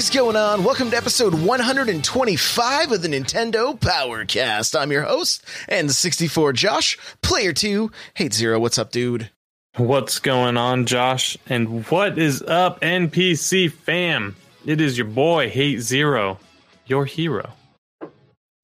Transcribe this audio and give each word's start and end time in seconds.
Is 0.00 0.08
going 0.08 0.34
on? 0.34 0.64
Welcome 0.64 0.90
to 0.92 0.96
episode 0.96 1.34
125 1.34 2.92
of 2.92 3.02
the 3.02 3.08
Nintendo 3.08 3.78
Powercast. 3.78 4.74
I'm 4.74 4.90
your 4.90 5.02
host 5.02 5.44
N64 5.68 6.54
Josh, 6.54 6.96
player 7.20 7.52
2, 7.52 7.90
Hate 8.14 8.32
Zero. 8.32 8.58
What's 8.58 8.78
up, 8.78 8.92
dude? 8.92 9.28
What's 9.76 10.18
going 10.18 10.56
on, 10.56 10.86
Josh? 10.86 11.36
And 11.50 11.86
what 11.90 12.16
is 12.16 12.40
up, 12.40 12.80
NPC 12.80 13.70
fam? 13.70 14.36
It 14.64 14.80
is 14.80 14.96
your 14.96 15.06
boy, 15.06 15.50
Hate 15.50 15.80
Zero, 15.80 16.38
your 16.86 17.04
hero. 17.04 17.52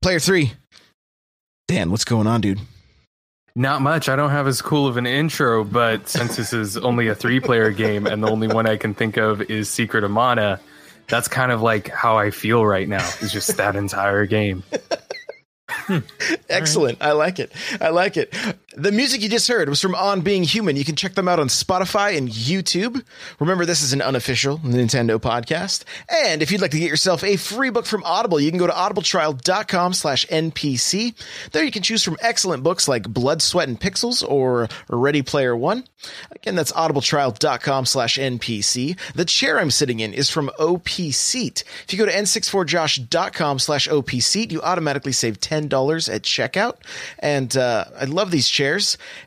Player 0.01 0.19
3, 0.19 0.55
Dan, 1.69 1.91
what's 1.91 2.07
going 2.07 2.27
on, 2.27 2.41
dude? 2.41 2.61
Not 3.55 3.83
much. 3.83 4.09
I 4.09 4.17
don't 4.17 4.31
have 4.31 4.47
as 4.47 4.63
cool 4.63 4.87
of 4.87 4.97
an 4.97 5.07
intro, 5.07 5.65
but 5.65 6.09
since 6.09 6.37
this 6.37 6.55
is 6.55 6.79
only 6.79 7.09
a 7.09 7.15
three 7.15 7.41
player 7.41 7.71
game 7.73 8.07
and 8.07 8.23
the 8.23 8.31
only 8.31 8.49
one 8.49 8.67
I 8.67 8.79
can 8.79 8.95
think 8.95 9.19
of 9.19 9.43
is 9.43 9.69
Secret 9.69 10.03
of 10.03 10.11
Mana, 10.11 10.61
that's 11.09 11.29
kind 11.29 11.53
of 11.53 11.63
like 11.63 11.89
how 11.89 12.17
I 12.19 12.31
feel 12.31 12.65
right 12.65 12.89
now. 12.89 13.07
It's 13.21 13.33
just 13.33 13.57
that 13.57 13.77
entire 13.77 14.27
game. 14.27 14.63
Hmm. 15.69 15.99
Excellent. 16.49 16.99
I 17.01 17.13
like 17.13 17.39
it. 17.39 17.53
I 17.81 17.91
like 17.91 18.17
it. 18.17 18.35
The 18.79 18.93
music 18.93 19.23
you 19.23 19.31
just 19.31 19.49
heard 19.49 19.71
was 19.71 19.81
from 19.81 19.95
On 19.95 20.21
Being 20.21 20.43
Human. 20.43 20.77
You 20.77 20.85
can 20.85 20.97
check 20.97 21.15
them 21.15 21.29
out 21.29 21.41
on 21.41 21.49
Spotify 21.49 22.15
and 22.19 22.29
YouTube. 22.29 23.03
Remember, 23.41 23.65
this 23.65 23.81
is 23.81 23.95
an 23.95 24.03
unofficial 24.03 24.59
Nintendo 24.59 25.19
podcast. 25.19 25.85
And 26.11 26.43
if 26.43 26.51
you'd 26.51 26.61
like 26.61 26.73
to 26.73 26.79
get 26.79 26.91
yourself 26.91 27.25
a 27.25 27.37
free 27.37 27.71
book 27.71 27.87
from 27.87 28.05
Audible, 28.05 28.39
you 28.39 28.51
can 28.51 28.59
go 28.59 28.67
to 28.67 28.75
audibletrial.com 28.75 29.95
slash 29.95 30.27
NPC. 30.27 31.15
There 31.53 31.65
you 31.65 31.71
can 31.71 31.83
choose 31.83 32.05
from 32.05 32.19
excellent 32.21 32.63
books 32.65 32.87
like 32.87 33.09
Blood, 33.09 33.41
Sweat, 33.41 33.67
and 33.67 33.81
Pixels 33.81 34.23
or 34.29 34.69
Ready 34.91 35.23
Player 35.23 35.57
One. 35.57 35.85
Again, 36.31 36.55
that's 36.55 36.73
audibletrial.com 36.73 37.87
slash 37.87 38.19
NPC. 38.19 38.99
The 39.15 39.25
chair 39.25 39.59
I'm 39.59 39.71
sitting 39.71 40.01
in 40.01 40.13
is 40.13 40.29
from 40.29 40.51
OP 40.59 40.87
Seat. 40.91 41.65
If 41.85 41.95
you 41.95 41.99
go 41.99 42.05
to 42.05 42.13
n64josh.com 42.13 43.59
slash 43.59 43.89
OP 43.89 44.11
Seat, 44.11 44.53
you 44.53 44.61
automatically 44.61 45.13
save 45.13 45.41
$10 45.41 46.15
at 46.15 46.23
checkout. 46.25 46.75
And 47.21 47.57
uh, 47.57 47.87
I 47.99 48.05
love 48.05 48.31
these 48.31 48.51
chairs. 48.51 48.66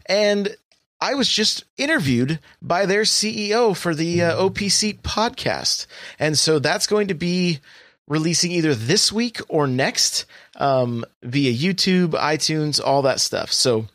And 0.06 0.56
I 1.02 1.14
was 1.14 1.30
just 1.30 1.64
interviewed 1.78 2.40
by 2.62 2.86
their 2.86 3.04
CEO 3.04 3.76
for 3.76 3.96
the 3.96 4.24
uh, 4.24 4.46
OP 4.46 4.60
Seat 4.60 5.02
podcast. 5.02 5.88
And 6.20 6.38
so 6.38 6.60
that's 6.60 6.88
going 6.88 7.08
to 7.08 7.14
be 7.14 7.60
releasing 8.08 8.52
either 8.52 8.76
this 8.76 9.12
week 9.12 9.40
or 9.48 9.68
next 9.68 10.26
um, 10.58 11.06
via 11.24 11.54
YouTube, 11.54 12.10
iTunes, 12.10 12.82
all 12.84 13.04
that 13.04 13.22
stuff. 13.22 13.54
So 13.54 13.88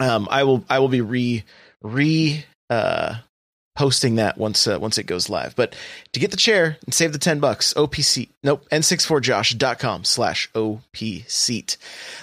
um, 0.00 0.28
I 0.30 0.42
will 0.42 0.64
I 0.68 0.80
will 0.80 0.88
be 0.88 1.00
re 1.00 1.44
re 1.82 2.44
uh, 2.68 3.16
posting 3.76 4.14
that 4.14 4.38
once 4.38 4.66
uh, 4.66 4.78
once 4.78 4.98
it 4.98 5.06
goes 5.06 5.28
live. 5.28 5.56
But 5.56 5.74
to 6.12 6.20
get 6.20 6.30
the 6.30 6.36
chair 6.36 6.76
and 6.84 6.94
save 6.94 7.12
the 7.12 7.18
10 7.18 7.40
bucks, 7.40 7.74
OPC, 7.74 8.28
nope, 8.42 8.66
n64josh.com 8.70 10.04
slash 10.04 10.50
OPSeat. 10.52 11.76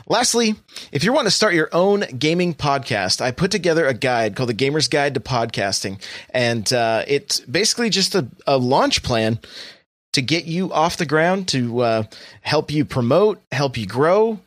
Lastly, 0.07 0.55
if 0.91 1.03
you 1.03 1.11
want 1.13 1.27
to 1.27 1.31
start 1.31 1.53
your 1.53 1.69
own 1.73 2.01
gaming 2.17 2.53
podcast, 2.53 3.21
I 3.21 3.31
put 3.31 3.51
together 3.51 3.85
a 3.85 3.93
guide 3.93 4.35
called 4.35 4.49
The 4.49 4.53
Gamer's 4.53 4.87
Guide 4.87 5.13
to 5.15 5.19
Podcasting. 5.19 6.01
And 6.33 6.71
uh, 6.71 7.03
it's 7.07 7.41
basically 7.41 7.89
just 7.89 8.15
a, 8.15 8.27
a 8.47 8.57
launch 8.57 9.03
plan 9.03 9.39
to 10.13 10.21
get 10.21 10.45
you 10.45 10.71
off 10.73 10.97
the 10.97 11.05
ground, 11.05 11.47
to 11.49 11.79
uh, 11.81 12.03
help 12.41 12.71
you 12.71 12.85
promote, 12.85 13.41
help 13.51 13.77
you 13.77 13.85
grow, 13.85 14.39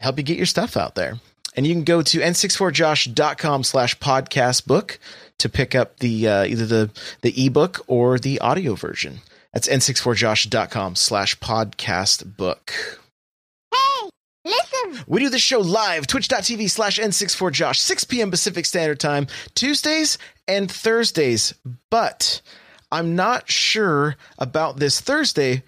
help 0.00 0.18
you 0.18 0.24
get 0.24 0.36
your 0.36 0.46
stuff 0.46 0.76
out 0.76 0.94
there. 0.94 1.18
And 1.56 1.66
you 1.66 1.74
can 1.74 1.84
go 1.84 2.02
to 2.02 2.18
n64josh.com 2.18 3.64
slash 3.64 3.98
podcast 3.98 4.66
book 4.66 4.98
to 5.38 5.48
pick 5.48 5.74
up 5.74 5.98
the 5.98 6.28
uh, 6.28 6.44
either 6.44 6.66
the 6.66 6.90
the 7.22 7.46
ebook 7.46 7.84
or 7.86 8.18
the 8.18 8.38
audio 8.40 8.74
version. 8.74 9.20
That's 9.52 9.68
n64josh.com 9.68 10.96
slash 10.96 11.38
podcast 11.38 12.36
book. 12.36 12.72
Hey, 13.72 14.10
listen. 14.44 15.04
We 15.06 15.20
do 15.20 15.30
this 15.30 15.40
show 15.40 15.60
live, 15.60 16.06
twitch.tv 16.06 16.70
slash 16.70 16.98
n64josh, 16.98 17.76
6 17.76 18.04
p.m. 18.04 18.30
Pacific 18.30 18.66
Standard 18.66 19.00
Time, 19.00 19.26
Tuesdays 19.54 20.18
and 20.46 20.70
Thursdays. 20.70 21.54
But 21.90 22.42
I'm 22.92 23.16
not 23.16 23.50
sure 23.50 24.16
about 24.38 24.78
this 24.78 25.00
Thursday 25.00 25.62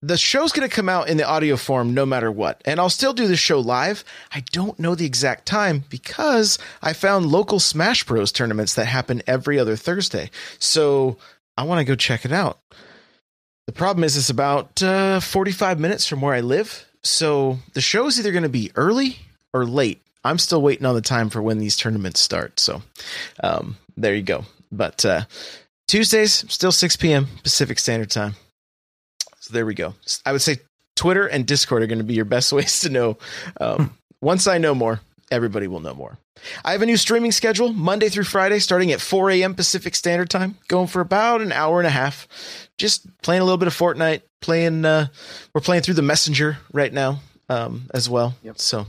the 0.00 0.16
show's 0.16 0.52
going 0.52 0.68
to 0.68 0.74
come 0.74 0.88
out 0.88 1.08
in 1.08 1.16
the 1.16 1.26
audio 1.26 1.56
form 1.56 1.92
no 1.92 2.06
matter 2.06 2.30
what. 2.30 2.62
And 2.64 2.78
I'll 2.78 2.90
still 2.90 3.12
do 3.12 3.26
the 3.26 3.36
show 3.36 3.60
live. 3.60 4.04
I 4.32 4.44
don't 4.52 4.78
know 4.78 4.94
the 4.94 5.06
exact 5.06 5.46
time 5.46 5.84
because 5.88 6.58
I 6.80 6.92
found 6.92 7.26
local 7.26 7.58
Smash 7.58 8.04
Bros 8.04 8.30
tournaments 8.30 8.74
that 8.74 8.86
happen 8.86 9.22
every 9.26 9.58
other 9.58 9.76
Thursday. 9.76 10.30
So 10.58 11.18
I 11.56 11.64
want 11.64 11.80
to 11.80 11.84
go 11.84 11.96
check 11.96 12.24
it 12.24 12.32
out. 12.32 12.60
The 13.66 13.72
problem 13.72 14.04
is, 14.04 14.16
it's 14.16 14.30
about 14.30 14.82
uh, 14.82 15.20
45 15.20 15.78
minutes 15.78 16.06
from 16.06 16.22
where 16.22 16.32
I 16.32 16.40
live. 16.40 16.86
So 17.02 17.58
the 17.74 17.80
show 17.80 18.06
is 18.06 18.18
either 18.18 18.32
going 18.32 18.44
to 18.44 18.48
be 18.48 18.72
early 18.76 19.18
or 19.52 19.66
late. 19.66 20.00
I'm 20.24 20.38
still 20.38 20.62
waiting 20.62 20.86
on 20.86 20.94
the 20.94 21.00
time 21.02 21.28
for 21.28 21.42
when 21.42 21.58
these 21.58 21.76
tournaments 21.76 22.20
start. 22.20 22.60
So 22.60 22.82
um, 23.42 23.76
there 23.96 24.14
you 24.14 24.22
go. 24.22 24.44
But 24.72 25.04
uh, 25.04 25.24
Tuesdays, 25.86 26.50
still 26.50 26.72
6 26.72 26.96
p.m. 26.96 27.26
Pacific 27.42 27.78
Standard 27.78 28.10
Time. 28.10 28.36
So 29.48 29.54
there 29.54 29.64
we 29.64 29.72
go. 29.72 29.94
I 30.26 30.32
would 30.32 30.42
say 30.42 30.58
Twitter 30.94 31.26
and 31.26 31.46
Discord 31.46 31.82
are 31.82 31.86
going 31.86 32.00
to 32.00 32.04
be 32.04 32.12
your 32.12 32.26
best 32.26 32.52
ways 32.52 32.80
to 32.80 32.90
know. 32.90 33.16
Um, 33.58 33.96
once 34.20 34.46
I 34.46 34.58
know 34.58 34.74
more, 34.74 35.00
everybody 35.30 35.66
will 35.68 35.80
know 35.80 35.94
more. 35.94 36.18
I 36.66 36.72
have 36.72 36.82
a 36.82 36.86
new 36.86 36.98
streaming 36.98 37.32
schedule 37.32 37.72
Monday 37.72 38.10
through 38.10 38.24
Friday, 38.24 38.58
starting 38.58 38.92
at 38.92 39.00
4 39.00 39.30
a.m. 39.30 39.54
Pacific 39.54 39.94
Standard 39.94 40.28
Time, 40.28 40.58
going 40.68 40.86
for 40.86 41.00
about 41.00 41.40
an 41.40 41.50
hour 41.50 41.80
and 41.80 41.86
a 41.86 41.90
half. 41.90 42.28
Just 42.76 43.06
playing 43.22 43.40
a 43.40 43.44
little 43.44 43.56
bit 43.56 43.68
of 43.68 43.74
Fortnite, 43.74 44.20
playing. 44.42 44.84
Uh, 44.84 45.06
we're 45.54 45.62
playing 45.62 45.82
through 45.82 45.94
the 45.94 46.02
Messenger 46.02 46.58
right 46.74 46.92
now 46.92 47.20
um, 47.48 47.88
as 47.94 48.08
well. 48.08 48.34
Yep. 48.42 48.58
So 48.58 48.86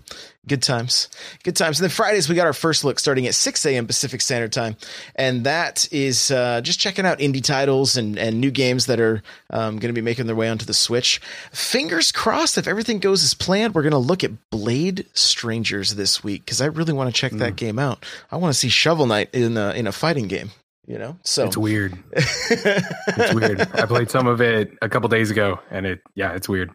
good 0.47 0.61
times, 0.61 1.09
good 1.43 1.55
times. 1.55 1.79
And 1.79 1.83
then 1.83 1.91
Fridays 1.91 2.27
we 2.27 2.35
got 2.35 2.47
our 2.47 2.53
first 2.53 2.83
look 2.83 2.99
starting 2.99 3.27
at 3.27 3.35
6 3.35 3.65
a.m. 3.65 3.87
Pacific 3.87 4.21
Standard 4.21 4.51
Time, 4.51 4.75
and 5.15 5.45
that 5.45 5.87
is 5.91 6.31
uh, 6.31 6.61
just 6.61 6.79
checking 6.79 7.05
out 7.05 7.19
indie 7.19 7.43
titles 7.43 7.97
and 7.97 8.17
and 8.17 8.39
new 8.41 8.51
games 8.51 8.87
that 8.87 8.99
are 8.99 9.21
um, 9.49 9.77
going 9.79 9.93
to 9.93 9.99
be 9.99 10.01
making 10.01 10.25
their 10.27 10.35
way 10.35 10.49
onto 10.49 10.65
the 10.65 10.73
Switch. 10.73 11.19
Fingers 11.51 12.11
crossed, 12.11 12.57
if 12.57 12.67
everything 12.67 12.99
goes 12.99 13.23
as 13.23 13.33
planned, 13.33 13.75
we're 13.75 13.83
going 13.83 13.91
to 13.91 13.97
look 13.97 14.23
at 14.23 14.49
Blade 14.49 15.05
Strangers 15.13 15.95
this 15.95 16.23
week 16.23 16.45
because 16.45 16.61
I 16.61 16.65
really 16.65 16.93
want 16.93 17.13
to 17.13 17.19
check 17.19 17.31
that 17.33 17.55
game 17.55 17.79
out. 17.79 18.05
I 18.31 18.37
want 18.37 18.53
to 18.53 18.59
see 18.59 18.69
Shovel 18.69 19.05
Knight 19.05 19.29
in 19.33 19.57
a, 19.57 19.71
in 19.71 19.87
a 19.87 19.91
fighting 19.91 20.27
game. 20.27 20.51
You 20.87 20.97
know, 20.97 21.17
so 21.23 21.45
It's 21.45 21.57
weird. 21.57 21.97
It's 22.13 23.33
weird. 23.33 23.61
I 23.61 23.85
played 23.85 24.09
some 24.09 24.25
of 24.25 24.41
it 24.41 24.75
a 24.81 24.89
couple 24.89 25.07
days 25.09 25.29
ago 25.29 25.59
and 25.69 25.85
it, 25.85 26.01
yeah, 26.15 26.33
it's 26.33 26.49
weird. 26.49 26.71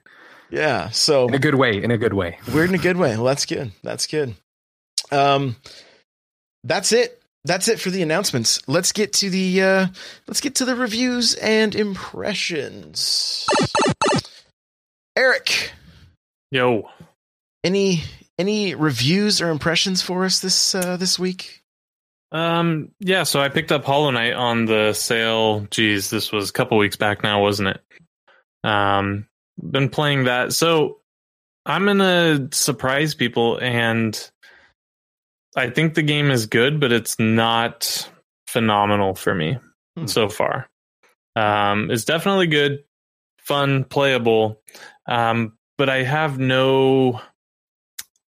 Yeah, 0.55 0.91
so 0.91 1.27
In 1.29 1.35
a 1.35 1.39
good 1.39 1.55
way. 1.57 1.83
In 1.83 1.91
a 1.91 1.99
good 1.99 2.15
way. 2.15 2.39
We're 2.53 2.65
in 2.65 2.75
a 2.75 2.79
good 2.79 2.97
way. 2.97 3.17
Well, 3.17 3.25
that's 3.25 3.47
good. 3.47 3.73
That's 3.83 4.07
good. 4.07 4.35
Um, 5.11 5.57
that's 6.63 6.93
it. 6.93 7.21
That's 7.45 7.69
it 7.69 7.79
for 7.79 7.91
the 7.91 8.03
announcements. 8.03 8.61
Let's 8.67 8.93
get 8.93 9.13
to 9.15 9.29
the 9.29 9.61
uh, 9.63 9.87
let's 10.27 10.41
get 10.41 10.55
to 10.57 10.65
the 10.65 10.75
reviews 10.75 11.35
and 11.35 11.75
impressions. 11.75 13.47
Eric, 15.17 15.71
Yo, 16.51 16.89
any 17.63 18.03
any 18.39 18.75
reviews 18.75 19.41
or 19.43 19.51
impressions 19.51 20.03
for 20.03 20.25
us 20.25 20.41
this 20.41 20.75
uh, 20.75 20.97
this 20.97 21.19
week? 21.19 21.63
um, 22.33 22.91
yeah. 22.99 23.23
So 23.25 23.41
I 23.41 23.49
picked 23.49 23.71
up 23.73 23.85
Hollow 23.85 24.11
Knight 24.11 24.33
on 24.33 24.65
the 24.65 24.93
sale. 24.95 25.67
Geez, 25.71 26.11
this 26.11 26.33
was 26.33 26.49
a 26.51 26.53
couple 26.53 26.79
weeks 26.79 26.97
back 26.97 27.23
now, 27.23 27.43
wasn't 27.43 27.69
it? 27.69 27.81
Um, 28.65 29.27
been 29.71 29.89
playing 29.89 30.25
that. 30.25 30.53
So 30.53 30.99
I'm 31.67 31.85
gonna 31.87 32.49
surprise 32.53 33.15
people, 33.15 33.59
and 33.59 34.31
I 35.57 35.71
think 35.71 35.95
the 35.95 36.03
game 36.03 36.31
is 36.31 36.47
good, 36.47 36.81
but 36.81 36.93
it's 36.93 37.19
not 37.19 38.09
phenomenal 38.49 39.15
for 39.15 39.35
me 39.35 39.59
Hmm. 39.97 40.07
so 40.07 40.29
far. 40.29 40.69
Um, 41.37 41.91
it's 41.91 42.05
definitely 42.05 42.47
good, 42.49 42.85
fun, 43.39 43.85
playable, 43.85 44.61
um, 45.07 45.57
but 45.79 45.89
I 45.89 46.03
have 46.03 46.39
no 46.39 47.21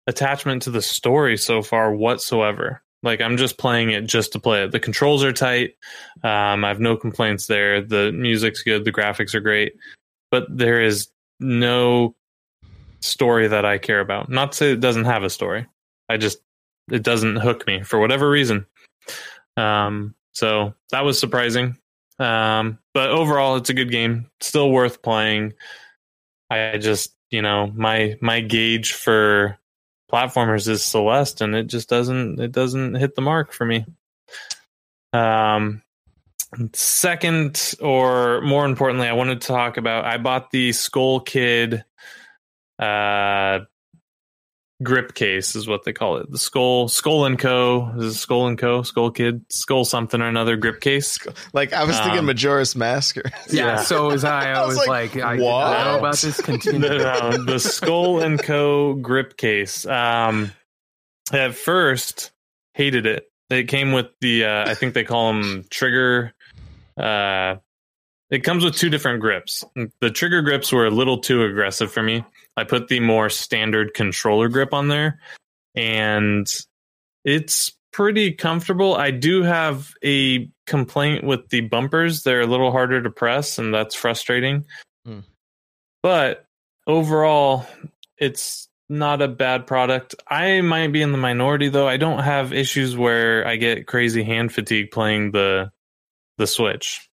attachment 0.07 0.63
to 0.63 0.71
the 0.71 0.83
story 0.83 1.37
so 1.37 1.63
far 1.63 1.93
whatsoever. 1.93 2.83
Like 3.03 3.21
I'm 3.21 3.37
just 3.37 3.59
playing 3.59 3.91
it 3.91 4.07
just 4.07 4.33
to 4.33 4.39
play 4.41 4.65
it. 4.65 4.73
The 4.73 4.81
controls 4.81 5.23
are 5.25 5.33
tight. 5.33 5.75
Um, 6.25 6.65
I 6.65 6.69
have 6.69 6.81
no 6.81 6.97
complaints 6.97 7.47
there. 7.47 7.81
The 7.83 8.11
music's 8.13 8.63
good. 8.63 8.85
The 8.85 8.93
graphics 8.93 9.35
are 9.35 9.41
great, 9.41 9.75
but 10.31 10.47
there 10.49 10.81
is 10.83 11.09
no 11.41 12.15
story 13.01 13.49
that 13.49 13.65
I 13.65 13.79
care 13.79 14.01
about. 14.01 14.29
Not 14.29 14.53
to 14.53 14.59
say 14.59 14.73
it 14.73 14.81
doesn't 14.81 15.05
have 15.05 15.23
a 15.23 15.31
story. 15.31 15.67
I 16.09 16.17
just 16.17 16.39
it 16.91 17.03
doesn't 17.03 17.37
hook 17.37 17.67
me 17.67 17.83
for 17.83 17.99
whatever 17.99 18.29
reason. 18.29 18.67
Um, 19.57 20.15
so 20.33 20.75
that 20.91 21.05
was 21.05 21.19
surprising. 21.19 21.77
Um, 22.19 22.79
but 22.95 23.11
overall, 23.11 23.57
it's 23.57 23.71
a 23.71 23.75
good 23.75 23.91
game. 23.91 24.31
Still 24.41 24.71
worth 24.71 25.03
playing. 25.03 25.55
I 26.51 26.79
just 26.79 27.15
you 27.31 27.43
know 27.43 27.73
my 27.75 28.17
my 28.21 28.41
gauge 28.41 28.93
for 28.93 29.59
platformers 30.11 30.69
is 30.69 30.85
Celeste, 30.85 31.41
and 31.41 31.55
it 31.55 31.67
just 31.67 31.89
doesn't 31.89 32.41
it 32.41 32.53
doesn't 32.53 32.95
hit 32.95 33.15
the 33.15 33.23
mark 33.23 33.53
for 33.53 33.65
me. 33.65 33.85
Um, 35.13 35.83
second, 36.75 37.75
or 37.81 38.41
more 38.43 38.65
importantly, 38.65 39.09
I 39.09 39.13
wanted 39.13 39.41
to 39.41 39.47
talk 39.47 39.77
about. 39.77 40.05
I 40.05 40.19
bought 40.19 40.51
the 40.51 40.73
Skull 40.73 41.21
Kid 41.21 41.85
uh 42.79 43.61
grip 44.83 45.15
case 45.15 45.57
is 45.57 45.67
what 45.67 45.85
they 45.85 45.93
call 45.95 46.19
it. 46.19 46.31
The 46.31 46.39
Skull 46.39 46.89
Skull 46.89 47.25
and 47.25 47.39
Co. 47.39 47.91
Is 47.97 48.15
it 48.15 48.19
Skull 48.19 48.47
and 48.47 48.59
Co. 48.59 48.83
Skull 48.83 49.11
Kid 49.11 49.43
Skull 49.51 49.87
something 49.87 50.21
or 50.21 50.29
another 50.29 50.57
grip 50.57 50.81
case. 50.83 51.19
Like 51.55 51.73
I 51.73 51.85
was 51.85 51.99
thinking 51.99 52.19
Um, 52.19 52.27
Majora's 52.27 52.77
Mask. 52.77 53.17
Yeah, 53.49 53.67
Yeah. 53.67 53.77
so 53.77 54.09
was 54.09 54.25
I. 54.25 54.51
I, 54.53 54.61
I 54.61 54.67
was 54.67 54.77
was 54.77 54.87
like, 54.87 55.15
like, 55.15 55.25
I 55.25 55.37
what? 55.43 55.69
didn't 55.71 55.85
know 55.87 55.99
about 55.99 56.17
this. 56.19 56.41
Continue. 56.43 56.81
the, 56.89 57.43
the 57.47 57.59
Skull 57.59 58.21
and 58.21 58.43
Co. 58.43 58.95
grip 58.95 59.37
case. 59.39 59.87
Um, 59.87 60.53
at 61.33 61.55
first, 61.55 62.33
hated 62.75 63.07
it. 63.07 63.25
It 63.49 63.69
came 63.69 63.93
with 63.93 64.07
the 64.21 64.45
uh, 64.45 64.71
I 64.71 64.75
think 64.75 64.93
they 64.93 65.05
call 65.05 65.33
them 65.33 65.65
trigger. 65.71 66.35
Uh, 66.97 67.57
it 68.31 68.43
comes 68.43 68.65
with 68.65 68.77
two 68.77 68.91
different 68.91 69.21
grips. 69.21 69.65
The 70.01 70.11
trigger 70.11 70.43
grips 70.43 70.73
were 70.73 70.87
a 70.87 70.91
little 70.91 71.19
too 71.19 71.45
aggressive 71.45 71.93
for 71.93 72.03
me. 72.03 72.25
I 72.57 72.65
put 72.65 72.89
the 72.89 73.01
more 73.01 73.29
standard 73.29 73.95
controller 73.95 74.49
grip 74.49 74.73
on 74.73 74.89
there, 74.89 75.21
and 75.75 76.47
it's 77.25 77.73
pretty 77.93 78.33
comfortable. 78.33 78.97
I 78.97 79.11
do 79.11 79.43
have 79.43 79.93
a 80.03 80.51
complaint 80.67 81.25
with 81.25 81.49
the 81.51 81.61
bumpers; 81.63 82.23
they're 82.23 82.41
a 82.41 82.47
little 82.47 82.73
harder 82.73 83.03
to 83.03 83.11
press, 83.11 83.59
and 83.59 83.73
that's 83.73 83.95
frustrating. 83.95 84.65
Hmm. 85.05 85.21
But 86.03 86.47
overall, 86.87 87.67
it's 88.19 88.69
not 88.89 89.23
a 89.23 89.29
bad 89.29 89.67
product. 89.67 90.15
I 90.29 90.61
might 90.63 90.93
be 90.93 91.03
in 91.03 91.13
the 91.13 91.19
minority 91.19 91.69
though. 91.69 91.89
I 91.89 91.97
don't 91.97 92.21
have 92.23 92.53
issues 92.53 92.97
where 92.97 93.47
I 93.47 93.57
get 93.57 93.87
crazy 93.87 94.23
hand 94.23 94.53
fatigue 94.53 94.91
playing 94.91 95.33
the 95.33 95.71
the 96.39 96.47
Switch. 96.47 97.09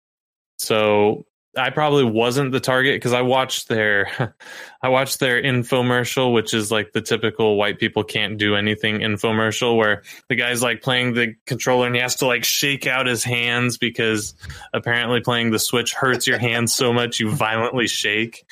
So 0.59 1.25
I 1.57 1.69
probably 1.69 2.05
wasn't 2.05 2.53
the 2.53 2.61
target 2.61 2.97
because 2.97 3.13
I 3.13 3.21
watched 3.21 3.69
their 3.69 4.35
I 4.83 4.89
watched 4.89 5.21
their 5.21 5.43
infomercial, 5.43 6.33
which 6.33 6.55
is 6.55 6.71
like 6.71 6.93
the 6.93 7.03
typical 7.03 7.57
white 7.57 7.79
people 7.79 8.05
can't 8.05 8.39
do 8.39 8.57
anything 8.57 9.01
infomercial 9.01 9.77
where 9.77 10.03
the 10.29 10.35
guy's 10.35 10.63
like 10.63 10.81
playing 10.81 11.13
the 11.13 11.35
controller 11.47 11.87
and 11.87 11.95
he 11.95 12.01
has 12.01 12.17
to 12.17 12.27
like 12.27 12.45
shake 12.45 12.87
out 12.87 13.07
his 13.07 13.23
hands 13.23 13.77
because 13.77 14.35
apparently 14.73 15.21
playing 15.21 15.51
the 15.51 15.59
Switch 15.59 15.93
hurts 15.93 16.27
your 16.27 16.39
hands 16.39 16.73
so 16.73 16.91
much 16.91 17.21
you 17.21 17.31
violently 17.31 17.87
shake. 17.87 18.47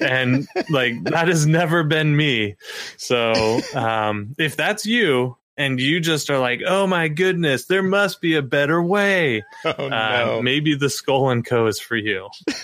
And 0.00 0.48
like 0.70 1.04
that 1.04 1.28
has 1.28 1.46
never 1.46 1.84
been 1.84 2.16
me. 2.16 2.56
So 2.96 3.60
um 3.74 4.34
if 4.38 4.56
that's 4.56 4.86
you 4.86 5.36
and 5.58 5.80
you 5.80 6.00
just 6.00 6.28
are 6.30 6.38
like, 6.38 6.60
oh 6.66 6.86
my 6.86 7.08
goodness, 7.08 7.66
there 7.66 7.82
must 7.82 8.20
be 8.20 8.34
a 8.36 8.42
better 8.42 8.82
way. 8.82 9.44
oh 9.64 9.70
Uh, 9.70 10.40
maybe 10.42 10.74
the 10.74 10.90
Skull 10.90 11.30
and 11.30 11.44
Co 11.44 11.66
is 11.66 11.78
for 11.80 11.96
you. 11.96 12.28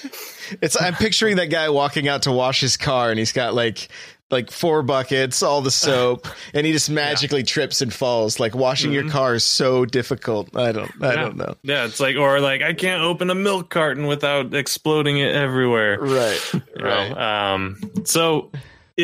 It's 0.60 0.78
I'm 0.80 0.92
picturing 0.94 1.36
that 1.36 1.46
guy 1.46 1.70
walking 1.70 2.08
out 2.08 2.22
to 2.22 2.32
wash 2.32 2.60
his 2.60 2.76
car 2.76 3.08
and 3.08 3.18
he's 3.18 3.32
got 3.32 3.54
like 3.54 3.88
like 4.30 4.50
four 4.50 4.82
buckets, 4.82 5.42
all 5.42 5.62
the 5.62 5.70
soap, 5.70 6.26
and 6.54 6.66
he 6.66 6.72
just 6.72 6.90
magically 6.90 7.42
trips 7.42 7.80
and 7.80 7.92
falls. 7.92 8.38
Like 8.40 8.54
washing 8.54 8.92
your 8.92 9.04
Mhm. 9.04 9.10
car 9.10 9.34
is 9.34 9.44
so 9.44 9.86
difficult. 9.86 10.54
I 10.54 10.72
don't 10.72 10.90
I 11.02 11.14
Yeah. 11.14 11.22
don't 11.22 11.36
know. 11.36 11.54
Yeah, 11.62 11.84
it's 11.86 12.00
like, 12.00 12.16
or 12.16 12.40
like, 12.40 12.60
I 12.60 12.74
can't 12.74 13.02
open 13.02 13.30
a 13.30 13.34
milk 13.34 13.70
carton 13.70 14.06
without 14.06 14.52
exploding 14.54 15.18
it 15.18 15.34
everywhere. 15.34 15.98
Right. 16.00 16.40
You 16.54 16.60
know? 16.76 16.84
Right. 16.84 17.52
Um, 17.54 17.76
so 18.04 18.50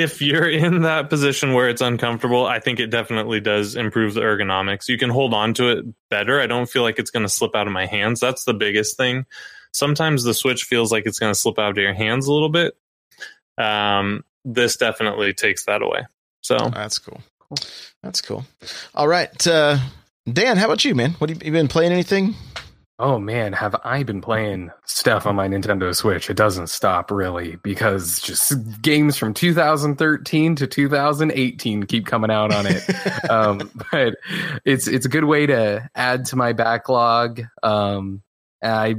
if 0.03 0.23
you're 0.23 0.49
in 0.49 0.83
that 0.83 1.11
position 1.11 1.53
where 1.53 1.69
it's 1.69 1.81
uncomfortable, 1.81 2.47
I 2.47 2.61
think 2.61 2.81
it 2.81 2.89
definitely 2.89 3.41
does 3.41 3.77
improve 3.77 4.15
the 4.15 4.21
ergonomics. 4.21 4.89
You 4.89 4.99
can 4.99 5.11
hold 5.11 5.35
on 5.35 5.55
to 5.55 5.71
it 5.71 5.85
better. 6.11 6.41
I 6.41 6.47
don't 6.47 6.69
feel 6.69 6.83
like 6.83 6.99
it's 6.99 7.11
going 7.11 7.25
to 7.25 7.29
slip 7.29 7.55
out 7.55 7.67
of 7.67 7.73
my 7.73 7.87
hands. 7.87 8.21
That's 8.21 8.45
the 8.45 8.55
biggest 8.55 8.97
thing. 8.97 9.27
Sometimes 9.73 10.25
the 10.25 10.35
Switch 10.35 10.65
feels 10.65 10.91
like 10.91 11.07
it's 11.07 11.19
going 11.19 11.33
to 11.33 11.39
slip 11.39 11.59
out 11.59 11.71
of 11.71 11.77
your 11.77 11.95
hands 11.95 12.27
a 12.27 12.33
little 12.33 12.49
bit. 12.49 12.77
Um, 13.59 14.25
this 14.45 14.77
definitely 14.77 15.35
takes 15.35 15.65
that 15.65 15.83
away. 15.83 16.07
So 16.41 16.57
That's 16.73 16.99
cool. 16.99 17.21
That's 18.03 18.21
cool. 18.21 18.45
All 18.95 19.09
right. 19.09 19.47
Uh 19.47 19.79
Dan, 20.31 20.59
how 20.59 20.67
about 20.67 20.85
you, 20.85 20.95
man? 20.95 21.13
What 21.13 21.31
have 21.31 21.43
you, 21.43 21.47
you 21.47 21.53
been 21.53 21.69
playing 21.69 21.93
anything? 21.93 22.35
Oh 23.01 23.21
man, 23.21 23.53
have 23.53 23.77
I 23.85 24.03
been 24.03 24.21
playing 24.21 24.73
stuff 24.85 25.25
on 25.25 25.37
my 25.37 25.47
Nintendo 25.47 25.95
Switch? 25.95 26.29
It 26.29 26.37
doesn't 26.37 26.67
stop 26.67 27.13
really 27.13 27.55
because 27.57 28.19
just 28.19 28.83
games 28.83 29.17
from 29.17 29.35
2013 29.35 30.57
to 30.57 30.67
2018 30.67 31.85
keep 31.85 32.07
coming 32.07 32.33
out 32.33 32.53
on 32.53 32.67
it. 32.67 32.83
um, 33.31 33.71
but 33.93 34.17
it's 34.65 34.89
it's 34.89 35.07
a 35.07 35.09
good 35.09 35.25
way 35.25 35.47
to 35.47 35.89
add 35.95 36.25
to 36.27 36.37
my 36.37 36.53
backlog. 36.53 37.43
Um, 37.63 38.23
I 38.65 38.97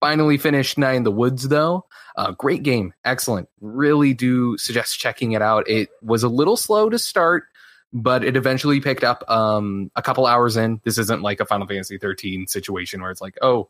finally 0.00 0.38
finished 0.38 0.76
Night 0.76 0.96
in 0.96 1.04
the 1.04 1.12
Woods 1.12 1.46
though. 1.48 1.84
Uh, 2.16 2.32
great 2.32 2.64
game, 2.64 2.94
excellent. 3.04 3.48
Really 3.60 4.12
do 4.12 4.58
suggest 4.58 4.98
checking 4.98 5.32
it 5.32 5.42
out. 5.42 5.68
It 5.68 5.90
was 6.02 6.24
a 6.24 6.28
little 6.28 6.56
slow 6.56 6.88
to 6.90 6.98
start, 6.98 7.44
but 7.92 8.24
it 8.24 8.36
eventually 8.36 8.80
picked 8.80 9.04
up 9.04 9.28
um, 9.30 9.90
a 9.96 10.02
couple 10.02 10.26
hours 10.26 10.56
in. 10.56 10.80
This 10.84 10.98
isn't 10.98 11.22
like 11.22 11.40
a 11.40 11.46
Final 11.46 11.66
Fantasy 11.66 11.98
13 11.98 12.46
situation 12.46 13.00
where 13.00 13.10
it's 13.10 13.20
like, 13.20 13.36
oh, 13.42 13.68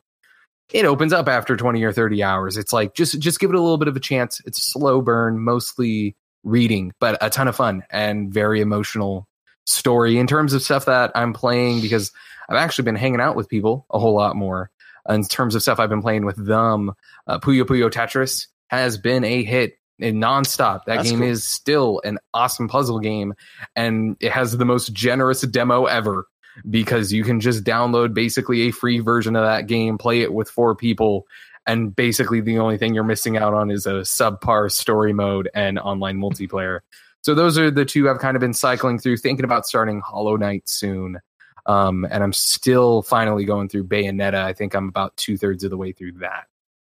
it 0.72 0.84
opens 0.84 1.12
up 1.12 1.28
after 1.28 1.56
20 1.56 1.82
or 1.82 1.92
30 1.92 2.22
hours. 2.22 2.56
It's 2.56 2.72
like 2.72 2.94
just 2.94 3.18
just 3.20 3.38
give 3.38 3.50
it 3.50 3.56
a 3.56 3.60
little 3.60 3.78
bit 3.78 3.88
of 3.88 3.96
a 3.96 4.00
chance. 4.00 4.40
It's 4.46 4.72
slow 4.72 5.00
burn, 5.00 5.38
mostly 5.38 6.16
reading, 6.42 6.92
but 7.00 7.18
a 7.20 7.30
ton 7.30 7.48
of 7.48 7.56
fun 7.56 7.82
and 7.90 8.32
very 8.32 8.60
emotional 8.60 9.28
story 9.64 10.18
in 10.18 10.26
terms 10.26 10.52
of 10.52 10.62
stuff 10.62 10.84
that 10.86 11.10
I'm 11.14 11.32
playing 11.32 11.80
because 11.80 12.12
I've 12.48 12.56
actually 12.56 12.84
been 12.84 12.96
hanging 12.96 13.20
out 13.20 13.36
with 13.36 13.48
people 13.48 13.86
a 13.90 13.98
whole 13.98 14.14
lot 14.14 14.36
more. 14.36 14.70
In 15.08 15.24
terms 15.24 15.54
of 15.54 15.62
stuff 15.62 15.78
I've 15.78 15.88
been 15.88 16.02
playing 16.02 16.24
with 16.24 16.36
them, 16.36 16.92
uh, 17.28 17.38
Puyo 17.38 17.62
Puyo 17.62 17.90
Tetris 17.90 18.48
has 18.68 18.98
been 18.98 19.22
a 19.22 19.44
hit 19.44 19.78
in 19.98 20.16
nonstop. 20.16 20.84
That 20.86 20.96
That's 20.96 21.10
game 21.10 21.20
cool. 21.20 21.28
is 21.28 21.44
still 21.44 22.00
an 22.04 22.18
awesome 22.34 22.68
puzzle 22.68 22.98
game, 23.00 23.34
and 23.74 24.16
it 24.20 24.32
has 24.32 24.56
the 24.56 24.64
most 24.64 24.92
generous 24.92 25.40
demo 25.42 25.84
ever 25.86 26.26
because 26.70 27.12
you 27.12 27.22
can 27.24 27.38
just 27.40 27.64
download 27.64 28.14
basically 28.14 28.62
a 28.62 28.70
free 28.70 28.98
version 29.00 29.36
of 29.36 29.42
that 29.44 29.66
game, 29.66 29.98
play 29.98 30.22
it 30.22 30.32
with 30.32 30.48
four 30.48 30.74
people, 30.74 31.26
and 31.66 31.94
basically 31.94 32.40
the 32.40 32.58
only 32.58 32.78
thing 32.78 32.94
you're 32.94 33.04
missing 33.04 33.36
out 33.36 33.52
on 33.54 33.70
is 33.70 33.86
a 33.86 34.00
subpar 34.02 34.70
story 34.70 35.12
mode 35.12 35.50
and 35.54 35.78
online 35.78 36.18
multiplayer. 36.18 36.80
So 37.22 37.34
those 37.34 37.58
are 37.58 37.70
the 37.70 37.84
two 37.84 38.08
I've 38.08 38.20
kind 38.20 38.36
of 38.36 38.40
been 38.40 38.54
cycling 38.54 38.98
through, 38.98 39.16
thinking 39.16 39.44
about 39.44 39.66
starting 39.66 40.00
Hollow 40.00 40.36
Knight 40.36 40.68
soon. 40.68 41.18
Um, 41.66 42.06
and 42.08 42.22
I'm 42.22 42.32
still 42.32 43.02
finally 43.02 43.44
going 43.44 43.68
through 43.68 43.88
Bayonetta. 43.88 44.36
I 44.36 44.52
think 44.52 44.74
I'm 44.74 44.88
about 44.88 45.16
two 45.16 45.36
thirds 45.36 45.64
of 45.64 45.70
the 45.70 45.76
way 45.76 45.90
through 45.90 46.12
that. 46.20 46.44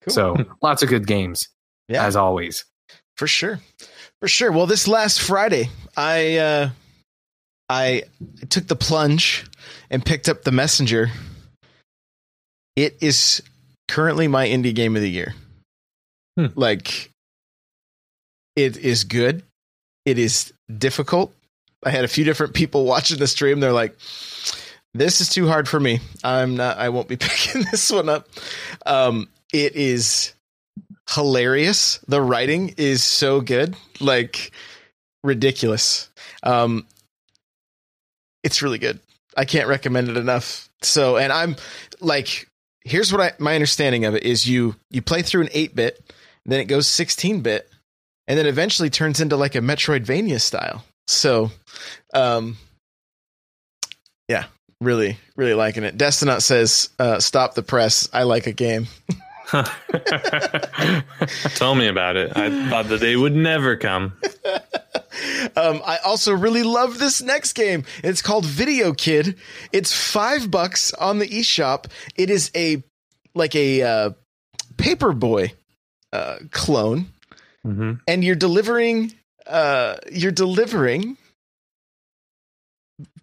Cool. 0.04 0.14
So 0.14 0.36
lots 0.62 0.84
of 0.84 0.90
good 0.90 1.08
games, 1.08 1.48
Yeah. 1.88 2.06
as 2.06 2.18
always. 2.18 2.66
For 3.16 3.28
sure. 3.28 3.60
For 4.20 4.28
sure. 4.28 4.52
Well, 4.52 4.66
this 4.68 4.88
last 4.88 5.22
Friday, 5.22 5.70
I 5.96 6.38
uh 6.38 6.70
I 7.70 8.04
took 8.50 8.68
the 8.68 8.76
plunge 8.76 9.46
and 9.90 10.06
picked 10.06 10.30
up 10.30 10.44
the 10.44 10.52
messenger. 10.52 11.10
It 12.76 12.98
is 13.02 13.42
currently 13.88 14.28
my 14.28 14.48
indie 14.48 14.76
game 14.76 14.96
of 14.96 15.02
the 15.02 15.10
year. 15.10 15.34
Hmm. 16.38 16.48
Like 16.56 17.10
it 18.56 18.78
is 18.78 19.04
good. 19.04 19.44
It 20.06 20.20
is 20.20 20.54
difficult. 20.78 21.34
I 21.84 21.90
had 21.90 22.06
a 22.06 22.10
few 22.10 22.26
different 22.26 22.54
people 22.54 22.86
watching 22.86 23.18
the 23.18 23.28
stream. 23.28 23.60
They're 23.60 23.72
like, 23.72 23.96
this 24.94 25.22
is 25.22 25.30
too 25.30 25.48
hard 25.48 25.68
for 25.68 25.80
me. 25.80 26.00
I'm 26.24 26.56
not 26.58 26.78
I 26.78 26.90
won't 26.90 27.08
be 27.08 27.18
picking 27.18 27.64
this 27.72 27.92
one 27.92 28.10
up. 28.10 28.28
Um 28.86 29.30
it 29.54 29.76
is 29.76 30.35
hilarious. 31.10 32.00
The 32.08 32.22
writing 32.22 32.74
is 32.78 33.04
so 33.04 33.42
good, 33.42 33.76
like 34.00 34.52
ridiculous. 35.24 36.10
Um, 36.44 36.86
it's 38.44 38.62
really 38.62 38.80
good. 38.80 39.00
I 39.38 39.46
can't 39.46 39.68
recommend 39.68 40.10
it 40.10 40.18
enough. 40.18 40.70
So, 40.82 41.18
and 41.18 41.34
I'm 41.34 41.56
like, 42.00 42.48
here's 42.84 43.12
what 43.12 43.22
I 43.22 43.34
my 43.40 43.56
understanding 43.56 44.06
of 44.06 44.16
it 44.16 44.24
is 44.24 44.48
you 44.48 44.76
you 44.90 45.02
play 45.02 45.22
through 45.22 45.42
an 45.42 45.48
8-bit, 45.50 46.14
then 46.46 46.60
it 46.60 46.66
goes 46.66 46.88
16-bit, 46.88 47.70
and 48.28 48.38
then 48.38 48.46
eventually 48.46 48.90
turns 48.90 49.20
into 49.20 49.36
like 49.36 49.56
a 49.56 49.60
Metroidvania 49.60 50.40
style. 50.40 50.84
So, 51.08 51.52
um, 52.14 52.58
yeah, 54.28 54.46
really, 54.82 55.18
really 55.36 55.54
liking 55.54 55.84
it. 55.84 55.98
Destinot 55.98 56.42
says, 56.42 56.90
uh, 57.00 57.20
"Stop 57.20 57.56
the 57.56 57.64
press. 57.64 58.08
I 58.14 58.24
like 58.24 58.48
a 58.48 58.54
game." 58.54 58.88
Tell 61.56 61.76
me 61.76 61.88
about 61.88 62.16
it. 62.16 62.36
I 62.36 62.70
thought 62.70 62.88
that 62.90 63.00
they 63.00 63.16
would 63.16 63.36
never 63.36 63.76
come. 63.76 64.14
Um, 65.56 65.82
I 65.86 65.98
also 66.04 66.34
really 66.34 66.64
love 66.64 67.00
this 67.00 67.22
next 67.22 67.54
game. 67.54 67.86
It's 68.04 68.22
called 68.22 68.46
Video 68.46 68.94
Kid. 68.94 69.38
It's 69.72 69.94
five 69.94 70.52
bucks 70.52 70.94
on 70.94 71.20
the 71.20 71.28
eShop. 71.28 71.86
It 72.18 72.30
is 72.30 72.52
a 72.54 72.84
like 73.34 73.56
a 73.56 73.82
uh, 73.82 74.10
Paperboy 74.76 75.54
uh, 76.12 76.36
clone, 76.52 77.08
hmm 77.64 77.94
and 78.08 78.26
you're 78.26 78.36
delivering 78.36 79.14
uh, 79.48 79.96
you're 80.12 80.34
delivering 80.34 81.18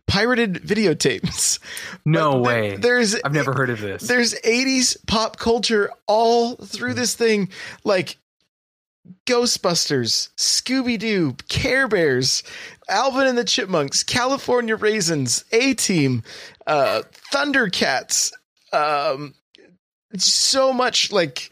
pirated 0.06 0.54
videotapes. 0.62 1.58
No 2.04 2.32
But 2.32 2.42
there- 2.42 2.42
way. 2.62 2.76
There's 2.76 3.14
I've 3.24 3.32
never 3.32 3.52
heard 3.52 3.70
of 3.70 3.80
this. 3.80 4.06
there's 4.08 4.34
80s 4.34 4.96
pop 5.06 5.38
culture 5.38 5.90
all 6.08 6.56
through 6.56 6.94
this 6.94 7.14
thing 7.14 7.48
like 7.84 8.18
ghostbusters 9.26 10.30
scooby-doo 10.36 11.36
care 11.48 11.86
bears 11.88 12.42
alvin 12.88 13.26
and 13.26 13.36
the 13.38 13.44
chipmunks 13.44 14.02
california 14.02 14.76
raisins 14.76 15.44
a-team 15.52 16.22
uh, 16.66 17.02
thundercats 17.32 18.32
um, 18.72 19.34
so 20.18 20.72
much 20.72 21.12
like 21.12 21.50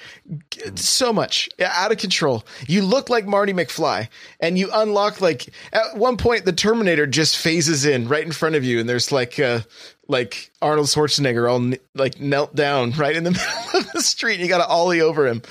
so 0.74 1.12
much 1.12 1.48
out 1.60 1.92
of 1.92 1.98
control. 1.98 2.44
You 2.66 2.82
look 2.82 3.08
like 3.08 3.26
marty 3.26 3.52
mcfly 3.52 4.08
and 4.40 4.58
you 4.58 4.70
unlock 4.72 5.20
like 5.20 5.48
at 5.72 5.96
one 5.96 6.16
point 6.16 6.44
the 6.44 6.52
terminator 6.52 7.06
just 7.06 7.36
phases 7.38 7.84
in 7.84 8.08
right 8.08 8.24
in 8.24 8.32
front 8.32 8.56
of 8.56 8.64
you 8.64 8.80
and 8.80 8.88
there's 8.88 9.12
like 9.12 9.38
uh 9.38 9.60
like 10.08 10.50
arnold 10.60 10.88
schwarzenegger 10.88 11.50
all 11.50 11.74
like 11.94 12.20
knelt 12.20 12.54
down 12.54 12.90
right 12.98 13.16
in 13.16 13.24
the 13.24 13.30
middle 13.72 13.80
of 13.80 13.92
the 13.92 14.02
street 14.02 14.34
and 14.34 14.42
you 14.42 14.48
gotta 14.48 14.66
ollie 14.66 15.00
over 15.00 15.26
him. 15.26 15.42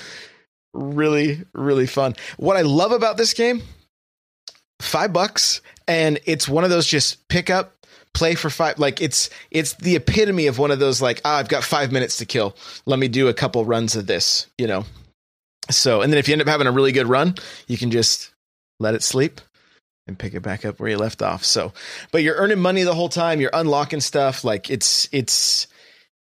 Really 0.73 1.43
really 1.53 1.87
fun. 1.87 2.15
What 2.37 2.57
i 2.57 2.61
love 2.61 2.91
about 2.91 3.17
this 3.17 3.33
game 3.33 3.61
five 4.79 5.11
bucks 5.11 5.61
and 5.87 6.19
it's 6.25 6.47
one 6.47 6.63
of 6.63 6.69
those 6.69 6.87
just 6.87 7.27
pick 7.27 7.49
up 7.49 7.78
play 8.13 8.35
for 8.35 8.49
five 8.49 8.79
like 8.79 9.01
it's 9.01 9.29
it's 9.51 9.73
the 9.75 9.95
epitome 9.95 10.47
of 10.47 10.57
one 10.57 10.71
of 10.71 10.79
those 10.79 11.01
like 11.01 11.21
ah, 11.25 11.37
i've 11.37 11.47
got 11.47 11.63
five 11.63 11.91
minutes 11.91 12.17
to 12.17 12.25
kill 12.25 12.55
let 12.85 12.99
me 12.99 13.07
do 13.07 13.27
a 13.27 13.33
couple 13.33 13.63
runs 13.63 13.95
of 13.95 14.07
this 14.07 14.47
you 14.57 14.67
know 14.67 14.83
so 15.69 16.01
and 16.01 16.11
then 16.11 16.17
if 16.17 16.27
you 16.27 16.33
end 16.33 16.41
up 16.41 16.47
having 16.47 16.67
a 16.67 16.71
really 16.71 16.91
good 16.91 17.07
run 17.07 17.35
you 17.67 17.77
can 17.77 17.91
just 17.91 18.33
let 18.79 18.95
it 18.95 19.03
sleep 19.03 19.41
and 20.07 20.17
pick 20.17 20.33
it 20.33 20.41
back 20.41 20.65
up 20.65 20.79
where 20.79 20.89
you 20.89 20.97
left 20.97 21.21
off 21.21 21.45
so 21.45 21.71
but 22.11 22.23
you're 22.23 22.35
earning 22.35 22.59
money 22.59 22.83
the 22.83 22.95
whole 22.95 23.09
time 23.09 23.39
you're 23.39 23.51
unlocking 23.53 24.01
stuff 24.01 24.43
like 24.43 24.69
it's 24.69 25.07
it's 25.11 25.67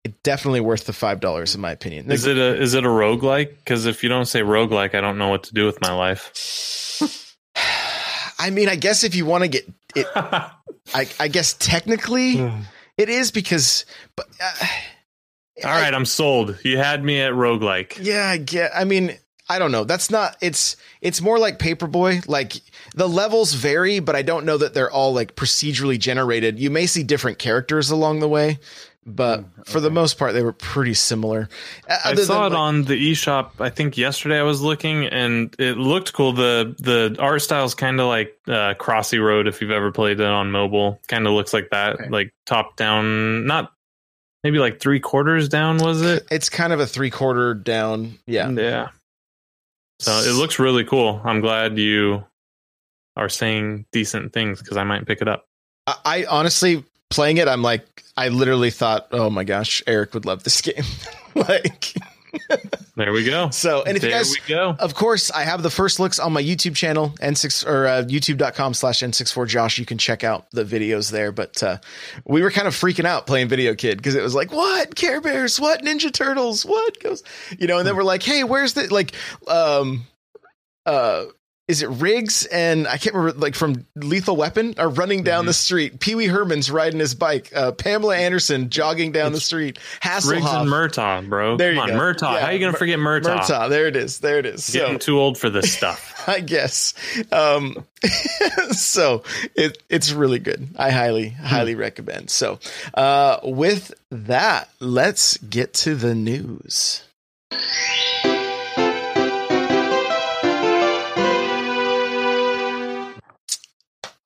it's 0.04 0.18
definitely 0.24 0.62
worth 0.62 0.86
the 0.86 0.94
five 0.94 1.20
dollars 1.20 1.54
in 1.54 1.62
my 1.62 1.72
opinion 1.72 2.10
Is 2.12 2.26
it 2.26 2.38
a 2.38 2.56
is 2.60 2.74
it 2.74 2.84
a 2.86 2.88
roguelike? 2.88 3.50
Because 3.58 3.86
if 3.86 4.04
you 4.04 4.10
don't 4.10 4.26
say 4.26 4.40
roguelike, 4.40 4.96
I 4.96 5.02
don't 5.02 5.18
know 5.18 5.28
what 5.28 5.44
to 5.44 5.54
do 5.54 5.66
with 5.66 5.82
my 5.82 5.92
life. 5.92 7.36
i 8.40 8.52
mean 8.52 8.70
i 8.70 8.76
guess 8.76 9.04
if 9.04 9.16
you 9.16 9.26
want 9.26 9.44
to 9.44 9.48
get 9.48 9.68
it 10.00 10.08
I, 10.94 11.08
I 11.20 11.28
guess 11.28 11.54
technically 11.54 12.40
it 12.98 13.10
is 13.10 13.32
because 13.32 13.86
but 14.16 14.28
uh, 14.42 14.68
right, 15.64 15.94
I'm 15.94 16.06
sold. 16.06 16.58
You 16.64 16.78
had 16.78 17.04
me 17.04 17.22
at 17.22 17.34
roguelike. 17.34 17.98
Yeah, 18.02 18.28
I 18.28 18.38
get. 18.38 18.72
I 18.76 18.84
mean, 18.84 19.18
I 19.50 19.60
don't 19.60 19.72
know. 19.72 19.84
That's 19.84 20.10
not. 20.10 20.38
It's 20.42 20.76
it's 21.02 21.22
more 21.22 21.40
like 21.40 21.60
Paperboy. 21.60 22.28
Like 22.28 22.54
the 22.96 23.08
levels 23.08 23.54
vary, 23.54 24.00
but 24.00 24.16
I 24.16 24.22
don't 24.22 24.46
know 24.46 24.58
that 24.58 24.74
they're 24.74 24.92
all 24.92 25.14
like 25.14 25.36
procedurally 25.36 26.00
generated. 26.00 26.60
You 26.60 26.70
may 26.70 26.86
see 26.86 27.04
different 27.04 27.40
characters 27.40 27.90
along 27.90 28.20
the 28.20 28.28
way, 28.28 28.60
but 29.08 29.46
for 29.66 29.80
the 29.80 29.90
most 29.90 30.18
part, 30.20 30.34
they 30.34 30.44
were 30.44 30.52
pretty 30.54 30.94
similar. 30.94 31.48
I 31.90 32.12
other 32.12 32.24
saw 32.26 32.46
it 32.46 32.50
like- 32.50 32.58
on 32.60 32.84
the 32.84 33.12
eShop. 33.12 33.52
I 33.62 33.70
think 33.70 33.98
yesterday 33.98 34.38
I 34.38 34.44
was 34.44 34.62
looking, 34.62 35.06
and 35.06 35.56
it 35.58 35.78
looked 35.78 36.12
cool. 36.14 36.34
the 36.34 36.76
The 36.78 37.16
art 37.20 37.42
style 37.42 37.64
is 37.66 37.74
kind 37.74 38.00
of 38.02 38.08
like 38.08 38.38
uh, 38.48 38.74
Crossy 38.76 39.24
Road. 39.24 39.48
If 39.48 39.62
you've 39.62 39.72
ever 39.72 39.92
played 39.92 40.20
it 40.20 40.26
on 40.28 40.52
mobile, 40.52 41.00
kind 41.08 41.26
of 41.26 41.34
looks 41.34 41.54
like 41.54 41.70
that, 41.72 41.94
Okay. 41.96 42.10
like 42.10 42.34
top 42.46 42.76
down, 42.76 43.46
not 43.48 43.72
maybe 44.44 44.60
like 44.60 44.80
three 44.80 45.00
quarters 45.00 45.48
down. 45.50 45.78
Was 45.78 46.02
it? 46.02 46.28
It's 46.30 46.50
kind 46.50 46.74
of 46.74 46.80
a 46.80 46.86
three 46.86 47.10
quarter 47.10 47.54
down. 47.54 48.20
Yeah. 48.28 48.50
Yeah. 48.52 48.90
So 50.00 50.12
it 50.12 50.34
looks 50.36 50.60
really 50.60 50.84
cool. 50.84 51.20
I'm 51.24 51.42
glad 51.42 51.78
you 51.80 52.24
are 53.16 53.30
saying 53.30 53.86
decent 53.92 54.32
things 54.32 54.62
because 54.62 54.78
I 54.78 54.84
might 54.84 55.08
pick 55.08 55.22
it 55.22 55.28
up. 55.28 55.46
I, 55.88 55.96
I 56.06 56.26
honestly 56.26 56.84
playing 57.10 57.38
it. 57.38 57.48
I'm 57.48 57.62
like, 57.62 58.04
I 58.16 58.30
literally 58.30 58.72
thought, 58.72 59.08
oh 59.12 59.30
my 59.30 59.44
gosh, 59.44 59.82
Eric 59.88 60.14
would 60.14 60.26
love 60.26 60.44
this 60.44 60.62
game. 60.62 60.84
like, 61.36 61.94
There 62.96 63.12
we 63.14 63.24
go. 63.24 63.50
so, 63.52 63.84
and 63.84 63.96
if 63.96 64.02
there 64.02 64.12
you 64.12 64.18
guys, 64.18 64.32
we 64.32 64.54
go. 64.54 64.76
Of 64.80 64.96
course, 64.96 65.32
I 65.32 65.44
have 65.44 65.64
the 65.64 65.70
first 65.70 66.00
looks 66.00 66.20
on 66.20 66.34
my 66.34 66.42
YouTube 66.42 66.76
channel, 66.76 67.10
N6 67.22 67.66
or 67.68 67.88
uh, 67.88 68.04
youtube.com 68.04 68.74
slash 68.74 69.00
N64 69.00 69.48
Josh. 69.48 69.78
You 69.78 69.86
can 69.86 69.98
check 69.98 70.24
out 70.24 70.50
the 70.52 70.64
videos 70.64 71.12
there. 71.12 71.32
But 71.32 71.62
uh, 71.64 71.78
we 72.26 72.42
were 72.42 72.52
kind 72.52 72.68
of 72.68 72.74
freaking 72.74 73.06
out 73.06 73.28
playing 73.28 73.50
Video 73.50 73.76
Kid 73.76 73.98
because 73.98 74.16
it 74.16 74.24
was 74.24 74.36
like, 74.36 74.52
what? 74.52 74.96
Care 74.96 75.22
Bears? 75.22 75.60
What? 75.60 75.84
Ninja 75.84 76.12
Turtles? 76.12 76.66
What 76.66 77.00
goes? 77.02 77.24
You 77.58 77.68
know, 77.68 77.78
and 77.78 77.88
then 77.88 77.96
we're 77.96 78.04
like, 78.04 78.24
hey, 78.24 78.44
where's 78.44 78.74
the, 78.74 78.92
like, 78.94 79.14
um, 79.48 80.06
uh, 80.86 81.26
is 81.68 81.82
it 81.82 81.90
Riggs 81.90 82.46
and 82.46 82.88
I 82.88 82.98
can't 82.98 83.14
remember 83.16 83.40
like 83.40 83.54
from 83.56 83.86
Lethal 83.96 84.36
Weapon 84.38 84.76
are 84.78 84.88
running 84.90 85.24
down 85.24 85.42
Mm-hmm. 85.42 85.48
the 85.48 85.54
street. 85.54 86.00
Pee 86.00 86.16
Wee 86.16 86.28
Herman's 86.28 86.72
riding 86.72 87.00
his 87.00 87.14
bike. 87.14 87.52
Uh, 87.56 87.72
Pamela 87.74 88.16
Anderson 88.16 88.70
jogging 88.70 89.12
down 89.12 89.34
the 89.34 89.40
street. 89.42 89.78
Riggs 90.04 90.26
and 90.30 90.70
Murtaugh, 90.70 91.28
bro. 91.28 91.58
There 91.58 91.74
you 91.74 91.80
Come 91.82 91.90
on, 91.92 91.96
go. 91.98 92.02
Murtaugh. 92.02 92.34
Yeah, 92.36 92.40
How 92.40 92.46
are 92.48 92.54
you 92.54 92.60
gonna 92.60 92.78
forget 92.78 93.00
Murtaugh? 93.00 93.40
Murtaugh. 93.40 93.70
There 93.70 93.88
it 93.88 93.96
is. 93.96 94.20
There 94.20 94.40
it 94.40 94.46
is. 94.46 94.64
So 94.66 94.80
Getting 94.80 95.00
too 95.00 95.20
old 95.20 95.38
for 95.38 95.50
this 95.50 95.74
stuff. 95.78 96.24
I 96.28 96.40
guess. 96.42 96.94
Um, 97.32 97.86
so 98.72 99.24
it 99.56 99.82
it's 99.90 100.12
really 100.12 100.40
good. 100.40 100.68
I 100.78 100.92
highly 100.92 101.30
highly 101.30 101.76
recommend. 101.76 102.30
So 102.30 102.60
uh, 102.94 103.40
with 103.44 103.94
that, 104.12 104.70
let's 104.80 105.38
get 105.38 105.74
to 105.76 105.96
the 105.96 106.16
news. 106.16 107.04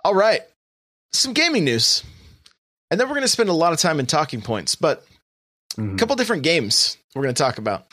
All 0.04 0.16
right, 0.16 0.42
some 1.14 1.34
gaming 1.34 1.64
news, 1.64 2.04
and 2.90 3.00
then 3.00 3.08
we're 3.08 3.14
going 3.16 3.22
to 3.24 3.28
spend 3.28 3.50
a 3.50 3.54
lot 3.54 3.74
of 3.74 3.80
time 3.80 4.00
in 4.00 4.06
talking 4.06 4.42
points, 4.42 4.76
but 4.76 5.06
Mhm. 5.78 5.94
a 5.96 5.98
couple 5.98 6.16
different 6.16 6.44
games 6.44 6.98
we're 7.16 7.24
going 7.24 7.34
to 7.36 7.42
talk 7.42 7.58
about. 7.58 7.86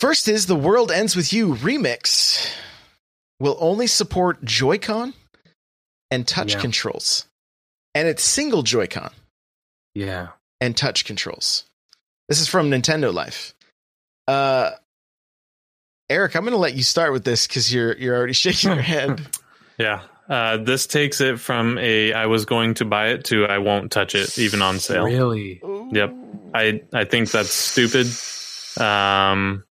First 0.00 0.28
is 0.28 0.46
The 0.46 0.56
World 0.56 0.90
Ends 0.90 1.14
With 1.16 1.32
You 1.32 1.54
remix 1.54 2.48
will 3.40 3.56
only 3.60 3.86
support 3.86 4.44
Joy-Con 4.44 5.14
and 6.10 6.26
touch 6.26 6.54
Yeah. 6.54 6.60
controls. 6.60 7.26
And 7.94 8.08
it's 8.08 8.22
single 8.24 8.62
Joy-Con 8.62 9.12
Yeah. 9.94 10.28
and 10.60 10.76
touch 10.76 11.04
controls. 11.04 11.64
This 12.28 12.40
is 12.40 12.48
from 12.48 12.70
Nintendo 12.70 13.12
Life. 13.12 13.54
Uh 14.26 14.72
Eric, 16.10 16.34
I'm 16.36 16.42
going 16.42 16.52
to 16.52 16.58
let 16.58 16.74
you 16.74 16.82
start 16.82 17.12
with 17.12 17.24
this 17.24 17.46
cuz 17.46 17.72
you're 17.72 17.96
you're 17.96 18.16
already 18.16 18.32
shaking 18.32 18.70
your 18.72 18.82
head. 18.94 19.28
Yeah. 19.78 20.02
Uh, 20.28 20.58
this 20.58 20.86
takes 20.86 21.20
it 21.22 21.40
from 21.40 21.78
a 21.78 22.12
I 22.12 22.26
was 22.26 22.44
going 22.44 22.74
to 22.74 22.84
buy 22.84 23.08
it 23.08 23.24
to 23.26 23.46
I 23.46 23.58
won't 23.58 23.90
touch 23.90 24.14
it 24.14 24.38
even 24.38 24.60
on 24.60 24.78
sale. 24.78 25.04
Really? 25.04 25.60
Yep. 25.92 26.14
I 26.54 26.82
I 26.92 27.04
think 27.04 27.30
that's 27.30 27.50
stupid. 27.50 28.06
Um, 28.78 29.64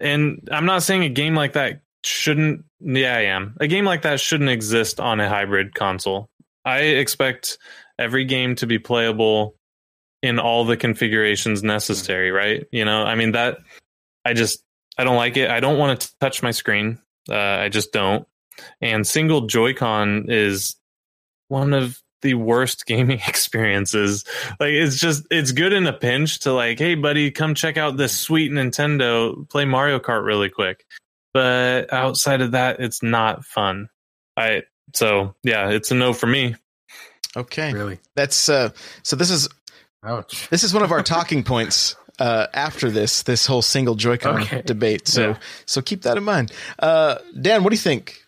and 0.00 0.48
I'm 0.52 0.66
not 0.66 0.82
saying 0.82 1.04
a 1.04 1.08
game 1.08 1.34
like 1.34 1.54
that 1.54 1.80
shouldn't. 2.04 2.64
Yeah, 2.80 3.16
I 3.16 3.22
am. 3.22 3.56
A 3.58 3.66
game 3.66 3.86
like 3.86 4.02
that 4.02 4.20
shouldn't 4.20 4.50
exist 4.50 5.00
on 5.00 5.20
a 5.20 5.28
hybrid 5.28 5.74
console. 5.74 6.28
I 6.64 6.80
expect 6.80 7.58
every 7.98 8.26
game 8.26 8.56
to 8.56 8.66
be 8.66 8.78
playable 8.78 9.56
in 10.22 10.38
all 10.38 10.64
the 10.64 10.76
configurations 10.76 11.62
necessary. 11.62 12.30
Right? 12.30 12.66
You 12.70 12.84
know, 12.84 13.02
I 13.02 13.14
mean 13.14 13.32
that. 13.32 13.58
I 14.26 14.34
just 14.34 14.62
I 14.98 15.04
don't 15.04 15.16
like 15.16 15.38
it. 15.38 15.50
I 15.50 15.60
don't 15.60 15.78
want 15.78 16.00
to 16.00 16.18
touch 16.20 16.42
my 16.42 16.50
screen. 16.50 16.98
Uh, 17.30 17.34
I 17.34 17.70
just 17.70 17.92
don't. 17.92 18.26
And 18.80 19.06
single 19.06 19.42
Joy-Con 19.42 20.26
is 20.28 20.76
one 21.48 21.72
of 21.74 22.00
the 22.22 22.34
worst 22.34 22.86
gaming 22.86 23.20
experiences 23.28 24.24
like 24.58 24.70
it's 24.70 24.96
just 24.98 25.24
it's 25.30 25.52
good 25.52 25.74
in 25.74 25.86
a 25.86 25.92
pinch 25.92 26.38
to 26.40 26.52
like 26.54 26.78
hey 26.78 26.94
buddy 26.94 27.30
come 27.30 27.54
check 27.54 27.76
out 27.76 27.98
this 27.98 28.18
sweet 28.18 28.50
nintendo 28.50 29.46
play 29.50 29.66
mario 29.66 29.98
kart 29.98 30.24
really 30.24 30.48
quick 30.48 30.86
but 31.34 31.92
outside 31.92 32.40
of 32.40 32.52
that 32.52 32.80
it's 32.80 33.02
not 33.02 33.44
fun 33.44 33.90
i 34.38 34.62
so 34.94 35.34
yeah 35.42 35.68
it's 35.68 35.90
a 35.90 35.94
no 35.94 36.14
for 36.14 36.26
me 36.26 36.54
Okay. 37.36 37.72
Really? 37.72 37.98
That's 38.14 38.48
uh 38.48 38.70
so 39.02 39.16
this 39.16 39.30
is 39.30 39.48
Ouch. 40.04 40.48
this 40.50 40.62
is 40.64 40.72
one 40.72 40.82
of 40.82 40.92
our 40.92 41.02
talking 41.16 41.42
points 41.42 41.94
uh, 42.20 42.46
after 42.54 42.90
this 42.90 43.24
this 43.24 43.44
whole 43.44 43.60
single 43.60 43.96
Joy-Con 43.96 44.42
Okay. 44.42 44.62
debate. 44.64 45.08
So 45.08 45.20
Yeah. 45.30 45.38
so 45.66 45.82
keep 45.82 46.02
that 46.02 46.16
in 46.16 46.22
mind. 46.24 46.52
Uh, 46.78 47.18
Dan, 47.40 47.64
what 47.64 47.70
do 47.70 47.74
you 47.74 47.80
think? 47.82 48.23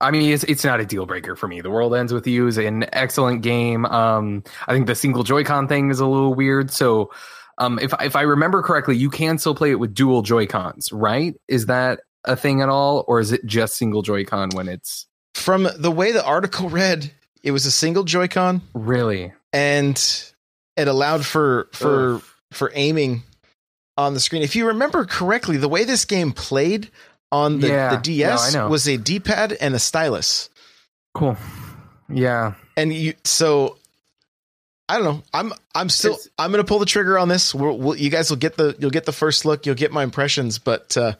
I 0.00 0.10
mean, 0.10 0.32
it's 0.32 0.44
it's 0.44 0.64
not 0.64 0.80
a 0.80 0.86
deal 0.86 1.06
breaker 1.06 1.34
for 1.34 1.48
me. 1.48 1.60
The 1.60 1.70
World 1.70 1.94
Ends 1.94 2.12
with 2.12 2.26
You 2.26 2.46
is 2.46 2.56
an 2.58 2.86
excellent 2.92 3.42
game. 3.42 3.84
Um, 3.86 4.44
I 4.66 4.72
think 4.72 4.86
the 4.86 4.94
single 4.94 5.24
Joy-Con 5.24 5.66
thing 5.68 5.90
is 5.90 5.98
a 6.00 6.06
little 6.06 6.34
weird. 6.34 6.70
So, 6.70 7.10
um, 7.58 7.78
if 7.80 7.92
if 8.00 8.14
I 8.14 8.22
remember 8.22 8.62
correctly, 8.62 8.96
you 8.96 9.10
can 9.10 9.38
still 9.38 9.54
play 9.54 9.70
it 9.72 9.80
with 9.80 9.94
dual 9.94 10.22
Joy-Cons, 10.22 10.92
right? 10.92 11.34
Is 11.48 11.66
that 11.66 12.00
a 12.24 12.36
thing 12.36 12.62
at 12.62 12.68
all, 12.68 13.04
or 13.08 13.18
is 13.20 13.32
it 13.32 13.44
just 13.44 13.76
single 13.76 14.02
Joy-Con 14.02 14.50
when 14.52 14.68
it's 14.68 15.06
From 15.34 15.68
the 15.76 15.90
way 15.90 16.12
the 16.12 16.24
article 16.24 16.68
read, 16.70 17.10
it 17.42 17.50
was 17.50 17.66
a 17.66 17.70
single 17.72 18.04
Joy-Con 18.04 18.62
really? 18.74 19.32
and 19.52 19.96
it 20.76 20.86
allowed 20.86 21.26
for 21.26 21.68
for 21.72 22.14
Ugh. 22.16 22.22
for 22.52 22.70
aiming 22.74 23.24
on 23.96 24.14
the 24.14 24.20
screen. 24.20 24.42
If 24.42 24.54
you 24.54 24.68
remember 24.68 25.04
correctly, 25.04 25.56
the 25.56 25.68
way 25.68 25.82
this 25.82 26.04
game 26.04 26.30
played 26.30 26.88
on 27.30 27.60
the, 27.60 27.68
Yeah. 27.68 27.96
the 27.96 28.02
DS 28.02 28.54
No, 28.54 28.68
was 28.68 28.88
a 28.88 28.96
D-pad 28.96 29.52
and 29.60 29.74
a 29.74 29.78
stylus. 29.78 30.48
Cool. 31.14 31.36
Yeah. 32.08 32.54
And 32.76 32.92
you 32.92 33.14
so 33.24 33.76
I 34.88 34.96
don't 34.96 35.04
know. 35.04 35.22
I'm 35.34 35.52
I'm 35.74 35.88
still 35.90 36.12
It's- 36.14 36.28
I'm 36.38 36.50
gonna 36.50 36.64
pull 36.64 36.78
the 36.78 36.86
trigger 36.86 37.18
on 37.18 37.28
this. 37.28 37.54
We'll, 37.54 37.76
we'll, 37.76 37.96
you 37.96 38.08
guys 38.10 38.30
will 38.30 38.38
get 38.38 38.56
the 38.56 38.74
you'll 38.78 38.90
get 38.90 39.04
the 39.04 39.12
first 39.12 39.44
look. 39.44 39.66
You'll 39.66 39.74
get 39.74 39.92
my 39.92 40.02
impressions. 40.02 40.58
But 40.58 40.96
uh, 40.96 41.12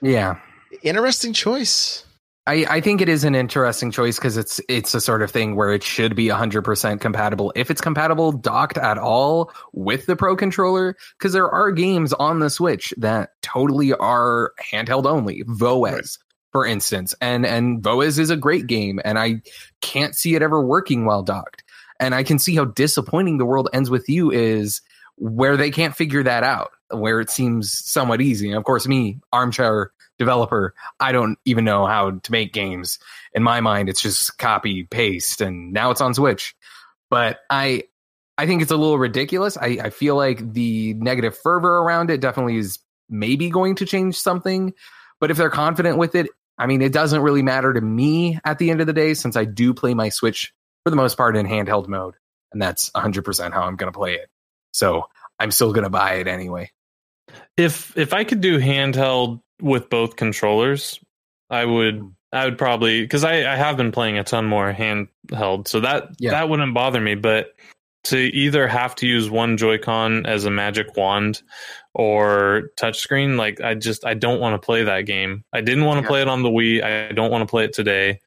Yeah. 0.00 0.36
interesting 0.82 1.32
choice. 1.32 2.04
I, 2.48 2.64
I 2.66 2.80
think 2.80 3.02
it 3.02 3.10
is 3.10 3.24
an 3.24 3.34
interesting 3.34 3.90
choice 3.90 4.16
because 4.16 4.38
it's 4.38 4.58
it's 4.70 4.94
a 4.94 5.02
sort 5.02 5.20
of 5.20 5.30
thing 5.30 5.54
where 5.54 5.70
it 5.70 5.82
should 5.82 6.16
be 6.16 6.28
100% 6.28 6.98
compatible 6.98 7.52
if 7.54 7.70
it's 7.70 7.82
compatible 7.82 8.32
docked 8.32 8.78
at 8.78 8.96
all 8.96 9.52
with 9.74 10.06
the 10.06 10.16
pro 10.16 10.34
controller 10.34 10.96
because 11.18 11.34
there 11.34 11.50
are 11.50 11.70
games 11.70 12.14
on 12.14 12.38
the 12.38 12.48
switch 12.48 12.94
that 12.96 13.32
totally 13.42 13.92
are 13.92 14.52
handheld 14.72 15.04
only. 15.04 15.44
VOEZ 15.44 16.18
for 16.50 16.64
instance 16.64 17.14
and 17.20 17.44
and 17.44 17.82
VOEZ 17.82 18.18
is 18.18 18.30
a 18.30 18.36
great 18.36 18.66
game 18.66 18.98
and 19.04 19.18
i 19.18 19.42
can't 19.82 20.14
see 20.14 20.34
it 20.34 20.40
ever 20.40 20.64
working 20.64 21.04
while 21.04 21.22
docked. 21.22 21.62
And 22.00 22.14
i 22.14 22.22
can 22.22 22.38
see 22.38 22.56
how 22.56 22.64
disappointing 22.64 23.36
the 23.36 23.44
world 23.44 23.68
ends 23.74 23.90
with 23.90 24.08
you 24.08 24.30
is 24.30 24.80
where 25.16 25.58
they 25.58 25.70
can't 25.70 25.94
figure 25.94 26.22
that 26.22 26.44
out 26.44 26.70
where 26.90 27.20
it 27.20 27.28
seems 27.28 27.78
somewhat 27.78 28.22
easy. 28.22 28.48
And 28.48 28.56
of 28.56 28.64
course 28.64 28.88
me 28.88 29.18
armchair 29.34 29.92
developer 30.18 30.74
I 31.00 31.12
don't 31.12 31.38
even 31.44 31.64
know 31.64 31.86
how 31.86 32.10
to 32.10 32.32
make 32.32 32.52
games. 32.52 32.98
In 33.32 33.42
my 33.42 33.60
mind, 33.60 33.88
it's 33.88 34.00
just 34.00 34.38
copy 34.38 34.84
paste, 34.84 35.40
and 35.40 35.72
now 35.72 35.90
it's 35.90 36.00
on 36.00 36.14
Switch. 36.14 36.54
But 37.10 37.40
I, 37.48 37.84
I 38.36 38.46
think 38.46 38.62
it's 38.62 38.70
a 38.70 38.76
little 38.76 38.98
ridiculous. 38.98 39.56
I, 39.56 39.78
I 39.82 39.90
feel 39.90 40.16
like 40.16 40.52
the 40.52 40.94
negative 40.94 41.36
fervor 41.38 41.78
around 41.78 42.10
it 42.10 42.20
definitely 42.20 42.56
is 42.56 42.78
maybe 43.08 43.50
going 43.50 43.76
to 43.76 43.86
change 43.86 44.16
something. 44.16 44.74
But 45.20 45.30
if 45.30 45.36
they're 45.36 45.50
confident 45.50 45.98
with 45.98 46.14
it, 46.14 46.28
I 46.58 46.66
mean, 46.66 46.82
it 46.82 46.92
doesn't 46.92 47.22
really 47.22 47.42
matter 47.42 47.72
to 47.72 47.80
me 47.80 48.38
at 48.44 48.58
the 48.58 48.70
end 48.70 48.80
of 48.80 48.86
the 48.86 48.92
day, 48.92 49.14
since 49.14 49.36
I 49.36 49.44
do 49.44 49.72
play 49.72 49.94
my 49.94 50.08
Switch 50.08 50.52
for 50.84 50.90
the 50.90 50.96
most 50.96 51.16
part 51.16 51.36
in 51.36 51.46
handheld 51.46 51.88
mode, 51.88 52.14
and 52.52 52.60
that's 52.60 52.90
100% 52.90 53.52
how 53.52 53.62
I'm 53.62 53.76
going 53.76 53.92
to 53.92 53.96
play 53.96 54.14
it. 54.14 54.28
So 54.72 55.04
I'm 55.38 55.50
still 55.50 55.72
going 55.72 55.84
to 55.84 55.90
buy 55.90 56.14
it 56.14 56.26
anyway. 56.26 56.70
If 57.56 57.96
if 57.96 58.14
I 58.14 58.24
could 58.24 58.40
do 58.40 58.58
handheld 58.58 59.40
with 59.60 59.90
both 59.90 60.16
controllers, 60.16 61.00
I 61.50 61.64
would 61.64 62.14
I 62.32 62.44
would 62.44 62.58
probably 62.58 63.02
because 63.02 63.24
I, 63.24 63.50
I 63.52 63.56
have 63.56 63.76
been 63.76 63.92
playing 63.92 64.18
a 64.18 64.24
ton 64.24 64.44
more 64.46 64.72
handheld, 64.72 65.68
so 65.68 65.80
that 65.80 66.10
Yeah. 66.18 66.30
that 66.32 66.48
wouldn't 66.48 66.74
bother 66.74 67.00
me. 67.00 67.14
But 67.14 67.54
to 68.04 68.16
either 68.18 68.68
have 68.68 68.94
to 68.96 69.06
use 69.06 69.28
one 69.28 69.56
Joy-Con 69.56 70.24
as 70.24 70.44
a 70.44 70.50
magic 70.50 70.96
wand 70.96 71.42
or 71.94 72.70
touchscreen, 72.78 73.36
like 73.36 73.60
I 73.60 73.74
just 73.74 74.04
I 74.06 74.14
don't 74.14 74.40
want 74.40 74.60
to 74.60 74.64
play 74.64 74.84
that 74.84 75.02
game. 75.02 75.44
I 75.52 75.60
didn't 75.60 75.84
want 75.84 75.98
to 75.98 76.02
Yeah. 76.04 76.08
play 76.08 76.20
it 76.22 76.28
on 76.28 76.42
the 76.42 76.48
Wii. 76.50 76.82
I 76.82 77.12
don't 77.12 77.30
want 77.30 77.42
to 77.42 77.50
play 77.50 77.64
it 77.64 77.72
today. 77.72 78.20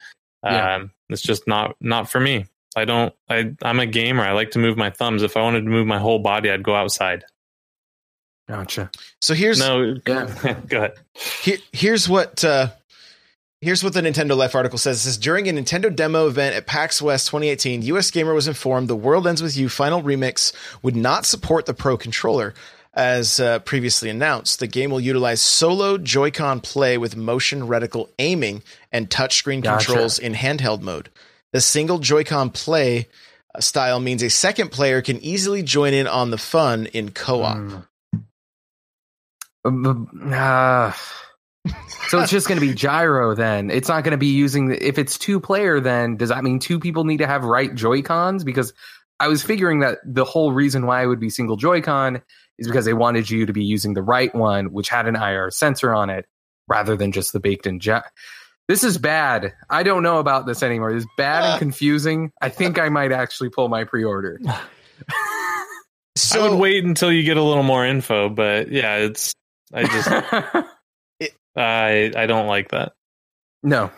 Yeah. 0.43 0.75
Um, 0.75 0.91
it's 1.09 1.21
just 1.21 1.47
not 1.47 1.75
not 1.79 2.09
for 2.09 2.19
me. 2.19 2.45
I 2.75 2.85
don't. 2.85 3.13
I 3.29 3.51
I'm 3.63 3.79
a 3.79 3.85
gamer. 3.85 4.23
I 4.23 4.31
like 4.31 4.51
to 4.51 4.59
move 4.59 4.77
my 4.77 4.89
thumbs. 4.89 5.23
If 5.23 5.35
I 5.37 5.41
wanted 5.41 5.61
to 5.65 5.69
move 5.69 5.87
my 5.87 5.99
whole 5.99 6.19
body, 6.19 6.49
I'd 6.49 6.63
go 6.63 6.73
outside. 6.75 7.23
Gotcha. 8.51 8.91
So 9.21 9.33
here's 9.33 9.59
No, 9.59 9.95
Yeah. 10.07 10.59
go 10.67 10.77
ahead. 10.77 10.93
Here, 11.41 11.57
here's 11.71 12.09
what 12.09 12.43
uh, 12.43 12.67
here's 13.61 13.81
what 13.81 13.93
the 13.93 14.01
Nintendo 14.01 14.35
Life 14.35 14.55
article 14.55 14.77
says. 14.77 14.97
It 14.97 15.03
says 15.03 15.17
during 15.17 15.47
a 15.47 15.53
Nintendo 15.53 15.95
demo 15.95 16.27
event 16.27 16.55
at 16.57 16.67
PAX 16.67 17.01
West 17.01 17.27
2018, 17.27 17.81
US 17.83 18.11
Gamer 18.11 18.33
was 18.33 18.49
informed 18.49 18.89
the 18.89 18.95
World 18.97 19.25
Ends 19.25 19.41
with 19.41 19.55
You 19.55 19.69
Final 19.69 20.01
Remix 20.03 20.51
would 20.83 20.97
not 20.97 21.25
support 21.25 21.65
the 21.65 21.73
Pro 21.73 21.95
controller. 21.95 22.53
As 22.93 23.39
uh, 23.39 23.59
previously 23.59 24.09
announced, 24.09 24.59
the 24.59 24.67
game 24.67 24.91
will 24.91 24.99
utilize 24.99 25.41
solo 25.41 25.97
Joy-Con 25.97 26.59
play 26.59 26.97
with 26.97 27.15
motion 27.15 27.61
reticle 27.61 28.09
aiming 28.19 28.63
and 28.91 29.09
touchscreen 29.09 29.61
Gotcha. 29.63 29.85
controls 29.85 30.19
in 30.19 30.33
handheld 30.33 30.81
mode. 30.81 31.07
The 31.53 31.61
single 31.61 31.99
Joy-Con 31.99 32.49
play 32.49 33.07
uh, 33.55 33.61
style 33.61 34.01
means 34.01 34.21
a 34.21 34.29
second 34.29 34.71
player 34.73 35.01
can 35.01 35.23
easily 35.23 35.63
join 35.63 35.93
in 35.93 36.05
on 36.05 36.31
the 36.31 36.37
fun 36.37 36.87
in 36.87 37.11
co-op. 37.11 37.55
Mm. 37.55 37.87
Uh, 39.65 40.91
so 42.07 42.19
it's 42.19 42.31
just 42.31 42.47
going 42.47 42.59
to 42.59 42.65
be 42.65 42.73
gyro 42.73 43.35
then. 43.35 43.69
It's 43.69 43.87
not 43.87 44.03
going 44.03 44.11
to 44.11 44.17
be 44.17 44.27
using 44.27 44.69
the, 44.69 44.85
if 44.87 44.97
it's 44.97 45.17
two 45.17 45.39
player 45.39 45.79
then 45.79 46.17
does 46.17 46.29
that 46.29 46.43
mean 46.43 46.59
two 46.59 46.79
people 46.79 47.03
need 47.03 47.17
to 47.17 47.27
have 47.27 47.43
right 47.43 47.73
Joy-Cons 47.73 48.43
because 48.43 48.73
I 49.19 49.27
was 49.27 49.43
figuring 49.43 49.79
that 49.79 49.99
the 50.03 50.25
whole 50.25 50.51
reason 50.51 50.85
why 50.87 51.03
it 51.03 51.05
would 51.05 51.19
be 51.19 51.29
single 51.29 51.55
Joy-Con 51.55 52.21
is 52.57 52.67
because 52.67 52.85
they 52.85 52.93
wanted 52.93 53.29
you 53.29 53.45
to 53.45 53.53
be 53.53 53.63
using 53.63 53.93
the 53.93 54.01
right 54.01 54.33
one 54.33 54.73
which 54.73 54.89
had 54.89 55.07
an 55.07 55.15
IR 55.15 55.51
sensor 55.51 55.93
on 55.93 56.09
it 56.09 56.25
rather 56.67 56.95
than 56.95 57.11
just 57.11 57.31
the 57.33 57.39
baked 57.39 57.67
in 57.67 57.79
gy- 57.79 57.99
This 58.67 58.83
is 58.83 58.97
bad. 58.97 59.53
I 59.69 59.83
don't 59.83 60.03
know 60.03 60.17
about 60.17 60.47
this 60.47 60.63
anymore. 60.63 60.93
This 60.93 61.03
is 61.03 61.09
bad 61.17 61.43
and 61.43 61.59
confusing. 61.59 62.31
I 62.41 62.49
think 62.49 62.79
I 62.79 62.89
might 62.89 63.11
actually 63.11 63.49
pull 63.49 63.69
my 63.69 63.83
pre-order. 63.83 64.39
So 66.17 66.39
I 66.45 66.49
would 66.49 66.59
wait 66.59 66.83
until 66.83 67.11
you 67.11 67.23
get 67.23 67.37
a 67.37 67.43
little 67.43 67.63
more 67.63 67.85
info, 67.85 68.29
but 68.29 68.71
yeah, 68.71 68.95
it's 68.97 69.35
I 69.73 69.83
just 69.83 70.07
I 71.55 72.11
I 72.15 72.25
don't 72.25 72.47
like 72.47 72.69
that. 72.71 72.93
no. 73.63 73.91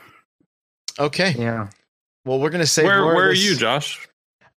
Okay, 0.99 1.33
Yeah. 1.37 1.69
well 2.25 2.39
we're 2.39 2.51
gonna 2.51 2.65
say 2.67 2.83
Where 2.83 3.01
more 3.01 3.15
where 3.15 3.29
are 3.29 3.33
you, 3.33 3.55
Josh? 3.55 4.07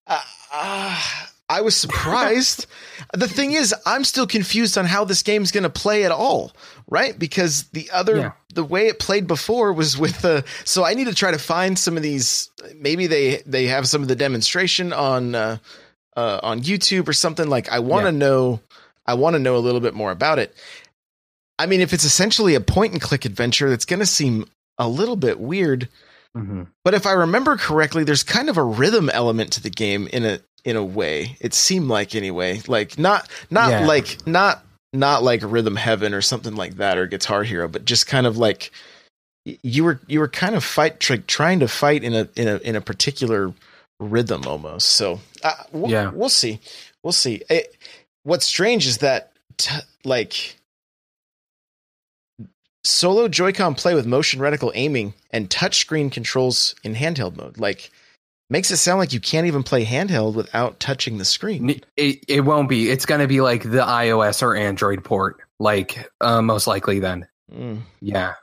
Uh, 0.07 0.19
uh, 0.51 1.01
I 1.47 1.61
was 1.61 1.75
surprised. 1.77 2.65
the 3.13 3.27
thing 3.27 3.53
is, 3.53 3.73
I'm 3.85 4.03
still 4.03 4.27
confused 4.27 4.77
on 4.77 4.85
how 4.85 5.05
this 5.05 5.23
game's 5.23 5.51
going 5.51 5.63
to 5.63 5.69
play 5.69 6.03
at 6.05 6.11
all, 6.11 6.51
right? 6.89 7.17
Because 7.17 7.63
the 7.69 7.89
other, 7.93 8.15
Yeah. 8.17 8.31
the 8.53 8.63
way 8.63 8.87
it 8.87 8.99
played 8.99 9.27
before 9.27 9.71
was 9.73 9.97
with 9.97 10.19
the. 10.21 10.43
So 10.65 10.83
I 10.83 10.93
need 10.95 11.05
to 11.05 11.13
try 11.15 11.31
to 11.31 11.37
find 11.37 11.77
some 11.79 11.97
of 11.97 12.03
these. 12.03 12.49
Maybe 12.75 13.07
they 13.07 13.41
they 13.45 13.65
have 13.67 13.87
some 13.87 14.01
of 14.01 14.07
the 14.07 14.15
demonstration 14.15 14.91
on 14.91 15.35
uh, 15.35 15.57
uh, 16.17 16.39
on 16.43 16.61
YouTube 16.61 17.07
or 17.07 17.13
something. 17.13 17.47
Like 17.47 17.69
I 17.69 17.79
want 17.79 18.05
to 18.07 18.11
Yeah. 18.11 18.17
know. 18.17 18.59
I 19.07 19.13
want 19.13 19.35
to 19.35 19.39
know 19.39 19.55
a 19.55 19.59
little 19.63 19.81
bit 19.81 19.93
more 19.93 20.11
about 20.11 20.39
it. 20.39 20.55
I 21.57 21.65
mean, 21.67 21.81
if 21.81 21.93
it's 21.93 22.03
essentially 22.03 22.55
a 22.55 22.59
point 22.61 22.93
and 22.93 23.01
click 23.01 23.25
adventure, 23.25 23.69
that's 23.69 23.85
going 23.85 23.99
to 23.99 24.05
seem 24.05 24.45
a 24.77 24.87
little 24.89 25.15
bit 25.15 25.39
weird. 25.39 25.87
hmm 26.35 26.63
But 26.83 26.93
if 26.93 27.05
I 27.05 27.13
remember 27.13 27.55
correctly, 27.57 28.03
there's 28.03 28.23
kind 28.23 28.49
of 28.49 28.57
a 28.57 28.63
rhythm 28.63 29.09
element 29.09 29.51
to 29.53 29.61
the 29.61 29.69
game 29.69 30.07
in 30.07 30.25
a 30.25 30.39
in 30.65 30.75
a 30.75 30.83
way. 30.83 31.37
It 31.39 31.53
seemed 31.53 31.87
like 31.87 32.15
anyway, 32.15 32.61
like 32.67 32.97
not 32.97 33.29
not 33.49 33.69
Yeah. 33.69 33.85
like 33.85 34.25
not 34.27 34.65
not 34.93 35.23
like 35.23 35.41
Rhythm 35.43 35.75
Heaven 35.75 36.13
or 36.13 36.21
something 36.21 36.55
like 36.55 36.75
that 36.77 36.97
or 36.97 37.05
Guitar 37.07 37.43
Hero, 37.43 37.67
but 37.67 37.85
just 37.85 38.07
kind 38.07 38.25
of 38.25 38.37
like 38.37 38.71
you 39.45 39.83
were 39.83 39.99
you 40.07 40.19
were 40.19 40.27
kind 40.27 40.55
of 40.55 40.63
fight 40.63 40.99
tr- 40.99 41.15
trying 41.27 41.59
to 41.59 41.67
fight 41.67 42.03
in 42.03 42.13
a 42.13 42.27
in 42.35 42.47
a 42.47 42.57
in 42.57 42.75
a 42.75 42.81
particular 42.81 43.53
rhythm 43.99 44.43
almost. 44.47 44.89
So 44.89 45.19
uh, 45.43 45.51
we'll, 45.71 45.91
Yeah. 45.91 46.11
we'll 46.11 46.29
see, 46.29 46.59
we'll 47.03 47.13
see. 47.13 47.43
It, 47.49 47.75
what's 48.23 48.45
strange 48.45 48.87
is 48.87 48.97
that 48.97 49.31
t- 49.57 49.75
like 50.03 50.57
solo 52.85 53.27
Joy-Con 53.27 53.75
play 53.75 53.95
with 53.95 54.05
motion 54.05 54.39
reticle 54.39 54.71
aiming 54.75 55.13
and 55.31 55.49
touchscreen 55.49 56.11
controls 56.11 56.75
in 56.83 56.95
handheld 56.95 57.35
mode. 57.37 57.57
Like 57.57 57.91
makes 58.49 58.69
it 58.71 58.77
sound 58.77 58.99
like 58.99 59.11
you 59.11 59.19
can't 59.19 59.47
even 59.47 59.63
play 59.63 59.83
handheld 59.83 60.35
without 60.35 60.79
touching 60.79 61.17
the 61.17 61.25
screen. 61.25 61.81
It, 61.97 62.23
it 62.27 62.41
won't 62.41 62.69
be. 62.69 62.89
It's 62.91 63.05
going 63.05 63.21
to 63.21 63.27
be 63.27 63.41
like 63.41 63.63
the 63.63 63.79
iOS 63.81 64.41
or 64.43 64.55
Android 64.55 65.03
port, 65.03 65.37
like 65.59 66.09
uh, 66.21 66.41
most 66.41 66.67
likely 66.67 66.99
then. 66.99 67.27
Mm. 67.51 67.81
Yeah. 68.01 68.33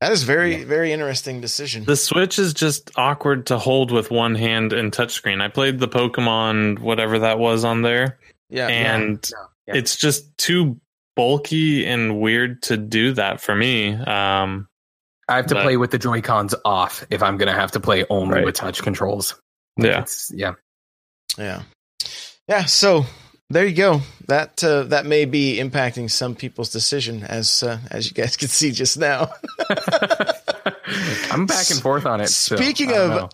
That 0.00 0.12
is 0.12 0.24
very 0.24 0.56
Yeah. 0.56 0.64
very 0.66 0.92
interesting 0.92 1.40
decision. 1.40 1.84
The 1.84 1.96
Switch 1.96 2.38
is 2.38 2.52
just 2.52 2.90
awkward 2.96 3.46
to 3.46 3.58
hold 3.58 3.90
with 3.90 4.10
one 4.10 4.34
hand 4.34 4.72
and 4.74 4.92
touchscreen. 4.92 5.40
I 5.40 5.48
played 5.48 5.78
the 5.78 5.88
Pokemon 5.88 6.80
whatever 6.80 7.18
that 7.20 7.38
was 7.38 7.64
on 7.64 7.80
there, 7.82 8.18
yeah. 8.50 8.68
and 8.68 9.26
Yeah. 9.66 9.74
it's 9.76 9.96
just 9.96 10.36
too 10.36 10.78
bulky 11.16 11.84
and 11.86 12.20
weird 12.20 12.62
to 12.64 12.76
do 12.76 13.12
that 13.14 13.40
for 13.40 13.54
me. 13.54 13.92
Um, 13.94 14.68
I 15.28 15.36
have 15.36 15.46
to 15.46 15.54
But- 15.54 15.64
play 15.64 15.76
with 15.76 15.90
the 15.90 15.98
Joy 15.98 16.20
Cons 16.20 16.54
off 16.64 17.04
if 17.10 17.22
I'm 17.22 17.36
going 17.38 17.48
to 17.52 17.58
have 17.58 17.72
to 17.72 17.80
play 17.80 18.04
only 18.08 18.34
Right. 18.36 18.44
with 18.44 18.54
touch 18.54 18.82
controls. 18.82 19.34
yeah, 19.76 20.02
It's, 20.02 20.30
yeah. 20.34 20.52
Yeah. 21.36 21.62
Yeah, 22.48 22.64
so 22.66 23.04
there 23.50 23.66
you 23.66 23.74
go. 23.74 24.02
That 24.28 24.62
uh, 24.62 24.84
that 24.84 25.04
may 25.06 25.24
be 25.24 25.56
impacting 25.58 26.08
some 26.10 26.34
people's 26.36 26.70
decision, 26.70 27.24
as 27.24 27.62
uh, 27.64 27.78
as 27.90 28.06
you 28.06 28.12
guys 28.14 28.36
can 28.40 28.48
see 28.48 28.70
just 28.70 28.96
now. 28.98 29.32
I'm 31.30 31.46
back 31.46 31.70
and 31.70 31.80
forth 31.80 32.06
on 32.06 32.20
it. 32.20 32.28
Speaking 32.28 32.90
I 32.90 32.94
don't 32.94 33.10
of- 33.10 33.16
know. 33.22 33.28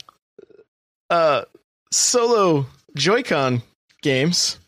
uh, 1.11 1.45
solo 1.93 2.67
Joy-Con 2.97 3.63
games. 4.03 4.59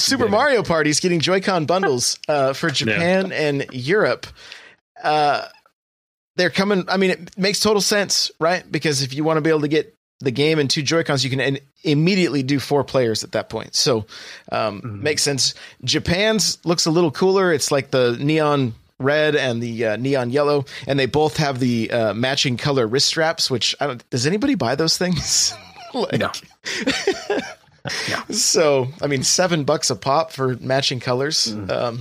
Super 0.00 0.24
Yeah. 0.24 0.30
Mario 0.30 0.62
Party 0.62 0.90
is 0.90 1.00
getting 1.00 1.20
Joy-Con 1.20 1.66
bundles 1.66 2.18
uh, 2.28 2.52
for 2.52 2.70
Japan 2.70 3.32
and 3.32 3.66
Europe. 3.72 4.26
Uh, 5.02 5.46
they're 6.36 6.50
coming. 6.50 6.84
I 6.88 6.96
mean, 6.96 7.10
it 7.10 7.36
makes 7.38 7.60
total 7.60 7.80
sense, 7.82 8.30
right? 8.40 8.64
Because 8.70 9.02
if 9.02 9.14
you 9.14 9.24
want 9.24 9.36
to 9.38 9.40
be 9.40 9.50
able 9.50 9.60
to 9.62 9.68
get 9.68 9.94
the 10.20 10.30
game 10.30 10.58
and 10.58 10.68
two 10.70 10.82
Joy-Cons, 10.82 11.24
you 11.24 11.30
can 11.30 11.40
in- 11.40 11.58
immediately 11.82 12.42
do 12.42 12.58
four 12.60 12.84
players 12.84 13.24
at 13.24 13.32
that 13.32 13.48
point. 13.48 13.74
So, 13.74 14.04
um, 14.52 14.80
Mhm. 14.82 15.00
makes 15.02 15.22
sense. 15.22 15.54
Japan's 15.84 16.58
looks 16.64 16.86
a 16.86 16.90
little 16.90 17.10
cooler. 17.10 17.52
It's 17.52 17.70
like 17.70 17.90
the 17.90 18.16
neon 18.20 18.74
red 18.98 19.34
and 19.34 19.62
the 19.62 19.86
uh, 19.86 19.96
neon 19.96 20.30
yellow, 20.30 20.66
and 20.86 20.98
they 20.98 21.06
both 21.06 21.38
have 21.38 21.58
the 21.58 21.90
uh, 21.90 22.12
matching 22.14 22.56
color 22.58 22.86
wrist 22.86 23.06
straps. 23.06 23.50
Which 23.50 23.74
I 23.80 23.86
don't. 23.86 24.10
Does 24.10 24.26
anybody 24.26 24.54
buy 24.56 24.74
those 24.74 24.98
things? 24.98 25.54
like, 25.94 26.18
No. 26.20 26.30
So, 28.30 28.88
I 29.00 29.06
mean, 29.06 29.22
seven 29.22 29.64
bucks 29.64 29.90
a 29.90 29.96
pop 29.96 30.32
for 30.32 30.56
matching 30.56 31.00
colors. 31.00 31.48
Mm. 31.52 31.70
Um, 31.70 32.00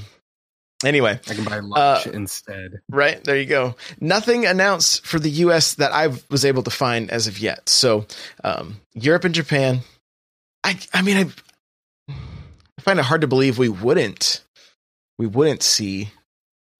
anyway, 0.83 1.19
I 1.27 1.33
can 1.33 1.43
buy 1.43 1.57
Uh, 1.59 1.61
lunch 1.63 2.07
instead. 2.07 2.81
right 2.89 3.23
there 3.23 3.37
you 3.37 3.45
go. 3.45 3.75
Nothing 3.99 4.45
announced 4.45 5.05
for 5.05 5.19
the 5.19 5.29
U.S. 5.29 5.75
that 5.75 5.91
I 5.91 6.07
was 6.29 6.45
able 6.45 6.63
to 6.63 6.71
find 6.71 7.09
as 7.11 7.27
of 7.27 7.39
yet. 7.39 7.69
So, 7.69 8.05
um, 8.43 8.79
Europe 8.93 9.23
and 9.25 9.33
Japan. 9.35 9.79
I, 10.63 10.77
I 10.93 11.01
mean, 11.01 11.17
I, 12.09 12.13
I 12.77 12.81
find 12.81 12.99
it 12.99 13.05
hard 13.05 13.21
to 13.21 13.27
believe 13.27 13.57
we 13.57 13.69
wouldn't, 13.69 14.43
we 15.17 15.25
wouldn't 15.27 15.63
see. 15.63 16.11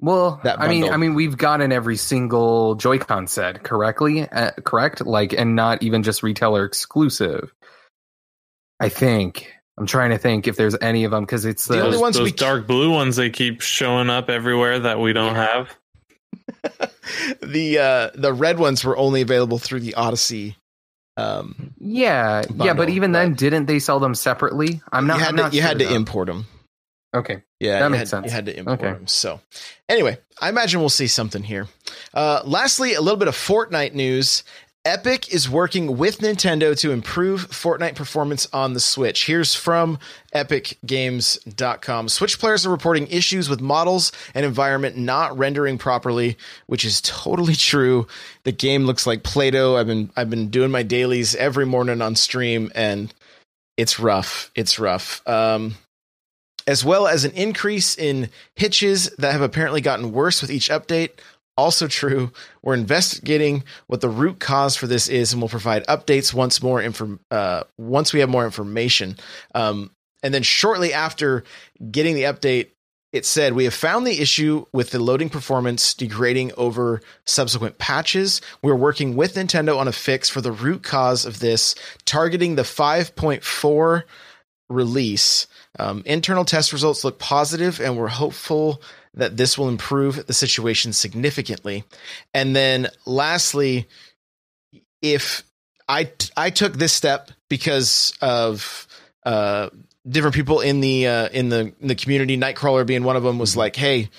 Well, 0.02 0.40
that 0.44 0.62
I 0.62 0.70
mean. 0.70 0.90
I 0.90 0.96
mean, 0.96 1.14
we've 1.14 1.38
gotten 1.38 1.74
every 1.74 1.98
single 1.98 2.76
Joy-Con 2.76 3.28
set 3.28 3.64
correctly, 3.64 4.28
uh, 4.30 4.52
correct? 4.64 5.06
Like, 5.06 5.34
and 5.34 5.58
not 5.58 5.84
even 5.84 6.04
just 6.04 6.24
retailer 6.24 6.64
exclusive. 6.64 7.54
I 8.80 8.90
think 8.90 9.52
I'm 9.78 9.86
trying 9.86 10.12
to 10.12 10.18
think 10.18 10.48
if 10.48 10.56
there's 10.56 10.76
any 10.82 11.04
of 11.04 11.12
them 11.12 11.24
because 11.26 11.46
it's 11.46 11.66
The 11.66 11.76
the, 11.76 11.80
only 11.82 11.92
those, 11.94 12.02
ones 12.02 12.18
those 12.18 12.26
we- 12.26 12.32
dark 12.32 12.68
blue 12.68 12.92
ones 12.92 13.16
they 13.16 13.30
keep 13.30 13.62
showing 13.62 14.10
up 14.10 14.30
everywhere 14.30 14.80
that 14.80 15.00
we 15.00 15.14
don't 15.14 15.36
have. 15.36 15.70
the 17.42 17.80
uh, 17.80 18.10
the 18.16 18.34
red 18.34 18.60
ones 18.60 18.84
were 18.84 18.98
only 18.98 19.22
available 19.22 19.58
through 19.60 19.80
the 19.82 19.94
Odyssey. 19.96 20.56
Um, 21.18 21.74
yeah, 21.80 22.42
yeah, 22.42 22.46
but 22.50 22.58
bundle, 22.78 22.90
even 22.92 23.12
then, 23.12 23.34
didn't 23.34 23.66
they 23.66 23.80
sell 23.80 24.00
them 24.00 24.16
separately? 24.16 24.82
I'm 24.92 25.06
not. 25.08 25.18
you 25.18 25.20
had 25.24 25.30
I'm 25.30 25.36
to, 25.38 25.42
not 25.44 25.54
you 25.54 25.62
had 25.62 25.80
to 25.80 25.94
import 25.94 26.28
them. 26.28 26.46
Okay, 27.14 27.42
Yeah, 27.60 27.80
That 27.80 27.90
makes 27.90 28.00
had, 28.00 28.08
sense. 28.08 28.26
You 28.28 28.32
had 28.32 28.46
to 28.46 28.56
import 28.58 28.80
Okay. 28.80 28.92
them. 28.94 29.08
So, 29.08 29.42
anyway, 29.90 30.20
I 30.40 30.48
imagine 30.50 30.80
we'll 30.80 30.90
see 30.90 31.08
something 31.08 31.42
here. 31.42 31.68
Uh, 32.14 32.42
lastly, 32.46 32.94
a 32.94 33.02
little 33.02 33.18
bit 33.18 33.28
of 33.28 33.36
Fortnite 33.36 33.96
news. 33.96 34.44
Epic 34.90 35.32
is 35.32 35.48
working 35.48 36.00
with 36.00 36.18
Nintendo 36.18 36.76
to 36.80 36.90
improve 36.90 37.52
Fortnite 37.52 37.94
performance 37.94 38.48
on 38.52 38.74
the 38.74 38.80
Switch. 38.80 39.28
Here's 39.28 39.54
from 39.54 40.00
epicgames.com. 40.34 42.10
Switch 42.10 42.40
players 42.40 42.66
are 42.66 42.72
reporting 42.72 43.06
issues 43.06 43.50
with 43.50 43.62
models 43.62 44.12
and 44.34 44.48
environment 44.48 44.98
not 44.98 45.38
rendering 45.38 45.78
properly, 45.78 46.40
which 46.66 46.84
is 46.84 47.02
totally 47.02 47.54
true. 47.54 48.08
The 48.46 48.52
game 48.52 48.86
looks 48.86 49.06
like 49.06 49.22
Play-Doh. 49.22 49.78
I've 49.78 49.86
been 49.86 50.10
I've 50.16 50.32
been 50.32 50.50
doing 50.50 50.72
my 50.72 50.82
dailies 50.82 51.36
every 51.36 51.68
morning 51.68 52.02
on 52.02 52.16
stream 52.16 52.72
and 52.74 53.14
it's 53.78 54.00
rough. 54.00 54.50
It's 54.56 54.80
rough. 54.80 55.22
Um 55.28 55.76
as 56.66 56.84
well 56.84 57.08
as 57.08 57.26
an 57.26 57.32
increase 57.34 57.96
in 57.96 58.32
hitches 58.56 59.12
that 59.20 59.34
have 59.34 59.42
apparently 59.42 59.82
gotten 59.82 60.12
worse 60.12 60.42
with 60.42 60.50
each 60.50 60.70
update. 60.70 61.12
Also 61.60 61.88
true. 61.88 62.32
We're 62.62 62.74
investigating 62.74 63.66
what 63.88 64.02
the 64.02 64.10
root 64.10 64.40
cause 64.40 64.76
for 64.76 64.88
this 64.88 65.10
is, 65.10 65.34
and 65.34 65.42
we'll 65.42 65.50
provide 65.50 65.86
updates 65.88 66.34
once 66.34 66.64
more 66.64 66.82
inform 66.82 67.20
uh, 67.30 67.64
once 67.78 68.14
we 68.14 68.22
have 68.22 68.30
more 68.30 68.46
information. 68.46 69.18
Um, 69.54 69.92
and 70.24 70.34
then 70.34 70.44
shortly 70.44 70.94
after 70.94 71.44
getting 71.92 72.16
the 72.16 72.24
update, 72.24 72.70
it 73.12 73.26
said 73.26 73.54
we 73.54 73.66
have 73.66 73.74
found 73.74 74.08
the 74.08 74.22
issue 74.22 74.66
with 74.72 74.92
the 74.92 75.00
loading 75.00 75.30
performance 75.30 75.94
degrading 75.94 76.52
over 76.58 77.02
subsequent 77.26 77.78
patches. 77.78 78.40
We're 78.62 78.76
working 78.76 79.16
with 79.16 79.36
Nintendo 79.36 79.78
on 79.78 79.88
a 79.88 79.92
fix 79.92 80.30
for 80.30 80.42
the 80.42 80.52
root 80.52 80.84
cause 80.84 81.26
of 81.26 81.40
this, 81.40 81.76
targeting 82.06 82.56
the 82.56 82.62
5.4 82.62 84.04
release. 84.70 85.48
Um, 85.78 86.04
internal 86.06 86.46
test 86.46 86.72
results 86.72 87.04
look 87.04 87.20
positive, 87.20 87.82
and 87.82 87.98
we're 87.98 88.08
hopeful 88.08 88.82
that 89.14 89.38
this 89.38 89.58
will 89.58 89.70
improve 89.70 90.26
the 90.28 90.34
situation 90.34 90.94
significantly. 90.94 91.84
And 92.34 92.56
then, 92.56 92.88
lastly, 93.06 93.88
if 95.02 95.44
I 95.88 96.12
I 96.38 96.50
took 96.50 96.74
this 96.74 96.94
step 96.94 97.32
because 97.50 98.14
of 98.22 98.88
uh, 99.26 99.70
different 100.08 100.36
people 100.36 100.62
in 100.62 100.82
the 100.82 101.08
uh, 101.08 101.30
in 101.30 101.50
the 101.50 101.74
in 101.80 101.88
the 101.88 101.96
community, 101.96 102.38
Nightcrawler 102.38 102.86
being 102.86 103.04
one 103.04 103.16
of 103.16 103.24
them, 103.24 103.40
was 103.40 103.56
like, 103.58 103.76
"Hey." 103.76 104.10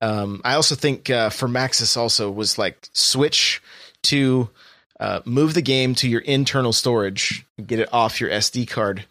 Um, 0.00 0.40
I 0.44 0.54
also 0.54 0.74
think 0.74 1.10
uh, 1.10 1.30
for 1.30 1.46
Maxis 1.46 1.96
also 1.96 2.28
was 2.28 2.58
like 2.58 2.88
switch 2.92 3.62
to 4.02 4.50
uh, 4.98 5.20
move 5.24 5.54
the 5.54 5.62
game 5.62 5.94
to 5.94 6.08
your 6.08 6.22
internal 6.22 6.72
storage, 6.72 7.46
get 7.64 7.78
it 7.78 7.88
off 7.92 8.20
your 8.20 8.28
SD 8.30 8.66
card 8.66 9.04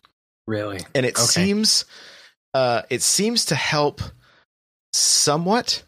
really. 0.48 0.82
and 0.94 1.06
it 1.06 1.16
Okay. 1.16 1.26
seems 1.26 1.86
uh 2.54 2.82
it 2.90 3.02
seems 3.02 3.46
to 3.46 3.56
help 3.56 4.02
somewhat 4.94 5.84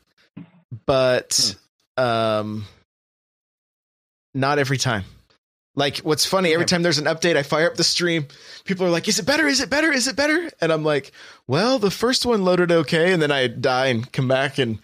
but 0.85 1.55
um 1.97 2.65
not 4.33 4.59
every 4.59 4.77
time. 4.77 5.03
Like 5.75 5.99
what's 5.99 6.25
funny 6.25 6.53
every 6.53 6.65
time 6.65 6.83
there's 6.83 6.99
an 6.99 7.05
update 7.05 7.35
i 7.35 7.43
fire 7.43 7.67
up 7.67 7.75
the 7.75 7.83
stream. 7.83 8.27
People 8.63 8.85
are 8.85 8.91
like 8.91 9.07
is 9.07 9.19
it 9.19 9.25
better? 9.25 9.47
Is 9.47 9.59
it 9.59 9.69
better? 9.69 9.91
Is 9.91 10.07
it 10.07 10.15
better? 10.15 10.49
And 10.61 10.71
i'm 10.71 10.83
like 10.83 11.11
well 11.47 11.79
the 11.79 11.91
first 11.91 12.25
one 12.25 12.43
loaded 12.45 12.71
okay 12.71 13.11
and 13.13 13.21
then 13.21 13.31
i 13.31 13.47
die 13.47 13.87
and 13.87 14.11
come 14.11 14.27
back 14.27 14.57
and 14.57 14.79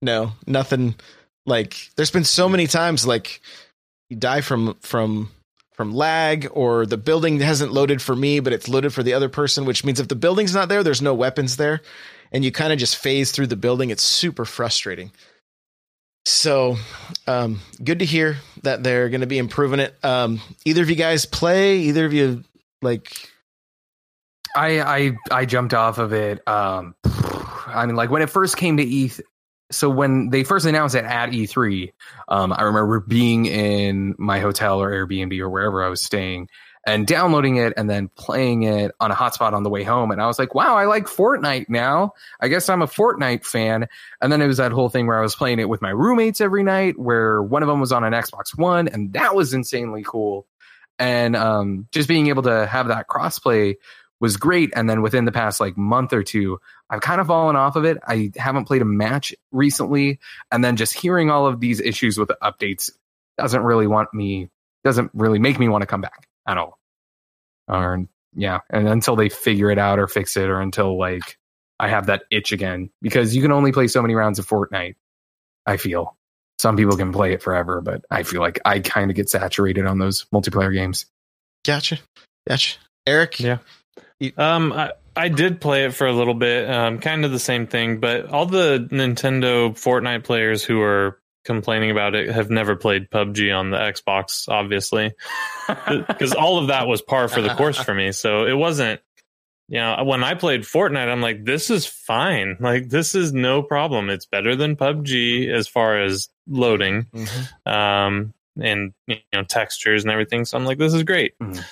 no 0.00 0.32
nothing 0.46 0.94
like 1.46 1.90
there's 1.96 2.10
been 2.10 2.24
so 2.24 2.48
many 2.48 2.66
times 2.66 3.06
like 3.06 3.40
you 4.10 4.16
die 4.16 4.40
from 4.40 4.74
from 4.80 5.30
from 5.72 5.94
lag 5.94 6.48
or 6.52 6.86
the 6.86 6.96
building 6.96 7.40
hasn't 7.40 7.72
loaded 7.72 8.02
for 8.02 8.14
me 8.14 8.40
but 8.40 8.52
it's 8.52 8.68
loaded 8.68 8.92
for 8.92 9.02
the 9.02 9.14
other 9.14 9.28
person 9.28 9.64
which 9.64 9.84
means 9.84 10.00
if 10.00 10.08
the 10.08 10.16
building's 10.16 10.54
not 10.54 10.68
there 10.68 10.82
there's 10.82 11.02
no 11.02 11.14
weapons 11.14 11.56
there 11.56 11.80
and 12.32 12.44
you 12.44 12.50
kind 12.50 12.72
of 12.72 12.78
just 12.78 12.96
phase 12.96 13.30
through 13.30 13.46
the 13.46 13.56
building 13.56 13.90
it's 13.90 14.02
super 14.02 14.44
frustrating 14.44 15.12
so 16.24 16.76
um 17.26 17.60
good 17.82 17.98
to 17.98 18.04
hear 18.04 18.36
that 18.62 18.82
they're 18.82 19.08
going 19.08 19.20
to 19.20 19.26
be 19.26 19.38
improving 19.38 19.80
it 19.80 19.96
um 20.04 20.40
either 20.64 20.82
of 20.82 20.90
you 20.90 20.96
guys 20.96 21.26
play 21.26 21.78
either 21.78 22.04
of 22.06 22.12
you 22.12 22.42
like 22.80 23.32
I 24.54 24.80
I 24.80 25.12
I 25.30 25.46
jumped 25.46 25.74
off 25.74 25.98
of 25.98 26.12
it. 26.12 26.46
Um, 26.46 26.94
I 27.04 27.86
mean, 27.86 27.96
like 27.96 28.10
when 28.10 28.22
it 28.22 28.30
first 28.30 28.56
came 28.56 28.76
to 28.76 28.82
E. 28.82 29.10
So 29.70 29.88
when 29.88 30.28
they 30.28 30.44
first 30.44 30.66
announced 30.66 30.94
it 30.94 31.06
at 31.06 31.30
E3, 31.30 31.94
um, 32.28 32.52
I 32.52 32.64
remember 32.64 33.00
being 33.00 33.46
in 33.46 34.14
my 34.18 34.38
hotel 34.38 34.82
or 34.82 34.90
Airbnb 34.90 35.38
or 35.40 35.48
wherever 35.48 35.82
I 35.82 35.88
was 35.88 36.02
staying 36.02 36.48
and 36.84 37.06
downloading 37.06 37.56
it 37.56 37.74
and 37.76 37.88
then 37.88 38.08
playing 38.08 38.64
it 38.64 38.92
on 38.98 39.10
a 39.10 39.14
hotspot 39.14 39.52
on 39.52 39.62
the 39.62 39.70
way 39.70 39.84
home. 39.84 40.10
And 40.10 40.20
I 40.20 40.26
was 40.26 40.38
like, 40.38 40.54
wow, 40.54 40.76
I 40.76 40.86
like 40.86 41.04
Fortnite 41.04 41.68
now. 41.68 42.12
I 42.40 42.48
guess 42.48 42.68
I'm 42.68 42.82
a 42.82 42.86
Fortnite 42.86 43.44
fan. 43.44 43.86
And 44.20 44.32
then 44.32 44.42
it 44.42 44.46
was 44.46 44.56
that 44.56 44.72
whole 44.72 44.88
thing 44.88 45.06
where 45.06 45.18
I 45.18 45.22
was 45.22 45.36
playing 45.36 45.60
it 45.60 45.68
with 45.68 45.80
my 45.80 45.90
roommates 45.90 46.40
every 46.40 46.64
night, 46.64 46.98
where 46.98 47.40
one 47.40 47.62
of 47.62 47.68
them 47.68 47.80
was 47.80 47.92
on 47.92 48.04
an 48.04 48.12
Xbox 48.12 48.56
One, 48.56 48.88
and 48.88 49.12
that 49.12 49.34
was 49.34 49.54
insanely 49.54 50.02
cool. 50.04 50.46
And 50.98 51.36
um, 51.36 51.86
just 51.92 52.08
being 52.08 52.26
able 52.28 52.42
to 52.44 52.66
have 52.66 52.88
that 52.88 53.08
crossplay 53.08 53.76
was 54.20 54.36
great. 54.36 54.70
And 54.74 54.88
then 54.88 55.02
within 55.02 55.24
the 55.24 55.32
past 55.32 55.60
like 55.60 55.76
month 55.76 56.12
or 56.12 56.22
two, 56.22 56.58
I've 56.90 57.00
kind 57.00 57.20
of 57.20 57.28
fallen 57.28 57.56
off 57.56 57.76
of 57.76 57.84
it. 57.84 57.98
I 58.06 58.30
haven't 58.36 58.66
played 58.66 58.82
a 58.82 58.86
match 58.86 59.34
recently. 59.50 60.20
And 60.50 60.64
then 60.64 60.76
just 60.76 60.94
hearing 60.94 61.30
all 61.30 61.46
of 61.46 61.58
these 61.60 61.80
issues 61.80 62.18
with 62.18 62.28
the 62.28 62.38
updates 62.42 62.90
doesn't 63.38 63.62
really 63.62 63.86
want 63.86 64.12
me, 64.12 64.48
doesn't 64.84 65.10
really 65.14 65.38
make 65.38 65.58
me 65.58 65.68
want 65.68 65.82
to 65.82 65.86
come 65.86 66.02
back 66.02 66.28
at 66.46 66.58
all. 66.58 66.78
Or, 67.68 68.06
yeah. 68.34 68.60
And 68.70 68.88
until 68.88 69.16
they 69.16 69.28
figure 69.28 69.70
it 69.70 69.78
out 69.78 69.98
or 69.98 70.08
fix 70.08 70.36
it, 70.36 70.48
or 70.48 70.60
until 70.60 70.98
like 70.98 71.38
I 71.78 71.88
have 71.88 72.06
that 72.06 72.24
itch 72.30 72.52
again, 72.52 72.90
because 73.00 73.34
you 73.34 73.42
can 73.42 73.52
only 73.52 73.72
play 73.72 73.88
so 73.88 74.02
many 74.02 74.14
rounds 74.14 74.38
of 74.38 74.46
Fortnite, 74.46 74.96
I 75.66 75.76
feel. 75.76 76.16
Some 76.58 76.76
people 76.76 76.96
can 76.96 77.12
play 77.12 77.32
it 77.32 77.42
forever, 77.42 77.80
but 77.80 78.04
I 78.10 78.22
feel 78.22 78.40
like 78.40 78.60
I 78.64 78.78
kind 78.80 79.10
of 79.10 79.16
get 79.16 79.28
saturated 79.28 79.86
on 79.86 79.98
those 79.98 80.26
multiplayer 80.32 80.72
games. 80.72 81.06
gotcha 81.64 81.98
gotcha 82.48 82.78
eric 83.06 83.40
Yeah. 83.40 83.58
Um, 84.36 84.72
I, 84.72 84.92
I 85.16 85.28
did 85.28 85.60
play 85.60 85.84
it 85.84 85.94
for 85.94 86.06
a 86.06 86.12
little 86.12 86.34
bit, 86.34 86.70
um, 86.70 86.98
kind 87.00 87.24
of 87.24 87.32
the 87.32 87.38
same 87.38 87.66
thing, 87.66 87.98
but 87.98 88.26
all 88.26 88.46
the 88.46 88.88
Nintendo 88.90 89.70
Fortnite 89.70 90.22
players 90.24 90.62
who 90.62 90.80
are 90.80 91.18
complaining 91.44 91.90
about 91.90 92.14
it 92.14 92.30
have 92.30 92.50
never 92.50 92.76
played 92.76 93.10
PUBG 93.10 93.56
on 93.56 93.70
the 93.70 93.78
Xbox, 93.78 94.48
obviously, 94.48 95.12
because 95.88 96.32
all 96.34 96.58
of 96.58 96.68
that 96.68 96.86
was 96.86 97.02
par 97.02 97.28
for 97.28 97.40
the 97.40 97.54
course 97.54 97.78
for 97.78 97.94
me. 97.94 98.12
So 98.12 98.46
it 98.46 98.54
wasn't 98.54 99.00
you 99.68 99.78
know, 99.78 100.04
when 100.04 100.22
I 100.22 100.34
played 100.34 100.62
Fortnite, 100.62 101.08
I'm 101.08 101.22
like, 101.22 101.44
this 101.46 101.70
is 101.70 101.86
fine. 101.86 102.58
Like, 102.60 102.90
this 102.90 103.14
is 103.14 103.32
no 103.32 103.62
problem. 103.62 104.10
It's 104.10 104.26
better 104.26 104.54
than 104.54 104.76
PUBG 104.76 105.48
as 105.48 105.66
far 105.66 105.98
as 106.02 106.28
loading, 106.46 107.04
Mhm. 107.14 107.66
um, 107.72 108.34
and 108.60 108.92
you 109.06 109.16
know, 109.32 109.44
textures 109.44 110.02
and 110.02 110.12
everything. 110.12 110.44
So 110.44 110.58
I'm 110.58 110.66
like, 110.66 110.76
this 110.76 110.92
is 110.92 111.04
great. 111.04 111.38
Mhm. 111.38 111.64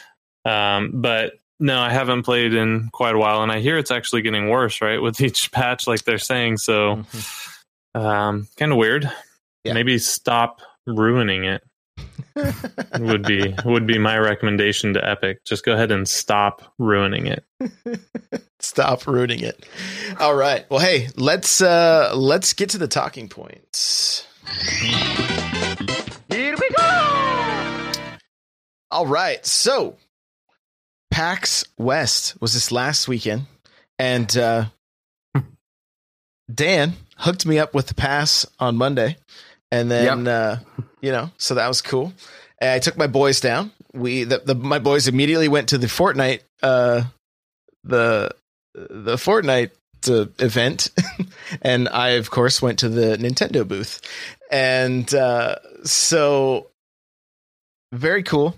Um, 0.46 0.92
but 1.02 1.35
no, 1.59 1.78
I 1.78 1.90
haven't 1.90 2.22
played 2.22 2.54
in 2.54 2.88
quite 2.90 3.14
a 3.14 3.18
while, 3.18 3.42
and 3.42 3.52
I 3.52 3.61
hear 3.61 3.76
it's 3.76 3.90
actually 3.90 4.22
getting 4.22 4.48
worse, 4.48 4.80
right, 4.80 5.02
with 5.02 5.20
each 5.20 5.52
patch, 5.52 5.87
like 5.87 6.02
they're 6.04 6.16
saying. 6.16 6.56
So, 6.56 7.04
um, 7.94 8.48
kind 8.56 8.72
of 8.72 8.78
weird. 8.78 9.11
Yeah. 9.64 9.75
Maybe 9.75 9.99
stop 9.99 10.61
ruining 10.87 11.44
it 11.44 11.62
would 12.99 13.23
be 13.23 13.55
would 13.64 13.87
be 13.87 13.99
my 13.99 14.18
recommendation 14.18 14.94
to 14.94 15.07
Epic. 15.09 15.44
Just 15.44 15.64
go 15.64 15.73
ahead 15.73 15.90
and 15.90 16.09
stop 16.09 16.62
ruining 16.79 17.27
it. 17.27 17.44
Stop 18.62 19.07
ruining 19.07 19.40
it. 19.40 19.64
All 20.18 20.35
right. 20.35 20.68
Well, 20.70 20.81
hey, 20.81 21.09
let's 21.16 21.62
uh 21.62 22.12
let's 22.14 22.53
get 22.53 22.70
to 22.70 22.79
the 22.79 22.88
talking 22.88 23.29
points. 23.29 24.27
Here 26.31 26.55
we 26.57 26.70
go! 26.77 27.92
All 28.90 29.07
right. 29.07 29.44
So, 29.46 29.96
PAX 31.11 31.64
West 31.79 32.40
was 32.40 32.53
this 32.53 32.70
last 32.70 33.09
weekend, 33.09 33.46
and 33.99 34.37
uh, 34.37 34.66
Dan 36.53 36.94
hooked 37.16 37.46
me 37.46 37.59
up 37.59 37.75
with 37.75 37.87
the 37.87 37.94
pass 37.94 38.44
on 38.59 38.77
Monday, 38.77 39.16
and 39.70 39.90
then 39.90 40.28
uh, 40.28 40.61
you 41.00 41.12
know, 41.12 41.30
so 41.38 41.54
that 41.54 41.68
was 41.68 41.83
cool. 41.83 42.12
And 42.59 42.70
I 42.70 42.78
took 42.78 42.96
my 42.96 43.06
boys 43.06 43.40
down. 43.40 43.72
We 43.92 44.24
the, 44.24 44.38
the 44.38 44.54
my 44.54 44.78
boys 44.78 45.09
immediately 45.09 45.48
went 45.48 45.70
to 45.70 45.78
the 45.78 45.87
Fortnite 45.87 46.40
uh, 46.62 47.04
the 47.85 48.35
the 48.74 49.16
Fortnite 49.16 49.70
uh, 50.09 50.26
event, 50.38 50.90
and 51.62 51.88
I 51.88 52.11
of 52.11 52.30
course 52.30 52.62
went 52.62 52.80
to 52.80 52.88
the 52.88 53.16
Nintendo 53.16 53.66
booth, 53.66 54.00
and 54.50 55.12
uh, 55.14 55.56
so 55.85 56.68
very 57.92 58.22
cool 58.22 58.56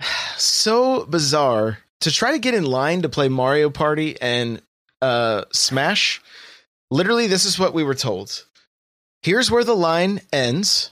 so 0.36 1.04
bizarre 1.06 1.78
to 2.00 2.10
try 2.10 2.32
to 2.32 2.38
get 2.38 2.54
in 2.54 2.64
line 2.64 3.02
to 3.02 3.08
play 3.08 3.28
Mario 3.28 3.70
Party 3.70 4.20
and 4.20 4.60
uh, 5.00 5.44
Smash. 5.52 6.22
Literally, 6.90 7.26
this 7.26 7.44
is 7.44 7.58
what 7.58 7.74
we 7.74 7.82
were 7.82 7.94
told. 7.94 8.44
Here's 9.24 9.50
where 9.50 9.64
the 9.64 9.74
line 9.74 10.20
ends. 10.34 10.90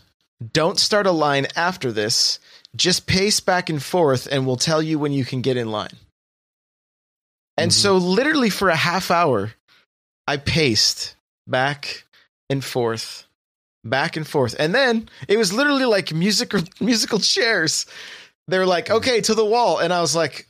Don't 0.54 0.78
start 0.80 1.06
a 1.06 1.12
line 1.12 1.46
after 1.54 1.92
this. 1.92 2.38
Just 2.74 3.06
pace 3.06 3.40
back 3.40 3.68
and 3.68 3.82
forth, 3.82 4.26
and 4.32 4.46
we'll 4.46 4.56
tell 4.56 4.82
you 4.82 4.98
when 4.98 5.12
you 5.12 5.26
can 5.26 5.42
get 5.42 5.58
in 5.58 5.70
line. 5.70 5.98
And 7.58 7.70
Mhm. 7.70 7.74
so, 7.74 7.96
literally, 7.98 8.48
for 8.48 8.70
a 8.70 8.76
half 8.76 9.10
hour, 9.10 9.52
I 10.26 10.38
paced 10.38 11.14
back 11.46 12.04
and 12.48 12.64
forth, 12.64 13.26
back 13.84 14.16
and 14.16 14.26
forth. 14.26 14.56
And 14.58 14.74
then 14.74 15.10
it 15.28 15.36
was 15.36 15.52
literally 15.52 15.84
like 15.84 16.14
musical 16.14 16.62
musical 16.80 17.18
chairs. 17.18 17.84
They're 18.48 18.64
like, 18.66 18.90
okay, 18.90 19.20
to 19.20 19.34
the 19.34 19.44
wall. 19.44 19.78
And 19.78 19.92
I 19.92 20.00
was 20.00 20.16
like, 20.16 20.48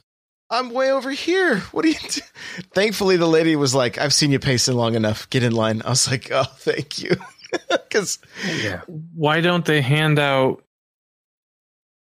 I'm 0.51 0.71
way 0.71 0.93
over 0.93 1.11
here. 1.11 1.59
What 1.73 1.83
do 1.83 1.89
you 1.89 1.99
do? 2.09 2.21
Thankfully, 2.75 3.17
the 3.17 3.27
lady 3.27 3.57
was 3.57 3.75
like, 3.75 3.99
I've 3.99 4.15
seen 4.15 4.31
you 4.31 4.39
pacing 4.39 4.77
long 4.77 4.95
enough. 4.95 5.29
Get 5.31 5.43
in 5.43 5.53
line. 5.53 5.83
I 5.85 5.91
was 5.91 6.09
like, 6.09 6.31
oh, 6.31 6.45
thank 6.45 7.03
you. 7.03 7.17
Because 7.69 8.19
Yeah. 8.63 8.81
Why 9.15 9.41
don't 9.41 9.65
they 9.65 9.81
hand 9.83 10.19
out 10.19 10.63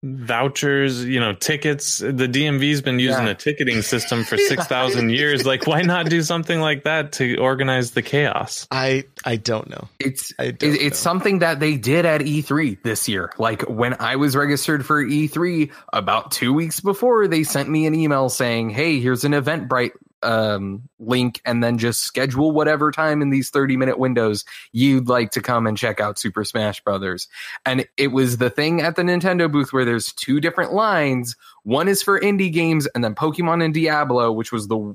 vouchers, 0.02 1.04
you 1.04 1.18
know, 1.20 1.32
tickets? 1.32 1.98
The 1.98 2.28
DMV's 2.28 2.82
been 2.82 2.98
using 2.98 3.24
Yeah. 3.24 3.30
a 3.30 3.34
ticketing 3.34 3.82
system 3.82 4.24
for 4.24 4.36
6,000 4.48 5.10
years. 5.10 5.44
Like, 5.46 5.66
why 5.66 5.82
not 5.82 6.08
do 6.08 6.22
something 6.22 6.60
like 6.60 6.84
that 6.84 7.12
to 7.12 7.36
organize 7.38 7.92
the 7.92 8.02
chaos? 8.02 8.66
I 8.70 9.04
I 9.24 9.36
don't 9.36 9.68
know. 9.70 9.88
It's 9.98 10.32
I 10.38 10.50
don't 10.50 10.74
it's 10.74 11.00
know. 11.04 11.10
something 11.10 11.38
that 11.40 11.60
they 11.60 11.76
did 11.76 12.04
at 12.06 12.20
E3 12.20 12.82
this 12.82 13.08
year. 13.08 13.32
Like 13.38 13.62
when 13.62 13.94
I 14.00 14.16
was 14.16 14.36
registered 14.36 14.84
for 14.84 15.02
E3 15.04 15.70
about 15.92 16.30
2 16.30 16.52
weeks 16.52 16.80
before 16.80 17.26
they 17.28 17.42
sent 17.42 17.68
me 17.68 17.86
an 17.86 17.94
email 17.94 18.28
saying, 18.28 18.70
"Hey, 18.70 19.00
here's 19.00 19.24
an 19.24 19.32
Eventbrite 19.32 19.92
um 20.22 20.88
link 20.98 21.40
and 21.44 21.62
then 21.62 21.78
just 21.78 22.02
schedule 22.02 22.52
whatever 22.52 22.90
time 22.90 23.22
in 23.22 23.30
these 23.30 23.50
30 23.50 23.76
minute 23.76 23.98
windows 23.98 24.44
you'd 24.72 25.08
like 25.08 25.30
to 25.32 25.42
come 25.42 25.66
and 25.66 25.76
check 25.76 26.00
out 26.00 26.18
Super 26.18 26.44
Smash 26.44 26.82
Brothers." 26.82 27.28
And 27.64 27.86
it 27.96 28.08
was 28.08 28.38
the 28.38 28.50
thing 28.50 28.80
at 28.80 28.96
the 28.96 29.02
Nintendo 29.02 29.50
booth 29.50 29.72
where 29.72 29.84
there's 29.84 30.12
two 30.12 30.40
different 30.40 30.72
lines. 30.72 31.36
One 31.62 31.88
is 31.88 32.02
for 32.02 32.20
indie 32.20 32.52
games 32.52 32.86
and 32.88 33.02
then 33.02 33.14
Pokemon 33.14 33.64
and 33.64 33.74
Diablo, 33.74 34.32
which 34.32 34.52
was 34.52 34.68
the 34.68 34.94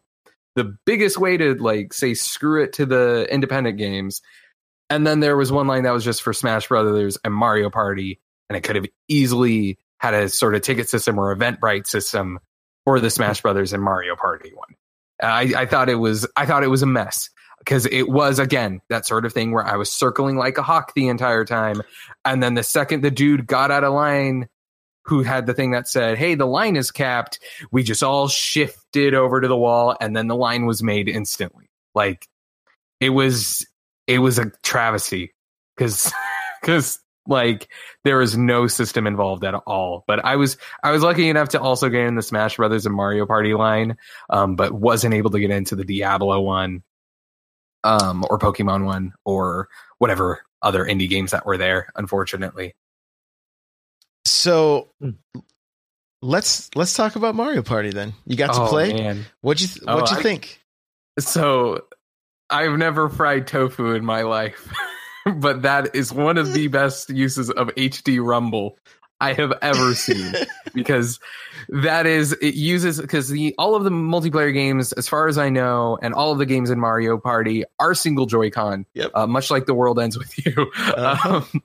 the 0.56 0.78
biggest 0.86 1.18
way 1.18 1.38
to 1.38 1.56
like 1.56 1.94
say 1.94 2.14
screw 2.14 2.64
it 2.64 2.74
to 2.74 2.86
the 2.86 3.28
independent 3.32 3.78
games. 3.78 4.22
And 4.90 5.08
then 5.08 5.22
there 5.22 5.38
was 5.38 5.52
one 5.52 5.68
line 5.68 5.84
that 5.84 5.92
was 5.92 6.04
just 6.04 6.22
for 6.22 6.34
Smash 6.34 6.68
Brothers 6.68 7.18
and 7.24 7.34
Mario 7.34 7.70
Party, 7.70 8.20
and 8.50 8.58
it 8.58 8.62
could 8.62 8.76
have 8.76 8.88
easily 9.08 9.78
had 10.00 10.14
a 10.14 10.28
sort 10.28 10.56
of 10.56 10.62
ticket 10.62 10.90
system 10.90 11.18
or 11.18 11.34
Eventbrite 11.34 11.88
system 11.88 12.40
for 12.84 13.00
the 13.00 13.10
Smash 13.10 13.42
Brothers 13.42 13.72
and 13.72 13.82
Mario 13.82 14.16
Party 14.16 14.52
one. 14.54 14.76
I, 15.22 15.54
I 15.56 15.66
thought 15.66 15.90
it 15.90 15.96
was 15.96 16.28
I 16.36 16.46
thought 16.46 16.64
it 16.64 16.68
was 16.68 16.82
a 16.82 16.88
mess. 16.88 17.30
Because 17.60 17.86
it 17.86 18.10
was 18.10 18.40
again 18.40 18.82
that 18.90 19.06
sort 19.06 19.24
of 19.24 19.34
thing 19.34 19.52
where 19.52 19.64
I 19.64 19.76
was 19.76 19.92
circling 19.92 20.36
like 20.36 20.58
a 20.58 20.64
hawk 20.64 20.96
the 20.96 21.08
entire 21.08 21.46
time, 21.46 21.84
and 22.26 22.42
then 22.42 22.56
the 22.56 22.64
second 22.64 23.02
the 23.02 23.12
dude 23.12 23.46
got 23.46 23.70
out 23.70 23.84
of 23.84 23.94
line, 23.94 24.50
who 25.06 25.22
had 25.22 25.46
the 25.46 25.54
thing 25.54 25.70
that 25.70 25.88
said, 25.88 26.18
"Hey, 26.18 26.34
the 26.34 26.48
line 26.48 26.76
is 26.76 26.90
capped," 26.90 27.38
we 27.72 27.84
just 27.84 28.02
all 28.02 28.28
shifted 28.28 29.14
over 29.14 29.40
to 29.40 29.48
the 29.48 29.56
wall, 29.56 29.96
and 30.02 30.16
then 30.16 30.28
the 30.28 30.36
line 30.36 30.66
was 30.66 30.82
made 30.82 31.08
instantly. 31.08 31.70
Like 31.94 32.28
it 33.00 33.10
was 33.10 33.64
it 34.08 34.20
was 34.20 34.40
a 34.40 34.52
travesty. 34.64 35.34
Because 35.76 36.12
because 36.62 37.00
like 37.28 37.68
there 38.04 38.18
was 38.18 38.36
no 38.38 38.68
system 38.68 39.06
involved 39.08 39.44
at 39.44 39.54
all 39.54 40.04
but 40.08 40.24
i 40.26 40.36
was 40.36 40.58
i 40.84 40.92
was 40.92 41.04
lucky 41.04 41.30
enough 41.30 41.50
to 41.50 41.62
also 41.62 41.88
get 41.90 42.02
in 42.08 42.16
the 42.16 42.22
smash 42.22 42.58
brothers 42.58 42.86
and 42.86 42.96
mario 42.96 43.26
party 43.28 43.54
line 43.54 43.96
um 44.30 44.56
but 44.56 44.72
wasn't 44.72 45.14
able 45.14 45.30
to 45.30 45.40
get 45.40 45.52
into 45.52 45.76
the 45.76 45.84
diablo 45.84 46.40
one 46.42 46.82
um 47.84 48.26
or 48.30 48.40
pokemon 48.40 48.86
one 48.86 49.14
or 49.24 49.70
whatever 50.00 50.42
other 50.64 50.84
indie 50.84 51.10
games 51.10 51.32
that 51.32 51.46
were 51.46 51.58
there 51.58 51.90
unfortunately 51.96 52.74
So 54.26 54.90
Hmm. 55.00 55.12
let's 56.22 56.70
let's 56.76 56.94
talk 56.94 57.16
about 57.16 57.36
Mario 57.36 57.62
Party 57.64 57.90
then. 57.92 58.14
You 58.26 58.36
got 58.36 58.54
to 58.54 58.62
Oh, 58.62 58.68
play. 58.68 58.94
man. 58.94 59.26
What'd 59.42 59.62
you 59.62 59.68
th- 59.68 59.84
Oh, 59.88 59.96
What'd 59.96 60.12
you 60.12 60.18
I- 60.20 60.24
think? 60.24 60.62
So 61.20 61.86
I've 62.50 62.78
never 62.78 63.10
fried 63.10 63.48
tofu 63.48 63.94
in 63.96 64.06
my 64.06 64.22
life, 64.24 64.72
but 65.26 65.64
that 65.64 65.96
is 65.96 66.12
one 66.12 66.38
of 66.38 66.54
the 66.54 66.68
best 66.68 67.10
uses 67.10 67.50
of 67.50 67.68
HD 67.70 68.24
Rumble 68.24 68.78
I 69.22 69.34
have 69.34 69.54
ever 69.62 69.94
seen 69.94 70.34
because 70.74 71.20
that 71.70 72.08
is 72.08 72.34
it 72.34 72.56
uses 72.56 73.00
because 73.00 73.30
the 73.30 73.54
all 73.58 73.76
of 73.76 73.84
the 73.84 73.92
multiplayer 73.92 74.52
games, 74.52 74.94
as 74.94 75.08
far 75.08 75.28
as 75.28 75.38
I 75.38 75.50
know, 75.50 75.98
and 76.02 76.16
all 76.16 76.32
of 76.32 76.40
the 76.40 76.48
games 76.48 76.72
in 76.72 76.80
Mario 76.80 77.20
Party 77.20 77.64
are 77.80 77.94
single 77.94 78.26
Joy-Con. 78.26 78.88
Yep. 78.96 79.12
Uh, 79.14 79.28
much 79.28 79.52
like 79.52 79.68
the 79.68 79.76
world 79.76 80.00
ends 80.00 80.18
with 80.18 80.46
you. 80.46 80.72
Uh-huh. 80.76 81.42
Um, 81.54 81.64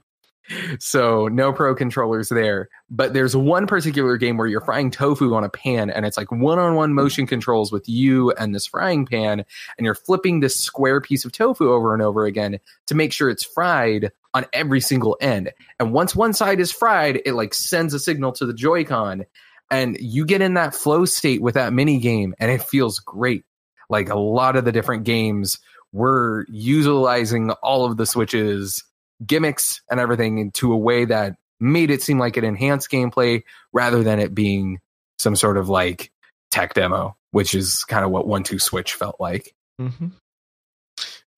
so 0.79 1.29
no 1.29 1.53
pro 1.53 1.75
controllers 1.75 2.29
there. 2.29 2.69
But 2.91 3.13
there's 3.13 3.37
one 3.37 3.67
particular 3.67 4.17
game 4.17 4.37
where 4.37 4.47
you're 4.47 4.61
frying 4.61 4.91
tofu 4.91 5.35
on 5.35 5.45
a 5.45 5.49
pan, 5.49 5.91
and 5.91 6.07
it's 6.07 6.17
like 6.17 6.31
one-on-one 6.31 6.91
hmm. 6.91 6.95
motion 6.95 7.27
controls 7.27 7.73
with 7.73 7.89
you 7.89 8.33
and 8.33 8.55
this 8.55 8.67
frying 8.67 9.07
pan, 9.07 9.45
and 9.79 9.85
you're 9.85 9.95
flipping 9.95 10.41
this 10.41 10.59
square 10.59 11.01
piece 11.01 11.25
of 11.25 11.33
tofu 11.33 11.71
over 11.71 11.93
and 11.93 12.03
over 12.03 12.27
again 12.27 12.59
to 12.87 12.95
make 12.95 13.13
sure 13.13 13.31
it's 13.31 13.45
fried 13.45 14.11
on 14.35 14.47
every 14.53 14.81
single 14.81 15.17
end. 15.21 15.53
And 15.81 15.93
once 15.93 16.15
one 16.15 16.33
side 16.33 16.61
is 16.61 16.71
fried, 16.71 17.23
it 17.25 17.33
like 17.33 17.55
sends 17.55 17.95
a 17.95 17.99
signal 17.99 18.33
to 18.33 18.47
the 18.47 18.55
Joy-Con, 18.55 19.25
and 19.71 19.97
you 20.01 20.25
get 20.25 20.43
in 20.43 20.55
that 20.55 20.75
flow 20.75 21.05
state 21.05 21.43
with 21.43 21.55
that 21.55 21.73
mini 21.73 21.99
game, 21.99 22.35
and 22.39 22.51
it 22.51 22.63
feels 22.63 22.99
great. 22.99 23.45
Like 23.89 24.09
a 24.09 24.19
lot 24.19 24.57
of 24.57 24.65
the 24.65 24.73
different 24.73 25.05
games 25.05 25.59
were 25.93 26.45
utilizing 26.51 27.51
all 27.63 27.85
of 27.85 27.97
the 27.97 28.07
switches 28.07 28.85
gimmicks 29.25 29.81
and 29.91 30.01
everything 30.01 30.39
into 30.39 30.73
a 30.73 30.77
way 30.77 31.05
that 31.07 31.37
made 31.61 31.91
it 31.91 32.03
seem 32.03 32.19
like 32.19 32.37
it 32.37 32.45
enhanced 32.45 32.91
gameplay 32.91 33.43
rather 33.73 34.03
than 34.03 34.19
it 34.19 34.35
being 34.35 34.79
some 35.19 35.37
sort 35.37 35.57
of 35.57 35.69
like 35.69 36.11
tech 36.51 36.75
demo, 36.75 37.17
which 37.31 37.55
is 37.55 37.85
kind 37.85 38.05
of 38.05 38.11
what 38.11 38.27
1-2-Switch 38.27 38.93
felt 38.95 39.17
like. 39.19 39.55
Mhm. 39.81 40.13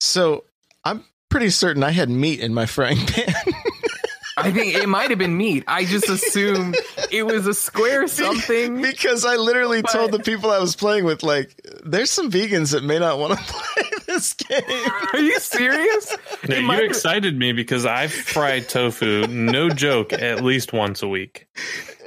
So 0.01 0.45
I'm 0.85 1.05
pretty 1.29 1.51
certain 1.51 1.83
I 1.83 1.91
had 1.91 2.09
meat 2.11 2.41
in 2.41 2.55
my 2.55 2.67
frying 2.67 2.99
pan. 3.07 3.35
I 4.37 4.53
think 4.53 4.75
it 4.77 4.89
might 4.89 5.11
have 5.11 5.19
been 5.19 5.37
meat. 5.37 5.65
I 5.67 5.85
just 5.85 6.09
assumed 6.09 6.77
it 7.11 7.27
was 7.27 7.47
a 7.47 7.55
square 7.55 8.07
something. 8.07 8.81
because 8.81 9.25
I 9.25 9.35
literally 9.37 9.83
But- 9.83 9.91
told 9.93 10.13
the 10.13 10.21
people 10.21 10.51
I 10.51 10.59
was 10.61 10.77
playing 10.77 11.05
with, 11.05 11.23
like, 11.23 11.61
there's 11.85 12.11
some 12.11 12.31
vegans 12.31 12.71
that 12.73 12.85
may 12.85 12.99
not 13.01 13.19
want 13.19 13.37
to 13.39 13.45
play 13.53 13.91
this 14.19 14.35
this 14.35 14.35
game. 14.35 14.91
Are 15.13 15.21
you 15.21 15.39
serious? 15.41 16.17
No, 16.49 16.57
It 16.57 16.61
you 16.63 16.67
might- 16.67 16.85
excited 16.85 17.39
me 17.39 17.53
because 17.53 17.87
I 17.87 18.09
fry 18.09 18.61
tofu, 18.61 19.27
no 19.29 19.71
joke, 19.71 20.13
at 20.13 20.43
least 20.45 20.73
once 20.73 21.03
a 21.03 21.09
week. 21.09 21.47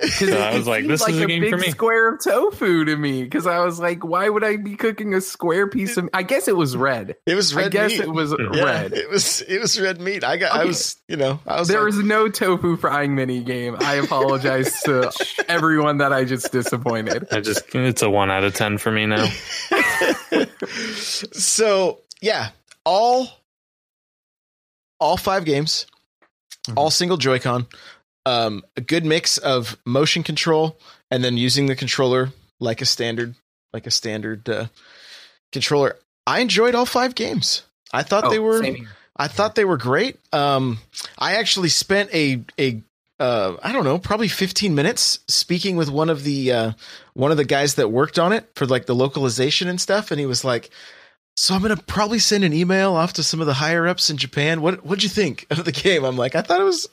So 0.02 0.26
I 0.26 0.50
it 0.52 0.58
was 0.58 0.66
like, 0.68 0.80
seemed 0.82 0.92
this 0.92 1.08
is 1.08 1.20
a 1.20 1.24
a 1.24 1.28
game 1.28 1.42
big 1.42 1.52
for 1.52 1.58
me. 1.58 1.70
Square 1.70 2.16
of 2.16 2.24
tofu 2.24 2.86
to 2.86 2.96
me 2.98 3.24
because 3.24 3.46
I 3.46 3.60
was 3.64 3.80
like, 3.80 4.04
why 4.04 4.28
would 4.30 4.44
I 4.44 4.58
be 4.58 4.76
cooking 4.76 5.14
a 5.14 5.22
square 5.22 5.68
piece 5.68 5.96
of? 5.96 6.10
I 6.12 6.24
guess 6.24 6.48
it 6.48 6.56
was 6.58 6.76
red. 6.76 7.16
It 7.28 7.36
was 7.36 7.54
red 7.54 7.68
I 7.68 7.70
guess 7.70 7.92
meat. 7.92 8.02
it 8.02 8.10
was 8.12 8.32
Yeah, 8.32 8.64
red. 8.64 8.94
It 8.94 9.10
was 9.12 9.42
it 9.42 9.62
was 9.62 9.80
red 9.80 10.02
meat. 10.02 10.24
I 10.24 10.38
got 10.38 10.54
I 10.54 10.66
was 10.66 10.96
you 11.08 11.18
know 11.18 11.40
I 11.46 11.60
was 11.60 11.68
There 11.68 11.78
like, 11.82 11.86
was 11.94 11.98
no 12.04 12.30
tofu 12.30 12.78
frying 12.78 13.14
mini 13.14 13.44
game. 13.44 13.76
I 13.80 13.96
apologize 13.96 14.82
to 14.84 15.12
everyone 15.48 16.00
that 16.00 16.12
I 16.12 16.26
just 16.26 16.52
disappointed. 16.52 17.28
I 17.32 17.40
just 17.42 17.64
it's 17.76 18.02
a 18.02 18.10
one 18.10 18.32
out 18.32 18.44
of 18.44 18.56
ten 18.56 18.80
for 18.80 18.92
me 18.92 19.06
now. 19.06 19.28
so 21.32 22.00
yeah, 22.22 22.50
all 22.86 23.30
all 25.00 25.18
five 25.18 25.46
games, 25.46 25.88
Mhm. 26.68 26.74
all 26.78 26.92
single 26.92 27.18
Joy-Con, 27.18 27.68
um, 28.26 28.64
a 28.78 28.82
good 28.82 29.04
mix 29.04 29.38
of 29.40 29.78
motion 29.86 30.22
control 30.24 30.78
and 31.10 31.24
then 31.24 31.38
using 31.38 31.66
the 31.66 31.76
controller 31.76 32.32
like 32.60 32.82
a 32.82 32.86
standard 32.86 33.36
like 33.74 33.88
a 33.88 33.92
standard 33.92 34.48
uh, 34.50 34.68
controller. 35.52 35.98
I 36.28 36.40
enjoyed 36.42 36.76
all 36.76 36.86
five 36.86 37.16
games. 37.16 37.64
I 37.94 38.04
thought 38.04 38.30
they 38.30 38.38
Oh, 38.38 38.44
were 38.44 38.62
same 38.62 38.76
here. 38.76 38.90
I 39.16 39.28
thought 39.28 39.56
they 39.56 39.66
were 39.66 39.78
great. 39.78 40.20
Um, 40.34 40.80
I 41.18 41.36
actually 41.36 41.70
spent 41.70 42.14
a 42.14 42.44
a 42.60 42.82
uh, 43.20 43.56
I 43.62 43.72
don't 43.72 43.84
know, 43.84 43.98
probably 44.00 44.28
15 44.28 44.74
minutes 44.74 45.20
speaking 45.28 45.76
with 45.78 45.90
one 45.90 46.10
of 46.10 46.24
the 46.24 46.52
uh, 46.52 46.72
one 47.14 47.32
of 47.32 47.38
the 47.38 47.46
guys 47.46 47.76
that 47.76 47.90
worked 47.92 48.18
on 48.20 48.34
it 48.34 48.50
for 48.56 48.66
like 48.66 48.88
the 48.88 48.96
localization 48.96 49.68
and 49.68 49.80
stuff, 49.80 50.12
and 50.12 50.20
he 50.20 50.26
was 50.26 50.44
like, 50.44 50.70
"So 51.38 51.54
I'm 51.56 51.62
gonna 51.62 51.78
probably 51.78 52.20
send 52.20 52.44
an 52.44 52.54
email 52.54 52.94
off 52.94 53.14
to 53.14 53.24
some 53.24 53.42
of 53.42 53.48
the 53.48 53.54
higher 53.54 53.88
ups 53.88 54.10
in 54.10 54.18
Japan. 54.18 54.62
What 54.62 54.86
what'd 54.86 55.04
you 55.04 55.10
think 55.10 55.46
of 55.50 55.64
the 55.66 55.72
game?" 55.72 56.04
I'm 56.04 56.18
like, 56.18 56.36
"I 56.36 56.42
thought 56.42 56.62
it 56.62 56.66
was, 56.66 56.88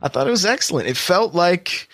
I 0.00 0.08
thought 0.08 0.26
it 0.26 0.30
was 0.30 0.46
excellent. 0.46 0.88
It 0.88 0.96
felt 0.96 1.34
like 1.34 1.88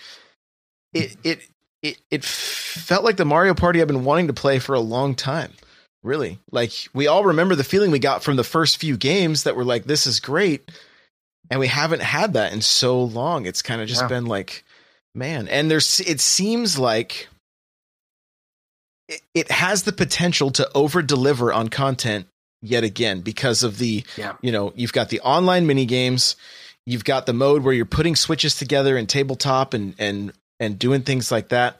it 0.93 1.15
it 1.23 1.39
it 1.83 1.97
it 2.11 2.23
felt 2.25 3.03
like 3.03 3.17
the 3.17 3.25
Mario 3.25 3.53
Party 3.53 3.81
I've 3.81 3.87
been 3.87 4.03
wanting 4.05 4.27
to 4.27 4.33
play 4.33 4.59
for 4.59 4.73
a 4.73 4.79
long 4.79 5.15
time." 5.15 5.53
Really, 6.01 6.39
like 6.51 6.71
we 6.93 7.07
all 7.07 7.25
remember 7.25 7.55
the 7.55 7.63
feeling 7.65 7.91
we 7.91 7.99
got 7.99 8.23
from 8.23 8.37
the 8.37 8.43
first 8.45 8.77
few 8.77 8.95
games 8.95 9.43
that 9.43 9.57
were 9.57 9.65
like, 9.65 9.83
"This 9.83 10.07
is 10.07 10.21
great," 10.21 10.71
and 11.49 11.59
we 11.59 11.67
haven't 11.67 12.01
had 12.01 12.33
that 12.33 12.53
in 12.53 12.61
so 12.61 13.03
long. 13.03 13.45
It's 13.45 13.61
kind 13.61 13.81
of 13.81 13.87
just 13.89 14.03
Yeah. 14.03 14.07
been 14.07 14.25
like, 14.25 14.63
man. 15.13 15.49
And 15.49 15.69
there's, 15.69 15.99
it 15.99 16.21
seems 16.21 16.79
like 16.79 17.27
it, 19.09 19.21
it 19.33 19.51
has 19.51 19.83
the 19.83 19.91
potential 19.91 20.51
to 20.51 20.69
over 20.73 21.01
deliver 21.01 21.51
on 21.51 21.67
content 21.67 22.27
yet 22.61 22.83
again 22.85 23.21
because 23.21 23.63
of 23.63 23.77
the, 23.77 24.03
Yeah. 24.15 24.33
you 24.41 24.51
know, 24.53 24.71
you've 24.75 24.93
got 24.93 25.09
the 25.09 25.19
online 25.21 25.67
mini 25.67 25.85
games, 25.85 26.35
you've 26.85 27.03
got 27.03 27.25
the 27.25 27.33
mode 27.33 27.63
where 27.63 27.73
you're 27.73 27.85
putting 27.85 28.15
switches 28.15 28.55
together 28.55 28.95
and 28.95 29.09
tabletop 29.09 29.73
and 29.73 29.95
and 29.99 30.31
and 30.61 30.77
doing 30.79 31.01
things 31.01 31.31
like 31.31 31.49
that. 31.49 31.77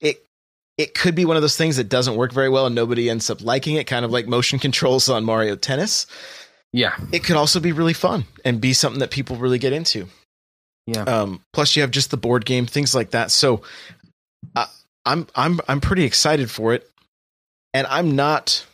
It 0.00 0.24
it 0.76 0.94
could 0.94 1.14
be 1.16 1.24
one 1.24 1.36
of 1.36 1.42
those 1.42 1.56
things 1.56 1.76
that 1.76 1.88
doesn't 1.88 2.14
work 2.16 2.32
very 2.32 2.48
well 2.48 2.66
and 2.66 2.74
nobody 2.74 3.10
ends 3.10 3.30
up 3.30 3.40
liking 3.42 3.74
it, 3.76 3.86
kind 3.88 4.04
of 4.04 4.12
like 4.12 4.28
motion 4.28 4.58
controls 4.66 5.08
on 5.08 5.24
Mario 5.24 5.56
Tennis. 5.56 6.06
Yeah. 6.72 6.94
It 7.12 7.24
could 7.24 7.36
also 7.36 7.60
be 7.60 7.72
really 7.72 7.94
fun 7.94 8.26
and 8.44 8.60
be 8.60 8.72
something 8.74 9.00
that 9.00 9.10
people 9.10 9.36
really 9.36 9.58
get 9.58 9.72
into. 9.72 10.06
Yeah. 10.86 11.02
Um, 11.02 11.40
plus, 11.52 11.74
you 11.76 11.82
have 11.82 11.90
just 11.90 12.10
the 12.10 12.16
board 12.16 12.44
game, 12.44 12.66
things 12.66 12.94
like 12.94 13.10
that. 13.10 13.30
So, 13.30 13.62
uh, 14.54 14.66
I'm 15.08 15.26
I'm 15.34 15.60
I'm 15.66 15.80
pretty 15.80 16.04
excited 16.04 16.50
for 16.50 16.74
it, 16.74 16.88
and 17.72 17.86
I'm 17.86 18.14
not 18.14 18.64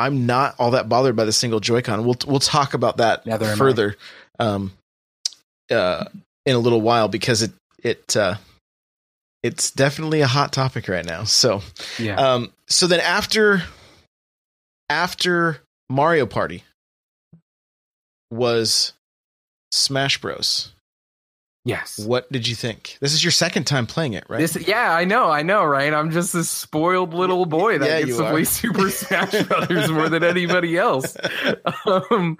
I'm 0.00 0.26
not 0.26 0.54
all 0.58 0.72
that 0.72 0.88
bothered 0.88 1.14
by 1.14 1.24
the 1.24 1.32
single 1.32 1.60
Joy-Con. 1.60 2.04
We'll 2.04 2.16
we'll 2.26 2.40
talk 2.40 2.74
about 2.74 2.96
that 2.96 3.26
Neither 3.26 3.54
further, 3.54 3.96
um, 4.38 4.72
uh, 5.70 6.06
in 6.46 6.56
a 6.56 6.58
little 6.58 6.80
while 6.80 7.08
because 7.08 7.42
it 7.42 7.52
it 7.82 8.16
uh, 8.16 8.36
it's 9.42 9.70
definitely 9.70 10.22
a 10.22 10.26
hot 10.26 10.52
topic 10.52 10.88
right 10.88 11.04
now. 11.04 11.24
So, 11.24 11.60
Yeah. 11.98 12.16
um, 12.16 12.52
so 12.66 12.86
then 12.86 13.00
after 13.00 13.62
after 14.88 15.60
Mario 15.90 16.24
Party 16.26 16.64
was 18.30 18.94
Smash 19.70 20.20
Bros. 20.20 20.72
Yes. 21.64 21.98
What 22.04 22.30
did 22.30 22.46
you 22.48 22.54
think? 22.54 22.98
This 23.00 23.12
is 23.14 23.24
your 23.24 23.30
second 23.30 23.64
time 23.64 23.86
playing 23.86 24.12
it, 24.14 24.24
right? 24.28 24.38
This, 24.38 24.56
yeah, 24.66 24.92
I 24.94 25.04
know, 25.04 25.30
I 25.30 25.42
know, 25.42 25.64
right? 25.64 25.92
I'm 25.92 26.10
just 26.10 26.32
this 26.32 26.50
spoiled 26.50 27.14
little 27.14 27.46
boy 27.46 27.78
that 27.78 27.86
Yeah, 27.86 28.00
gets 28.02 28.16
to 28.18 28.24
are. 28.24 28.30
play 28.30 28.44
Super 28.44 28.90
Smash 28.90 29.42
Brothers 29.48 29.90
more 29.90 30.08
than 30.08 30.22
anybody 30.24 30.76
else. 30.76 31.16
Um, 31.86 32.38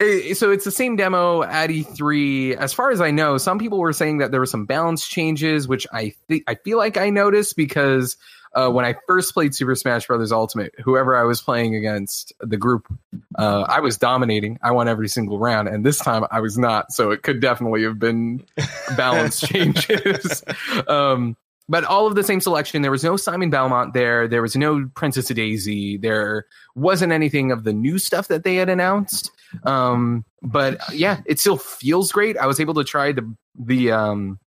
eh, 0.00 0.34
so 0.34 0.50
it's 0.50 0.64
the 0.64 0.70
same 0.70 0.96
demo 0.96 1.42
at 1.42 1.70
E3. 1.70 2.56
As 2.56 2.72
far 2.72 2.90
as 2.90 3.00
I 3.00 3.10
know, 3.10 3.38
some 3.38 3.58
people 3.58 3.78
were 3.78 3.92
saying 3.92 4.18
that 4.18 4.30
there 4.30 4.40
were 4.40 4.46
some 4.46 4.66
balance 4.66 5.06
changes, 5.06 5.68
which 5.68 5.86
I 5.92 6.14
think 6.28 6.44
I 6.46 6.54
feel 6.56 6.78
like 6.78 6.96
I 6.96 7.10
noticed 7.10 7.56
because 7.56 8.16
uh, 8.54 8.68
when 8.70 8.84
I 8.84 8.94
first 9.06 9.32
played 9.34 9.54
Super 9.54 9.74
Smash 9.74 10.06
Brothers 10.06 10.32
Ultimate, 10.32 10.74
whoever 10.82 11.16
I 11.16 11.22
was 11.22 11.40
playing 11.40 11.76
against, 11.76 12.32
the 12.40 12.56
group, 12.56 12.92
uh, 13.38 13.62
I 13.68 13.80
was 13.80 13.96
dominating. 13.96 14.58
I 14.62 14.72
won 14.72 14.88
every 14.88 15.08
single 15.08 15.38
round, 15.38 15.68
and 15.68 15.84
this 15.84 15.98
time 15.98 16.24
I 16.30 16.40
was 16.40 16.58
not. 16.58 16.92
So 16.92 17.10
it 17.10 17.22
could 17.22 17.40
definitely 17.40 17.84
have 17.84 17.98
been 17.98 18.44
balance 18.96 19.40
changes. 19.40 20.42
um, 20.88 21.36
but 21.68 21.84
all 21.84 22.08
of 22.08 22.16
the 22.16 22.24
same 22.24 22.40
selection. 22.40 22.82
There 22.82 22.90
was 22.90 23.04
no 23.04 23.16
Simon 23.16 23.48
Belmont 23.48 23.94
there. 23.94 24.26
There 24.26 24.42
was 24.42 24.56
no 24.56 24.90
Princess 24.94 25.28
Daisy. 25.28 25.96
There 25.96 26.46
wasn't 26.74 27.12
anything 27.12 27.52
of 27.52 27.62
the 27.62 27.72
new 27.72 28.00
stuff 28.00 28.26
that 28.26 28.42
they 28.42 28.56
had 28.56 28.68
announced. 28.68 29.30
Um, 29.62 30.24
but 30.42 30.80
yeah, 30.92 31.20
it 31.26 31.38
still 31.38 31.56
feels 31.56 32.10
great. 32.10 32.36
I 32.36 32.46
was 32.46 32.58
able 32.58 32.74
to 32.74 32.84
try 32.84 33.12
the 33.12 33.32
the 33.56 33.92
um, 33.92 34.40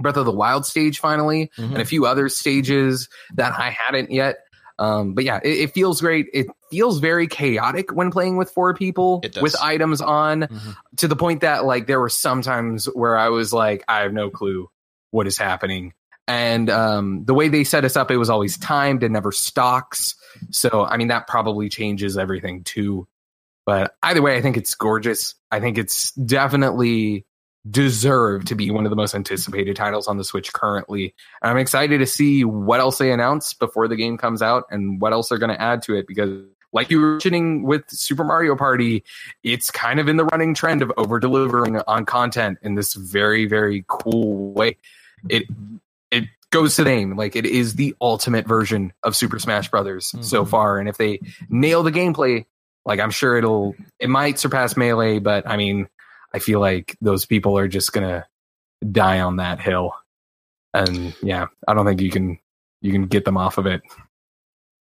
Breath 0.00 0.16
of 0.16 0.24
the 0.26 0.32
Wild 0.32 0.66
stage 0.66 0.98
finally, 0.98 1.50
Mhm. 1.58 1.72
and 1.72 1.78
a 1.78 1.84
few 1.84 2.06
other 2.06 2.28
stages 2.28 3.08
that 3.34 3.52
I 3.58 3.70
hadn't 3.70 4.10
yet. 4.10 4.38
Um, 4.78 5.14
but 5.14 5.22
yeah, 5.24 5.38
it, 5.44 5.48
it 5.58 5.72
feels 5.74 6.00
great. 6.00 6.26
It 6.34 6.48
feels 6.70 6.98
very 6.98 7.28
chaotic 7.28 7.92
when 7.92 8.10
playing 8.10 8.36
with 8.36 8.50
four 8.50 8.74
people 8.74 9.22
with 9.40 9.54
items 9.62 10.00
on 10.00 10.42
Mhm. 10.42 10.76
to 10.96 11.06
the 11.08 11.14
point 11.14 11.42
that 11.42 11.64
like 11.64 11.86
there 11.86 12.00
were 12.00 12.08
some 12.08 12.42
times 12.42 12.86
where 12.86 13.16
I 13.16 13.28
was 13.28 13.52
like, 13.52 13.84
I 13.86 14.00
have 14.00 14.12
no 14.12 14.30
clue 14.30 14.68
what 15.12 15.28
is 15.28 15.38
happening. 15.38 15.92
And 16.26 16.70
um, 16.70 17.24
the 17.24 17.34
way 17.34 17.48
they 17.48 17.62
set 17.62 17.84
us 17.84 17.96
up, 17.96 18.10
it 18.10 18.16
was 18.16 18.30
always 18.30 18.58
timed 18.58 19.04
and 19.04 19.12
never 19.12 19.30
stocks. 19.30 20.16
So 20.50 20.84
I 20.84 20.96
mean 20.96 21.08
that 21.08 21.28
probably 21.28 21.68
changes 21.68 22.18
everything 22.18 22.64
too. 22.64 23.06
But 23.66 23.94
either 24.02 24.22
way, 24.22 24.36
I 24.36 24.42
think 24.42 24.56
it's 24.56 24.74
gorgeous. 24.74 25.34
I 25.52 25.60
think 25.60 25.78
it's 25.78 26.10
definitely 26.12 27.26
deserved 27.70 28.46
to 28.48 28.54
be 28.54 28.70
one 28.70 28.84
of 28.84 28.90
the 28.90 28.96
most 28.96 29.14
anticipated 29.14 29.76
titles 29.76 30.06
on 30.06 30.18
the 30.18 30.24
Switch 30.24 30.52
currently. 30.52 31.14
And 31.42 31.50
I'm 31.50 31.56
excited 31.56 31.98
to 31.98 32.06
see 32.06 32.44
what 32.44 32.80
else 32.80 32.98
they 32.98 33.10
announce 33.12 33.54
before 33.54 33.88
the 33.88 33.96
game 33.96 34.18
comes 34.18 34.42
out 34.42 34.64
and 34.70 35.00
what 35.00 35.12
else 35.12 35.28
they're 35.28 35.38
going 35.38 35.54
to 35.54 35.60
add 35.60 35.82
to 35.82 35.94
it 35.94 36.06
because 36.06 36.30
like 36.72 36.90
you 36.90 37.00
were 37.00 37.12
mentioning 37.12 37.62
with 37.62 37.84
Super 37.88 38.24
Mario 38.24 38.56
Party, 38.56 39.04
it's 39.44 39.70
kind 39.70 40.00
of 40.00 40.08
in 40.08 40.16
the 40.16 40.24
running 40.24 40.54
trend 40.54 40.82
of 40.82 40.92
over 40.96 41.20
delivering 41.20 41.80
on 41.86 42.04
content 42.04 42.58
in 42.62 42.74
this 42.74 42.94
very, 42.94 43.46
very 43.46 43.84
cool 43.86 44.52
way. 44.52 44.76
It 45.30 45.44
it 46.10 46.24
goes 46.50 46.74
to 46.76 46.84
the 46.84 46.90
name. 46.90 47.16
Like 47.16 47.36
it 47.36 47.46
is 47.46 47.76
the 47.76 47.94
ultimate 48.00 48.46
version 48.48 48.92
of 49.04 49.14
Super 49.14 49.38
Smash 49.38 49.70
Brothers 49.70 50.12
so 50.20 50.44
Mhm. 50.44 50.48
far. 50.48 50.78
And 50.78 50.88
if 50.88 50.96
they 50.96 51.20
nail 51.48 51.84
the 51.84 51.92
gameplay, 51.92 52.44
like 52.84 52.98
I'm 52.98 53.12
sure 53.12 53.36
it'll 53.38 53.76
it 54.00 54.10
might 54.10 54.40
surpass 54.40 54.76
Melee, 54.76 55.20
but 55.20 55.48
I 55.48 55.56
mean, 55.56 55.88
I 56.34 56.40
feel 56.40 56.60
like 56.60 56.96
those 57.00 57.24
people 57.24 57.56
are 57.56 57.68
just 57.68 57.92
gonna 57.92 58.26
die 58.90 59.20
on 59.20 59.36
that 59.36 59.60
hill. 59.60 59.94
And 60.74 61.14
yeah, 61.22 61.46
I 61.66 61.74
don't 61.74 61.86
think 61.86 62.00
you 62.00 62.10
can 62.10 62.38
you 62.82 62.92
can 62.92 63.06
get 63.06 63.24
them 63.24 63.36
off 63.36 63.56
of 63.56 63.66
it. 63.66 63.82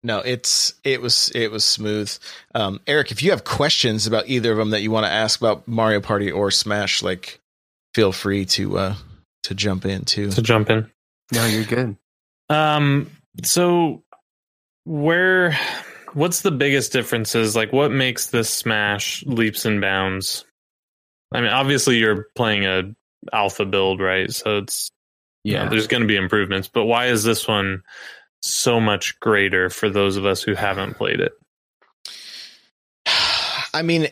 No, 0.04 0.20
it's 0.20 0.74
it 0.84 1.02
was 1.02 1.30
it 1.36 1.52
was 1.52 1.64
smooth. 1.64 2.12
Um, 2.56 2.80
Eric, 2.88 3.12
if 3.12 3.22
you 3.22 3.32
have 3.32 3.44
questions 3.44 4.08
about 4.08 4.28
either 4.28 4.52
of 4.52 4.58
them 4.58 4.72
that 4.72 4.82
you 4.82 4.90
want 4.90 5.06
to 5.06 5.12
ask 5.12 5.40
about 5.40 5.68
Mario 5.68 6.00
Party 6.00 6.32
or 6.32 6.50
Smash, 6.50 7.04
like 7.04 7.40
feel 7.94 8.12
free 8.12 8.46
to 8.46 8.78
uh 8.78 8.96
to 9.44 9.54
jump 9.54 9.86
in 9.86 10.06
too. 10.06 10.32
To 10.32 10.42
jump 10.42 10.70
in. 10.70 10.90
No, 11.34 11.46
you're 11.46 11.66
good. 11.66 11.98
Um. 12.50 13.12
So, 13.44 14.04
where? 14.86 15.58
What's 16.13 16.42
the 16.42 16.52
biggest 16.52 16.92
differences? 16.92 17.56
Like, 17.56 17.71
what 17.71 17.92
makes 17.92 18.28
this 18.28 18.50
Smash 18.50 19.23
leaps 19.25 19.65
and 19.65 19.80
bounds? 19.80 20.46
I 21.32 21.42
mean, 21.42 21.52
obviously, 21.52 21.98
you're 21.98 22.27
playing 22.36 22.65
a 22.65 22.94
alpha 23.34 23.65
build, 23.65 24.00
right? 24.02 24.32
So 24.32 24.58
it's 24.60 24.92
you 25.44 25.54
know, 25.56 25.63
Yeah. 25.63 25.69
there's 25.69 25.88
going 25.88 26.02
to 26.02 26.08
be 26.08 26.15
improvements. 26.17 26.67
But 26.67 26.86
why 26.86 27.08
is 27.08 27.23
this 27.23 27.48
one 27.48 27.84
so 28.42 28.79
much 28.79 29.19
greater 29.19 29.69
for 29.69 29.90
those 29.90 30.17
of 30.17 30.25
us 30.25 30.42
who 30.44 30.54
haven't 30.56 30.96
played 30.98 31.19
it? 31.19 31.34
I 33.73 33.82
mean, 33.84 34.08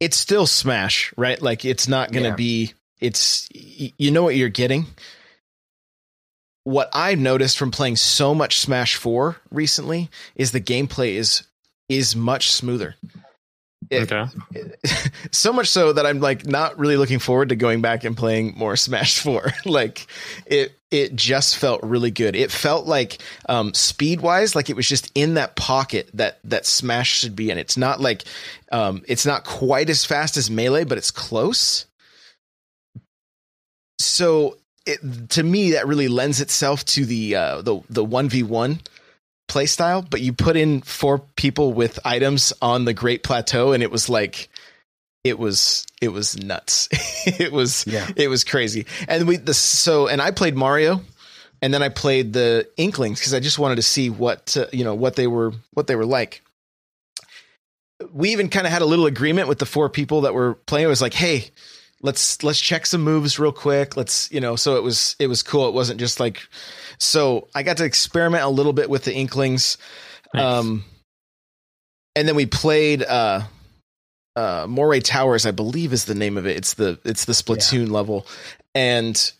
it's 0.00 0.16
still 0.16 0.46
Smash, 0.46 1.12
right? 1.16 1.40
Like 1.40 1.64
it's 1.64 1.88
not 1.88 2.12
going 2.12 2.24
to 2.24 2.30
Yeah. 2.30 2.34
be. 2.36 2.72
It's 3.00 3.48
you 3.52 4.10
know 4.12 4.22
what 4.22 4.36
you're 4.36 4.48
getting. 4.48 4.86
What 6.64 6.88
I've 6.92 7.18
noticed 7.18 7.58
from 7.58 7.72
playing 7.72 7.96
so 7.96 8.32
much 8.34 8.60
Smash 8.60 8.94
Four 8.94 9.36
recently 9.50 10.08
is 10.36 10.52
the 10.52 10.60
gameplay 10.60 11.14
is 11.16 11.42
is 11.88 12.14
much 12.14 12.52
smoother. 12.52 12.94
It- 13.92 14.10
okay. 14.12 14.30
so 15.30 15.52
much 15.52 15.68
so 15.68 15.92
that 15.92 16.06
I'm 16.06 16.20
like 16.20 16.46
not 16.46 16.78
really 16.78 16.96
looking 16.96 17.18
forward 17.18 17.50
to 17.50 17.56
going 17.56 17.80
back 17.82 18.04
and 18.04 18.16
playing 18.16 18.54
more 18.56 18.76
Smash 18.86 19.18
4. 19.20 19.52
like 19.66 20.06
it 20.46 20.72
it 20.90 21.14
just 21.16 21.56
felt 21.56 21.82
really 21.82 22.10
good. 22.10 22.36
It 22.36 22.50
felt 22.50 22.86
like 22.86 23.18
um 23.48 23.72
speed 23.74 24.20
wise 24.20 24.54
like 24.54 24.70
it 24.70 24.76
was 24.76 24.88
just 24.88 25.10
in 25.14 25.34
that 25.34 25.56
pocket 25.56 26.10
that 26.14 26.38
that 26.44 26.66
Smash 26.66 27.10
should 27.18 27.36
be 27.36 27.50
in. 27.50 27.58
It's 27.58 27.76
not 27.76 28.00
like 28.00 28.24
um 28.70 29.02
it's 29.08 29.26
not 29.26 29.44
quite 29.44 29.90
as 29.90 30.04
fast 30.04 30.36
as 30.36 30.50
Melee, 30.50 30.84
but 30.84 30.98
it's 30.98 31.10
close. 31.10 31.86
So 33.98 34.56
it, 34.84 35.30
to 35.30 35.42
me 35.42 35.72
that 35.72 35.86
really 35.86 36.08
lends 36.08 36.40
itself 36.40 36.84
to 36.86 37.04
the 37.04 37.36
uh 37.36 37.62
the 37.62 37.80
the 37.88 38.04
1v1 38.04 38.80
play 39.52 39.66
style, 39.66 40.02
but 40.02 40.20
you 40.22 40.32
put 40.32 40.56
in 40.56 40.80
four 40.80 41.18
people 41.36 41.72
with 41.74 41.98
items 42.04 42.52
on 42.62 42.86
the 42.86 42.94
Great 42.94 43.22
Plateau, 43.22 43.72
and 43.72 43.82
it 43.82 43.90
was 43.90 44.08
like 44.08 44.48
it 45.24 45.38
was 45.38 45.86
it 46.00 46.08
was 46.08 46.36
nuts. 46.42 46.88
it 47.26 47.52
was 47.52 47.86
Yeah. 47.86 48.08
it 48.16 48.28
was 48.28 48.44
crazy. 48.44 48.86
And 49.06 49.28
we 49.28 49.36
the 49.36 49.54
so 49.54 50.08
and 50.08 50.22
I 50.22 50.30
played 50.30 50.56
Mario, 50.56 51.02
and 51.60 51.72
then 51.72 51.82
I 51.82 51.90
played 51.90 52.32
the 52.32 52.66
Inklings 52.76 53.20
because 53.20 53.34
I 53.34 53.40
just 53.40 53.58
wanted 53.58 53.76
to 53.76 53.82
see 53.82 54.08
what 54.10 54.56
uh, 54.56 54.66
you 54.72 54.84
know 54.84 54.94
what 54.94 55.16
they 55.16 55.26
were 55.26 55.52
what 55.74 55.86
they 55.86 55.96
were 55.96 56.06
like. 56.06 56.42
We 58.10 58.30
even 58.32 58.48
kind 58.48 58.66
of 58.66 58.72
had 58.72 58.82
a 58.82 58.86
little 58.86 59.06
agreement 59.06 59.48
with 59.48 59.58
the 59.58 59.66
four 59.66 59.88
people 59.88 60.22
that 60.22 60.34
were 60.34 60.54
playing. 60.66 60.86
It 60.86 60.88
was 60.88 61.02
like, 61.02 61.14
hey, 61.14 61.50
let's 62.00 62.42
let's 62.42 62.60
check 62.60 62.86
some 62.86 63.02
moves 63.02 63.38
real 63.38 63.52
quick. 63.52 63.96
Let's 63.96 64.32
you 64.32 64.40
know. 64.40 64.56
So 64.56 64.76
it 64.76 64.82
was 64.82 65.14
it 65.20 65.28
was 65.28 65.42
cool. 65.42 65.68
It 65.68 65.74
wasn't 65.74 66.00
just 66.00 66.18
like. 66.20 66.40
So 67.02 67.48
I 67.54 67.62
got 67.62 67.78
to 67.78 67.84
experiment 67.84 68.44
a 68.44 68.48
little 68.48 68.72
bit 68.72 68.88
with 68.88 69.04
the 69.04 69.14
Inklings. 69.14 69.76
Nice. 70.32 70.42
Um, 70.42 70.84
and 72.14 72.28
then 72.28 72.36
we 72.36 72.46
played 72.46 73.02
uh, 73.02 73.42
uh, 74.36 74.66
Moray 74.68 75.00
Towers, 75.00 75.46
I 75.46 75.50
believe 75.50 75.92
is 75.92 76.04
the 76.04 76.14
name 76.14 76.36
of 76.36 76.46
it. 76.46 76.56
It's 76.56 76.74
the 76.74 76.98
it's 77.04 77.24
the 77.24 77.32
Splatoon 77.32 77.90
level, 77.90 78.26
and 78.74 79.32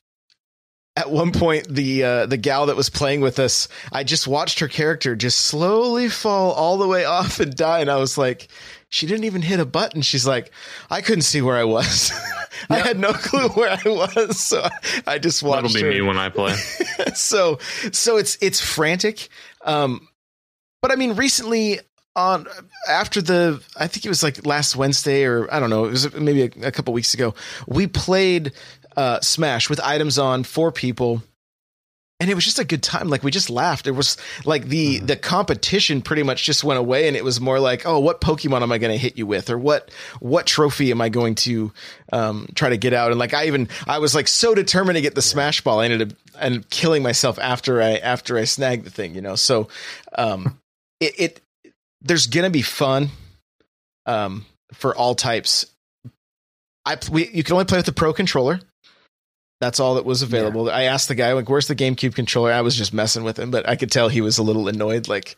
at 0.97 1.11
one 1.11 1.33
point 1.33 1.69
the 1.69 2.05
uh, 2.05 2.27
the 2.27 2.37
gal 2.37 2.67
that 2.67 2.77
was 2.77 2.91
playing 2.91 3.21
with 3.21 3.39
us, 3.39 3.69
I 3.93 4.05
just 4.05 4.27
watched 4.27 4.61
her 4.61 4.69
character 4.69 5.15
just 5.15 5.41
slowly 5.41 6.09
fall 6.09 6.53
all 6.53 6.79
the 6.79 6.89
way 6.89 7.05
off 7.07 7.41
and 7.41 7.55
die, 7.55 7.81
and 7.81 7.91
I 7.91 7.97
was 7.97 8.19
like, 8.19 8.49
she 8.93 9.07
didn't 9.07 9.25
even 9.25 9.41
hit 9.41 9.59
a 9.59 9.65
button. 9.65 10.03
She's 10.03 10.27
like, 10.27 10.53
I 10.91 11.01
couldn't 11.01 11.23
see 11.23 11.41
where 11.41 11.57
I 11.57 11.65
was. 11.65 12.13
I 12.71 12.77
had 12.77 12.99
no 12.99 13.15
clue 13.15 13.49
where 13.55 13.71
I 13.71 13.89
was, 13.89 14.39
so 14.39 14.69
I 15.07 15.19
just 15.19 15.43
watched 15.43 15.73
That'll 15.73 15.75
be 15.75 15.83
her 15.83 15.91
me 15.91 16.03
when 16.03 16.19
I 16.19 16.29
play. 16.29 16.55
so 17.15 17.59
so 17.91 18.19
it's 18.19 18.37
it's 18.41 18.61
frantic 18.61 19.29
um 19.65 20.09
but 20.81 20.91
i 20.91 20.97
mean 20.97 21.15
recently 21.15 21.81
on 22.17 22.47
after 22.89 23.21
the 23.23 23.63
i 23.77 23.87
think 23.87 24.05
it 24.05 24.09
was 24.09 24.23
like 24.23 24.45
last 24.47 24.77
wednesday 24.77 25.25
or 25.25 25.53
i 25.53 25.59
don't 25.61 25.71
know 25.71 25.85
it 25.85 25.91
was 25.91 26.15
maybe 26.15 26.43
a, 26.43 26.69
a 26.69 26.73
couple 26.73 26.93
weeks 26.93 27.15
ago 27.15 27.35
we 27.67 27.87
played 27.87 28.53
uh 28.97 29.21
smash 29.21 29.69
with 29.71 29.81
items 29.81 30.19
on 30.19 30.45
four 30.45 30.71
people 30.73 31.23
and 32.21 32.31
it 32.31 32.35
was 32.35 32.45
just 32.45 32.61
a 32.61 32.65
good 32.65 32.85
time. 32.85 33.09
Like 33.09 33.25
we 33.25 33.33
just 33.33 33.51
laughed. 33.51 33.89
It 33.89 33.93
was 33.93 34.17
like 34.45 34.67
the 34.67 35.01
the 35.01 35.17
competition 35.17 36.03
pretty 36.03 36.23
much 36.23 36.45
just 36.45 36.63
went 36.63 36.79
away 36.79 37.09
and 37.09 37.17
it 37.17 37.25
was 37.25 37.41
more 37.41 37.59
like 37.59 37.85
oh 37.85 37.99
what 37.99 38.21
pokemon 38.21 38.63
am 38.63 38.71
i 38.71 38.79
going 38.79 38.93
to 38.93 38.99
hit 38.99 39.19
you 39.19 39.27
with? 39.27 39.51
Or 39.51 39.59
what 39.59 39.91
what 40.21 40.47
trophy 40.47 40.93
am 40.93 41.01
i 41.01 41.09
going 41.09 41.35
to 41.37 41.73
um 42.13 42.49
try 42.55 42.69
to 42.69 42.77
get 42.77 42.93
out? 42.93 43.11
And 43.11 43.19
like 43.19 43.35
i 43.35 43.47
even 43.47 43.69
i 43.89 43.99
was 43.99 44.15
like 44.15 44.29
so 44.29 44.55
determined 44.55 44.95
to 44.95 45.01
get 45.03 45.17
the 45.17 45.23
smash 45.23 45.63
ball 45.63 45.81
i 45.81 45.85
ended 45.87 46.13
up 46.13 46.19
and 46.39 46.69
killing 46.71 47.03
myself 47.03 47.41
after 47.41 47.83
i 47.83 47.97
after 47.97 48.39
i 48.39 48.45
snagged 48.45 48.85
the 48.85 48.91
thing 48.91 49.17
you 49.17 49.21
know? 49.21 49.35
So 49.35 49.69
um 50.17 50.61
it, 51.01 51.15
it 51.19 51.41
there's 52.03 52.29
gonna 52.29 52.51
be 52.51 52.63
fun 52.63 53.09
um 54.07 54.47
for 54.75 54.95
all 54.95 55.15
types. 55.15 55.67
I 56.85 56.99
we, 57.11 57.29
you 57.29 57.43
can 57.43 57.55
only 57.55 57.65
play 57.65 57.79
with 57.79 57.87
the 57.87 57.93
pro 57.93 58.13
controller 58.13 58.61
that's 59.63 59.79
all 59.79 59.95
that 59.95 60.05
was 60.05 60.23
available. 60.23 60.69
I 60.69 60.83
asked 60.83 61.07
the 61.07 61.15
guy, 61.15 61.33
like, 61.35 61.49
where's 61.49 61.69
the 61.69 61.77
GameCube 61.77 62.17
controller? 62.17 62.51
I 62.51 62.63
was 62.63 62.75
just 62.75 62.93
messing 62.93 63.23
with 63.23 63.39
him, 63.39 63.53
but 63.53 63.69
I 63.69 63.77
could 63.77 63.93
tell 63.93 64.09
he 64.09 64.21
was 64.21 64.39
a 64.39 64.43
little 64.43 64.67
annoyed. 64.67 65.07
Like, 65.07 65.37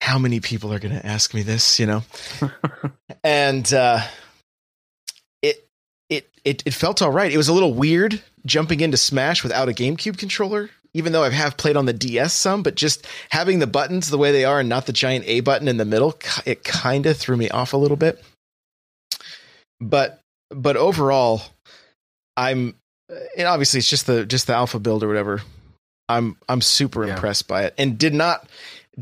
how 0.00 0.18
many 0.18 0.40
people 0.40 0.72
are 0.72 0.78
going 0.78 0.94
to 0.94 1.04
ask 1.04 1.34
me 1.34 1.42
this, 1.42 1.78
you 1.78 1.84
know? 1.84 2.02
and 3.22 3.70
uh, 3.74 4.00
it, 5.42 5.68
it, 6.08 6.30
it, 6.42 6.62
it 6.64 6.72
felt 6.72 7.02
all 7.02 7.10
right. 7.10 7.30
It 7.30 7.36
was 7.36 7.48
a 7.48 7.52
little 7.52 7.74
weird 7.74 8.22
jumping 8.46 8.80
into 8.80 8.96
Smash 8.96 9.42
without 9.42 9.68
a 9.68 9.72
GameCube 9.72 10.16
controller, 10.16 10.70
even 10.94 11.12
though 11.12 11.22
I 11.22 11.28
have 11.28 11.58
played 11.58 11.76
on 11.76 11.84
the 11.84 11.92
DS 11.92 12.32
some, 12.32 12.62
but 12.62 12.76
just 12.76 13.06
having 13.28 13.58
the 13.58 13.66
buttons 13.66 14.08
the 14.08 14.16
way 14.16 14.32
they 14.32 14.46
are 14.46 14.60
and 14.60 14.70
not 14.70 14.86
the 14.86 14.94
giant 14.94 15.26
A 15.26 15.40
button 15.40 15.68
in 15.68 15.76
the 15.76 15.84
middle, 15.84 16.18
it 16.46 16.64
kind 16.64 17.04
of 17.04 17.18
threw 17.18 17.36
me 17.36 17.50
off 17.50 17.74
a 17.74 17.76
little 17.76 17.98
bit. 17.98 18.24
But, 19.82 20.18
but 20.48 20.78
overall, 20.78 21.42
I'm 22.38 22.79
and 23.36 23.46
obviously 23.46 23.78
it's 23.78 23.88
just 23.88 24.06
the 24.06 24.24
just 24.26 24.46
the 24.46 24.54
alpha 24.54 24.78
build 24.78 25.02
or 25.02 25.08
whatever. 25.08 25.42
I'm 26.08 26.36
I'm 26.48 26.60
super 26.60 27.06
Yeah. 27.06 27.14
impressed 27.14 27.46
by 27.48 27.64
it 27.64 27.74
and 27.78 27.98
did 27.98 28.14
not 28.14 28.48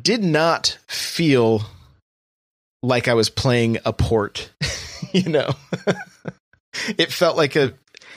did 0.00 0.22
not 0.22 0.78
feel 0.86 1.62
like 2.82 3.08
I 3.08 3.14
was 3.14 3.28
playing 3.30 3.78
a 3.84 3.92
port, 3.92 4.50
you 5.12 5.28
know. 5.28 5.50
it 6.98 7.10
felt 7.12 7.36
like 7.36 7.56
a 7.56 7.72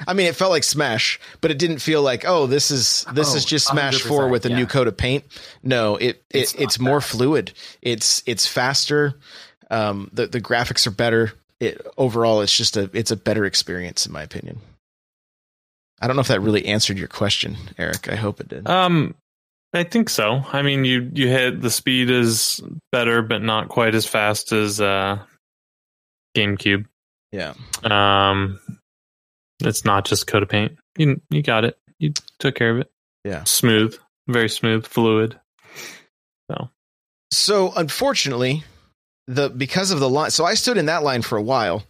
I 0.08 0.14
mean 0.14 0.28
it 0.28 0.36
felt 0.36 0.52
like 0.52 0.64
Smash, 0.64 1.20
but 1.42 1.52
it 1.52 1.58
didn't 1.60 1.80
feel 1.80 2.02
like, 2.02 2.24
oh, 2.28 2.48
this 2.48 2.72
is 2.72 3.06
this 3.14 3.34
Oh, 3.34 3.38
is 3.38 3.46
just 3.46 3.68
Smash 3.68 4.02
4 4.02 4.28
with 4.30 4.46
a 4.46 4.50
new 4.50 4.66
coat 4.66 4.88
of 4.88 4.98
paint. 4.98 5.24
No, 5.64 5.96
it, 5.96 6.24
it 6.32 6.40
It's 6.42 6.54
it's, 6.56 6.80
more 6.80 7.02
fluid. 7.02 7.54
It's 7.82 8.24
it's 8.26 8.46
faster. 8.48 9.16
Um 9.70 10.10
the 10.14 10.28
the 10.28 10.42
graphics 10.42 10.86
are 10.88 10.92
better. 10.92 11.34
It 11.60 11.86
overall 11.98 12.42
it's 12.42 12.56
just 12.56 12.78
a 12.78 12.90
it's 12.94 13.12
a 13.12 13.16
better 13.18 13.46
experience 13.46 14.06
in 14.06 14.12
my 14.12 14.24
opinion. 14.24 14.60
I 16.02 16.08
don't 16.08 16.16
know 16.16 16.22
if 16.22 16.28
that 16.30 16.42
really 16.42 16.66
answered 16.66 16.98
your 16.98 17.08
question, 17.08 17.58
Eric. 17.78 18.10
I 18.12 18.16
hope 18.16 18.40
it 18.42 18.50
did. 18.50 18.68
Um, 18.68 19.16
I 19.74 19.84
think 19.84 20.10
so. 20.10 20.44
I 20.52 20.64
mean, 20.64 20.84
you 20.84 21.10
you 21.14 21.28
hit 21.28 21.62
the 21.62 21.70
speed 21.70 22.10
is 22.10 22.60
better, 22.92 23.22
but 23.22 23.42
not 23.42 23.70
quite 23.70 23.96
as 23.96 24.06
fast 24.06 24.52
as 24.52 24.82
uh, 24.82 25.20
GameCube. 26.36 26.86
yeah. 27.32 27.54
Um, 27.84 28.60
it's 29.62 29.86
not 29.86 30.06
just 30.06 30.28
coat 30.28 30.44
of 30.44 30.50
paint. 30.50 30.78
You 30.98 31.22
you 31.30 31.42
got 31.44 31.64
it. 31.66 31.78
You 32.00 32.14
took 32.40 32.56
care 32.56 32.72
of 32.72 32.80
it. 32.80 32.92
Yeah. 33.24 33.44
smooth, 33.44 33.96
very 34.28 34.50
smooth, 34.50 34.88
fluid. 34.88 35.40
So 36.50 36.70
So 37.32 37.72
unfortunately, 37.76 38.64
the 39.28 39.50
because 39.50 39.92
of 39.92 40.00
the 40.00 40.10
line, 40.10 40.32
so 40.32 40.44
I 40.44 40.56
stood 40.56 40.78
in 40.78 40.88
that 40.88 41.04
line 41.04 41.22
for 41.22 41.38
a 41.38 41.42
while, 41.42 41.84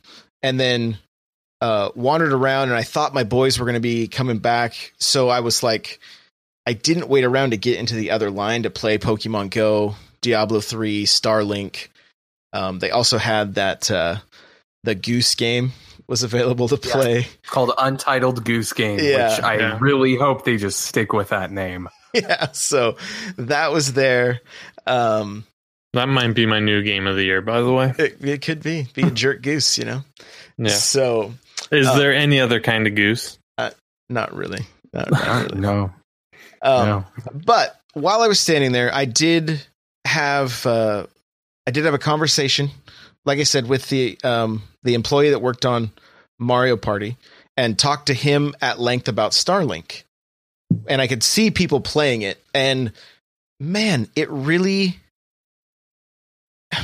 and 0.44 0.60
then 0.60 0.98
uh, 1.62 1.90
wandered 1.96 2.34
around, 2.34 2.70
and 2.70 2.78
I 2.78 2.84
thought 2.84 3.14
my 3.14 3.24
boys 3.24 3.60
were 3.60 3.66
going 3.66 3.76
to 3.76 3.80
be 3.80 4.08
coming 4.08 4.40
back, 4.40 4.94
so 4.98 5.30
I 5.30 5.40
was 5.42 5.62
like, 5.64 6.00
I 6.66 6.74
didn't 6.74 7.08
wait 7.08 7.24
around 7.24 7.52
to 7.52 7.58
get 7.58 7.80
into 7.80 7.96
the 7.96 8.12
other 8.12 8.32
line 8.32 8.64
to 8.64 8.70
play 8.70 8.98
Pokemon 8.98 9.52
Go, 9.52 9.96
Diablo 10.22 10.60
three, 10.60 11.06
Starlink. 11.06 11.88
Um, 12.54 12.80
they 12.80 12.92
also 12.92 13.18
had 13.18 13.56
that 13.56 13.90
uh, 13.90 14.18
the 14.84 14.96
Goose 14.96 15.36
game 15.36 15.72
was 16.08 16.24
available 16.24 16.68
to 16.68 16.80
Yeah. 16.84 16.92
play. 16.94 17.28
called 17.48 17.72
Untitled 17.78 18.44
Goose 18.44 18.74
Game, 18.74 19.00
Yeah. 19.00 19.30
which 19.36 19.44
I 19.44 19.58
Yeah. 19.58 19.78
really 19.80 20.16
hope 20.16 20.44
they 20.44 20.58
just 20.58 20.82
stick 20.82 21.14
with 21.14 21.30
that 21.30 21.52
name. 21.52 21.88
yeah, 22.14 22.52
so 22.52 22.98
that 23.38 23.72
was 23.72 23.94
there. 23.94 24.42
Um, 24.86 25.46
That 25.94 26.10
might 26.10 26.34
be 26.34 26.46
my 26.46 26.60
new 26.60 26.82
game 26.84 27.08
of 27.08 27.16
the 27.16 27.24
year, 27.24 27.42
by 27.42 27.62
the 27.62 27.72
way. 27.72 27.94
it, 27.98 28.18
it 28.22 28.42
could 28.42 28.62
be 28.62 28.88
be 28.94 29.04
a 29.04 29.12
jerk 29.12 29.42
goose, 29.42 29.78
you 29.78 29.86
know. 29.86 30.04
Yeah. 30.58 30.70
So 30.70 31.34
Is 31.72 31.88
Uh, 31.88 31.98
there 31.98 32.14
any 32.14 32.40
other 32.40 32.60
kind 32.60 32.88
of 32.88 32.96
goose? 32.96 33.38
not 34.10 34.34
really. 34.36 34.66
Not, 34.94 35.10
not 35.10 35.44
really. 35.52 35.62
no, 35.62 35.84
Um, 36.62 36.86
no. 36.88 37.06
But 37.34 37.80
while 37.94 38.22
I 38.22 38.28
was 38.28 38.40
standing 38.42 38.74
there, 38.74 38.94
I 38.94 39.06
did 39.06 39.66
have 40.06 40.66
uh, 40.66 41.06
I 41.66 41.72
did 41.72 41.86
have 41.86 41.94
a 41.94 41.98
conversation, 42.00 42.72
like 43.26 43.40
I 43.40 43.44
said, 43.44 43.68
with 43.70 43.88
the 43.88 44.18
um, 44.24 44.64
the 44.84 44.96
employee 44.96 45.30
that 45.30 45.40
worked 45.40 45.66
on 45.66 45.92
Mario 46.40 46.76
Party, 46.76 47.16
and 47.56 47.80
talked 47.80 48.08
to 48.08 48.14
him 48.14 48.54
at 48.62 48.80
length 48.80 49.08
about 49.08 49.32
Starlink. 49.32 50.04
And 50.88 51.02
I 51.02 51.08
could 51.08 51.24
see 51.24 51.52
people 51.52 51.80
playing 51.80 52.22
it, 52.24 52.44
and 52.54 52.92
man, 53.62 54.10
it 54.18 54.30
really. 54.30 55.00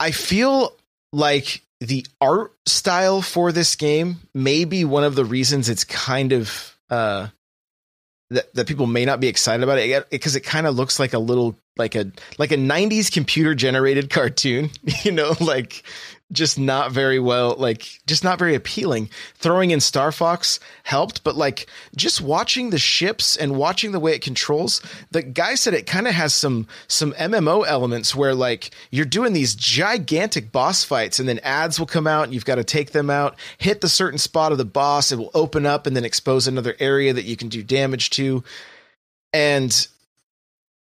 I 0.00 0.10
feel 0.12 0.74
like 1.12 1.62
the 1.80 2.06
art 2.20 2.52
style 2.66 3.22
for 3.22 3.52
this 3.52 3.74
game 3.74 4.18
may 4.34 4.64
be 4.64 4.84
one 4.84 5.04
of 5.04 5.14
the 5.14 5.24
reasons 5.24 5.68
it's 5.68 5.84
kind 5.84 6.32
of 6.32 6.76
uh, 6.90 7.28
that 8.30 8.52
that 8.54 8.68
people 8.68 8.86
may 8.86 9.04
not 9.04 9.20
be 9.20 9.28
excited 9.28 9.62
about 9.62 9.78
it 9.78 10.10
because 10.10 10.36
it, 10.36 10.40
kind 10.40 10.66
of 10.66 10.76
looks 10.76 10.98
like 10.98 11.14
a 11.14 11.18
little 11.18 11.56
like 11.76 11.94
a 11.94 12.12
like 12.38 12.52
a 12.52 12.56
90s 12.56 13.10
computer 13.10 13.54
generated 13.54 14.10
cartoon 14.10 14.70
you 15.04 15.12
know 15.12 15.34
like 15.40 15.82
just 16.32 16.58
not 16.58 16.92
very 16.92 17.18
well 17.18 17.54
like 17.58 18.00
just 18.06 18.24
not 18.24 18.38
very 18.38 18.54
appealing. 18.54 19.10
Throwing 19.34 19.70
in 19.70 19.80
star 19.80 20.12
fox 20.12 20.60
helped 20.82 21.24
but 21.24 21.36
like 21.36 21.66
just 21.96 22.20
watching 22.20 22.70
the 22.70 22.78
ships 22.78 23.36
and 23.36 23.56
watching 23.56 23.92
the 23.92 24.00
way 24.00 24.12
it 24.12 24.22
controls 24.22 24.82
the 25.10 25.22
guy 25.22 25.54
said 25.54 25.74
it 25.74 25.86
kind 25.86 26.06
of 26.06 26.14
has 26.14 26.34
some 26.34 26.66
some 26.88 27.12
mmo 27.12 27.66
elements 27.66 28.14
where 28.14 28.34
like 28.34 28.70
you're 28.90 29.04
doing 29.04 29.32
these 29.32 29.54
gigantic 29.54 30.52
boss 30.52 30.84
fights 30.84 31.18
and 31.18 31.28
then 31.28 31.38
ads 31.40 31.78
will 31.78 31.86
come 31.86 32.06
out 32.06 32.24
and 32.24 32.34
you've 32.34 32.44
got 32.44 32.56
to 32.56 32.64
take 32.64 32.92
them 32.92 33.10
out 33.10 33.36
hit 33.58 33.80
the 33.80 33.88
certain 33.88 34.18
spot 34.18 34.52
of 34.52 34.58
the 34.58 34.64
boss 34.64 35.12
it 35.12 35.18
will 35.18 35.30
open 35.34 35.66
up 35.66 35.86
and 35.86 35.96
then 35.96 36.04
expose 36.04 36.46
another 36.46 36.76
area 36.78 37.12
that 37.12 37.24
you 37.24 37.36
can 37.36 37.48
do 37.48 37.62
damage 37.62 38.10
to. 38.10 38.42
And 39.32 39.86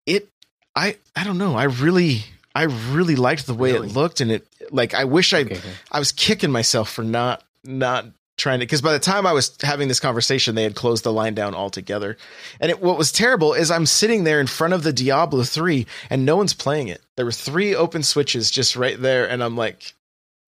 it 0.05 0.29
i 0.75 0.97
i 1.15 1.23
don't 1.23 1.37
know 1.37 1.55
i 1.55 1.63
really 1.63 2.23
I 2.55 2.63
really 2.63 3.15
liked 3.17 3.45
the 3.45 3.53
way 3.53 3.73
Really? 3.73 3.89
it 3.89 3.93
looked, 3.93 4.21
and 4.21 4.31
it 4.31 4.47
like 4.71 4.93
I 4.93 5.03
wish 5.03 5.33
I 5.33 5.39
Okay, 5.41 5.57
okay. 5.57 5.69
I 5.91 5.99
was 5.99 6.11
kicking 6.11 6.51
myself 6.51 6.89
for 6.91 7.03
not 7.03 7.43
not 7.63 8.05
trying 8.37 8.59
to 8.59 8.65
because 8.65 8.81
by 8.81 8.93
the 8.93 8.99
time 8.99 9.25
I 9.27 9.33
was 9.33 9.55
having 9.61 9.87
this 9.87 9.99
conversation, 9.99 10.55
they 10.55 10.63
had 10.63 10.75
closed 10.75 11.03
the 11.03 11.11
line 11.13 11.33
down 11.35 11.53
altogether. 11.53 12.17
And 12.59 12.69
it, 12.71 12.81
what 12.81 12.97
was 12.97 13.11
terrible 13.11 13.53
is 13.53 13.69
I'm 13.71 13.85
sitting 13.85 14.23
there 14.23 14.39
in 14.39 14.47
front 14.47 14.73
of 14.73 14.83
the 14.83 14.91
Diablo 14.93 15.43
three, 15.43 15.85
and 16.09 16.25
no 16.25 16.35
one's 16.37 16.53
playing 16.53 16.87
it. 16.87 17.01
There 17.17 17.25
were 17.25 17.31
three 17.31 17.75
open 17.75 18.03
switches 18.03 18.49
just 18.51 18.75
right 18.75 18.99
there, 19.01 19.29
and 19.29 19.43
I'm 19.43 19.55
like, 19.57 19.93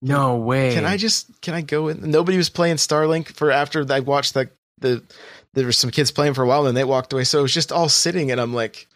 No 0.02 0.38
way. 0.38 0.74
can 0.74 0.86
I 0.86 0.98
just 0.98 1.42
can 1.42 1.54
I 1.54 1.62
go 1.62 1.90
in? 1.90 2.10
Nobody 2.10 2.38
was 2.38 2.50
playing 2.50 2.78
Starlink 2.78 3.28
for 3.36 3.52
after 3.52 3.86
I 3.92 4.00
watched 4.00 4.34
the 4.34 4.50
the 4.80 5.04
there 5.54 5.66
were 5.66 5.72
some 5.72 5.90
kids 5.92 6.12
playing 6.12 6.36
for 6.36 6.44
a 6.44 6.48
while, 6.48 6.60
and 6.60 6.68
then 6.68 6.76
they 6.76 6.84
walked 6.84 7.12
away. 7.14 7.24
So 7.26 7.40
it 7.40 7.44
was 7.44 7.54
just 7.54 7.72
all 7.72 7.90
sitting, 7.90 8.32
and 8.32 8.40
I'm 8.40 8.54
like. 8.54 8.88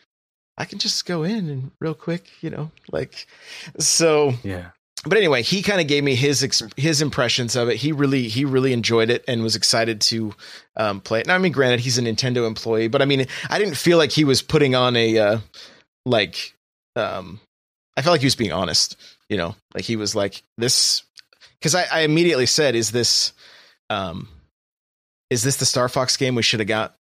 I 0.57 0.65
can 0.65 0.79
just 0.79 1.05
go 1.05 1.23
in 1.23 1.49
and 1.49 1.71
real 1.79 1.93
quick, 1.95 2.29
you 2.41 2.49
know, 2.49 2.71
like 2.91 3.25
so 3.79 4.33
Yeah. 4.43 4.71
but 5.05 5.17
anyway, 5.17 5.41
he 5.41 5.61
kind 5.63 5.81
of 5.81 5.87
gave 5.87 6.03
me 6.03 6.13
his 6.15 6.41
his 6.77 7.01
impressions 7.01 7.55
of 7.55 7.69
it. 7.69 7.77
He 7.77 7.91
really 7.91 8.27
he 8.27 8.45
really 8.45 8.73
enjoyed 8.73 9.09
it 9.09 9.23
and 9.27 9.41
was 9.43 9.55
excited 9.55 10.01
to 10.01 10.33
um, 10.75 10.99
play 11.01 11.21
it. 11.21 11.27
Now, 11.27 11.35
I 11.35 11.37
mean, 11.39 11.51
granted, 11.51 11.79
he's 11.79 11.97
a 11.97 12.01
Nintendo 12.01 12.45
employee, 12.45 12.87
but 12.89 13.01
I 13.01 13.05
mean, 13.05 13.25
I 13.49 13.57
didn't 13.57 13.75
feel 13.77 13.97
like 13.97 14.11
he 14.11 14.23
was 14.23 14.41
putting 14.41 14.75
on 14.75 14.95
a 14.95 15.17
uh, 15.17 15.37
like. 16.05 16.53
Um, 16.95 17.39
I 17.97 18.01
felt 18.01 18.13
like 18.13 18.21
he 18.21 18.27
was 18.27 18.35
being 18.35 18.51
honest. 18.53 18.97
You 19.29 19.37
know, 19.37 19.55
like 19.73 19.85
he 19.85 19.95
was 19.95 20.13
like 20.15 20.43
this 20.57 21.03
because 21.59 21.73
I, 21.73 21.85
I 21.91 21.99
immediately 22.01 22.45
said, 22.45 22.75
"Is 22.75 22.91
this, 22.91 23.31
um, 23.89 24.27
is 25.29 25.41
this 25.43 25.57
the 25.57 25.65
Star 25.65 25.87
Fox 25.89 26.17
game 26.17 26.35
we 26.35 26.43
should 26.43 26.59
have 26.59 26.67
got 26.67 26.95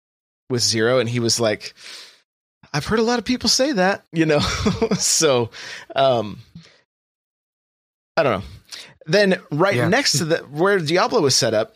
with 0.48 0.62
Zero?" 0.62 0.98
And 1.00 1.08
he 1.08 1.18
was 1.18 1.40
like, 1.40 1.74
"I've 2.72 2.86
heard 2.86 2.98
a 2.98 3.02
lot 3.02 3.18
of 3.18 3.24
people 3.24 3.48
say 3.48 3.72
that." 3.72 4.04
You 4.12 4.26
know, 4.26 4.38
so. 4.98 5.50
Um, 5.94 6.38
I 8.16 8.22
don't 8.22 8.40
know. 8.40 8.46
Then 9.06 9.40
right 9.50 9.76
Yeah. 9.76 9.88
next 9.88 10.18
to 10.18 10.24
the 10.24 10.38
where 10.38 10.78
Diablo 10.78 11.20
was 11.22 11.34
set 11.34 11.54
up, 11.54 11.74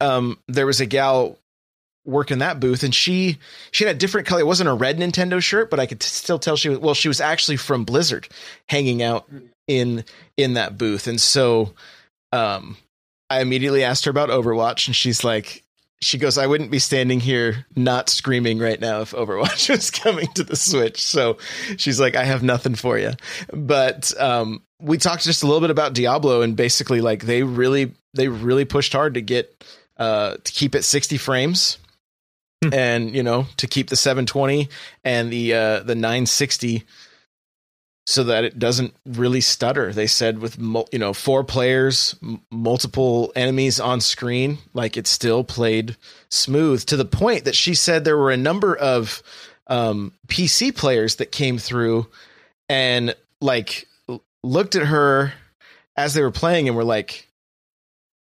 um, 0.00 0.38
there 0.48 0.66
was 0.66 0.80
a 0.80 0.86
gal 0.86 1.38
working 2.06 2.38
that 2.38 2.60
booth, 2.60 2.82
and 2.82 2.94
she 2.94 3.38
she 3.72 3.84
had 3.84 3.96
a 3.96 3.98
different 3.98 4.26
color. 4.26 4.40
It 4.40 4.46
wasn't 4.46 4.68
a 4.68 4.74
red 4.74 4.98
Nintendo 4.98 5.42
shirt, 5.42 5.70
but 5.70 5.80
I 5.80 5.86
could 5.86 6.02
still 6.02 6.38
tell 6.38 6.56
she 6.56 6.68
was. 6.68 6.78
Well, 6.78 6.94
she 6.94 7.08
was 7.08 7.20
actually 7.20 7.56
from 7.56 7.84
Blizzard, 7.84 8.28
hanging 8.68 9.02
out 9.02 9.28
in 9.66 10.04
in 10.36 10.54
that 10.54 10.78
booth, 10.78 11.06
and 11.08 11.20
so, 11.20 11.74
um, 12.32 12.76
I 13.28 13.40
immediately 13.40 13.82
asked 13.82 14.04
her 14.04 14.10
about 14.10 14.28
Overwatch, 14.28 14.86
and 14.86 14.94
she's 14.94 15.24
like. 15.24 15.63
She 16.00 16.18
goes, 16.18 16.36
I 16.36 16.46
wouldn't 16.46 16.70
be 16.70 16.80
standing 16.80 17.18
here 17.18 17.64
not 17.76 18.10
screaming 18.10 18.58
right 18.58 18.80
now 18.80 19.00
if 19.00 19.12
Overwatch 19.12 19.68
was 19.70 19.90
coming 19.90 20.26
to 20.34 20.44
the 20.44 20.56
Switch. 20.56 21.02
So 21.02 21.38
she's 21.78 21.98
like, 21.98 22.14
I 22.14 22.24
have 22.24 22.42
nothing 22.42 22.74
for 22.74 22.98
you 22.98 23.12
but 23.52 24.18
um, 24.20 24.62
we 24.80 24.98
talked 24.98 25.24
just 25.24 25.42
a 25.42 25.46
little 25.46 25.60
bit 25.60 25.70
about 25.70 25.94
Diablo 25.94 26.42
and 26.42 26.56
basically 26.56 27.00
like 27.00 27.24
they 27.24 27.42
really 27.42 27.94
they 28.14 28.28
really 28.28 28.64
pushed 28.64 28.92
hard 28.92 29.14
to 29.14 29.20
get 29.20 29.64
uh, 29.96 30.36
to 30.42 30.52
keep 30.52 30.74
it 30.74 30.82
60 30.82 31.16
frames 31.18 31.78
and 32.72 33.14
you 33.14 33.22
know 33.22 33.46
to 33.58 33.66
keep 33.66 33.90
the 33.90 33.96
720 33.96 34.68
and 35.04 35.32
the 35.32 35.54
uh, 35.54 35.80
the 35.80 35.94
960 35.94 36.84
so 38.06 38.24
that 38.24 38.44
it 38.44 38.58
doesn't 38.58 38.94
really 39.06 39.40
stutter. 39.40 39.92
They 39.92 40.06
said 40.06 40.38
with 40.38 40.58
you 40.58 40.98
know 40.98 41.12
four 41.14 41.42
players, 41.44 42.14
m- 42.22 42.42
multiple 42.50 43.32
enemies 43.34 43.80
on 43.80 44.00
screen, 44.00 44.58
like 44.74 44.96
it 44.96 45.06
still 45.06 45.42
played 45.44 45.96
smooth 46.30 46.84
to 46.86 46.96
the 46.96 47.04
point 47.04 47.44
that 47.44 47.56
she 47.56 47.74
said 47.74 48.04
there 48.04 48.18
were 48.18 48.30
a 48.30 48.36
number 48.36 48.76
of 48.76 49.22
um, 49.68 50.12
PC 50.28 50.76
players 50.76 51.16
that 51.16 51.32
came 51.32 51.56
through 51.58 52.06
and 52.68 53.14
like 53.40 53.86
looked 54.42 54.74
at 54.74 54.86
her 54.86 55.32
as 55.96 56.12
they 56.14 56.22
were 56.22 56.30
playing 56.30 56.68
and 56.68 56.76
were 56.76 56.84
like 56.84 57.28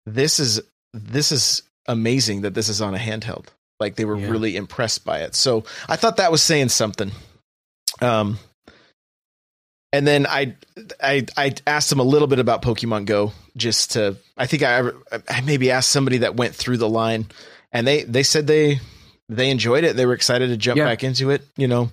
this 0.05 0.39
is 0.39 0.61
this 0.93 1.31
is 1.31 1.61
amazing 1.87 2.41
that 2.41 2.53
this 2.53 2.69
is 2.69 2.81
on 2.81 2.95
a 2.95 2.97
handheld 2.97 3.47
like 3.79 3.95
they 3.95 4.05
were 4.05 4.17
Yeah. 4.17 4.29
really 4.29 4.55
impressed 4.55 5.03
by 5.03 5.19
it 5.23 5.35
so 5.35 5.63
i 5.89 5.95
thought 5.95 6.17
that 6.17 6.31
was 6.31 6.41
saying 6.41 6.69
something 6.69 7.11
um 8.01 8.37
and 9.95 10.05
then 10.05 10.25
I, 10.27 10.55
I 11.01 11.25
I 11.37 11.53
asked 11.65 11.89
them 11.89 11.99
a 11.99 12.03
little 12.03 12.27
bit 12.27 12.39
about 12.39 12.61
Pokemon 12.61 13.05
Go, 13.05 13.31
just 13.55 13.93
to. 13.93 14.17
I 14.37 14.45
think 14.45 14.63
I 14.63 14.89
I 15.29 15.41
maybe 15.41 15.71
asked 15.71 15.89
somebody 15.89 16.19
that 16.19 16.35
went 16.35 16.53
through 16.53 16.77
the 16.77 16.89
line, 16.89 17.27
and 17.71 17.87
they 17.87 18.03
they 18.03 18.23
said 18.23 18.45
they 18.47 18.79
they 19.29 19.49
enjoyed 19.49 19.83
it. 19.83 19.95
They 19.95 20.05
were 20.05 20.13
excited 20.13 20.49
to 20.49 20.57
jump 20.57 20.77
Yeah. 20.77 20.85
back 20.85 21.03
into 21.03 21.29
it. 21.29 21.43
You 21.55 21.67
know, 21.67 21.91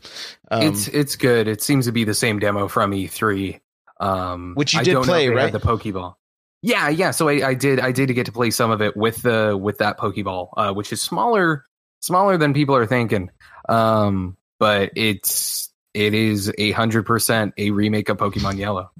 um, 0.51 0.63
it's 0.63 0.89
it's 0.89 1.17
good. 1.17 1.47
It 1.47 1.63
seems 1.63 1.87
to 1.87 1.93
be 1.93 2.05
the 2.05 2.15
same 2.15 2.39
demo 2.41 2.69
from 2.69 2.91
E3. 2.91 3.61
Um, 4.01 4.55
Which 4.57 4.75
you 4.75 4.81
I 4.81 4.83
did 4.85 4.97
play, 5.03 5.27
if 5.27 5.35
they 5.35 5.41
had 5.41 5.45
right? 5.45 5.53
The 5.53 5.61
Pokeball. 5.61 6.17
Yeah, 6.61 6.89
yeah. 6.89 7.13
So 7.13 7.29
I, 7.29 7.49
I 7.51 7.55
did 7.55 7.79
I 7.81 7.93
did 7.93 8.13
get 8.15 8.27
to 8.27 8.33
play 8.33 8.51
some 8.51 8.71
of 8.71 8.83
it 8.83 8.97
with 8.97 9.23
the 9.23 9.57
with 9.57 9.79
that 9.79 9.99
Pokeball, 9.99 10.49
uh, 10.57 10.73
which 10.73 10.93
is 10.93 11.01
smaller 11.01 11.65
smaller 12.01 12.37
than 12.37 12.53
people 12.53 12.75
are 12.75 12.87
thinking. 12.87 13.31
Um, 13.69 14.37
but 14.59 14.91
it's 14.97 15.72
it 15.95 16.15
is 16.15 16.53
a 16.59 16.71
hundred 16.73 17.05
percent 17.07 17.55
a 17.59 17.71
remake 17.71 18.09
of 18.09 18.17
Pokemon 18.19 18.57
Yellow. 18.59 18.91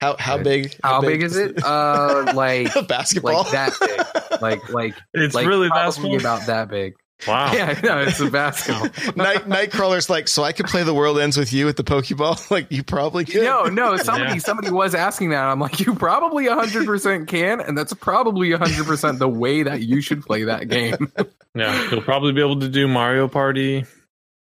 how 0.00 0.16
how 0.18 0.38
big? 0.38 0.74
How 0.82 1.00
big 1.00 1.22
is 1.22 1.36
it? 1.36 1.62
Uh, 1.64 2.30
like 2.34 2.72
basketball, 2.88 3.42
like 3.44 3.52
that 3.52 3.72
big. 3.80 4.40
like 4.40 4.68
like 4.72 4.94
It's 5.14 5.34
like 5.34 5.46
really 5.46 5.68
basketball. 5.68 6.16
about 6.18 6.46
that 6.46 6.68
big. 6.68 6.94
wow. 7.26 7.52
Yeah, 7.54 7.74
I 7.76 7.80
know 7.84 7.98
it's 8.02 8.20
a 8.20 8.30
basketball. 8.30 8.84
Night 9.16 9.48
Nightcrawler's 9.48 10.08
like, 10.08 10.28
so 10.28 10.44
I 10.44 10.52
could 10.52 10.66
play 10.66 10.84
the 10.84 10.94
world 10.94 11.18
ends 11.18 11.36
with 11.36 11.52
you 11.52 11.68
at 11.68 11.76
the 11.76 11.82
Pokeball. 11.82 12.48
like 12.50 12.70
you 12.70 12.84
probably 12.84 13.24
could. 13.24 13.42
No, 13.42 13.64
no. 13.64 13.96
Somebody, 13.96 14.34
Yeah. 14.34 14.38
somebody 14.38 14.70
was 14.70 14.94
asking 14.94 15.30
that. 15.30 15.42
I'm 15.44 15.58
like, 15.58 15.80
you 15.80 15.96
probably 15.96 16.46
a 16.46 16.54
100 16.54 16.86
percent 16.86 17.26
can, 17.26 17.60
and 17.60 17.76
that's 17.76 17.92
probably 17.94 18.52
a 18.52 18.58
100 18.58 18.86
percent 18.86 19.18
the 19.18 19.28
way 19.28 19.64
that 19.64 19.80
you 19.82 20.00
should 20.00 20.22
play 20.24 20.44
that 20.44 20.68
game. 20.68 21.10
Yeah, 21.56 21.90
you'll 21.90 22.02
probably 22.02 22.32
be 22.32 22.40
able 22.40 22.60
to 22.60 22.68
do 22.68 22.86
Mario 22.86 23.26
Party 23.26 23.84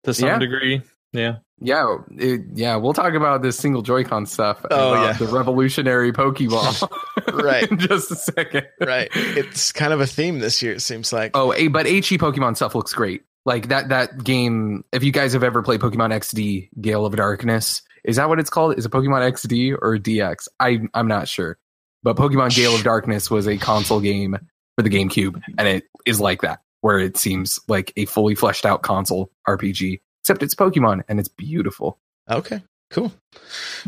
to 0.04 0.14
some 0.14 0.28
Yeah. 0.30 0.38
degree. 0.38 0.82
Yeah. 1.12 1.38
yeah, 1.60 1.98
it, 2.12 2.42
yeah. 2.54 2.76
We'll 2.76 2.94
talk 2.94 3.14
about 3.14 3.42
this 3.42 3.58
single 3.58 3.82
Joy-Con 3.82 4.26
stuff. 4.28 4.64
Oh, 4.70 4.94
uh, 4.94 5.04
yeah. 5.04 5.14
the 5.14 5.28
revolutionary 5.28 6.12
Pokeball. 6.12 6.90
Right. 7.34 7.70
in 7.72 7.78
just 7.78 8.12
a 8.12 8.16
second. 8.16 8.68
right. 8.80 9.10
It's 9.14 9.72
kind 9.72 9.94
of 9.94 10.02
a 10.02 10.08
theme 10.08 10.40
this 10.40 10.62
year. 10.62 10.74
It 10.74 10.82
seems 10.82 11.14
like. 11.14 11.32
Oh, 11.36 11.54
but 11.70 11.86
HE 11.86 12.18
Pokemon 12.18 12.56
stuff 12.56 12.74
looks 12.74 12.94
great. 12.94 13.24
Like 13.46 13.70
that 13.70 13.90
that 13.90 14.24
game. 14.24 14.84
If 14.92 15.04
you 15.04 15.12
guys 15.12 15.34
have 15.34 15.44
ever 15.44 15.62
played 15.62 15.80
Pokemon 15.80 16.12
XD 16.12 16.70
Gale 16.82 17.06
of 17.06 17.16
Darkness, 17.16 17.82
is 18.04 18.16
that 18.18 18.30
what 18.30 18.40
it's 18.40 18.50
called? 18.50 18.78
Is 18.78 18.86
it 18.86 18.92
Pokemon 18.92 19.32
XD 19.32 19.78
or 19.80 19.98
DX? 19.98 20.48
I 20.60 20.80
I'm 20.94 21.08
not 21.08 21.28
sure. 21.28 21.58
But 22.04 22.16
Pokemon 22.16 22.56
Gale 22.56 22.76
of 22.76 22.84
Darkness 22.84 23.30
was 23.30 23.48
a 23.48 23.58
console 23.58 24.00
game 24.00 24.36
for 24.76 24.82
the 24.84 24.90
GameCube, 24.90 25.42
and 25.58 25.68
it 25.68 25.84
is 26.06 26.20
like 26.20 26.42
that, 26.42 26.62
where 26.82 27.00
it 27.00 27.18
seems 27.18 27.60
like 27.68 27.94
a 27.96 28.06
fully 28.06 28.36
fleshed 28.36 28.66
out 28.66 28.82
console 28.82 29.32
RPG, 29.48 30.02
except 30.30 30.44
it's 30.44 30.54
Pokemon 30.54 31.02
and 31.10 31.20
it's 31.20 31.28
beautiful. 31.28 31.98
Okay. 32.30 32.62
Cool. 32.92 33.12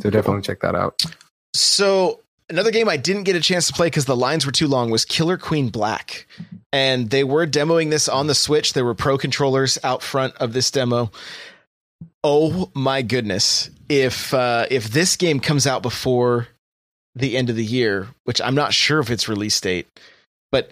So 0.01 0.09
definitely 0.09 0.41
check 0.41 0.61
that 0.61 0.73
out. 0.73 1.05
So 1.53 2.21
another 2.49 2.71
game 2.71 2.89
I 2.89 2.97
didn't 2.97 3.23
get 3.23 3.35
a 3.35 3.39
chance 3.39 3.67
to 3.67 3.73
play 3.73 3.87
because 3.87 4.05
the 4.05 4.15
lines 4.15 4.43
were 4.45 4.51
too 4.51 4.67
long 4.67 4.89
was 4.89 5.05
Killer 5.05 5.37
Queen 5.37 5.69
Black, 5.69 6.25
and 6.73 7.11
they 7.11 7.23
were 7.23 7.45
demoing 7.45 7.91
this 7.91 8.09
on 8.09 8.25
the 8.25 8.33
Switch. 8.33 8.73
There 8.73 8.85
were 8.85 8.95
pro 8.95 9.19
controllers 9.19 9.77
out 9.83 10.01
front 10.01 10.35
of 10.37 10.53
this 10.53 10.71
demo. 10.71 11.11
Oh 12.23 12.71
my 12.73 13.03
goodness! 13.03 13.69
If 13.87 14.33
uh, 14.33 14.65
if 14.71 14.89
this 14.89 15.15
game 15.17 15.39
comes 15.39 15.67
out 15.67 15.83
before 15.83 16.47
the 17.13 17.37
end 17.37 17.51
of 17.51 17.55
the 17.55 17.65
year, 17.65 18.07
which 18.23 18.41
I'm 18.41 18.55
not 18.55 18.73
sure 18.73 18.99
if 18.99 19.11
its 19.11 19.27
release 19.29 19.59
date, 19.61 19.87
but 20.51 20.71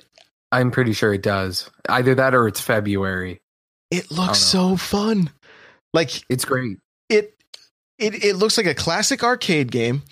I'm 0.52 0.72
pretty 0.72 0.94
sure 0.94 1.14
it 1.14 1.22
does. 1.22 1.70
Either 1.88 2.16
that 2.16 2.34
or 2.34 2.48
it's 2.48 2.62
February. 2.62 3.40
it 3.92 4.10
looks 4.10 4.40
so 4.40 4.78
fun. 4.78 5.30
Like 5.94 6.24
It's 6.30 6.46
great. 6.46 6.78
it 7.10 7.36
it 7.98 8.24
it 8.24 8.36
looks 8.36 8.58
like 8.58 8.68
a 8.68 8.76
classic 8.76 9.24
arcade 9.24 9.72
game 9.72 10.04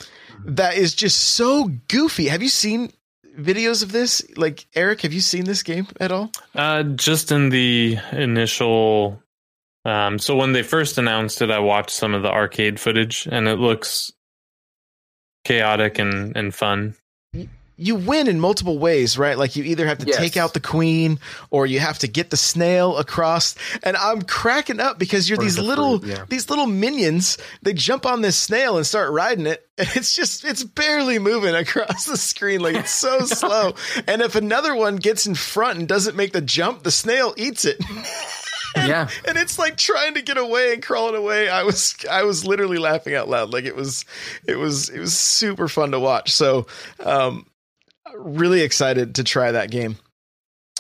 that 0.46 0.76
is 0.78 0.94
just 0.94 1.18
so 1.36 1.70
goofy. 1.88 2.28
Have 2.28 2.42
you 2.44 2.50
seen 2.50 2.92
videos 3.38 3.84
of 3.84 3.92
this? 3.92 4.22
Like 4.36 4.66
Eric, 4.76 5.02
have 5.02 5.14
you 5.14 5.22
seen 5.22 5.46
this 5.46 5.64
game 5.64 5.88
at 6.00 6.12
all? 6.12 6.32
Uh, 6.56 6.84
just 6.84 7.32
in 7.32 7.50
the 7.50 7.98
initial. 8.12 9.22
Um, 9.86 10.20
so 10.20 10.36
when 10.36 10.52
they 10.52 10.64
first 10.64 10.98
announced 10.98 11.42
it, 11.42 11.50
I 11.50 11.60
watched 11.60 11.92
some 11.92 12.14
of 12.14 12.22
the 12.24 12.30
arcade 12.32 12.80
footage, 12.80 13.28
and 13.32 13.48
it 13.48 13.58
looks 13.58 14.12
chaotic 15.46 15.98
and 16.00 16.36
and 16.36 16.54
fun. 16.54 16.96
You 17.78 17.96
win 17.96 18.28
in 18.28 18.40
multiple 18.40 18.80
ways, 18.80 19.18
right? 19.18 19.38
Like 19.38 19.56
you 19.56 19.64
either 19.64 19.86
have 19.86 20.00
to 20.00 20.08
Yes. 20.08 20.18
take 20.18 20.36
out 20.36 20.54
the 20.54 20.60
queen 20.60 21.20
or 21.52 21.66
you 21.68 21.80
have 21.80 22.00
to 22.00 22.08
get 22.08 22.32
the 22.32 22.38
snail 22.38 22.98
across. 22.98 23.56
And 23.84 23.96
I'm 23.96 24.24
cracking 24.24 24.80
up 24.80 24.98
because 24.98 25.30
you're 25.30 25.40
Or 25.40 25.44
these 25.44 25.58
the 25.58 25.62
little 25.62 26.00
fruit, 26.00 26.10
yeah. 26.12 26.26
these 26.28 26.50
little 26.50 26.66
minions. 26.66 27.38
They 27.62 27.74
jump 27.74 28.06
on 28.08 28.22
this 28.22 28.36
snail 28.38 28.78
and 28.78 28.86
start 28.86 29.12
riding 29.12 29.46
it. 29.46 29.64
And 29.78 29.88
it's 29.96 30.14
just 30.16 30.44
it's 30.44 30.64
barely 30.64 31.20
moving 31.20 31.54
across 31.54 32.06
the 32.06 32.18
screen. 32.18 32.62
Like 32.62 32.76
it's 32.76 32.92
so 32.92 33.20
slow. 33.26 33.76
And 34.08 34.22
if 34.24 34.36
another 34.36 34.76
one 34.76 34.96
gets 34.96 35.28
in 35.28 35.36
front 35.36 35.78
and 35.80 35.88
doesn't 35.88 36.16
make 36.18 36.34
the 36.34 36.42
jump, 36.42 36.82
the 36.84 36.92
snail 36.92 37.34
eats 37.38 37.64
it. 37.64 37.78
yeah. 38.76 39.08
and 39.28 39.38
it's 39.38 39.58
like 39.60 39.78
trying 39.78 40.14
to 40.16 40.22
get 40.22 40.38
away 40.38 40.74
and 40.74 40.82
crawling 40.84 41.16
away. 41.16 41.48
I 41.50 41.64
was 41.64 41.96
I 42.10 42.24
was 42.24 42.46
literally 42.46 42.78
laughing 42.80 43.14
out 43.16 43.30
loud. 43.30 43.54
Like 43.54 43.66
it 43.66 43.76
was 43.76 44.04
it 44.48 44.56
was 44.56 44.90
it 44.90 45.00
was 45.00 45.16
super 45.18 45.68
fun 45.68 45.92
to 45.92 46.00
watch. 46.00 46.32
So 46.32 46.66
um 47.04 47.46
really 48.16 48.62
excited 48.62 49.16
to 49.16 49.24
try 49.24 49.52
that 49.52 49.72
game. 49.72 49.98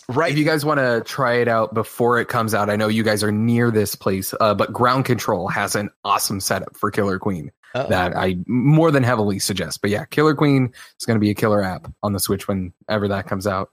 Right. 0.09 0.32
If 0.32 0.38
you 0.38 0.45
guys 0.45 0.63
want 0.63 0.80
to 0.80 1.01
try 1.05 1.34
it 1.36 1.47
out 1.49 1.73
before 1.73 2.19
it 2.21 2.30
comes 2.30 2.53
out, 2.53 2.69
I 2.69 2.78
know 2.78 2.88
you 2.88 3.03
guys 3.03 3.23
are 3.23 3.32
near 3.32 3.71
this 3.71 3.93
place, 3.95 4.34
uh, 4.39 4.53
but 4.53 4.71
Ground 4.71 5.03
Control 5.05 5.49
has 5.49 5.75
an 5.75 5.89
awesome 6.05 6.39
setup 6.39 6.78
for 6.78 6.91
Killer 6.91 7.19
Queen 7.19 7.51
Uh-oh. 7.75 7.89
that 7.89 8.15
I 8.15 8.38
more 8.47 8.89
than 8.91 9.03
heavily 9.03 9.39
suggest. 9.39 9.82
But 9.82 9.89
yeah, 9.89 10.05
Killer 10.05 10.34
Queen 10.34 10.71
is 10.99 11.05
going 11.05 11.15
to 11.17 11.19
be 11.19 11.30
a 11.30 11.36
killer 11.36 11.61
app 11.61 11.91
on 12.03 12.13
the 12.13 12.19
Switch 12.19 12.47
whenever 12.47 13.09
that 13.09 13.28
comes 13.28 13.45
out. 13.45 13.69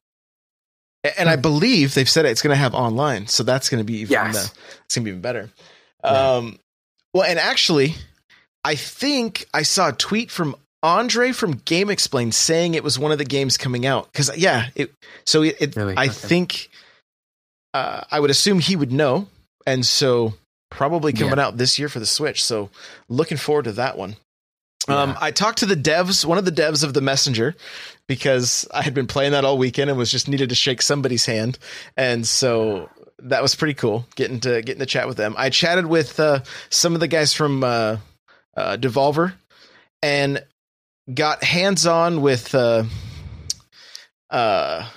and 1.16 1.28
I 1.28 1.36
believe 1.36 1.94
they've 1.94 2.09
said 2.09 2.24
it's 2.26 2.42
going 2.42 2.50
to 2.50 2.57
have 2.61 2.74
online, 2.74 3.28
so 3.28 3.44
that's 3.44 3.68
going 3.68 3.78
to 3.78 3.84
be 3.84 3.98
even 3.98 4.11
Yes. 4.12 4.34
uh, 4.36 4.48
it's 4.86 4.94
going 4.96 5.05
to 5.05 5.11
be 5.11 5.11
even 5.11 5.20
better. 5.20 5.50
Yeah. 6.02 6.32
Um 6.34 6.59
well, 7.12 7.22
and 7.22 7.38
actually 7.38 7.94
I 8.64 8.74
think 8.74 9.46
I 9.55 9.62
saw 9.62 9.90
a 9.90 9.92
tweet 9.92 10.32
from 10.32 10.57
Andre 10.85 11.32
from 11.32 11.55
GameXplain 11.61 12.32
saying 12.32 12.74
it 12.74 12.85
was 12.85 12.99
one 12.99 13.11
of 13.11 13.18
the 13.18 13.24
games 13.24 13.57
coming 13.57 13.87
out 13.87 14.12
cuz 14.12 14.30
yeah, 14.37 14.68
it 14.76 14.93
so 15.24 15.43
it, 15.43 15.57
it 15.59 15.76
Really? 15.76 15.97
I 15.97 16.05
Okay. 16.05 16.12
think 16.12 16.68
uh, 17.72 18.05
I 18.11 18.20
would 18.20 18.30
assume 18.30 18.61
he 18.61 18.76
would 18.76 18.93
know, 18.93 19.26
and 19.66 19.85
so 19.85 20.35
probably 20.70 21.12
coming 21.12 21.39
out 21.39 21.57
this 21.57 21.78
year 21.78 21.89
for 21.89 21.99
the 22.01 22.07
Switch. 22.07 22.45
So 22.45 22.70
looking 23.09 23.37
forward 23.39 23.64
to 23.64 23.72
that 23.72 23.97
one. 23.99 24.16
Um, 24.87 25.16
I 25.18 25.30
talked 25.30 25.59
to 25.61 25.66
the 25.66 25.76
devs, 25.76 26.26
one 26.26 26.37
of 26.37 26.45
the 26.45 26.53
devs 26.53 26.85
of 26.85 26.93
the 26.93 27.01
Messenger, 27.01 27.57
because 28.07 28.68
I 28.70 28.82
had 28.82 28.93
been 28.93 29.07
playing 29.07 29.32
that 29.32 29.43
all 29.45 29.57
weekend 29.57 29.89
and 29.89 29.99
was 29.99 30.11
just 30.11 30.28
needed 30.28 30.51
to 30.51 30.55
shake 30.55 30.82
somebody's 30.82 31.24
hand, 31.24 31.59
and 31.97 32.26
so 32.28 32.91
that 33.20 33.41
was 33.41 33.55
pretty 33.55 33.72
cool 33.74 34.07
getting 34.14 34.41
to 34.41 34.61
getting 34.61 34.80
to 34.80 34.87
chat 34.87 35.09
with 35.09 35.16
them. 35.16 35.35
I 35.39 35.49
chatted 35.49 35.87
with 35.87 36.20
uh, 36.20 36.41
some 36.68 36.93
of 36.93 37.01
the 37.01 37.09
guys 37.09 37.32
from 37.32 37.64
uh, 37.64 37.97
uh, 38.57 38.76
Devolver 38.76 39.32
and 40.03 40.45
got 41.12 41.42
hands 41.44 41.86
on 41.86 42.22
with 42.22 42.55
uh, 42.55 42.84
uh, 44.30 44.88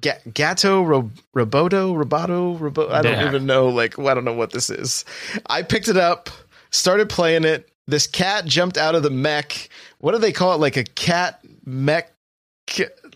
Ga- 0.00 0.20
Gato 0.32 0.82
Ro- 0.82 1.10
Roboto 1.34 1.94
Roboto 1.94 2.58
Robo. 2.58 2.88
I 2.90 3.02
don't 3.02 3.26
even 3.28 3.46
know. 3.46 3.68
Like 3.68 3.98
I 3.98 4.14
don't 4.14 4.24
know 4.24 4.32
what 4.32 4.50
this 4.52 4.70
is. 4.70 5.04
I 5.46 5.62
picked 5.62 5.88
it 5.88 5.96
up, 5.96 6.30
started 6.70 7.08
playing 7.08 7.44
it. 7.44 7.68
This 7.86 8.06
cat 8.06 8.44
jumped 8.46 8.76
out 8.76 8.94
of 8.94 9.02
the 9.02 9.10
mech. 9.10 9.68
What 9.98 10.12
do 10.12 10.18
they 10.18 10.32
call 10.32 10.54
it? 10.54 10.60
Like 10.60 10.76
a 10.76 10.84
cat 10.84 11.40
mech. 11.64 12.12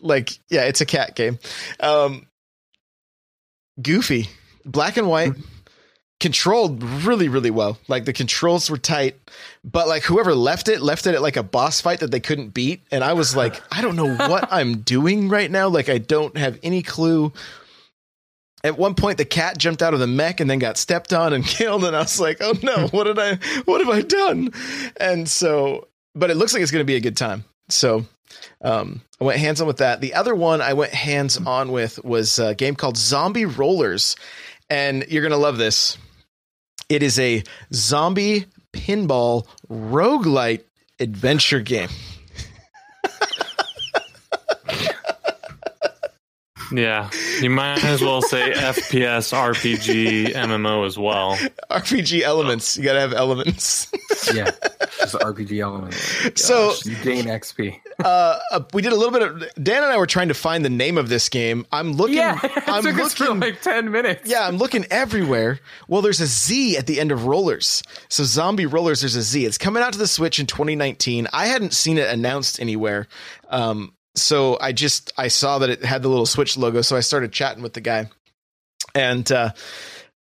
Like 0.00 0.38
yeah, 0.48 0.64
it's 0.64 0.80
a 0.80 0.86
cat 0.86 1.16
game. 1.16 1.38
Um, 1.80 2.26
goofy, 3.82 4.28
black 4.64 4.96
and 4.96 5.08
white, 5.08 5.32
controlled 6.20 6.82
really 6.82 7.28
really 7.28 7.50
well. 7.50 7.78
Like 7.88 8.04
the 8.04 8.12
controls 8.12 8.70
were 8.70 8.78
tight, 8.78 9.16
but 9.64 9.88
like 9.88 10.04
whoever 10.04 10.34
left 10.34 10.68
it 10.68 10.80
left 10.80 11.06
it 11.06 11.14
at 11.14 11.22
like 11.22 11.36
a 11.36 11.42
boss 11.42 11.80
fight 11.80 12.00
that 12.00 12.10
they 12.10 12.20
couldn't 12.20 12.50
beat, 12.54 12.82
and 12.92 13.02
I 13.02 13.14
was 13.14 13.34
like, 13.34 13.60
I 13.72 13.80
don't 13.82 13.96
know 13.96 14.14
what 14.14 14.48
I'm 14.52 14.78
doing 14.82 15.28
right 15.28 15.50
now. 15.50 15.68
Like 15.68 15.88
I 15.88 15.98
don't 15.98 16.36
have 16.36 16.58
any 16.62 16.82
clue. 16.82 17.32
At 18.62 18.76
one 18.76 18.94
point, 18.94 19.16
the 19.16 19.24
cat 19.24 19.56
jumped 19.56 19.82
out 19.82 19.94
of 19.94 20.00
the 20.00 20.06
mech 20.06 20.38
and 20.38 20.50
then 20.50 20.58
got 20.58 20.76
stepped 20.76 21.14
on 21.14 21.32
and 21.32 21.44
killed, 21.46 21.84
and 21.84 21.96
I 21.96 22.00
was 22.00 22.20
like, 22.20 22.38
"Oh 22.40 22.54
no, 22.62 22.88
what 22.88 23.04
did 23.04 23.18
I? 23.18 23.36
What 23.64 23.80
have 23.80 23.88
I 23.88 24.02
done?" 24.02 24.52
And 24.98 25.28
so, 25.28 25.88
but 26.14 26.30
it 26.30 26.36
looks 26.36 26.52
like 26.52 26.62
it's 26.62 26.70
going 26.70 26.82
to 26.82 26.86
be 26.86 26.96
a 26.96 27.00
good 27.00 27.16
time. 27.16 27.44
So, 27.70 28.04
um, 28.62 29.00
I 29.20 29.24
went 29.24 29.38
hands 29.38 29.60
on 29.60 29.66
with 29.66 29.78
that. 29.78 30.00
The 30.00 30.14
other 30.14 30.34
one 30.34 30.60
I 30.60 30.74
went 30.74 30.92
hands 30.92 31.38
on 31.38 31.72
with 31.72 32.04
was 32.04 32.38
a 32.38 32.54
game 32.54 32.74
called 32.74 32.98
Zombie 32.98 33.44
Rollerz, 33.44 34.16
and 34.68 35.06
you're 35.08 35.22
going 35.22 35.30
to 35.30 35.38
love 35.38 35.56
this. 35.56 35.96
It 36.90 37.04
is 37.04 37.20
a 37.20 37.44
zombie 37.72 38.46
pinball 38.72 39.46
roguelite 39.70 40.64
adventure 40.98 41.60
game. 41.60 41.88
Yeah, 46.72 47.10
you 47.40 47.50
might 47.50 47.82
as 47.84 48.00
well 48.02 48.22
say 48.22 48.50
FPS, 48.54 49.32
RPG, 49.32 50.34
MMO 50.34 50.86
as 50.86 50.96
well. 50.98 51.36
RPG 51.70 52.22
elements. 52.22 52.76
You 52.76 52.84
got 52.84 52.92
to 52.94 53.00
have 53.00 53.12
elements. 53.12 53.90
Yeah, 54.34 54.50
just 55.00 55.14
RPG 55.14 55.60
elements. 55.60 56.42
So- 56.42 56.74
you 56.84 56.96
gain 57.02 57.24
XP. 57.24 57.78
uh, 58.04 58.38
uh, 58.52 58.60
we 58.72 58.82
did 58.82 58.92
a 58.92 58.96
little 58.96 59.12
bit 59.12 59.22
of 59.22 59.40
Dan 59.62 59.82
and 59.82 59.92
I 59.92 59.96
were 59.98 60.06
trying 60.06 60.28
to 60.28 60.34
find 60.34 60.64
the 60.64 60.70
name 60.70 60.96
of 60.98 61.08
this 61.08 61.28
game. 61.28 61.66
I'm 61.72 61.92
looking. 61.92 62.16
Yeah, 62.16 62.38
it 62.44 62.68
I'm 62.68 62.82
took 62.82 62.98
us 62.98 63.14
for 63.14 63.34
like 63.34 63.60
ten 63.62 63.90
minutes. 63.90 64.28
yeah, 64.28 64.46
I'm 64.46 64.56
looking 64.56 64.84
everywhere. 64.90 65.60
Well, 65.88 66.02
there's 66.02 66.20
a 66.20 66.26
Z 66.26 66.76
at 66.76 66.86
the 66.86 67.00
end 67.00 67.12
of 67.12 67.26
Rollers. 67.26 67.82
So 68.08 68.24
Zombie 68.24 68.66
Rollerz, 68.66 69.00
there's 69.00 69.16
a 69.16 69.22
Z. 69.22 69.44
It's 69.44 69.58
coming 69.58 69.82
out 69.82 69.92
to 69.94 69.98
the 69.98 70.06
Switch 70.06 70.38
in 70.38 70.46
2019. 70.46 71.26
I 71.32 71.46
hadn't 71.46 71.74
seen 71.74 71.98
it 71.98 72.08
announced 72.08 72.60
anywhere. 72.60 73.06
Um, 73.48 73.92
so 74.14 74.58
I 74.60 74.72
just 74.72 75.12
I 75.16 75.28
saw 75.28 75.58
that 75.58 75.70
it 75.70 75.84
had 75.84 76.02
the 76.02 76.08
little 76.08 76.26
Switch 76.26 76.56
logo, 76.56 76.82
so 76.82 76.96
I 76.96 77.00
started 77.00 77.32
chatting 77.32 77.62
with 77.62 77.74
the 77.74 77.80
guy. 77.80 78.08
And 78.94 79.30
uh, 79.30 79.52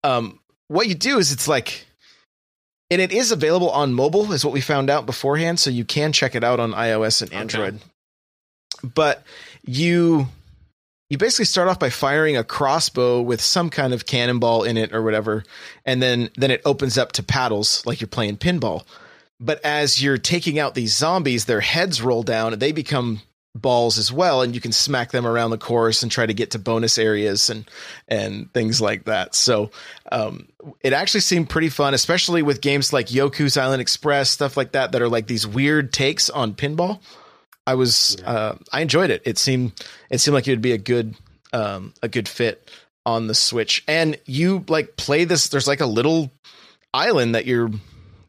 um, 0.04 0.40
what 0.68 0.88
you 0.88 0.96
do 0.96 1.18
is 1.18 1.32
it's 1.32 1.48
like, 1.48 1.86
and 2.92 3.02
it 3.02 3.12
is 3.12 3.32
available 3.32 3.70
on 3.72 3.94
mobile, 3.94 4.32
is 4.32 4.46
what 4.46 4.54
we 4.54 4.62
found 4.62 4.90
out 4.90 5.06
beforehand. 5.06 5.60
So 5.60 5.70
you 5.70 5.86
can 5.86 6.12
check 6.12 6.36
it 6.36 6.44
out 6.44 6.60
on 6.60 6.72
iOS 6.74 7.22
and 7.22 7.32
Okay. 7.32 7.40
Android. 7.40 7.80
But 8.84 9.24
you 9.64 10.28
you 11.10 11.18
basically 11.18 11.46
start 11.46 11.68
off 11.68 11.80
by 11.80 11.90
firing 11.90 12.38
a 12.38 12.44
crossbow 12.44 13.22
with 13.22 13.40
some 13.40 13.70
kind 13.70 13.94
of 13.94 14.06
cannonball 14.06 14.64
in 14.64 14.78
it 14.78 14.94
or 14.94 15.02
whatever, 15.02 15.44
and 15.86 16.02
then 16.02 16.30
then 16.36 16.52
it 16.52 16.62
opens 16.66 16.98
up 16.98 17.12
to 17.14 17.24
paddles 17.24 17.86
like 17.86 18.02
you're 18.02 18.08
playing 18.08 18.38
pinball. 18.38 18.84
But 19.40 19.64
as 19.66 20.02
you're 20.02 20.18
taking 20.18 20.60
out 20.60 20.74
these 20.76 20.96
zombies, 20.96 21.46
their 21.46 21.62
heads 21.62 22.02
roll 22.02 22.24
down 22.24 22.54
and 22.54 22.62
they 22.62 22.72
become 22.72 23.22
balls 23.56 24.00
as 24.00 24.12
well, 24.12 24.42
and 24.42 24.56
you 24.56 24.62
can 24.62 24.72
smack 24.72 25.12
them 25.12 25.28
around 25.28 25.52
the 25.52 25.58
course 25.58 26.02
and 26.02 26.12
try 26.12 26.26
to 26.26 26.34
get 26.34 26.52
to 26.52 26.60
bonus 26.60 26.98
areas 26.98 27.50
and 27.50 27.70
and 28.08 28.52
things 28.54 28.82
like 28.82 29.06
that. 29.06 29.36
So 29.36 29.72
um, 30.12 30.48
it 30.82 30.94
actually 30.94 31.22
seemed 31.22 31.50
pretty 31.50 31.70
fun, 31.70 31.94
especially 31.94 32.42
with 32.42 32.62
games 32.62 32.92
like 32.92 33.08
Yoku's 33.08 33.58
Island 33.58 33.82
Express, 33.82 34.30
stuff 34.30 34.58
like 34.58 34.72
that, 34.72 34.92
that 34.92 35.02
are 35.02 35.10
like 35.10 35.28
these 35.28 35.46
weird 35.46 35.94
takes 35.94 36.30
on 36.30 36.54
pinball. 36.54 37.00
I 37.66 37.76
was 37.76 38.18
uh, 38.26 38.58
I 38.72 38.82
enjoyed 38.82 39.10
it. 39.10 39.22
It 39.26 39.38
seemed 39.38 39.74
it 40.10 40.20
seemed 40.20 40.34
like 40.34 40.48
it 40.48 40.52
would 40.52 40.62
be 40.62 40.74
a 40.74 40.78
good 40.78 41.16
um, 41.54 41.94
a 42.02 42.08
good 42.08 42.28
fit 42.28 42.72
on 43.06 43.28
the 43.28 43.36
Switch. 43.36 43.84
And 43.88 44.18
you 44.26 44.66
like 44.68 44.98
play 44.98 45.26
this. 45.26 45.50
There's 45.50 45.68
like 45.68 45.82
a 45.82 45.86
little 45.86 46.32
island 46.94 47.36
that 47.36 47.46
you're. 47.46 47.70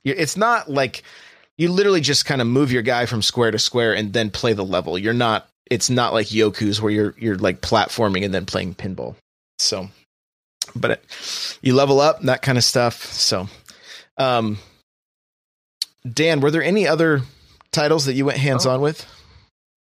you're 0.03 0.17
it's 0.17 0.37
not 0.37 0.71
like 0.71 1.03
you 1.57 1.71
literally 1.71 2.01
just 2.01 2.25
kind 2.27 2.41
of 2.41 2.47
move 2.47 2.73
your 2.73 2.83
guy 2.83 3.07
from 3.07 3.23
square 3.23 3.51
to 3.51 3.59
square 3.59 3.95
and 3.95 4.13
then 4.13 4.31
play 4.31 4.53
the 4.53 4.65
level. 4.65 4.99
You're 4.99 5.15
not. 5.15 5.49
It's 5.71 5.89
not 5.89 6.13
like 6.13 6.27
Yoku's 6.27 6.81
where 6.81 6.93
you're 6.93 7.15
you're 7.19 7.37
like 7.39 7.61
platforming 7.61 8.25
and 8.25 8.35
then 8.35 8.45
playing 8.47 8.75
pinball. 8.75 9.15
So, 9.59 9.89
but 10.77 10.91
it, 10.93 11.59
you 11.63 11.75
level 11.75 12.01
up 12.01 12.21
that 12.23 12.43
kind 12.43 12.59
of 12.59 12.65
stuff. 12.65 13.05
So, 13.05 13.49
um, 14.19 14.59
Dan, 16.11 16.41
were 16.41 16.51
there 16.51 16.63
any 16.63 16.87
other 16.87 17.23
titles 17.73 18.07
that 18.07 18.15
you 18.15 18.25
went 18.27 18.39
hands 18.39 18.67
on 18.67 18.81
with? 18.81 19.07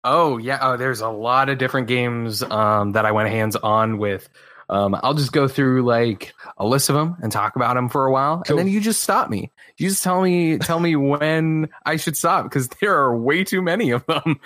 Oh 0.05 0.37
yeah, 0.39 0.59
oh, 0.61 0.77
there's 0.77 1.01
a 1.01 1.09
lot 1.09 1.49
of 1.49 1.59
different 1.59 1.87
games 1.89 2.43
um, 2.43 2.93
that 2.93 3.07
I 3.07 3.13
went 3.13 3.31
hands 3.31 3.57
on 3.57 3.99
with. 3.99 4.29
Um, 4.69 4.99
I'll 5.03 5.15
just 5.15 5.33
go 5.33 5.49
through 5.49 5.83
like 5.83 6.35
a 6.57 6.67
list 6.67 6.89
of 6.89 6.97
them 6.97 7.17
and 7.23 7.31
talk 7.31 7.57
about 7.57 7.75
them 7.75 7.89
for 7.89 8.07
a 8.07 8.13
while, 8.13 8.43
Cool. 8.47 8.59
and 8.59 8.67
then 8.67 8.73
you 8.73 8.81
just 8.81 9.03
stop 9.03 9.31
me. 9.31 9.51
You 9.83 9.89
just 9.89 10.05
tell 10.05 10.23
me 10.23 10.59
tell 10.59 10.79
me 10.79 10.95
when 10.95 11.69
I 11.85 11.97
should 11.97 12.17
stop 12.17 12.45
because 12.45 12.69
there 12.81 12.95
are 12.95 13.17
way 13.17 13.43
too 13.43 13.63
many 13.63 13.91
of 13.91 14.07
them. 14.07 14.41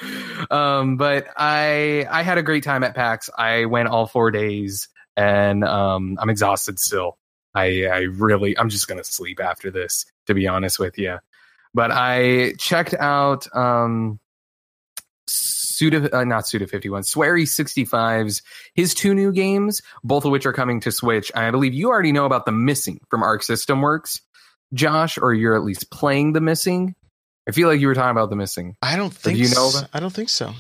Um, 0.51 0.97
but 0.97 1.27
I 1.37 2.07
I 2.11 2.23
had 2.23 2.39
a 2.39 2.43
great 2.43 2.65
time 2.65 2.83
at 2.83 2.95
PAX. 2.95 3.29
I 3.37 3.67
went 3.67 3.89
all 3.89 4.07
four 4.07 4.31
days, 4.31 4.89
and 5.17 5.63
um, 5.63 6.17
I'm 6.21 6.31
exhausted 6.31 6.79
still. 6.79 7.19
I 7.55 7.85
I 7.85 7.99
really 8.01 8.59
I'm 8.59 8.71
just 8.71 8.89
gonna 8.89 9.05
sleep 9.05 9.39
after 9.41 9.71
this, 9.71 10.07
to 10.27 10.35
be 10.35 10.47
honest 10.47 10.79
with 10.79 10.99
you. 10.99 11.19
But 11.75 11.91
I 11.91 12.55
checked 12.59 12.95
out 12.95 13.47
um, 13.55 14.19
Suda, 15.77 16.17
uh, 16.17 16.25
not 16.25 16.49
Suda 16.49 16.67
51, 16.67 17.03
Swery 17.03 17.43
65's, 17.43 18.41
his 18.75 18.95
two 18.95 19.15
new 19.15 19.31
games, 19.31 19.83
both 20.03 20.25
of 20.25 20.33
which 20.33 20.47
are 20.47 20.53
coming 20.55 20.81
to 20.81 20.91
Switch. 20.91 21.31
I 21.35 21.51
believe 21.51 21.75
you 21.75 21.91
already 21.91 22.13
know 22.13 22.25
about 22.25 22.47
The 22.47 22.53
Missing 22.53 23.01
from 23.11 23.23
Arc 23.23 23.43
System 23.43 23.83
Works, 23.83 24.23
Josh, 24.75 25.19
or 25.19 25.33
you're 25.35 25.55
at 25.57 25.63
least 25.65 25.91
playing 25.91 26.33
The 26.33 26.41
Missing. 26.41 26.95
I 27.49 27.53
feel 27.53 27.69
like 27.69 27.81
you 27.81 27.87
were 27.87 27.95
talking 27.95 28.11
about 28.11 28.29
the 28.31 28.35
missing. 28.37 28.75
I 28.83 28.97
don't 28.97 29.15
think. 29.15 29.37
do 29.37 29.43
you 29.45 29.55
know 29.55 29.71
that? 29.71 29.89
I 29.93 30.01
don't 30.01 30.13
think 30.13 30.29
so. 30.31 30.53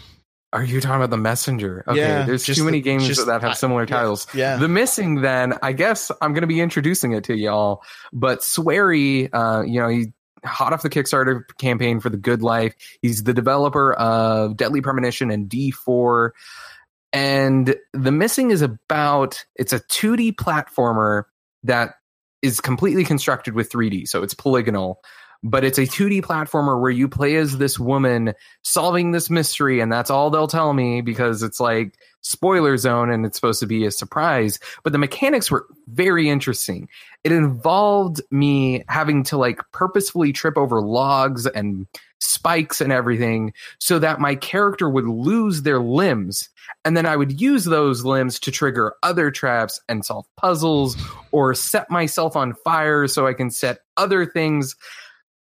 Are 0.52 0.62
you 0.62 0.80
talking 0.80 0.96
about 0.96 1.10
the 1.10 1.16
messenger? 1.16 1.82
Okay, 1.88 1.98
Yeah, 1.98 2.24
there's 2.24 2.44
too 2.46 2.62
many 2.64 2.78
the- 2.78 2.82
games 2.82 3.06
just- 3.08 3.26
that 3.26 3.42
have 3.42 3.50
I- 3.50 3.54
similar 3.54 3.82
yeah, 3.82 3.86
titles. 3.96 4.26
Yeah. 4.32 4.56
The 4.56 4.68
missing, 4.68 5.16
then 5.20 5.54
I 5.62 5.72
guess 5.72 6.12
I'm 6.22 6.32
going 6.32 6.42
to 6.42 6.46
be 6.46 6.60
introducing 6.60 7.10
it 7.12 7.24
to 7.24 7.34
y'all. 7.36 7.82
But 8.12 8.40
Swery, 8.42 9.28
uh, 9.32 9.62
you 9.62 9.80
know, 9.80 9.88
he 9.88 10.12
hot 10.44 10.72
off 10.72 10.82
the 10.82 10.88
Kickstarter 10.88 11.42
campaign 11.58 11.98
for 11.98 12.08
the 12.08 12.16
Good 12.16 12.40
Life. 12.40 12.76
He's 13.02 13.24
the 13.24 13.34
developer 13.34 13.94
of 13.94 14.56
Deadly 14.56 14.80
Premonition 14.80 15.32
and 15.32 15.48
D4. 15.50 16.30
And 17.12 17.74
the 17.92 18.12
missing 18.12 18.52
is 18.52 18.62
about 18.62 19.44
it's 19.56 19.72
a 19.72 19.80
2D 19.80 20.36
platformer 20.36 21.24
that 21.64 21.94
is 22.46 22.60
completely 22.60 23.04
constructed 23.04 23.54
with 23.54 23.70
3D, 23.70 24.08
so 24.08 24.22
it's 24.22 24.34
polygonal. 24.34 25.00
But 25.42 25.64
it's 25.64 25.78
a 25.78 25.82
2D 25.82 26.22
platformer 26.22 26.80
where 26.80 26.90
you 26.90 27.08
play 27.08 27.36
as 27.36 27.58
this 27.58 27.78
woman 27.78 28.32
solving 28.62 29.12
this 29.12 29.28
mystery, 29.28 29.80
and 29.80 29.92
that's 29.92 30.10
all 30.10 30.30
they'll 30.30 30.48
tell 30.48 30.72
me 30.72 31.02
because 31.02 31.42
it's 31.42 31.60
like 31.60 31.94
spoiler 32.22 32.76
zone 32.76 33.10
and 33.10 33.24
it's 33.24 33.36
supposed 33.36 33.60
to 33.60 33.66
be 33.66 33.84
a 33.84 33.90
surprise. 33.90 34.58
But 34.82 34.92
the 34.92 34.98
mechanics 34.98 35.50
were 35.50 35.66
very 35.86 36.28
interesting. 36.28 36.88
It 37.22 37.32
involved 37.32 38.22
me 38.30 38.82
having 38.88 39.22
to 39.24 39.36
like 39.36 39.60
purposefully 39.72 40.32
trip 40.32 40.56
over 40.56 40.80
logs 40.80 41.46
and 41.46 41.86
spikes 42.20 42.80
and 42.80 42.92
everything 42.92 43.52
so 43.78 43.98
that 43.98 44.20
my 44.20 44.34
character 44.34 44.88
would 44.88 45.06
lose 45.06 45.62
their 45.62 45.80
limbs. 45.80 46.48
And 46.84 46.96
then 46.96 47.06
I 47.06 47.16
would 47.16 47.40
use 47.40 47.64
those 47.64 48.04
limbs 48.04 48.40
to 48.40 48.50
trigger 48.50 48.94
other 49.02 49.30
traps 49.30 49.80
and 49.88 50.04
solve 50.04 50.26
puzzles 50.36 50.96
or 51.32 51.54
set 51.54 51.90
myself 51.90 52.36
on 52.36 52.54
fire 52.64 53.06
so 53.06 53.26
I 53.26 53.34
can 53.34 53.50
set 53.50 53.80
other 53.96 54.26
things. 54.26 54.76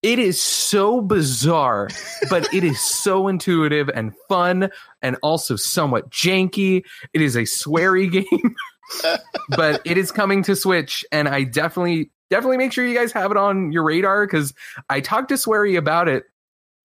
It 0.03 0.19
is 0.19 0.41
so 0.41 1.01
bizarre, 1.01 1.89
but 2.31 2.53
it 2.53 2.65
is 2.65 2.81
so 2.81 3.29
intuitive 3.29 3.89
and 3.89 4.13
fun 4.29 4.71
and 5.01 5.17
also 5.23 5.57
somewhat 5.57 6.11
janky. 6.11 6.85
It 7.13 7.23
is 7.23 7.37
a 7.37 7.43
Swery 7.43 8.09
game, 8.11 8.57
but 9.51 9.81
it 9.85 9.97
is 9.97 10.11
coming 10.11 10.43
to 10.45 10.57
Switch, 10.57 11.05
and 11.13 11.29
I 11.29 11.45
definitely 11.45 12.11
definitely 12.31 12.57
make 12.57 12.73
sure 12.73 12.87
you 12.87 12.97
guys 12.97 13.13
have 13.13 13.31
it 13.31 13.37
on 13.37 13.73
your 13.73 13.85
radar 13.85 14.27
because 14.27 14.55
I 14.89 15.01
talked 15.01 15.29
to 15.29 15.35
Swery 15.35 15.77
about 15.77 16.09
it, 16.09 16.25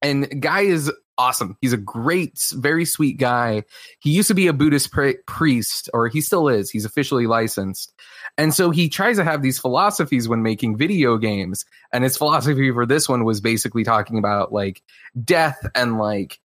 and 0.04 0.40
guy 0.40 0.60
is 0.60 0.92
awesome. 1.16 1.56
He's 1.60 1.72
a 1.72 1.78
great, 1.78 2.38
very 2.52 2.84
sweet 2.84 3.16
guy. 3.18 3.62
He 4.00 4.10
used 4.10 4.28
to 4.28 4.34
be 4.34 4.48
a 4.48 4.52
Buddhist 4.52 4.92
pri- 4.92 5.16
priest, 5.26 5.88
or 5.94 6.08
he 6.08 6.20
still 6.20 6.48
is. 6.48 6.70
He's 6.70 6.84
officially 6.84 7.26
licensed. 7.26 7.92
And 8.36 8.52
so 8.52 8.70
he 8.70 8.88
tries 8.88 9.16
to 9.16 9.24
have 9.24 9.42
these 9.42 9.58
philosophies 9.58 10.28
when 10.28 10.42
making 10.42 10.76
video 10.76 11.16
games. 11.16 11.64
And 11.92 12.04
his 12.04 12.18
philosophy 12.18 12.70
for 12.70 12.84
this 12.84 13.08
one 13.08 13.24
was 13.24 13.40
basically 13.40 13.84
talking 13.84 14.18
about 14.18 14.52
like 14.52 14.82
death 15.24 15.58
and 15.74 15.98
like 15.98 16.38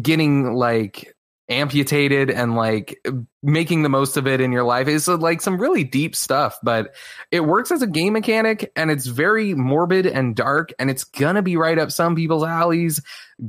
getting 0.00 0.54
like 0.54 1.14
amputated 1.48 2.30
and 2.30 2.54
like 2.54 3.00
making 3.42 3.82
the 3.82 3.88
most 3.88 4.16
of 4.16 4.26
it 4.26 4.40
in 4.40 4.52
your 4.52 4.64
life. 4.64 4.88
Is 4.88 5.08
like 5.08 5.40
some 5.40 5.60
really 5.60 5.84
deep 5.84 6.14
stuff 6.14 6.58
but 6.62 6.94
it 7.30 7.40
works 7.40 7.70
as 7.70 7.82
a 7.82 7.86
game 7.86 8.12
mechanic 8.12 8.70
and 8.76 8.90
it's 8.90 9.06
very 9.06 9.54
morbid 9.54 10.06
and 10.06 10.36
dark 10.36 10.72
and 10.78 10.90
it's 10.90 11.04
gonna 11.04 11.42
be 11.42 11.56
right 11.56 11.78
up 11.78 11.90
some 11.90 12.14
people's 12.14 12.44
alleys. 12.44 13.00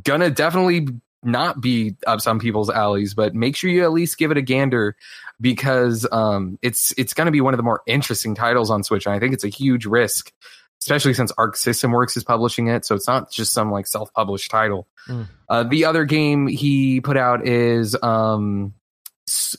Gonna 0.03 0.29
definitely 0.29 0.87
not 1.23 1.59
be 1.59 1.95
up 2.07 2.21
some 2.21 2.39
people's 2.39 2.69
alleys 2.69 3.13
but 3.13 3.35
make 3.35 3.55
sure 3.55 3.69
you 3.69 3.83
at 3.83 3.91
least 3.91 4.17
give 4.17 4.31
it 4.31 4.37
a 4.37 4.41
gander 4.41 4.95
because 5.41 6.07
um 6.11 6.57
it's 6.61 6.93
it's 6.97 7.13
gonna 7.13 7.31
be 7.31 7.41
one 7.41 7.53
of 7.53 7.57
the 7.57 7.63
more 7.63 7.81
interesting 7.85 8.35
titles 8.35 8.69
on 8.71 8.83
switch 8.83 9.05
and 9.05 9.13
i 9.13 9.19
think 9.19 9.33
it's 9.33 9.43
a 9.43 9.49
huge 9.49 9.85
risk 9.85 10.31
especially 10.81 11.13
since 11.13 11.31
arc 11.37 11.55
system 11.55 11.91
works 11.91 12.15
is 12.17 12.23
publishing 12.23 12.67
it 12.67 12.85
so 12.85 12.95
it's 12.95 13.07
not 13.07 13.29
just 13.31 13.51
some 13.51 13.71
like 13.71 13.87
self-published 13.87 14.49
title 14.51 14.87
Mm. 15.07 15.27
uh, 15.49 15.63
the 15.63 15.85
other 15.85 16.05
game 16.05 16.45
he 16.47 17.01
put 17.01 17.17
out 17.17 17.47
is 17.47 17.95
um 18.03 18.73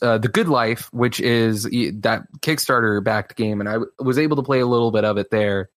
uh, 0.01 0.17
the 0.17 0.27
good 0.27 0.47
life 0.49 0.87
which 0.93 1.19
is 1.19 1.63
that 1.63 2.23
kickstarter 2.41 3.03
backed 3.03 3.35
game 3.35 3.59
and 3.59 3.67
i 3.69 3.73
w- 3.73 3.91
was 3.99 4.17
able 4.17 4.35
to 4.37 4.43
play 4.43 4.59
a 4.59 4.65
little 4.67 4.91
bit 4.91 5.03
of 5.05 5.17
it 5.17 5.29
there 5.31 5.69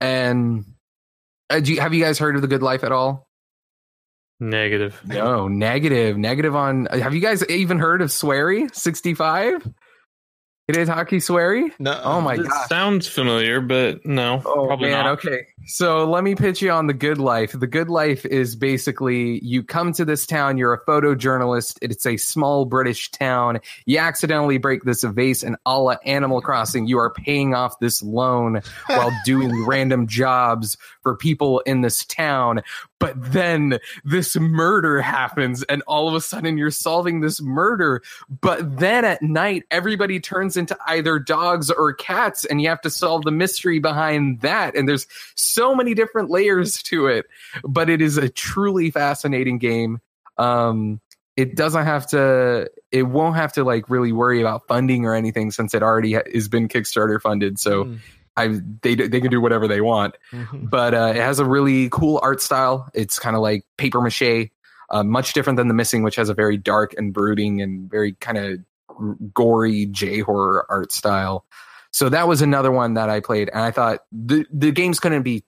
and 0.00 0.64
uh, 1.50 1.60
do 1.60 1.72
you, 1.74 1.80
have 1.80 1.94
you 1.94 2.02
guys 2.02 2.18
heard 2.18 2.34
of 2.36 2.42
the 2.42 2.48
good 2.48 2.62
life 2.62 2.84
at 2.84 2.92
all 2.92 3.28
Negative. 4.40 5.00
no 5.04 5.46
negative. 5.46 6.16
negative 6.16 6.18
negative 6.18 6.56
on 6.56 6.86
have 6.86 7.14
you 7.14 7.20
guys 7.20 7.44
even 7.48 7.78
heard 7.78 8.02
of 8.02 8.10
swery 8.10 8.68
65 8.74 9.68
hidetaki 10.72 11.22
swery 11.22 11.70
No. 11.78 12.00
oh 12.02 12.20
my 12.20 12.36
god. 12.36 12.68
sounds 12.68 13.06
familiar, 13.06 13.60
but 13.60 14.04
no, 14.06 14.42
Oh 14.44 14.66
probably 14.66 14.90
man, 14.90 15.04
not. 15.04 15.12
okay. 15.18 15.46
So 15.66 16.04
let 16.10 16.24
me 16.24 16.34
pitch 16.34 16.60
you 16.60 16.72
on 16.72 16.88
the 16.88 16.92
good 16.94 17.18
life. 17.18 17.52
The 17.52 17.68
good 17.68 17.88
life 17.88 18.26
is 18.26 18.56
basically 18.56 19.38
you 19.44 19.62
come 19.62 19.92
to 19.92 20.04
this 20.04 20.26
town, 20.26 20.58
you're 20.58 20.72
a 20.72 20.84
photojournalist, 20.84 21.78
it's 21.82 22.04
a 22.04 22.16
small 22.16 22.64
British 22.64 23.10
town. 23.12 23.60
You 23.86 23.98
accidentally 23.98 24.58
break 24.58 24.82
this 24.82 25.04
vase 25.04 25.44
and 25.44 25.56
a 25.64 25.78
la 25.80 25.96
Animal 26.04 26.40
Crossing, 26.40 26.86
you 26.88 26.98
are 26.98 27.12
paying 27.12 27.54
off 27.54 27.78
this 27.78 28.02
loan 28.02 28.60
while 28.86 29.10
doing 29.24 29.64
random 29.64 30.08
jobs 30.08 30.76
for 31.02 31.16
people 31.16 31.60
in 31.60 31.82
this 31.82 32.04
town. 32.06 32.62
But 32.98 33.14
then 33.16 33.78
this 34.04 34.36
murder 34.36 35.00
happens, 35.02 35.64
and 35.64 35.82
all 35.88 36.08
of 36.08 36.14
a 36.14 36.20
sudden 36.20 36.56
you're 36.56 36.70
solving 36.70 37.20
this 37.20 37.42
murder. 37.42 38.00
But 38.40 38.78
then 38.78 39.04
at 39.04 39.22
night, 39.22 39.64
everybody 39.72 40.20
turns 40.20 40.56
into 40.70 40.76
either 40.86 41.18
dogs 41.18 41.70
or 41.70 41.92
cats, 41.92 42.44
and 42.44 42.60
you 42.62 42.68
have 42.68 42.80
to 42.82 42.90
solve 42.90 43.22
the 43.24 43.30
mystery 43.30 43.78
behind 43.78 44.40
that. 44.40 44.74
And 44.74 44.88
there's 44.88 45.06
so 45.34 45.74
many 45.74 45.94
different 45.94 46.30
layers 46.30 46.82
to 46.84 47.06
it, 47.06 47.26
but 47.62 47.88
it 47.90 48.00
is 48.00 48.16
a 48.16 48.28
truly 48.28 48.90
fascinating 48.90 49.58
game. 49.58 50.00
Um, 50.38 51.00
it 51.36 51.56
doesn't 51.56 51.84
have 51.84 52.06
to, 52.08 52.70
it 52.90 53.04
won't 53.04 53.36
have 53.36 53.52
to 53.54 53.64
like 53.64 53.88
really 53.88 54.12
worry 54.12 54.40
about 54.40 54.66
funding 54.68 55.04
or 55.06 55.14
anything 55.14 55.50
since 55.50 55.74
it 55.74 55.82
already 55.82 56.14
ha- 56.14 56.22
has 56.32 56.48
been 56.48 56.68
Kickstarter 56.68 57.20
funded. 57.20 57.58
So 57.58 57.84
Mm. 57.84 57.98
I 58.34 58.48
they 58.80 58.94
they 58.94 59.20
can 59.20 59.30
do 59.30 59.42
whatever 59.42 59.68
they 59.68 59.82
want 59.82 60.14
Mhm. 60.32 60.70
but 60.70 60.94
uh, 60.94 61.12
it 61.14 61.20
has 61.20 61.38
a 61.38 61.44
really 61.44 61.90
cool 61.90 62.18
art 62.22 62.40
style. 62.40 62.88
It's 62.94 63.18
kind 63.18 63.36
of 63.36 63.42
like 63.42 63.66
paper 63.76 64.00
mache, 64.00 64.48
uh, 64.88 65.02
much 65.02 65.34
different 65.34 65.58
than 65.58 65.68
The 65.68 65.74
Missing, 65.74 66.02
which 66.02 66.16
has 66.16 66.30
a 66.30 66.34
very 66.34 66.56
dark 66.56 66.94
and 66.96 67.12
brooding 67.12 67.60
and 67.60 67.90
very 67.90 68.12
kind 68.20 68.38
of 68.38 68.60
gory 69.32 69.86
J 69.86 70.20
horror 70.20 70.66
art 70.68 70.92
style. 70.92 71.44
So 71.92 72.08
that 72.08 72.26
was 72.26 72.40
another 72.42 72.70
one 72.72 72.94
that 72.94 73.10
I 73.10 73.20
played, 73.20 73.50
and 73.52 73.60
I 73.60 73.70
thought 73.70 74.00
the 74.10 74.46
the 74.52 74.72
game's 74.72 75.00
to 75.00 75.20
be 75.20 75.44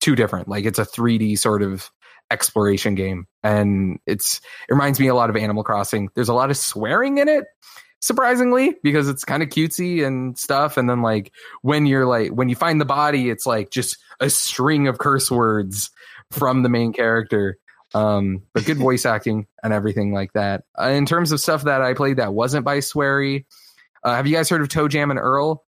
too 0.00 0.14
different. 0.14 0.48
Like 0.48 0.64
it's 0.64 0.78
a 0.78 0.84
3D 0.84 1.38
sort 1.38 1.62
of 1.62 1.90
exploration 2.30 2.94
game, 2.94 3.26
and 3.42 3.98
it's 4.06 4.40
it 4.68 4.72
reminds 4.72 5.00
me 5.00 5.08
a 5.08 5.14
lot 5.14 5.30
of 5.30 5.36
Animal 5.36 5.64
Crossing. 5.64 6.10
There's 6.14 6.28
a 6.28 6.34
lot 6.34 6.50
of 6.50 6.56
swearing 6.56 7.18
in 7.18 7.28
it. 7.28 7.44
Surprisingly, 8.00 8.74
because 8.82 9.08
it's 9.08 9.24
kind 9.24 9.42
of 9.42 9.48
cutesy 9.48 10.06
and 10.06 10.38
stuff, 10.38 10.76
and 10.76 10.90
then 10.90 11.00
like 11.00 11.32
when 11.62 11.86
you're 11.86 12.06
like 12.06 12.30
when 12.30 12.50
you 12.50 12.54
find 12.54 12.80
the 12.80 12.84
body 12.84 13.30
it's 13.30 13.46
like 13.46 13.70
just 13.70 13.96
a 14.20 14.28
string 14.28 14.88
of 14.88 14.98
curse 14.98 15.30
words 15.30 15.90
from 16.30 16.62
the 16.62 16.68
main 16.68 16.92
character 16.92 17.58
um 17.94 18.42
but 18.52 18.64
good 18.64 18.76
voice 18.88 19.06
acting 19.06 19.46
and 19.62 19.72
everything 19.72 20.12
like 20.12 20.32
that 20.32 20.64
uh, 20.80 20.88
in 20.88 21.06
terms 21.06 21.32
of 21.32 21.40
stuff 21.40 21.64
that 21.64 21.80
i 21.82 21.94
played 21.94 22.16
that 22.16 22.34
wasn't 22.34 22.64
by 22.64 22.78
swery 22.80 23.46
uh, 24.04 24.14
have 24.14 24.26
you 24.26 24.34
guys 24.34 24.48
heard 24.50 24.60
of 24.60 24.68
ToeJam 24.68 25.10
and 25.10 25.18
earl 25.18 25.64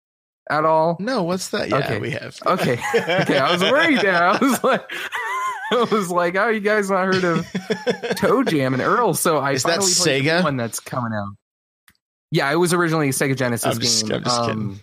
at 0.49 0.65
all 0.65 0.97
No, 0.99 1.23
what's 1.23 1.49
that? 1.49 1.69
Yeah, 1.69 1.77
Okay. 1.77 1.99
we 1.99 2.11
have. 2.11 2.37
okay 2.45 2.73
okay 2.95 3.37
i 3.37 3.51
was 3.51 3.61
worried 3.61 3.99
there 3.99 4.23
i 4.23 4.37
was 4.37 4.63
like 4.63 4.81
i 5.71 5.87
was 5.91 6.09
like 6.09 6.35
oh 6.35 6.49
you 6.49 6.59
guys 6.59 6.89
not 6.89 7.05
heard 7.05 7.23
of 7.23 7.45
ToeJam 8.17 8.73
and 8.73 8.81
earl 8.81 9.13
so 9.13 9.37
i 9.37 9.51
Is 9.51 9.63
that 9.63 9.79
finally 9.79 9.91
played 9.93 10.25
the 10.25 10.29
Sega? 10.29 10.43
one 10.43 10.57
that's 10.57 10.79
coming 10.79 11.13
out 11.13 11.29
yeah 12.31 12.51
it 12.51 12.55
was 12.55 12.73
originally 12.73 13.09
a 13.09 13.11
sega 13.11 13.35
genesis 13.37 13.75
I'm 13.75 13.79
just- 13.81 14.07
game 14.07 14.15
I'm 14.17 14.23
just 14.23 14.39
um, 14.39 14.79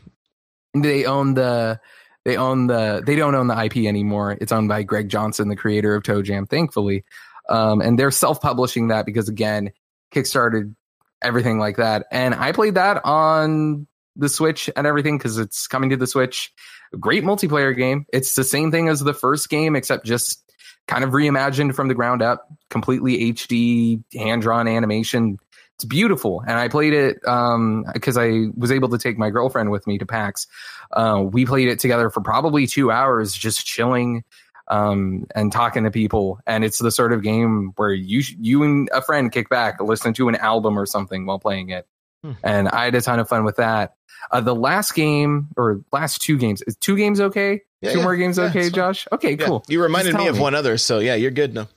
they 0.75 1.05
own 1.05 1.35
the 1.35 1.81
they 2.25 2.37
own 2.37 2.67
the 2.67 3.03
they 3.05 3.17
don't 3.17 3.35
own 3.35 3.47
the 3.49 3.65
IP 3.65 3.79
anymore. 3.79 4.37
It's 4.43 4.53
owned 4.53 4.69
by 4.69 4.83
Greg 4.83 5.09
Johnson, 5.09 5.49
the 5.49 5.57
creator 5.57 5.95
of 5.95 6.03
ToeJam, 6.03 6.49
thankfully. 6.51 7.03
Um, 7.51 7.81
and 7.81 7.99
they're 7.99 8.11
self-publishing 8.11 8.89
that 8.89 9.05
because 9.05 9.29
again, 9.29 9.73
Kickstarted 10.15 10.75
everything 11.23 11.59
like 11.59 11.77
that. 11.77 12.07
And 12.11 12.35
I 12.35 12.53
played 12.53 12.75
that 12.77 13.05
on 13.05 13.87
the 14.17 14.29
Switch 14.29 14.71
and 14.75 14.87
everything 14.87 15.19
because 15.19 15.39
it's 15.39 15.67
coming 15.67 15.91
to 15.91 15.97
the 15.97 16.07
Switch. 16.07 16.53
Great 16.99 17.25
multiplayer 17.25 17.77
game. 17.77 18.07
It's 18.13 18.35
the 18.35 18.45
same 18.45 18.71
thing 18.71 18.89
as 18.89 19.01
the 19.01 19.15
first 19.15 19.49
game, 19.49 19.77
except 19.77 20.05
just 20.05 20.43
kind 20.89 21.05
of 21.05 21.11
reimagined 21.11 21.75
from 21.75 21.89
the 21.89 21.95
ground 21.95 22.23
up, 22.23 22.49
completely 22.69 23.33
HD, 23.33 24.03
hand-drawn 24.15 24.67
animation. 24.67 25.39
It's 25.77 25.85
beautiful. 25.85 26.43
And 26.47 26.59
I 26.59 26.69
played 26.69 26.93
it 26.93 27.27
um 27.27 27.87
because 27.95 28.19
I 28.19 28.47
was 28.57 28.71
able 28.71 28.89
to 28.91 28.99
take 28.99 29.17
my 29.17 29.31
girlfriend 29.31 29.71
with 29.71 29.87
me 29.87 29.99
to 29.99 30.07
PAX. 30.07 30.47
Uh, 30.91 31.23
we 31.25 31.47
played 31.47 31.69
it 31.69 31.79
together 31.79 32.11
for 32.11 32.21
probably 32.21 32.67
two 32.67 32.91
hours, 32.91 33.33
just 33.33 33.65
chilling 33.65 34.25
um, 34.71 35.27
and 35.35 35.53
talking 35.53 35.85
to 35.85 35.91
people. 35.91 36.41
And 36.47 36.65
it's 36.65 36.79
the 36.79 36.91
sort 36.91 37.13
of 37.13 37.23
game 37.23 37.73
where 37.77 37.93
you 37.93 38.23
you 38.39 38.63
and 38.63 38.89
a 38.95 39.03
friend 39.03 39.31
kick 39.31 39.51
back, 39.51 39.81
listen 39.83 40.15
to 40.15 40.29
an 40.31 40.37
album 40.37 40.79
or 40.79 40.87
something 40.87 41.27
while 41.27 41.39
playing 41.39 41.69
it. 41.71 41.87
Hmm. 42.25 42.33
And 42.43 42.69
I 42.69 42.85
had 42.87 42.95
a 42.95 43.01
ton 43.03 43.19
of 43.19 43.29
fun 43.29 43.45
with 43.45 43.57
that. 43.57 43.95
Uh, 44.31 44.41
the 44.41 44.55
last 44.55 44.95
game 44.95 45.49
or 45.57 45.81
last 45.93 46.23
two 46.23 46.39
games 46.39 46.63
is 46.63 46.77
two 46.77 46.97
games 46.97 47.21
okay? 47.21 47.63
Yeah, 47.83 47.93
Two 47.93 47.99
yeah. 47.99 48.05
more 48.05 48.17
games, 48.17 48.37
Yeah, 48.39 48.45
okay. 48.45 48.69
Josh? 48.71 49.09
Okay, 49.11 49.31
Yeah. 49.33 49.47
cool. 49.47 49.65
You 49.69 49.83
reminded 49.83 50.15
me 50.15 50.25
tell 50.25 50.29
of 50.35 50.39
one 50.39 50.55
other, 50.55 50.77
so 50.79 50.99
yeah, 50.99 51.15
you're 51.15 51.31
good 51.31 51.55
now. 51.55 51.69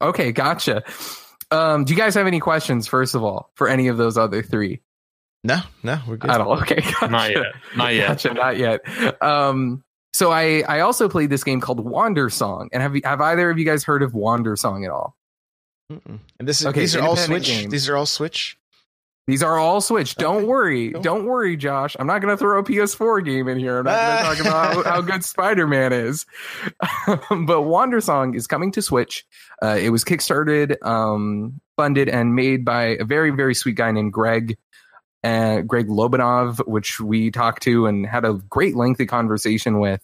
Okay, 0.00 0.30
gotcha. 0.32 0.84
Um, 1.50 1.84
do 1.84 1.92
you 1.92 1.98
guys 1.98 2.14
have 2.14 2.26
any 2.28 2.38
questions, 2.40 2.86
first 2.86 3.14
of 3.16 3.24
all, 3.24 3.50
for 3.56 3.68
any 3.68 3.88
of 3.88 3.96
those 3.96 4.16
other 4.16 4.42
three 4.42 4.80
No, 5.42 5.58
no, 5.82 5.98
we're 6.06 6.16
good. 6.16 6.30
at 6.30 6.40
all? 6.40 6.60
Okay, 6.62 6.80
gotcha. 6.80 7.08
Not 7.08 7.30
yet. 7.30 7.46
Not 7.76 7.94
yet. 7.94 8.08
Gotcha, 8.08 8.34
not 8.34 8.56
yet. 8.56 9.22
Um, 9.22 9.82
so 10.12 10.32
I 10.32 10.62
I 10.68 10.80
also 10.80 11.08
played 11.08 11.30
this 11.30 11.44
game 11.44 11.60
called 11.60 11.84
Wandersong, 11.84 12.68
and 12.72 12.82
have 12.82 12.94
you, 12.96 13.02
have 13.04 13.20
either 13.20 13.50
of 13.50 13.58
you 13.58 13.64
guys 13.64 13.84
heard 13.84 14.02
of 14.02 14.12
Wandersong 14.12 14.84
at 14.84 14.90
all? 14.90 15.16
Mm-mm. 15.92 16.18
And 16.38 16.48
this 16.48 16.60
is 16.60 16.66
Okay, 16.66 16.80
these 16.80 16.96
are 16.96 17.02
all 17.02 17.16
Switch. 17.16 17.46
game. 17.46 17.70
These 17.70 17.88
are 17.88 17.96
all 17.96 18.06
Switch. 18.06 18.58
These 19.26 19.42
are 19.42 19.58
all 19.58 19.82
Switch. 19.82 20.14
Don't 20.14 20.36
Okay, 20.38 20.44
worry. 20.46 20.90
cool. 20.92 21.02
Don't 21.02 21.24
worry, 21.26 21.54
Josh. 21.56 21.94
I'm 21.98 22.06
not 22.06 22.22
going 22.22 22.32
to 22.32 22.38
throw 22.38 22.58
a 22.58 22.62
PS4 22.62 23.22
game 23.22 23.46
in 23.46 23.58
here. 23.58 23.78
I'm 23.78 23.84
not 23.84 24.22
going 24.24 24.36
to 24.36 24.42
talk 24.42 24.72
about 24.74 24.86
how, 24.86 24.90
how 24.90 25.00
good 25.02 25.22
Spider 25.22 25.66
Man 25.66 25.92
is. 25.92 26.24
but 27.06 27.18
Wandersong 27.28 28.34
is 28.34 28.46
coming 28.46 28.72
to 28.72 28.80
Switch. 28.80 29.26
Uh, 29.62 29.76
it 29.78 29.90
was 29.90 30.02
kickstarted, 30.02 30.82
um, 30.82 31.60
funded, 31.76 32.08
and 32.08 32.34
made 32.34 32.64
by 32.64 32.96
a 32.98 33.04
very, 33.04 33.30
very 33.30 33.54
sweet 33.54 33.76
guy 33.76 33.90
named 33.92 34.14
Greg. 34.14 34.56
Uh, 35.24 35.62
Greg 35.62 35.88
Lobanov, 35.88 36.64
which 36.68 37.00
we 37.00 37.32
talked 37.32 37.64
to 37.64 37.86
and 37.86 38.06
had 38.06 38.24
a 38.24 38.34
great 38.34 38.76
lengthy 38.76 39.04
conversation 39.04 39.80
with. 39.80 40.00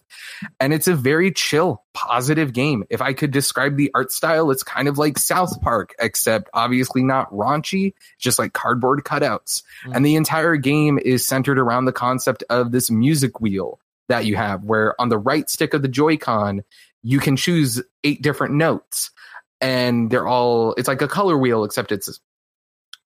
And 0.59 0.75
it's 0.75 0.89
a 0.89 0.95
very 0.97 1.31
chill, 1.31 1.85
positive 1.95 2.53
game. 2.53 2.85
If 2.91 3.01
I 3.01 3.13
could 3.13 3.31
describe 3.31 3.77
the 3.77 3.93
art 3.95 4.11
style, 4.11 4.51
it's 4.51 4.65
kind 4.65 4.89
of 4.89 4.99
like 4.99 5.17
South 5.17 5.61
Park, 5.61 5.95
except 6.01 6.51
obviously 6.53 7.05
not 7.05 7.31
raunchy, 7.31 7.95
just 8.19 8.41
like 8.41 8.55
cardboard 8.55 9.05
cutouts. 9.05 9.63
Mm. 9.87 9.95
And 9.95 10.05
the 10.05 10.17
entire 10.17 10.57
game 10.57 10.99
is 10.99 11.25
centered 11.25 11.61
around 11.61 11.85
the 11.85 11.93
concept 11.93 12.43
of 12.51 12.73
this 12.73 12.91
music 12.91 13.41
wheel 13.41 13.79
that 14.09 14.25
you 14.25 14.35
have, 14.35 14.65
where 14.65 15.01
on 15.01 15.11
the 15.11 15.19
right 15.19 15.49
stick 15.49 15.75
of 15.75 15.83
the 15.83 15.89
Joy-Con, 15.89 16.65
you 17.05 17.21
can 17.21 17.37
choose 17.37 17.81
eight 18.03 18.21
different 18.21 18.55
notes. 18.55 19.13
And 19.61 20.11
they're 20.11 20.27
all, 20.27 20.75
it's 20.75 20.89
like 20.89 21.03
a 21.03 21.09
color 21.09 21.39
wheel, 21.39 21.63
except 21.63 21.93
it's 21.93 22.19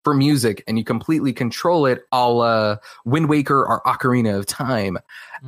for 0.06 0.14
music 0.14 0.62
and 0.68 0.78
you 0.78 0.84
completely 0.84 1.32
control 1.32 1.84
it 1.84 2.04
a 2.12 2.30
la 2.30 2.76
Wind 3.04 3.28
Waker 3.28 3.66
or 3.66 3.82
Ocarina 3.82 4.38
of 4.38 4.46
Time. 4.46 4.98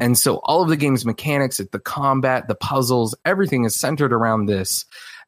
And 0.01 0.19
so 0.19 0.39
all 0.39 0.63
of 0.63 0.69
the 0.69 0.77
game's 0.77 1.05
mechanics, 1.05 1.59
the 1.59 1.79
combat, 1.79 2.49
the 2.49 2.57
puzzles, 2.57 3.15
everything 3.25 3.65
is 3.65 3.77
centered 3.77 4.13
around 4.13 4.47
this. 4.47 4.85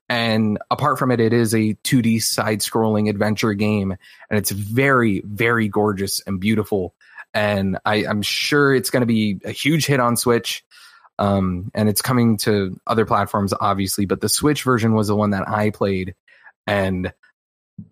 And 0.08 0.58
apart 0.68 0.98
from 0.98 1.12
it, 1.12 1.20
it 1.20 1.32
is 1.32 1.54
a 1.54 1.74
2D 1.84 2.24
side 2.24 2.58
scrolling 2.58 3.08
adventure 3.08 3.54
game. 3.54 3.92
And 3.92 4.36
it's 4.36 4.50
very, 4.50 5.22
very 5.24 5.68
gorgeous 5.68 6.20
and 6.26 6.40
beautiful. 6.40 6.96
And 7.32 7.78
I, 7.84 8.04
I'm 8.06 8.22
sure 8.22 8.74
it's 8.74 8.90
going 8.90 9.02
to 9.02 9.06
be 9.06 9.38
a 9.44 9.52
huge 9.52 9.86
hit 9.86 10.00
on 10.00 10.16
Switch. 10.16 10.64
Um, 11.20 11.70
and 11.72 11.88
it's 11.88 12.02
coming 12.02 12.36
to 12.38 12.80
other 12.84 13.06
platforms, 13.06 13.54
obviously, 13.60 14.06
but 14.06 14.20
the 14.20 14.28
Switch 14.28 14.64
version 14.64 14.94
was 14.94 15.06
the 15.06 15.14
one 15.14 15.30
that 15.30 15.48
I 15.48 15.70
played. 15.70 16.16
And 16.66 17.12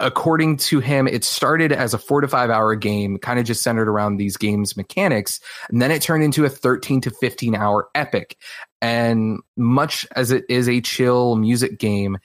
according 0.00 0.56
to 0.58 0.80
him, 0.80 1.06
it 1.06 1.24
started 1.24 1.72
as 1.72 1.94
a 1.94 1.98
four 1.98 2.20
to 2.20 2.28
five 2.28 2.50
hour 2.50 2.74
game, 2.74 3.18
kind 3.18 3.38
of 3.38 3.44
just 3.44 3.62
centered 3.62 3.88
around 3.88 4.16
these 4.16 4.36
games 4.36 4.76
mechanics. 4.76 5.40
And 5.68 5.80
then 5.80 5.90
it 5.90 6.02
turned 6.02 6.24
into 6.24 6.44
a 6.44 6.48
13 6.48 7.00
to 7.02 7.10
15 7.10 7.54
hour 7.54 7.88
epic. 7.94 8.36
And 8.80 9.40
much 9.56 10.06
as 10.14 10.30
it 10.30 10.44
is 10.48 10.68
a 10.68 10.80
chill 10.80 11.36
music 11.36 11.78
game, 11.78 12.18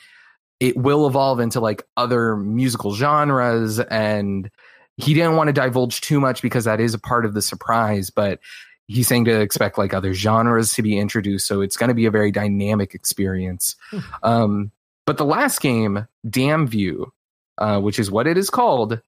it 0.59 0.77
will 0.77 1.07
evolve 1.07 1.39
into 1.39 1.59
like 1.59 1.83
other 1.97 2.35
musical 2.37 2.93
genres. 2.93 3.79
And 3.79 4.49
he 4.97 5.13
didn't 5.13 5.35
want 5.35 5.47
to 5.47 5.53
divulge 5.53 6.01
too 6.01 6.19
much 6.19 6.41
because 6.41 6.65
that 6.65 6.79
is 6.79 6.93
a 6.93 6.99
part 6.99 7.25
of 7.25 7.33
the 7.33 7.41
surprise, 7.41 8.09
but 8.09 8.39
he's 8.87 9.07
saying 9.07 9.25
to 9.25 9.41
expect 9.41 9.77
like 9.77 9.93
other 9.93 10.13
genres 10.13 10.71
to 10.73 10.81
be 10.81 10.97
introduced. 10.97 11.47
So 11.47 11.61
it's 11.61 11.77
going 11.77 11.87
to 11.89 11.95
be 11.95 12.05
a 12.05 12.11
very 12.11 12.31
dynamic 12.31 12.93
experience. 12.93 13.75
Um, 14.21 14.71
but 15.05 15.17
the 15.17 15.25
last 15.25 15.61
game, 15.61 16.07
Damn 16.29 16.67
View, 16.67 17.11
uh, 17.57 17.79
which 17.79 17.99
is 17.99 18.11
what 18.11 18.27
it 18.27 18.37
is 18.37 18.49
called. 18.49 19.01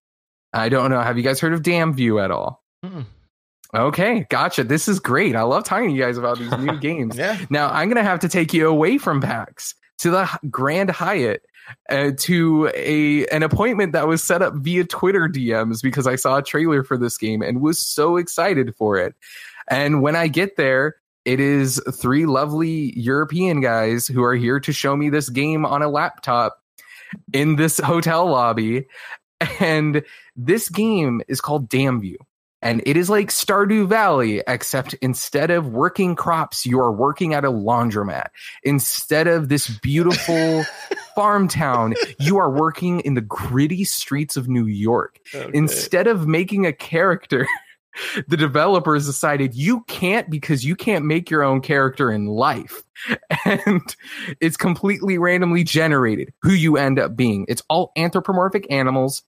I 0.54 0.70
don't 0.70 0.90
know. 0.90 1.02
Have 1.02 1.18
you 1.18 1.24
guys 1.24 1.40
heard 1.40 1.54
of 1.54 1.64
Damn 1.64 1.94
View 1.94 2.20
at 2.20 2.32
all? 2.32 2.64
Mm-mm. 2.84 3.06
Okay, 3.74 4.26
gotcha. 4.30 4.64
This 4.64 4.88
is 4.88 5.00
great. 5.00 5.36
I 5.36 5.42
love 5.42 5.66
talking 5.66 5.90
to 5.90 5.96
you 5.96 6.02
guys 6.02 6.18
about 6.18 6.40
these 6.40 6.52
new 6.58 6.78
games. 6.80 7.18
Yeah. 7.18 7.38
Now 7.50 7.70
I'm 7.70 7.90
gonna 7.90 8.04
have 8.04 8.22
to 8.22 8.30
take 8.30 8.54
you 8.54 8.68
away 8.68 8.98
from 8.98 9.22
PAX 9.22 9.76
to 10.00 10.12
the 10.12 10.40
Grand 10.50 10.90
Hyatt 10.90 11.46
uh, 11.90 12.12
to 12.20 12.72
a 12.74 13.26
an 13.28 13.44
appointment 13.44 13.92
that 13.94 14.08
was 14.08 14.24
set 14.24 14.42
up 14.42 14.54
via 14.56 14.86
Twitter 14.86 15.28
DMs 15.28 15.82
because 15.82 16.08
I 16.08 16.16
saw 16.16 16.38
a 16.38 16.44
trailer 16.44 16.84
for 16.84 16.98
this 16.98 17.18
game 17.18 17.42
and 17.42 17.60
was 17.62 17.86
so 17.86 18.18
excited 18.18 18.76
for 18.76 18.98
it. 18.98 19.16
And 19.68 20.02
when 20.02 20.16
I 20.16 20.28
get 20.28 20.58
there, 20.58 20.96
it 21.26 21.40
is 21.40 21.82
three 21.92 22.26
lovely 22.26 22.98
European 22.98 23.60
guys 23.60 24.08
who 24.08 24.24
are 24.24 24.36
here 24.36 24.60
to 24.60 24.72
show 24.72 24.96
me 24.96 25.10
this 25.10 25.30
game 25.30 25.66
on 25.66 25.82
a 25.82 25.90
laptop 25.90 26.62
in 27.34 27.56
this 27.56 27.80
hotel 27.80 28.30
lobby. 28.30 28.86
And 29.60 30.04
this 30.36 30.70
game 30.70 31.22
is 31.28 31.42
called 31.42 31.70
Damn 31.70 32.02
View. 32.02 32.18
And 32.62 32.82
it 32.88 32.98
is 32.98 33.12
like 33.12 33.28
Stardew 33.28 33.88
Valley, 33.88 34.42
except 34.48 34.94
instead 34.96 35.52
of 35.52 35.68
working 35.68 36.16
crops, 36.16 36.66
you 36.66 36.80
are 36.80 36.92
working 36.92 37.36
at 37.36 37.46
a 37.46 37.52
laundromat. 37.52 38.30
Instead 38.64 39.28
of 39.28 39.50
this 39.50 39.68
beautiful 39.68 40.64
farm 41.16 41.48
town, 41.48 41.94
you 42.20 42.38
are 42.38 42.50
working 42.50 43.02
in 43.02 43.14
the 43.14 43.22
gritty 43.22 43.84
streets 43.84 44.36
of 44.36 44.48
New 44.48 44.66
York. 44.66 45.20
Instead 45.54 46.08
of 46.08 46.28
making 46.28 46.66
a 46.66 46.74
character, 46.74 47.48
the 48.28 48.38
developers 48.38 49.06
decided 49.06 49.56
you 49.56 49.84
can't 49.88 50.30
because 50.30 50.66
you 50.66 50.76
can't 50.76 51.06
make 51.06 51.30
your 51.30 51.44
own 51.44 51.62
character 51.62 52.12
in 52.12 52.28
life. 52.28 52.84
And 53.46 53.96
it's 54.42 54.58
completely 54.58 55.20
randomly 55.20 55.64
generated 55.64 56.34
who 56.42 56.52
you 56.52 56.78
end 56.78 56.98
up 56.98 57.16
being. 57.16 57.46
It's 57.48 57.62
all 57.70 57.92
anthropomorphic 57.96 58.72
animals 58.72 59.22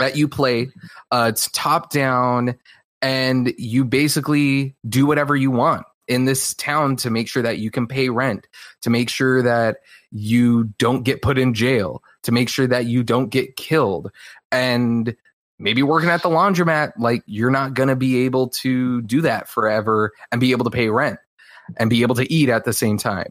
that 0.00 0.16
you 0.16 0.26
play. 0.26 0.70
Uh, 1.12 1.26
it's 1.32 1.48
top 1.52 1.92
down, 1.92 2.56
and 3.02 3.52
you 3.56 3.84
basically 3.84 4.74
do 4.88 5.06
whatever 5.06 5.36
you 5.36 5.52
want 5.52 5.86
in 6.08 6.24
this 6.24 6.54
town 6.54 6.96
to 6.96 7.10
make 7.10 7.28
sure 7.28 7.42
that 7.42 7.58
you 7.58 7.70
can 7.70 7.86
pay 7.86 8.08
rent, 8.08 8.48
to 8.82 8.90
make 8.90 9.08
sure 9.08 9.42
that 9.42 9.76
you 10.10 10.64
don't 10.78 11.04
get 11.04 11.22
put 11.22 11.38
in 11.38 11.54
jail, 11.54 12.02
to 12.24 12.32
make 12.32 12.48
sure 12.48 12.66
that 12.66 12.86
you 12.86 13.04
don't 13.04 13.28
get 13.28 13.54
killed. 13.56 14.10
And 14.50 15.14
maybe 15.60 15.82
working 15.82 16.08
at 16.08 16.22
the 16.22 16.28
laundromat, 16.28 16.92
like 16.98 17.22
you're 17.26 17.50
not 17.50 17.74
going 17.74 17.90
to 17.90 17.96
be 17.96 18.24
able 18.24 18.48
to 18.48 19.02
do 19.02 19.20
that 19.20 19.46
forever 19.46 20.12
and 20.32 20.40
be 20.40 20.52
able 20.52 20.64
to 20.64 20.70
pay 20.70 20.88
rent 20.88 21.18
and 21.76 21.90
be 21.90 22.02
able 22.02 22.16
to 22.16 22.32
eat 22.32 22.48
at 22.48 22.64
the 22.64 22.72
same 22.72 22.98
time. 22.98 23.30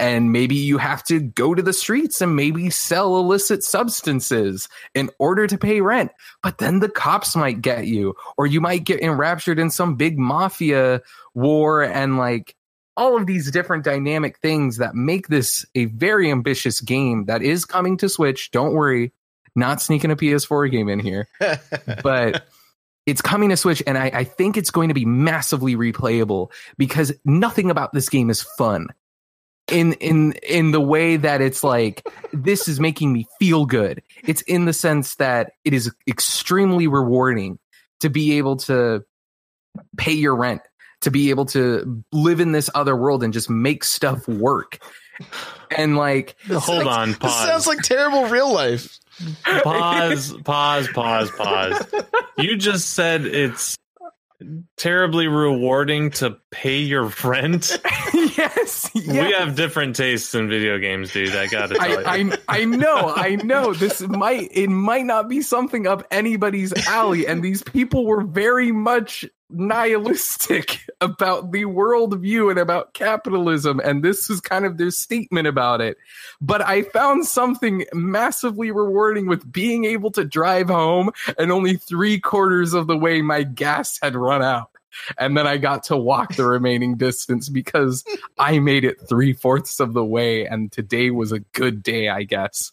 And 0.00 0.30
maybe 0.32 0.54
you 0.54 0.78
have 0.78 1.02
to 1.04 1.18
go 1.20 1.54
to 1.54 1.62
the 1.62 1.72
streets 1.72 2.20
and 2.20 2.36
maybe 2.36 2.70
sell 2.70 3.16
illicit 3.16 3.64
substances 3.64 4.68
in 4.94 5.10
order 5.18 5.46
to 5.48 5.58
pay 5.58 5.80
rent. 5.80 6.12
But 6.42 6.58
then 6.58 6.78
the 6.78 6.88
cops 6.88 7.34
might 7.34 7.60
get 7.60 7.86
you, 7.86 8.14
or 8.36 8.46
you 8.46 8.60
might 8.60 8.84
get 8.84 9.00
enraptured 9.02 9.58
in 9.58 9.70
some 9.70 9.96
big 9.96 10.16
mafia 10.16 11.02
war 11.34 11.82
and 11.82 12.16
like 12.16 12.54
all 12.96 13.16
of 13.16 13.26
these 13.26 13.50
different 13.50 13.84
dynamic 13.84 14.38
things 14.38 14.78
that 14.78 14.94
make 14.94 15.28
this 15.28 15.66
a 15.74 15.86
very 15.86 16.30
ambitious 16.30 16.80
game 16.80 17.26
that 17.26 17.42
is 17.42 17.64
coming 17.64 17.96
to 17.96 18.08
Switch. 18.08 18.50
Don't 18.52 18.74
worry, 18.74 19.12
not 19.54 19.80
sneaking 19.80 20.10
a 20.10 20.16
PS4 20.16 20.70
game 20.70 20.88
in 20.88 20.98
here, 20.98 21.28
but 22.02 22.46
it's 23.06 23.22
coming 23.22 23.48
to 23.48 23.56
Switch, 23.56 23.82
and 23.86 23.96
I, 23.96 24.10
I 24.12 24.24
think 24.24 24.56
it's 24.56 24.70
going 24.70 24.88
to 24.88 24.94
be 24.94 25.06
massively 25.06 25.76
replayable 25.76 26.52
because 26.76 27.12
nothing 27.24 27.70
about 27.70 27.92
this 27.92 28.08
game 28.08 28.28
is 28.28 28.42
fun. 28.42 28.88
In 29.70 29.94
in 29.94 30.32
in 30.42 30.70
the 30.72 30.80
way 30.80 31.16
that 31.16 31.40
it's 31.40 31.62
like 31.62 32.06
this 32.32 32.68
is 32.68 32.80
making 32.80 33.12
me 33.12 33.26
feel 33.38 33.66
good. 33.66 34.02
It's 34.24 34.40
in 34.42 34.64
the 34.64 34.72
sense 34.72 35.16
that 35.16 35.52
it 35.64 35.74
is 35.74 35.90
extremely 36.06 36.86
rewarding 36.86 37.58
to 38.00 38.08
be 38.08 38.38
able 38.38 38.56
to 38.56 39.04
pay 39.96 40.12
your 40.12 40.36
rent, 40.36 40.62
to 41.02 41.10
be 41.10 41.30
able 41.30 41.46
to 41.46 42.02
live 42.12 42.40
in 42.40 42.52
this 42.52 42.70
other 42.74 42.96
world 42.96 43.22
and 43.22 43.32
just 43.32 43.50
make 43.50 43.84
stuff 43.84 44.26
work. 44.26 44.78
And 45.76 45.96
like 45.96 46.36
Hold 46.50 46.86
on, 46.86 47.08
This 47.10 47.18
pause. 47.18 47.46
sounds 47.46 47.66
like 47.66 47.82
terrible 47.82 48.26
real 48.26 48.52
life. 48.52 48.98
pause, 49.62 50.34
pause, 50.44 50.88
pause, 50.88 51.30
pause. 51.32 51.86
You 52.38 52.56
just 52.56 52.90
said 52.90 53.26
it's 53.26 53.76
terribly 54.76 55.26
rewarding 55.26 56.10
to 56.10 56.36
pay 56.52 56.78
your 56.78 57.12
rent. 57.24 57.76
yes, 58.14 58.88
We 58.94 59.32
have 59.32 59.56
different 59.56 59.96
tastes 59.96 60.34
in 60.36 60.48
video 60.48 60.78
games, 60.78 61.12
dude. 61.12 61.34
I 61.34 61.48
gotta 61.48 61.74
tell 61.74 61.90
you. 61.90 62.32
I, 62.32 62.38
I 62.48 62.60
I 62.60 62.64
know, 62.64 63.12
I 63.16 63.34
know. 63.36 63.74
This 63.74 64.00
might 64.00 64.50
it 64.52 64.68
might 64.68 65.04
not 65.04 65.28
be 65.28 65.42
something 65.42 65.86
up 65.88 66.04
anybody's 66.12 66.72
alley, 66.86 67.26
and 67.26 67.42
these 67.42 67.62
people 67.64 68.06
were 68.06 68.22
very 68.22 68.70
much 68.70 69.24
nihilistic 69.50 70.86
about 71.00 71.52
the 71.52 71.64
worldview 71.64 72.50
and 72.50 72.58
about 72.58 72.94
capitalism, 72.94 73.80
and 73.82 74.02
this 74.02 74.30
is 74.30 74.40
kind 74.40 74.64
of 74.64 74.78
their 74.78 74.90
statement 74.90 75.46
about 75.46 75.80
it. 75.80 75.96
But 76.40 76.62
I 76.62 76.82
found 76.82 77.26
something 77.26 77.84
massively 77.92 78.70
rewarding 78.70 79.26
with 79.26 79.50
being 79.50 79.84
able 79.84 80.10
to 80.12 80.24
drive 80.24 80.68
home, 80.68 81.10
and 81.38 81.52
only 81.52 81.76
three 81.76 82.20
quarters 82.20 82.74
of 82.74 82.86
the 82.86 82.96
way 82.96 83.22
my 83.22 83.42
gas 83.42 83.98
had 84.02 84.14
run 84.14 84.42
out. 84.42 84.70
And 85.16 85.36
then 85.36 85.46
I 85.46 85.56
got 85.56 85.84
to 85.84 85.96
walk 85.96 86.34
the 86.34 86.44
remaining 86.44 86.96
distance 86.96 87.48
because 87.48 88.04
I 88.38 88.58
made 88.58 88.84
it 88.84 89.08
three 89.08 89.32
fourths 89.32 89.80
of 89.80 89.92
the 89.92 90.04
way, 90.04 90.46
and 90.46 90.70
today 90.70 91.10
was 91.10 91.32
a 91.32 91.40
good 91.40 91.82
day, 91.82 92.08
I 92.08 92.22
guess. 92.22 92.72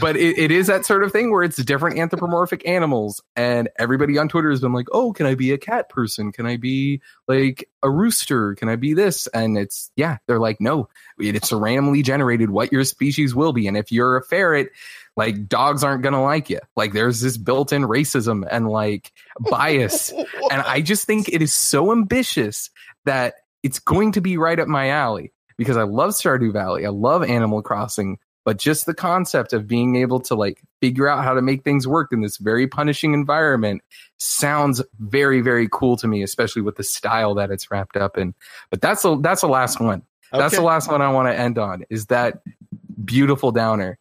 But 0.00 0.16
it, 0.16 0.38
it 0.38 0.50
is 0.50 0.66
that 0.66 0.84
sort 0.86 1.04
of 1.04 1.12
thing 1.12 1.30
where 1.30 1.42
it's 1.42 1.56
different 1.56 1.98
anthropomorphic 1.98 2.66
animals, 2.66 3.22
and 3.36 3.68
everybody 3.78 4.18
on 4.18 4.28
Twitter 4.28 4.50
has 4.50 4.60
been 4.60 4.72
like, 4.72 4.86
"Oh, 4.92 5.12
can 5.12 5.26
I 5.26 5.34
be 5.34 5.52
a 5.52 5.58
cat 5.58 5.88
person? 5.88 6.32
Can 6.32 6.46
I 6.46 6.56
be 6.56 7.00
like 7.28 7.68
a 7.82 7.90
rooster? 7.90 8.54
Can 8.54 8.68
I 8.68 8.76
be 8.76 8.94
this?" 8.94 9.26
And 9.28 9.56
it's 9.58 9.90
yeah, 9.96 10.18
they're 10.26 10.40
like, 10.40 10.60
"No, 10.60 10.88
it's 11.18 11.52
randomly 11.52 12.02
generated 12.02 12.50
what 12.50 12.72
your 12.72 12.84
species 12.84 13.34
will 13.34 13.52
be, 13.52 13.66
and 13.66 13.76
if 13.76 13.92
you're 13.92 14.16
a 14.16 14.24
ferret." 14.24 14.70
Like 15.16 15.48
dogs 15.48 15.84
aren't 15.84 16.02
gonna 16.02 16.22
like 16.22 16.50
you 16.50 16.60
like 16.76 16.92
there's 16.92 17.20
this 17.20 17.36
built-in 17.36 17.82
racism 17.82 18.46
and 18.50 18.68
like 18.68 19.12
bias. 19.40 20.12
And 20.50 20.62
i 20.62 20.80
just 20.80 21.06
think 21.06 21.28
it 21.28 21.42
is 21.42 21.54
so 21.54 21.90
ambitious 21.90 22.70
that 23.04 23.34
it's 23.62 23.78
going 23.78 24.12
to 24.12 24.20
be 24.20 24.36
right 24.36 24.58
up 24.58 24.68
my 24.68 24.90
alley 24.90 25.32
because 25.56 25.76
i 25.76 25.82
love 25.82 26.10
stardew 26.10 26.52
valley. 26.52 26.86
I 26.86 26.90
love 26.90 27.22
animal 27.24 27.62
crossing 27.62 28.18
but 28.44 28.58
just 28.58 28.84
the 28.84 28.94
concept 28.94 29.54
of 29.54 29.66
being 29.66 29.96
able 29.96 30.20
to 30.20 30.34
like 30.34 30.62
figure 30.80 31.08
out 31.08 31.24
how 31.24 31.34
to 31.34 31.42
make 31.42 31.64
things 31.64 31.88
work 31.88 32.12
in 32.12 32.20
this 32.20 32.36
very 32.36 32.66
punishing 32.66 33.14
environment 33.14 33.82
sounds 34.18 34.82
very 34.98 35.40
very 35.40 35.68
cool 35.70 35.96
to 35.96 36.06
me 36.06 36.22
especially 36.22 36.62
with 36.62 36.76
the 36.76 36.84
style 36.84 37.34
that 37.34 37.50
it's 37.50 37.70
wrapped 37.70 37.96
up 37.96 38.18
in. 38.18 38.34
But 38.70 38.80
that's 38.80 39.02
the 39.02 39.18
that's 39.18 39.40
the 39.40 39.48
last 39.48 39.80
one. 39.80 40.02
That's 40.30 40.56
the 40.56 40.62
last 40.62 40.90
one 40.90 41.00
i 41.00 41.10
want 41.10 41.28
to 41.28 41.38
end 41.38 41.58
on 41.58 41.84
is 41.90 42.06
that 42.06 42.42
beautiful 43.04 43.52
downer 43.52 43.98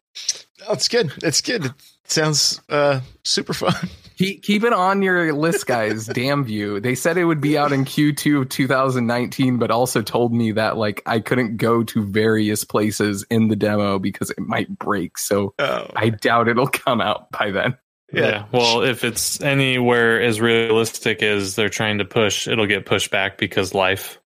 Oh, 0.67 0.73
it's 0.73 0.87
good. 0.87 1.11
It's 1.23 1.41
good. 1.41 1.65
It 1.65 1.73
sounds 2.05 2.61
uh, 2.69 3.01
super 3.23 3.53
fun. 3.53 3.73
Keep, 4.15 4.43
keep 4.43 4.63
it 4.63 4.73
on 4.73 5.01
your 5.01 5.33
list, 5.33 5.65
guys. 5.65 6.05
Damn 6.13 6.43
view. 6.45 6.79
They 6.79 6.93
said 6.93 7.17
it 7.17 7.25
would 7.25 7.41
be 7.41 7.57
out 7.57 7.71
in 7.71 7.83
Q2 7.83 8.41
of 8.43 8.49
2019, 8.49 9.57
but 9.57 9.71
also 9.71 10.03
told 10.03 10.31
me 10.31 10.51
that 10.51 10.77
like 10.77 11.01
I 11.07 11.19
couldn't 11.19 11.57
go 11.57 11.83
to 11.83 12.05
various 12.05 12.63
places 12.63 13.25
in 13.31 13.47
the 13.47 13.55
demo 13.55 13.97
because 13.97 14.29
it 14.29 14.37
might 14.39 14.69
break. 14.77 15.17
So 15.17 15.55
Oh, 15.57 15.87
I 15.95 16.09
doubt 16.09 16.47
it'll 16.47 16.67
come 16.67 17.01
out 17.01 17.31
by 17.31 17.49
then. 17.49 17.75
Yeah. 18.13 18.21
Yeah. 18.21 18.45
Well, 18.51 18.83
if 18.83 19.03
it's 19.03 19.41
anywhere 19.41 20.21
as 20.21 20.39
realistic 20.39 21.23
as 21.23 21.55
they're 21.55 21.69
trying 21.69 21.97
to 21.97 22.05
push, 22.05 22.47
it'll 22.47 22.67
get 22.67 22.85
pushed 22.85 23.09
back 23.09 23.39
because 23.39 23.73
life. 23.73 24.19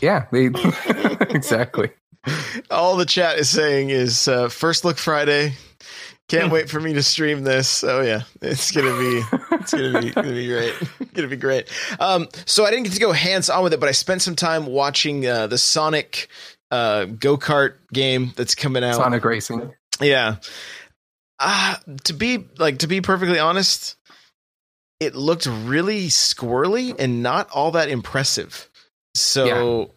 Yeah, 0.00 0.26
they 0.32 0.46
exactly. 1.30 1.90
all 2.70 2.96
the 2.96 3.06
chat 3.06 3.38
is 3.38 3.48
saying 3.48 3.90
is 3.90 4.28
uh, 4.28 4.48
first 4.48 4.84
look 4.84 4.98
Friday. 4.98 5.54
Can't 6.28 6.52
wait 6.52 6.70
for 6.70 6.80
me 6.80 6.92
to 6.94 7.02
stream 7.02 7.42
this. 7.42 7.82
Oh 7.82 8.02
yeah, 8.02 8.22
it's 8.40 8.70
gonna 8.70 8.96
be 8.98 9.22
it's 9.52 9.72
gonna 9.72 10.00
be 10.00 10.10
gonna 10.10 10.30
be 10.30 10.46
great. 10.46 10.74
gonna 11.14 11.28
be 11.28 11.36
great. 11.36 11.68
Um, 11.98 12.28
so 12.46 12.64
I 12.64 12.70
didn't 12.70 12.84
get 12.84 12.92
to 12.94 13.00
go 13.00 13.12
hands 13.12 13.50
on 13.50 13.64
with 13.64 13.72
it, 13.72 13.80
but 13.80 13.88
I 13.88 13.92
spent 13.92 14.22
some 14.22 14.36
time 14.36 14.66
watching 14.66 15.26
uh, 15.26 15.46
the 15.48 15.58
Sonic 15.58 16.28
uh, 16.70 17.06
go 17.06 17.36
kart 17.36 17.74
game 17.92 18.32
that's 18.36 18.54
coming 18.54 18.84
out. 18.84 18.96
Sonic 18.96 19.24
Racing. 19.24 19.72
Yeah. 20.00 20.36
Uh, 21.38 21.76
to 22.04 22.12
be 22.12 22.46
like 22.58 22.78
to 22.78 22.86
be 22.86 23.00
perfectly 23.00 23.38
honest, 23.38 23.96
it 25.00 25.14
looked 25.14 25.46
really 25.46 26.08
squirrely 26.08 26.94
and 26.98 27.22
not 27.22 27.50
all 27.50 27.72
that 27.72 27.88
impressive. 27.88 28.69
So 29.14 29.90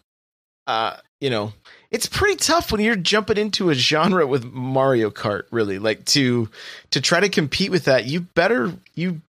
uh, 0.66 0.96
you 1.20 1.30
know, 1.30 1.52
it's 1.90 2.06
pretty 2.06 2.36
tough 2.36 2.72
when 2.72 2.80
you're 2.80 2.96
jumping 2.96 3.38
into 3.38 3.70
a 3.70 3.74
genre 3.74 4.26
with 4.26 4.44
Mario 4.44 5.10
Kart, 5.10 5.44
really. 5.50 5.78
Like 5.78 6.04
to 6.06 6.48
to 6.90 7.00
try 7.00 7.20
to 7.20 7.28
compete 7.28 7.70
with 7.70 7.84
that, 7.84 8.06
you 8.06 8.20
better 8.20 8.72
you 8.94 9.20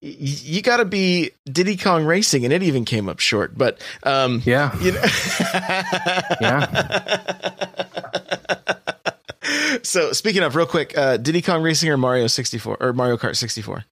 you 0.00 0.62
got 0.62 0.78
to 0.78 0.84
be 0.84 1.30
Diddy 1.46 1.76
Kong 1.76 2.04
Racing, 2.04 2.44
and 2.44 2.52
it 2.52 2.62
even 2.64 2.84
came 2.84 3.08
up 3.08 3.20
short. 3.20 3.56
But 3.56 3.80
um, 4.02 4.42
Yeah. 4.44 4.76
you 4.80 4.92
know, 4.92 5.00
so 9.82 10.12
speaking 10.12 10.42
of, 10.42 10.56
real 10.56 10.66
quick, 10.66 10.98
uh, 10.98 11.18
Diddy 11.18 11.40
Kong 11.40 11.62
Racing 11.62 11.88
or 11.88 11.96
Mario 11.96 12.26
sixty 12.26 12.58
four 12.58 12.76
or 12.80 12.92
Mario 12.92 13.16
Kart 13.16 13.36
sixty 13.36 13.62
four? 13.62 13.84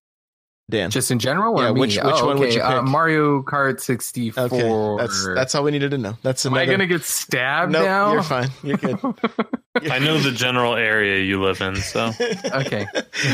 Dan. 0.71 0.91
Just 0.91 1.11
in 1.11 1.19
general, 1.19 1.59
or 1.59 1.65
Yeah, 1.65 1.73
me? 1.73 1.81
which- 1.81 1.97
which 1.97 2.05
oh, 2.05 2.27
one 2.27 2.39
would 2.39 2.49
okay. 2.49 2.57
you 2.57 2.63
Uh. 2.63 2.83
Mario 2.83 3.43
Kart 3.43 3.81
64. 3.81 4.45
okay, 4.45 4.97
that's 5.03 5.27
that's 5.35 5.55
all 5.55 5.65
we 5.65 5.71
needed 5.73 5.91
to 5.91 5.99
know. 5.99 6.17
That's 6.23 6.47
Am 6.47 6.53
another. 6.53 6.63
I 6.71 6.75
gonna 6.75 6.87
get 6.87 7.03
stabbed 7.05 7.73
no, 7.73 7.83
now? 7.85 8.13
you're 8.13 8.23
fine. 8.23 8.49
You're 8.63 8.77
good. 8.79 8.99
I 9.91 9.99
know 9.99 10.19
the 10.19 10.33
general 10.33 10.75
area 10.77 11.23
you 11.23 11.43
live 11.43 11.61
in, 11.61 11.77
so 11.77 12.13
Okay, 12.55 12.87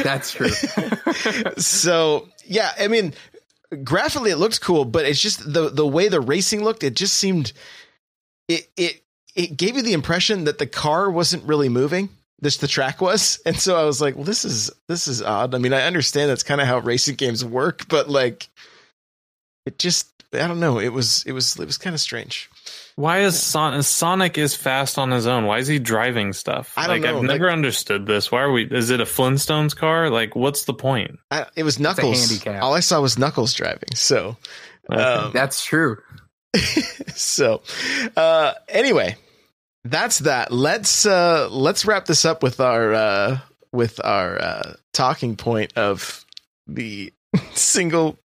that's 0.02 0.32
true. 0.32 0.48
so 1.58 2.28
yeah, 2.44 2.72
I 2.78 2.88
mean, 2.88 3.14
graphically 3.84 4.30
it 4.30 4.36
looks 4.36 4.58
cool, 4.58 4.84
but 4.84 5.04
it's 5.06 5.20
just 5.20 5.40
the 5.52 5.70
the 5.70 5.86
way 5.86 6.08
the 6.08 6.20
racing 6.20 6.62
looked. 6.64 6.82
It 6.84 6.94
just 6.94 7.14
seemed 7.14 7.52
it 8.48 8.68
it 8.76 9.02
it 9.34 9.56
gave 9.56 9.76
you 9.76 9.82
the 9.82 9.92
impression 9.92 10.44
that 10.44 10.58
the 10.58 10.66
car 10.66 11.10
wasn't 11.10 11.44
really 11.44 11.68
moving. 11.68 12.08
This 12.40 12.58
the 12.58 12.68
track 12.68 13.00
was, 13.00 13.40
and 13.46 13.58
so 13.58 13.76
I 13.76 13.84
was 13.84 14.00
like, 14.00 14.14
well, 14.14 14.24
this 14.24 14.44
is 14.44 14.70
this 14.88 15.08
is 15.08 15.22
odd. 15.22 15.54
I 15.54 15.58
mean, 15.58 15.72
I 15.72 15.82
understand 15.82 16.30
that's 16.30 16.42
kind 16.42 16.60
of 16.60 16.66
how 16.66 16.78
racing 16.78 17.16
games 17.16 17.44
work, 17.44 17.88
but 17.88 18.08
like, 18.08 18.48
it 19.64 19.78
just 19.78 20.08
I 20.32 20.46
don't 20.46 20.60
know. 20.60 20.78
It 20.78 20.92
was 20.92 21.24
it 21.26 21.32
was 21.32 21.58
it 21.58 21.64
was 21.64 21.78
kind 21.78 21.94
of 21.94 22.00
strange. 22.00 22.50
why 22.96 23.20
is 23.20 23.40
Son- 23.40 23.82
Sonic 23.82 24.36
is 24.36 24.54
fast 24.54 24.98
on 24.98 25.10
his 25.10 25.26
own? 25.26 25.46
Why 25.46 25.58
is 25.58 25.68
he 25.68 25.78
driving 25.78 26.32
stuff? 26.34 26.74
I 26.76 26.86
don't 26.86 27.00
like 27.00 27.02
know, 27.02 27.18
I've 27.18 27.24
never 27.24 27.50
understood 27.50 28.06
this. 28.06 28.30
Why 28.30 28.42
are 28.42 28.52
we? 28.52 28.64
Is 28.64 28.90
it 28.90 29.00
a 29.00 29.04
Flintstones 29.04 29.74
car? 29.74 30.10
Like, 30.10 30.36
what's 30.36 30.64
the 30.64 30.74
point? 30.74 31.18
I, 31.30 31.46
it 31.56 31.62
was 31.62 31.78
Knuckles. 31.78 32.28
handicap. 32.28 32.62
All 32.62 32.74
I 32.74 32.80
saw 32.80 33.00
was 33.00 33.18
Knuckles 33.18 33.54
driving. 33.54 33.94
So, 33.94 34.36
um, 34.90 35.30
That's 35.32 35.64
true. 35.64 35.98
so 37.14 37.60
uh 38.16 38.52
anyway 38.68 39.14
that's 39.90 40.20
that. 40.20 40.52
Let's 40.52 41.06
uh 41.06 41.48
let's 41.50 41.84
wrap 41.86 42.06
this 42.06 42.24
up 42.24 42.42
with 42.42 42.60
our 42.60 42.92
uh 42.94 43.38
with 43.72 44.00
our 44.04 44.40
uh 44.40 44.74
talking 44.92 45.36
point 45.36 45.72
of 45.76 46.24
the 46.66 47.12
single 47.54 48.18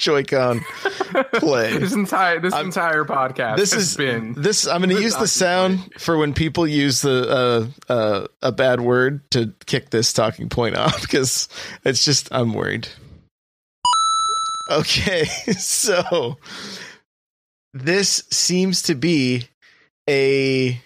joy-con 0.00 0.60
play. 1.34 1.78
This 1.78 1.92
entire 1.94 2.40
this 2.40 2.52
I'm- 2.52 2.66
entire 2.66 3.04
podcast 3.04 3.56
this 3.56 3.72
has 3.72 3.90
is 3.92 3.96
been 3.96 4.34
this 4.36 4.66
i'm 4.66 4.80
gonna 4.80 4.94
the 4.94 5.00
use 5.02 5.14
the 5.16 5.28
sound 5.28 5.88
for 5.98 6.16
when 6.18 6.34
people 6.34 6.66
use 6.66 7.00
the 7.00 7.70
uh 7.88 7.92
uh 7.92 8.26
a 8.42 8.50
bad 8.50 8.80
word 8.80 9.20
to 9.30 9.54
kick 9.66 9.90
this 9.90 10.12
talking 10.12 10.48
point 10.48 10.76
off 10.76 11.00
because 11.00 11.48
it's 11.84 12.04
just 12.04 12.28
i'm 12.32 12.52
worried. 12.52 12.88
Okay 14.70 15.26
so 15.58 16.38
this 17.72 18.24
seems 18.32 18.82
to 18.82 18.94
be 18.94 19.48
a 20.08 20.80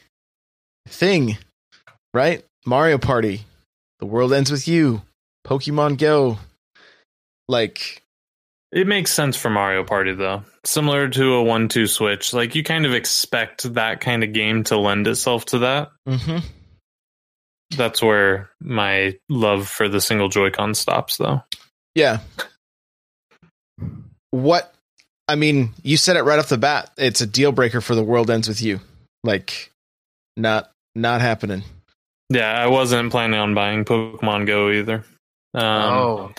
thing 0.89 1.37
right 2.14 2.45
mario 2.66 2.99
party 2.99 3.43
the 4.01 4.07
world 4.07 4.33
ends 4.33 4.51
with 4.51 4.66
you 4.69 5.03
pokemon 5.47 5.99
go 5.99 6.39
like 7.49 8.03
It 8.71 8.87
makes 8.87 9.12
sense 9.12 9.37
for 9.37 9.49
Mario 9.49 9.83
Party 9.83 10.14
though. 10.14 10.43
Similar 10.64 11.09
to 11.09 11.37
a 11.37 11.45
1-2-Switch, 11.45 12.35
like 12.35 12.55
you 12.55 12.62
kind 12.62 12.85
of 12.85 12.93
expect 12.93 13.73
that 13.75 14.01
kind 14.03 14.23
of 14.23 14.35
game 14.35 14.64
to 14.64 14.77
lend 14.77 15.07
itself 15.07 15.47
to 15.47 15.59
that. 15.61 15.91
mhm. 16.07 16.43
That's 17.75 18.03
where 18.03 18.51
my 18.61 19.16
love 19.31 19.69
for 19.69 19.89
the 19.89 20.01
single 20.03 20.29
Joy-Con 20.29 20.75
stops, 20.75 21.16
though. 21.16 21.43
Yeah. 21.95 22.19
What 24.31 24.75
I 25.27 25.35
mean, 25.35 25.71
you 25.83 25.97
said 25.97 26.16
it 26.16 26.23
right 26.23 26.39
off 26.39 26.49
the 26.49 26.59
bat. 26.59 26.91
It's 26.97 27.21
a 27.21 27.27
deal 27.27 27.53
breaker 27.53 27.81
for 27.81 27.95
the 27.95 28.03
world 28.03 28.31
ends 28.31 28.49
with 28.49 28.61
you. 28.62 28.81
Like 29.25 29.73
not 30.37 30.71
not 30.95 31.21
happening. 31.21 31.62
Yeah, 32.31 32.53
I 32.53 32.66
wasn't 32.66 33.11
planning 33.11 33.41
on 33.41 33.55
buying 33.55 33.85
Pokemon 33.85 34.47
Go 34.47 34.71
either. 34.71 35.05
Um, 35.55 35.64
oh 35.64 36.35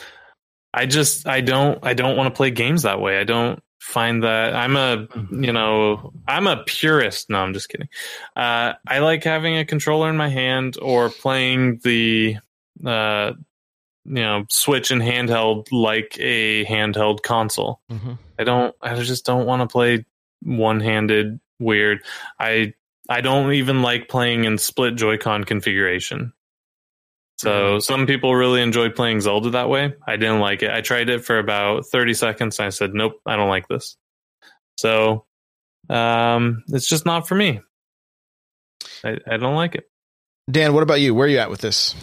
I 0.74 0.86
just 0.86 1.28
I 1.28 1.42
don't 1.42 1.80
I 1.84 1.94
don't 1.94 2.16
want 2.16 2.34
to 2.34 2.38
play 2.38 2.52
games 2.52 2.84
that 2.84 3.02
way. 3.02 3.20
I 3.20 3.24
don't 3.24 3.60
find 3.82 4.24
that 4.24 4.56
I'm 4.56 4.76
a 4.76 5.08
you 5.32 5.52
know 5.52 6.14
I'm 6.28 6.48
a 6.48 6.64
purist. 6.64 7.30
No, 7.30 7.40
I'm 7.40 7.54
just 7.54 7.70
kidding. 7.70 7.90
Uh, 8.36 8.74
I 8.88 9.00
like 9.00 9.24
having 9.24 9.58
a 9.58 9.66
controller 9.66 10.10
in 10.10 10.18
my 10.18 10.30
hand 10.30 10.78
or 10.82 11.10
playing 11.10 11.80
the 11.84 12.38
uh, 12.86 13.34
you 14.06 14.22
know 14.22 14.46
Switch 14.50 14.92
and 14.92 15.02
handheld 15.02 15.68
like 15.72 16.18
a 16.20 16.66
handheld 16.66 17.24
console. 17.24 17.82
I 18.38 18.44
don't 18.44 18.76
I 18.82 18.96
just 19.02 19.26
don't 19.26 19.48
want 19.48 19.62
to 19.62 19.68
play 19.68 20.06
one 20.44 20.80
handed 20.82 21.40
weird. 21.60 22.04
I 22.40 22.74
I 23.10 23.22
don't 23.22 23.54
even 23.54 23.82
like 23.82 24.08
playing 24.08 24.46
in 24.46 24.58
split 24.58 24.96
Joy-Con 24.96 25.44
configuration. 25.44 26.34
So 27.38 27.80
some 27.80 28.06
people 28.06 28.36
really 28.36 28.62
enjoy 28.62 28.90
playing 28.90 29.22
Zelda 29.22 29.52
that 29.52 29.70
way. 29.70 29.94
I 30.06 30.18
didn't 30.18 30.42
like 30.42 30.62
it. 30.62 30.72
I 30.72 30.82
tried 30.82 31.10
it 31.10 31.24
for 31.24 31.40
about 31.40 31.86
30 31.86 32.14
seconds 32.14 32.60
and 32.60 32.66
I 32.66 32.70
said, 32.70 32.94
"Nope, 32.94 33.22
I 33.26 33.38
don't 33.38 33.48
like 33.48 33.68
this." 33.70 33.96
So 34.78 35.26
um 35.90 36.64
it's 36.68 36.88
just 36.88 37.06
not 37.06 37.28
for 37.28 37.36
me. 37.36 37.62
I, 39.04 39.18
I 39.26 39.38
don't 39.38 39.56
like 39.56 39.76
it. 39.76 39.86
Dan, 40.52 40.74
what 40.74 40.84
about 40.84 41.00
you? 41.00 41.16
Where 41.16 41.26
are 41.26 41.30
you 41.30 41.38
at 41.38 41.50
with 41.50 41.62
this? 41.62 41.96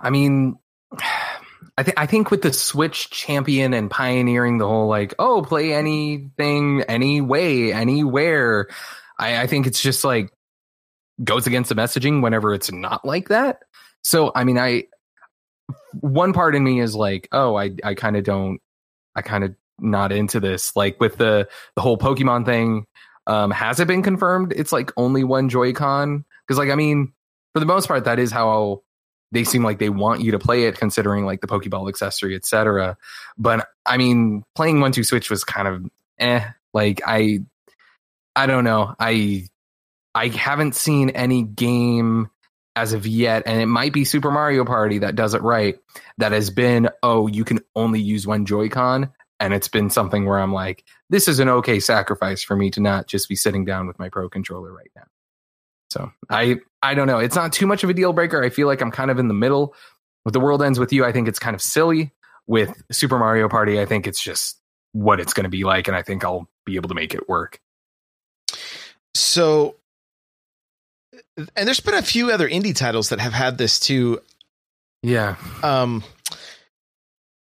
I 0.00 0.10
mean, 0.10 0.56
I 1.76 1.82
think 1.82 1.98
I 1.98 2.06
think 2.06 2.30
with 2.30 2.42
the 2.42 2.52
Switch 2.52 3.10
champion 3.10 3.74
and 3.74 3.90
pioneering 3.90 4.58
the 4.58 4.66
whole 4.66 4.88
like, 4.88 5.14
oh, 5.18 5.42
play 5.42 5.72
anything, 5.72 6.82
any 6.82 7.20
way, 7.20 7.72
anywhere. 7.72 8.68
I, 9.18 9.42
I 9.42 9.46
think 9.46 9.66
it's 9.66 9.80
just 9.80 10.04
like 10.04 10.32
goes 11.22 11.46
against 11.46 11.68
the 11.68 11.74
messaging 11.74 12.22
whenever 12.22 12.54
it's 12.54 12.72
not 12.72 13.04
like 13.04 13.28
that. 13.28 13.60
So 14.02 14.32
I 14.34 14.44
mean, 14.44 14.58
I 14.58 14.84
one 16.00 16.32
part 16.32 16.54
in 16.54 16.64
me 16.64 16.80
is 16.80 16.94
like, 16.94 17.28
oh, 17.32 17.56
I 17.56 17.72
I 17.84 17.94
kind 17.94 18.16
of 18.16 18.24
don't, 18.24 18.60
I 19.14 19.22
kind 19.22 19.44
of 19.44 19.54
not 19.78 20.12
into 20.12 20.40
this. 20.40 20.74
Like 20.76 21.00
with 21.00 21.16
the 21.16 21.48
the 21.76 21.82
whole 21.82 21.98
Pokemon 21.98 22.44
thing, 22.46 22.86
um, 23.26 23.50
has 23.50 23.80
it 23.80 23.88
been 23.88 24.02
confirmed? 24.02 24.52
It's 24.54 24.72
like 24.72 24.92
only 24.96 25.24
one 25.24 25.48
Joy-Con 25.48 26.24
because, 26.46 26.58
like, 26.58 26.70
I 26.70 26.74
mean, 26.74 27.12
for 27.52 27.60
the 27.60 27.66
most 27.66 27.86
part, 27.86 28.04
that 28.04 28.18
is 28.18 28.32
how 28.32 28.82
they 29.32 29.44
seem 29.44 29.62
like 29.62 29.78
they 29.78 29.90
want 29.90 30.22
you 30.22 30.32
to 30.32 30.38
play 30.38 30.64
it, 30.64 30.78
considering 30.78 31.24
like 31.24 31.40
the 31.40 31.46
Pokeball 31.46 31.88
accessory, 31.88 32.34
etc. 32.34 32.96
But 33.38 33.68
I 33.86 33.96
mean, 33.96 34.44
playing 34.54 34.78
1-2-Switch 34.78 35.30
was 35.30 35.44
kind 35.44 35.68
of 35.68 35.90
eh. 36.18 36.44
Like 36.72 37.00
I, 37.06 37.40
I 38.36 38.46
don't 38.46 38.64
know. 38.64 38.94
I 38.98 39.46
I 40.14 40.28
haven't 40.28 40.74
seen 40.74 41.10
any 41.10 41.42
game 41.42 42.30
as 42.76 42.92
of 42.92 43.06
yet, 43.06 43.44
and 43.46 43.60
it 43.60 43.66
might 43.66 43.92
be 43.92 44.04
Super 44.04 44.30
Mario 44.30 44.64
Party 44.64 44.98
that 44.98 45.16
does 45.16 45.34
it 45.34 45.42
right. 45.42 45.78
That 46.18 46.32
has 46.32 46.50
been 46.50 46.88
oh, 47.02 47.26
you 47.26 47.44
can 47.44 47.60
only 47.74 48.00
use 48.00 48.26
one 48.26 48.46
Joy-Con, 48.46 49.10
and 49.40 49.54
it's 49.54 49.68
been 49.68 49.90
something 49.90 50.26
where 50.26 50.38
I'm 50.38 50.52
like, 50.52 50.84
this 51.08 51.26
is 51.26 51.40
an 51.40 51.48
okay 51.48 51.80
sacrifice 51.80 52.42
for 52.42 52.56
me 52.56 52.70
to 52.70 52.80
not 52.80 53.06
just 53.06 53.28
be 53.28 53.36
sitting 53.36 53.64
down 53.64 53.86
with 53.86 53.98
my 53.98 54.08
Pro 54.08 54.28
controller 54.28 54.72
right 54.72 54.90
now. 54.94 55.06
So 55.90 56.12
I 56.28 56.60
I 56.82 56.94
don't 56.94 57.06
know. 57.06 57.18
It's 57.18 57.36
not 57.36 57.52
too 57.52 57.66
much 57.66 57.84
of 57.84 57.90
a 57.90 57.94
deal 57.94 58.12
breaker. 58.12 58.42
I 58.42 58.50
feel 58.50 58.66
like 58.66 58.80
I'm 58.80 58.90
kind 58.90 59.10
of 59.10 59.18
in 59.18 59.28
the 59.28 59.34
middle. 59.34 59.74
With 60.24 60.34
the 60.34 60.40
world 60.40 60.62
ends 60.62 60.78
with 60.78 60.92
you, 60.92 61.04
I 61.04 61.12
think 61.12 61.28
it's 61.28 61.38
kind 61.38 61.54
of 61.54 61.62
silly. 61.62 62.12
With 62.46 62.82
Super 62.90 63.18
Mario 63.18 63.48
Party, 63.48 63.80
I 63.80 63.86
think 63.86 64.06
it's 64.06 64.22
just 64.22 64.58
what 64.92 65.20
it's 65.20 65.34
going 65.34 65.44
to 65.44 65.50
be 65.50 65.62
like, 65.62 65.86
and 65.86 65.96
I 65.96 66.02
think 66.02 66.24
I'll 66.24 66.48
be 66.66 66.76
able 66.76 66.88
to 66.88 66.94
make 66.94 67.14
it 67.14 67.28
work. 67.28 67.60
So, 69.14 69.76
and 71.36 71.66
there's 71.68 71.80
been 71.80 71.94
a 71.94 72.02
few 72.02 72.30
other 72.30 72.48
indie 72.48 72.74
titles 72.74 73.10
that 73.10 73.20
have 73.20 73.32
had 73.32 73.56
this 73.56 73.78
too. 73.78 74.20
Yeah. 75.02 75.36
Um, 75.62 76.02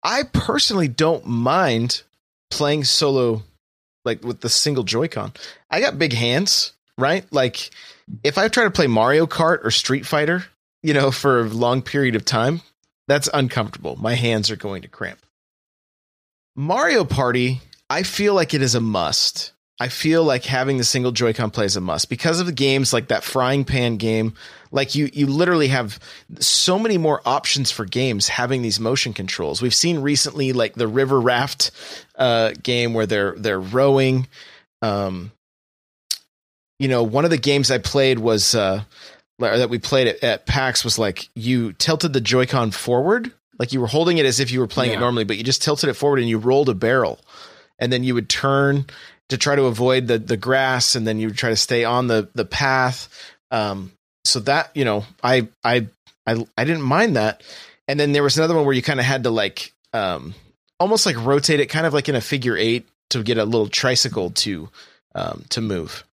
I 0.03 0.23
personally 0.23 0.87
don't 0.87 1.25
mind 1.25 2.01
playing 2.49 2.85
solo, 2.85 3.43
like 4.03 4.23
with 4.23 4.39
the 4.41 4.49
single 4.49 4.83
Joy-Con. 4.83 5.33
I 5.69 5.79
got 5.79 5.99
big 5.99 6.13
hands, 6.13 6.73
right? 6.97 7.25
Like 7.31 7.69
if 8.23 8.37
I 8.37 8.47
try 8.47 8.63
to 8.63 8.71
play 8.71 8.87
Mario 8.87 9.25
Kart 9.25 9.63
or 9.63 9.71
Street 9.71 10.05
Fighter, 10.05 10.45
you 10.83 10.93
know, 10.93 11.11
for 11.11 11.41
a 11.41 11.43
long 11.43 11.81
period 11.81 12.15
of 12.15 12.25
time, 12.25 12.61
that's 13.07 13.29
uncomfortable. 13.33 13.95
My 13.95 14.15
hands 14.15 14.51
are 14.51 14.55
going 14.55 14.81
to 14.81 14.87
cramp. 14.87 15.19
Mario 16.55 17.03
Party, 17.03 17.61
I 17.89 18.03
feel 18.03 18.33
like 18.33 18.53
it 18.53 18.61
is 18.61 18.75
a 18.75 18.81
must. 18.81 19.53
I 19.79 19.89
feel 19.89 20.23
like 20.23 20.43
having 20.43 20.77
the 20.77 20.83
single 20.83 21.11
Joy-Con 21.11 21.51
play 21.51 21.65
is 21.65 21.75
a 21.75 21.81
must 21.81 22.09
because 22.09 22.39
of 22.39 22.47
the 22.47 22.51
games 22.51 22.93
like 22.93 23.09
that 23.09 23.23
frying 23.23 23.63
pan 23.63 23.97
game. 23.97 24.33
Like 24.71 24.95
you, 24.95 25.07
you 25.13 25.27
literally 25.27 25.67
have 25.67 25.99
so 26.39 26.79
many 26.79 26.97
more 26.97 27.21
options 27.25 27.69
for 27.69 27.85
games 27.85 28.27
having 28.27 28.63
these 28.63 28.79
motion 28.79 29.13
controls. 29.13 29.61
We've 29.61 29.75
seen 29.75 29.99
recently 29.99 30.51
like 30.51 30.73
the 30.73 30.87
river 30.87 31.21
raft 31.21 31.69
uh, 32.15 32.53
game 32.63 32.95
where 32.95 33.05
they're 33.05 33.35
they're 33.37 33.59
rowing. 33.59 34.27
Um, 34.81 35.31
you 36.79 36.87
know, 36.87 37.03
one 37.03 37.25
of 37.25 37.31
the 37.31 37.37
games 37.37 37.71
I 37.71 37.77
played 37.77 38.19
was 38.19 38.55
uh, 38.55 38.83
that 39.39 39.69
we 39.69 39.79
played 39.79 40.07
at, 40.07 40.23
at 40.23 40.45
PAX 40.45 40.83
was 40.83 40.99
like 40.99 41.29
you 41.35 41.73
tilted 41.73 42.13
the 42.13 42.21
Joy-Con 42.21 42.71
forward, 42.71 43.31
like 43.59 43.73
you 43.73 43.81
were 43.81 43.87
holding 43.87 44.17
it 44.17 44.25
as 44.25 44.39
if 44.39 44.51
you 44.51 44.59
were 44.59 44.67
playing 44.67 44.91
yeah. 44.91 44.97
it 44.97 45.01
normally, 45.01 45.23
but 45.23 45.37
you 45.37 45.43
just 45.43 45.61
tilted 45.61 45.89
it 45.89 45.93
forward 45.93 46.19
and 46.19 46.29
you 46.29 46.37
rolled 46.37 46.69
a 46.69 46.75
barrel, 46.75 47.19
and 47.79 47.91
then 47.91 48.03
you 48.03 48.13
would 48.13 48.29
turn 48.29 48.85
to 49.29 49.37
try 49.37 49.55
to 49.55 49.63
avoid 49.63 50.07
the 50.07 50.19
the 50.19 50.37
grass, 50.37 50.95
and 50.95 51.07
then 51.07 51.19
you 51.19 51.27
would 51.27 51.37
try 51.37 51.49
to 51.49 51.55
stay 51.55 51.83
on 51.83 52.07
the 52.07 52.29
the 52.33 52.45
path. 52.45 53.09
Um, 53.51 53.91
so 54.25 54.39
that 54.41 54.71
you 54.75 54.85
know, 54.85 55.05
I 55.23 55.47
I 55.63 55.87
I 56.25 56.45
I 56.57 56.63
didn't 56.63 56.83
mind 56.83 57.15
that. 57.15 57.43
And 57.87 57.99
then 57.99 58.11
there 58.11 58.23
was 58.23 58.37
another 58.37 58.53
one 58.53 58.65
where 58.65 58.75
you 58.75 58.81
kind 58.81 58.99
of 58.99 59.05
had 59.05 59.23
to 59.23 59.29
like 59.29 59.73
um, 59.93 60.35
almost 60.79 61.05
like 61.05 61.17
rotate 61.23 61.59
it, 61.59 61.67
kind 61.67 61.85
of 61.85 61.93
like 61.93 62.09
in 62.09 62.15
a 62.15 62.21
figure 62.21 62.57
eight, 62.57 62.87
to 63.11 63.23
get 63.23 63.37
a 63.37 63.45
little 63.45 63.69
tricycle 63.69 64.31
to 64.31 64.69
um, 65.15 65.45
to 65.49 65.61
move. 65.61 66.03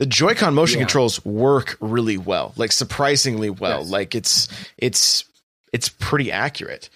The 0.00 0.06
Joy-Con 0.06 0.54
motion 0.54 0.78
yeah. 0.78 0.86
controls 0.86 1.22
work 1.26 1.76
really 1.78 2.16
well, 2.16 2.54
like 2.56 2.72
surprisingly 2.72 3.50
well. 3.50 3.80
Yes. 3.80 3.90
Like 3.90 4.14
it's 4.14 4.48
it's 4.78 5.26
it's 5.74 5.90
pretty 5.90 6.32
accurate. 6.32 6.88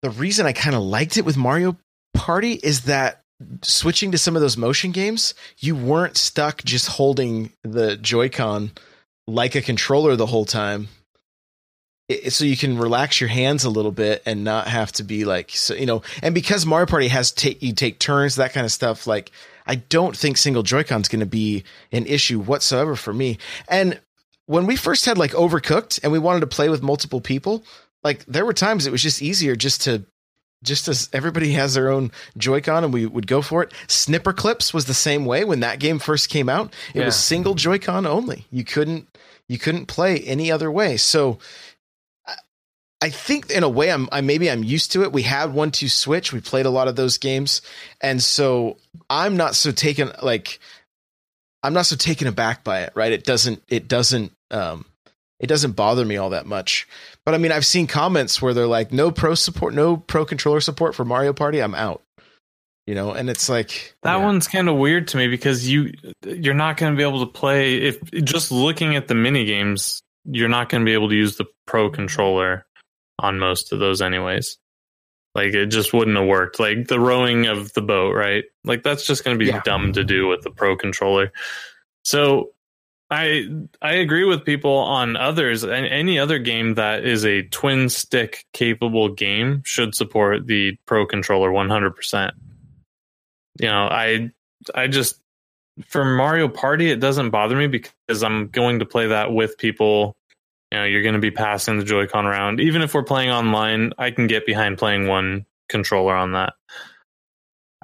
The 0.00 0.08
reason 0.08 0.46
I 0.46 0.54
kind 0.54 0.74
of 0.74 0.82
liked 0.82 1.18
it 1.18 1.26
with 1.26 1.36
Mario 1.36 1.76
Party 2.14 2.54
is 2.54 2.84
that 2.84 3.20
switching 3.60 4.12
to 4.12 4.18
some 4.18 4.36
of 4.36 4.42
those 4.42 4.56
motion 4.56 4.90
games, 4.90 5.34
you 5.58 5.76
weren't 5.76 6.16
stuck 6.16 6.64
just 6.64 6.88
holding 6.88 7.52
the 7.62 7.98
Joy-Con 7.98 8.70
like 9.26 9.54
a 9.54 9.60
controller 9.60 10.16
the 10.16 10.26
whole 10.26 10.46
time. 10.46 10.88
It, 12.08 12.32
so 12.32 12.46
you 12.46 12.56
can 12.56 12.78
relax 12.78 13.20
your 13.20 13.28
hands 13.28 13.64
a 13.64 13.70
little 13.70 13.92
bit 13.92 14.22
and 14.24 14.44
not 14.44 14.66
have 14.66 14.92
to 14.92 15.02
be 15.02 15.26
like 15.26 15.50
so 15.50 15.74
you 15.74 15.84
know 15.84 16.00
and 16.22 16.34
because 16.34 16.64
mario 16.64 16.86
party 16.86 17.08
has 17.08 17.32
take 17.32 17.62
you 17.62 17.74
take 17.74 17.98
turns 17.98 18.36
that 18.36 18.54
kind 18.54 18.64
of 18.64 18.72
stuff 18.72 19.06
like 19.06 19.30
i 19.68 19.76
don't 19.76 20.16
think 20.16 20.36
single 20.36 20.62
joy-con 20.62 21.00
is 21.00 21.08
going 21.08 21.20
to 21.20 21.26
be 21.26 21.62
an 21.92 22.06
issue 22.06 22.40
whatsoever 22.40 22.96
for 22.96 23.12
me 23.12 23.38
and 23.68 24.00
when 24.46 24.66
we 24.66 24.74
first 24.74 25.04
had 25.04 25.18
like 25.18 25.32
overcooked 25.32 26.00
and 26.02 26.10
we 26.10 26.18
wanted 26.18 26.40
to 26.40 26.46
play 26.46 26.68
with 26.68 26.82
multiple 26.82 27.20
people 27.20 27.62
like 28.02 28.24
there 28.26 28.44
were 28.44 28.52
times 28.52 28.86
it 28.86 28.92
was 28.92 29.02
just 29.02 29.22
easier 29.22 29.54
just 29.54 29.82
to 29.82 30.04
just 30.62 30.88
as 30.88 31.08
everybody 31.12 31.52
has 31.52 31.74
their 31.74 31.90
own 31.90 32.10
Joy-Con 32.36 32.84
and 32.84 32.92
we 32.92 33.06
would 33.06 33.26
go 33.26 33.42
for 33.42 33.62
it. 33.62 33.72
Snipperclips 33.86 34.74
was 34.74 34.86
the 34.86 34.94
same 34.94 35.24
way 35.24 35.44
when 35.44 35.60
that 35.60 35.78
game 35.78 35.98
first 35.98 36.28
came 36.28 36.48
out. 36.48 36.74
It 36.94 37.00
yeah. 37.00 37.04
was 37.04 37.16
single 37.16 37.54
Joy-Con 37.54 38.06
only. 38.06 38.46
You 38.50 38.64
couldn't 38.64 39.08
you 39.48 39.58
couldn't 39.58 39.86
play 39.86 40.18
any 40.20 40.50
other 40.50 40.70
way. 40.70 40.96
So 40.96 41.38
I 43.00 43.10
think 43.10 43.50
in 43.50 43.62
a 43.62 43.68
way 43.68 43.92
I'm 43.92 44.08
I 44.10 44.20
maybe 44.20 44.50
I'm 44.50 44.64
used 44.64 44.92
to 44.92 45.02
it. 45.02 45.12
We 45.12 45.22
had 45.22 45.50
1-2-Switch. 45.50 46.32
We 46.32 46.40
played 46.40 46.66
a 46.66 46.70
lot 46.70 46.88
of 46.88 46.96
those 46.96 47.18
games. 47.18 47.62
And 48.00 48.22
so 48.22 48.78
I'm 49.08 49.36
not 49.36 49.54
so 49.54 49.70
taken 49.70 50.10
like 50.22 50.58
I'm 51.62 51.74
not 51.74 51.86
so 51.86 51.96
taken 51.96 52.26
aback 52.26 52.64
by 52.64 52.80
it, 52.80 52.92
right? 52.94 53.12
It 53.12 53.24
doesn't 53.24 53.62
it 53.68 53.88
doesn't 53.88 54.32
um 54.50 54.84
it 55.40 55.46
doesn't 55.46 55.72
bother 55.72 56.04
me 56.04 56.16
all 56.16 56.30
that 56.30 56.46
much. 56.46 56.88
But 57.24 57.34
I 57.34 57.38
mean, 57.38 57.52
I've 57.52 57.66
seen 57.66 57.86
comments 57.86 58.42
where 58.42 58.54
they're 58.54 58.66
like, 58.66 58.92
"No 58.92 59.10
pro 59.10 59.34
support, 59.34 59.74
no 59.74 59.96
pro 59.96 60.24
controller 60.24 60.60
support 60.60 60.94
for 60.94 61.04
Mario 61.04 61.32
Party. 61.32 61.60
I'm 61.60 61.74
out." 61.74 62.02
You 62.86 62.94
know, 62.94 63.12
and 63.12 63.28
it's 63.28 63.48
like 63.48 63.94
that 64.02 64.16
yeah. 64.16 64.24
one's 64.24 64.48
kind 64.48 64.68
of 64.68 64.76
weird 64.76 65.08
to 65.08 65.16
me 65.16 65.28
because 65.28 65.68
you 65.68 65.92
you're 66.24 66.54
not 66.54 66.76
going 66.76 66.92
to 66.92 66.96
be 66.96 67.02
able 67.02 67.24
to 67.24 67.30
play 67.30 67.76
if 67.76 68.00
just 68.24 68.50
looking 68.50 68.96
at 68.96 69.08
the 69.08 69.14
mini 69.14 69.44
games, 69.44 70.02
you're 70.24 70.48
not 70.48 70.68
going 70.70 70.80
to 70.80 70.84
be 70.84 70.94
able 70.94 71.10
to 71.10 71.14
use 71.14 71.36
the 71.36 71.44
pro 71.66 71.90
controller 71.90 72.64
on 73.18 73.38
most 73.38 73.72
of 73.72 73.78
those, 73.78 74.02
anyways. 74.02 74.58
Like 75.34 75.54
it 75.54 75.66
just 75.66 75.92
wouldn't 75.92 76.16
have 76.16 76.26
worked. 76.26 76.58
Like 76.58 76.88
the 76.88 77.00
rowing 77.00 77.46
of 77.46 77.72
the 77.74 77.82
boat, 77.82 78.14
right? 78.14 78.44
Like 78.64 78.82
that's 78.82 79.06
just 79.06 79.24
going 79.24 79.38
to 79.38 79.44
be 79.44 79.50
yeah. 79.50 79.60
dumb 79.64 79.92
to 79.92 80.04
do 80.04 80.26
with 80.26 80.42
the 80.42 80.50
pro 80.50 80.76
controller. 80.76 81.32
So 82.02 82.52
I 83.10 83.48
I 83.80 83.94
agree 83.94 84.24
with 84.24 84.44
people 84.44 84.76
on 84.76 85.16
others. 85.16 85.64
and 85.64 85.86
Any 85.86 86.18
other 86.18 86.38
game 86.38 86.74
that 86.74 87.04
is 87.04 87.24
a 87.24 87.42
twin 87.42 87.88
stick 87.88 88.44
capable 88.52 89.08
game 89.08 89.62
should 89.64 89.94
support 89.94 90.46
the 90.46 90.76
Pro 90.86 91.06
controller 91.06 91.50
100%. 91.50 92.32
You 93.60 93.68
know, 93.68 93.88
I 93.90 94.30
I 94.74 94.88
just 94.88 95.20
for 95.86 96.04
Mario 96.04 96.48
Party 96.48 96.90
it 96.90 97.00
doesn't 97.00 97.30
bother 97.30 97.56
me 97.56 97.66
because 97.66 98.22
I'm 98.22 98.48
going 98.48 98.80
to 98.80 98.86
play 98.86 99.06
that 99.06 99.32
with 99.32 99.56
people. 99.56 100.16
You 100.72 100.78
know, 100.78 100.84
you're 100.84 101.02
going 101.02 101.14
to 101.14 101.20
be 101.20 101.30
passing 101.30 101.78
the 101.78 101.84
Joy-Con 101.84 102.26
around. 102.26 102.60
Even 102.60 102.82
if 102.82 102.94
we're 102.94 103.02
playing 103.02 103.30
online, 103.30 103.92
I 103.96 104.10
can 104.10 104.26
get 104.26 104.44
behind 104.44 104.78
playing 104.78 105.06
one 105.06 105.46
controller 105.68 106.14
on 106.14 106.32
that. 106.32 106.54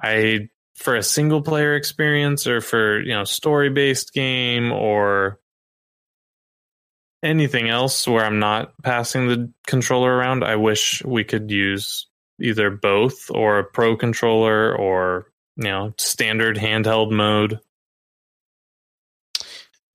I 0.01 0.49
for 0.75 0.95
a 0.95 1.03
single 1.03 1.41
player 1.41 1.75
experience 1.75 2.47
or 2.47 2.61
for 2.61 2.99
you 3.01 3.13
know 3.13 3.23
story 3.23 3.69
based 3.69 4.13
game 4.13 4.71
or 4.71 5.39
anything 7.23 7.69
else 7.69 8.07
where 8.07 8.23
I'm 8.23 8.39
not 8.39 8.73
passing 8.83 9.27
the 9.27 9.51
controller 9.65 10.13
around, 10.13 10.43
I 10.43 10.57
wish 10.57 11.03
we 11.03 11.23
could 11.23 11.49
use 11.49 12.07
either 12.39 12.69
both 12.69 13.31
or 13.31 13.59
a 13.59 13.63
pro 13.63 13.95
controller 13.95 14.75
or 14.75 15.31
you 15.57 15.65
know 15.65 15.93
standard 15.97 16.57
handheld 16.57 17.11
mode. 17.11 17.59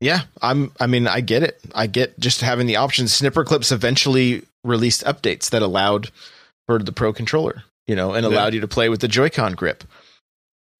Yeah, 0.00 0.22
I'm 0.40 0.72
I 0.80 0.86
mean 0.86 1.06
I 1.06 1.20
get 1.20 1.42
it. 1.42 1.60
I 1.74 1.86
get 1.86 2.18
just 2.18 2.40
having 2.40 2.66
the 2.66 2.76
option. 2.76 3.08
Snipper 3.08 3.44
Clips 3.44 3.70
eventually 3.70 4.42
released 4.64 5.04
updates 5.04 5.50
that 5.50 5.62
allowed 5.62 6.10
for 6.66 6.78
the 6.78 6.92
pro 6.92 7.12
controller, 7.12 7.64
you 7.86 7.96
know, 7.96 8.14
and 8.14 8.24
allowed 8.24 8.52
yeah. 8.52 8.56
you 8.56 8.60
to 8.62 8.68
play 8.68 8.88
with 8.88 9.00
the 9.00 9.08
Joy-Con 9.08 9.52
grip 9.54 9.84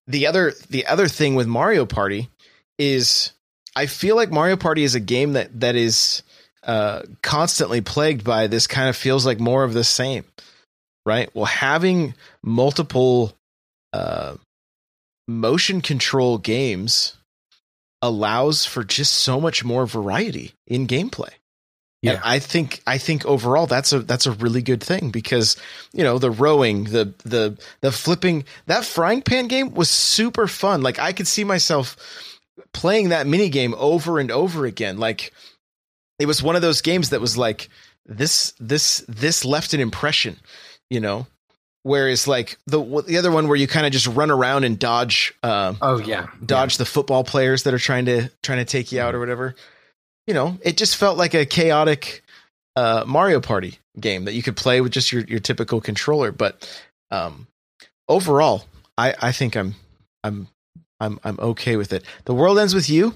the 0.07 0.27
other 0.27 0.53
the 0.69 0.85
other 0.85 1.07
thing 1.07 1.35
with 1.35 1.47
Mario 1.47 1.85
Party 1.85 2.29
is 2.77 3.31
I 3.75 3.85
feel 3.85 4.15
like 4.15 4.31
Mario 4.31 4.57
Party 4.57 4.83
is 4.83 4.95
a 4.95 4.99
game 4.99 5.33
that 5.33 5.59
that 5.59 5.75
is 5.75 6.23
uh, 6.63 7.03
constantly 7.21 7.81
plagued 7.81 8.23
by 8.23 8.47
this 8.47 8.67
kind 8.67 8.89
of 8.89 8.95
feels 8.95 9.25
like 9.25 9.39
more 9.39 9.63
of 9.63 9.73
the 9.73 9.83
same, 9.83 10.25
right? 11.05 11.29
Well, 11.33 11.45
having 11.45 12.13
multiple 12.43 13.33
uh, 13.93 14.35
motion 15.27 15.81
control 15.81 16.37
games 16.37 17.15
allows 18.01 18.65
for 18.65 18.83
just 18.83 19.13
so 19.13 19.39
much 19.39 19.63
more 19.63 19.85
variety 19.85 20.53
in 20.67 20.87
gameplay. 20.87 21.31
Yeah. 22.01 22.13
And 22.13 22.21
I 22.23 22.39
think 22.39 22.81
I 22.87 22.97
think 22.97 23.25
overall 23.25 23.67
that's 23.67 23.93
a 23.93 23.99
that's 23.99 24.25
a 24.25 24.31
really 24.31 24.63
good 24.63 24.81
thing 24.81 25.11
because 25.11 25.55
you 25.93 26.03
know 26.03 26.17
the 26.17 26.31
rowing 26.31 26.85
the 26.85 27.13
the 27.23 27.59
the 27.81 27.91
flipping 27.91 28.45
that 28.65 28.85
frying 28.85 29.21
pan 29.21 29.47
game 29.47 29.75
was 29.75 29.89
super 29.89 30.47
fun 30.47 30.81
like 30.81 30.97
I 30.97 31.13
could 31.13 31.27
see 31.27 31.43
myself 31.43 31.95
playing 32.73 33.09
that 33.09 33.27
mini 33.27 33.49
game 33.49 33.75
over 33.77 34.17
and 34.17 34.31
over 34.31 34.65
again 34.65 34.97
like 34.97 35.31
it 36.17 36.25
was 36.25 36.41
one 36.41 36.55
of 36.55 36.63
those 36.63 36.81
games 36.81 37.11
that 37.11 37.21
was 37.21 37.37
like 37.37 37.69
this 38.07 38.55
this 38.59 39.05
this 39.07 39.45
left 39.45 39.75
an 39.75 39.79
impression 39.79 40.37
you 40.89 40.99
know 40.99 41.27
Whereas 41.83 42.27
like 42.27 42.57
the 42.67 42.79
the 43.07 43.17
other 43.17 43.31
one 43.31 43.47
where 43.47 43.57
you 43.57 43.67
kind 43.67 43.87
of 43.87 43.91
just 43.91 44.07
run 44.07 44.29
around 44.29 44.65
and 44.65 44.77
dodge. 44.77 45.33
Uh, 45.41 45.73
oh 45.81 45.97
yeah, 45.97 46.27
dodge 46.45 46.75
yeah. 46.75 46.77
the 46.79 46.85
football 46.85 47.23
players 47.23 47.63
that 47.63 47.73
are 47.73 47.79
trying 47.79 48.05
to 48.05 48.29
trying 48.43 48.59
to 48.59 48.65
take 48.65 48.91
you 48.91 49.01
out 49.01 49.15
or 49.15 49.19
whatever. 49.19 49.55
You 50.27 50.35
know, 50.35 50.59
it 50.61 50.77
just 50.77 50.95
felt 50.95 51.17
like 51.17 51.33
a 51.33 51.45
chaotic 51.45 52.23
uh, 52.75 53.03
Mario 53.07 53.41
Party 53.41 53.79
game 53.99 54.25
that 54.25 54.33
you 54.33 54.43
could 54.43 54.55
play 54.55 54.79
with 54.79 54.91
just 54.91 55.11
your 55.11 55.23
your 55.23 55.39
typical 55.39 55.81
controller. 55.81 56.31
But 56.31 56.69
um, 57.09 57.47
overall, 58.07 58.65
I 58.95 59.15
I 59.19 59.31
think 59.31 59.55
I'm 59.57 59.73
I'm 60.23 60.47
I'm 60.99 61.19
I'm 61.23 61.39
okay 61.39 61.77
with 61.77 61.93
it. 61.93 62.03
The 62.25 62.35
world 62.35 62.59
ends 62.59 62.75
with 62.75 62.89
you. 62.91 63.15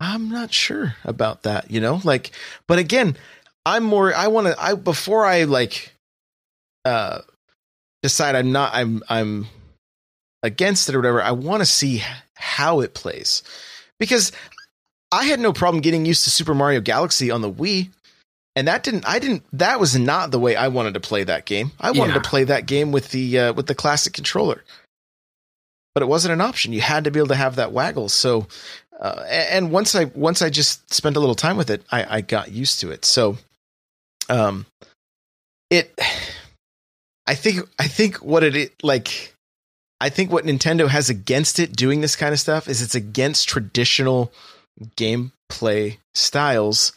I'm 0.00 0.28
not 0.28 0.52
sure 0.52 0.96
about 1.04 1.44
that. 1.44 1.70
You 1.70 1.80
know, 1.80 2.00
like, 2.02 2.32
but 2.66 2.80
again, 2.80 3.16
I'm 3.64 3.84
more. 3.84 4.12
I 4.12 4.26
want 4.26 4.48
to. 4.48 4.60
I 4.60 4.74
before 4.74 5.24
I 5.24 5.44
like. 5.44 5.92
Uh, 6.84 7.20
decide 8.02 8.34
I'm 8.34 8.52
not 8.52 8.74
I'm 8.74 9.02
I'm 9.08 9.46
against 10.42 10.88
it 10.88 10.94
or 10.94 10.98
whatever, 10.98 11.22
I 11.22 11.32
want 11.32 11.60
to 11.60 11.66
see 11.66 12.02
how 12.34 12.80
it 12.80 12.94
plays. 12.94 13.42
Because 13.98 14.32
I 15.10 15.24
had 15.24 15.40
no 15.40 15.52
problem 15.52 15.80
getting 15.80 16.04
used 16.04 16.24
to 16.24 16.30
Super 16.30 16.54
Mario 16.54 16.80
Galaxy 16.80 17.30
on 17.30 17.40
the 17.40 17.50
Wii. 17.50 17.90
And 18.54 18.68
that 18.68 18.82
didn't 18.82 19.06
I 19.06 19.18
didn't 19.18 19.44
that 19.52 19.80
was 19.80 19.98
not 19.98 20.30
the 20.30 20.38
way 20.38 20.56
I 20.56 20.68
wanted 20.68 20.94
to 20.94 21.00
play 21.00 21.24
that 21.24 21.44
game. 21.44 21.72
I 21.78 21.90
wanted 21.90 22.14
yeah. 22.14 22.22
to 22.22 22.28
play 22.28 22.44
that 22.44 22.66
game 22.66 22.90
with 22.90 23.10
the 23.10 23.38
uh, 23.38 23.52
with 23.52 23.66
the 23.66 23.74
classic 23.74 24.14
controller. 24.14 24.64
But 25.94 26.02
it 26.02 26.06
wasn't 26.06 26.32
an 26.32 26.40
option. 26.40 26.72
You 26.72 26.80
had 26.80 27.04
to 27.04 27.10
be 27.10 27.18
able 27.18 27.28
to 27.28 27.34
have 27.34 27.56
that 27.56 27.72
waggle. 27.72 28.08
So 28.08 28.46
uh, 28.98 29.24
and 29.28 29.70
once 29.70 29.94
I 29.94 30.06
once 30.06 30.40
I 30.40 30.48
just 30.48 30.92
spent 30.92 31.16
a 31.16 31.20
little 31.20 31.34
time 31.34 31.58
with 31.58 31.68
it, 31.68 31.82
I, 31.92 32.16
I 32.16 32.20
got 32.22 32.50
used 32.50 32.80
to 32.80 32.90
it. 32.90 33.04
So 33.04 33.36
um 34.30 34.64
it 35.70 35.98
I 37.26 37.34
think 37.34 37.68
I 37.78 37.88
think 37.88 38.16
what 38.16 38.44
it 38.44 38.74
like 38.82 39.34
I 40.00 40.08
think 40.08 40.30
what 40.30 40.44
Nintendo 40.44 40.88
has 40.88 41.10
against 41.10 41.58
it 41.58 41.74
doing 41.74 42.00
this 42.00 42.16
kind 42.16 42.32
of 42.32 42.40
stuff 42.40 42.68
is 42.68 42.82
it's 42.82 42.94
against 42.94 43.48
traditional 43.48 44.32
gameplay 44.96 45.98
styles 46.14 46.92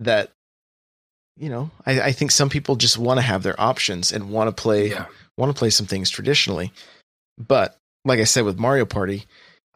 that 0.00 0.30
you 1.36 1.48
know 1.48 1.70
I, 1.86 2.00
I 2.00 2.12
think 2.12 2.30
some 2.30 2.48
people 2.48 2.76
just 2.76 2.98
want 2.98 3.18
to 3.18 3.22
have 3.22 3.42
their 3.42 3.60
options 3.60 4.12
and 4.12 4.30
want 4.30 4.48
to 4.48 4.62
play 4.62 4.90
yeah. 4.90 5.06
want 5.36 5.54
to 5.54 5.58
play 5.58 5.70
some 5.70 5.86
things 5.86 6.10
traditionally. 6.10 6.72
But 7.38 7.76
like 8.04 8.18
I 8.18 8.24
said 8.24 8.44
with 8.44 8.58
Mario 8.58 8.84
Party, 8.84 9.26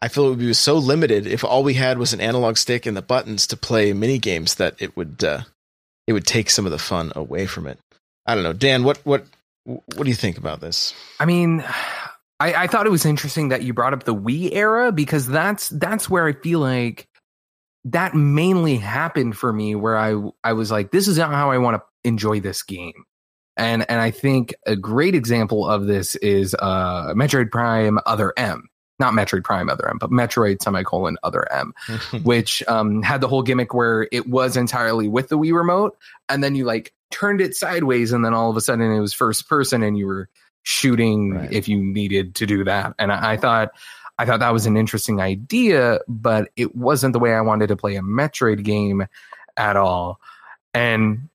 I 0.01 0.09
feel 0.09 0.25
it 0.25 0.29
would 0.31 0.39
be 0.39 0.53
so 0.53 0.77
limited 0.77 1.27
if 1.27 1.45
all 1.45 1.63
we 1.63 1.75
had 1.75 1.97
was 1.97 2.11
an 2.11 2.19
analog 2.19 2.57
stick 2.57 2.85
and 2.85 2.97
the 2.97 3.01
buttons 3.01 3.47
to 3.47 3.57
play 3.57 3.93
mini 3.93 4.17
games 4.17 4.55
that 4.55 4.75
it 4.79 4.97
would 4.97 5.23
uh, 5.23 5.43
it 6.07 6.11
would 6.11 6.25
take 6.25 6.49
some 6.49 6.65
of 6.65 6.73
the 6.73 6.77
fun 6.77 7.13
away 7.15 7.45
from 7.45 7.67
it. 7.67 7.79
I 8.25 8.35
don't 8.35 8.43
know, 8.43 8.51
Dan. 8.51 8.83
What 8.83 8.97
what 9.05 9.25
what 9.65 10.03
do 10.03 10.09
you 10.09 10.15
think 10.15 10.37
about 10.37 10.61
this? 10.61 10.93
I 11.19 11.25
mean, 11.25 11.63
I, 12.39 12.53
I 12.53 12.67
thought 12.67 12.85
it 12.85 12.91
was 12.91 13.05
interesting 13.05 13.49
that 13.49 13.63
you 13.63 13.73
brought 13.73 13.93
up 13.93 14.03
the 14.03 14.15
Wii 14.15 14.53
era 14.53 14.91
because 14.91 15.27
that's 15.27 15.69
that's 15.69 16.09
where 16.09 16.27
I 16.27 16.33
feel 16.33 16.59
like 16.59 17.07
that 17.85 18.15
mainly 18.15 18.77
happened 18.77 19.37
for 19.37 19.51
me 19.51 19.75
where 19.75 19.97
I 19.97 20.21
I 20.43 20.53
was 20.53 20.71
like, 20.71 20.91
this 20.91 21.07
is 21.07 21.17
not 21.17 21.31
how 21.31 21.51
I 21.51 21.57
want 21.57 21.77
to 21.77 21.83
enjoy 22.03 22.39
this 22.39 22.63
game. 22.63 23.05
And 23.55 23.85
and 23.89 24.01
I 24.01 24.11
think 24.11 24.53
a 24.65 24.75
great 24.75 25.15
example 25.15 25.69
of 25.69 25.85
this 25.85 26.15
is 26.15 26.55
uh 26.57 27.13
Metroid 27.13 27.51
Prime 27.51 27.99
Other 28.05 28.33
M. 28.35 28.67
Not 29.03 29.13
Metroid 29.13 29.43
Prime 29.43 29.69
Other 29.69 29.89
M, 29.89 29.97
but 29.99 30.11
Metroid 30.11 30.61
semicolon 30.61 31.17
Other 31.23 31.45
M, 31.51 31.73
which 32.23 32.63
um 32.69 33.01
had 33.01 33.19
the 33.19 33.27
whole 33.27 33.43
gimmick 33.43 33.73
where 33.73 34.07
it 34.13 34.27
was 34.27 34.55
entirely 34.55 35.09
with 35.09 35.27
the 35.27 35.37
Wii 35.37 35.53
remote, 35.53 35.97
and 36.29 36.41
then 36.41 36.55
you 36.55 36.63
like 36.63 36.93
turned 37.11 37.41
it 37.41 37.55
sideways 37.55 38.11
and 38.11 38.25
then 38.25 38.33
all 38.33 38.49
of 38.49 38.57
a 38.57 38.61
sudden 38.61 38.91
it 38.91 38.99
was 38.99 39.13
first 39.13 39.47
person 39.47 39.83
and 39.83 39.97
you 39.97 40.07
were 40.07 40.29
shooting 40.63 41.31
right. 41.31 41.51
if 41.51 41.67
you 41.67 41.77
needed 41.77 42.35
to 42.35 42.45
do 42.45 42.63
that. 42.63 42.93
And 42.97 43.11
I, 43.11 43.33
I, 43.33 43.37
thought 43.37 43.71
I 44.17 44.25
thought 44.25 44.39
that 44.39 44.53
was 44.53 44.65
an 44.65 44.77
interesting 44.77 45.21
idea, 45.21 45.99
but 46.07 46.49
it 46.55 46.75
wasn't 46.75 47.13
the 47.13 47.19
way 47.19 47.33
I 47.33 47.41
wanted 47.41 47.67
to 47.67 47.75
play 47.75 47.97
a 47.97 48.01
Metroid 48.01 48.63
game 48.63 49.05
at 49.55 49.75
all. 49.75 50.19
And 50.73 51.29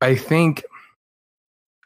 I 0.00 0.14
think 0.14 0.64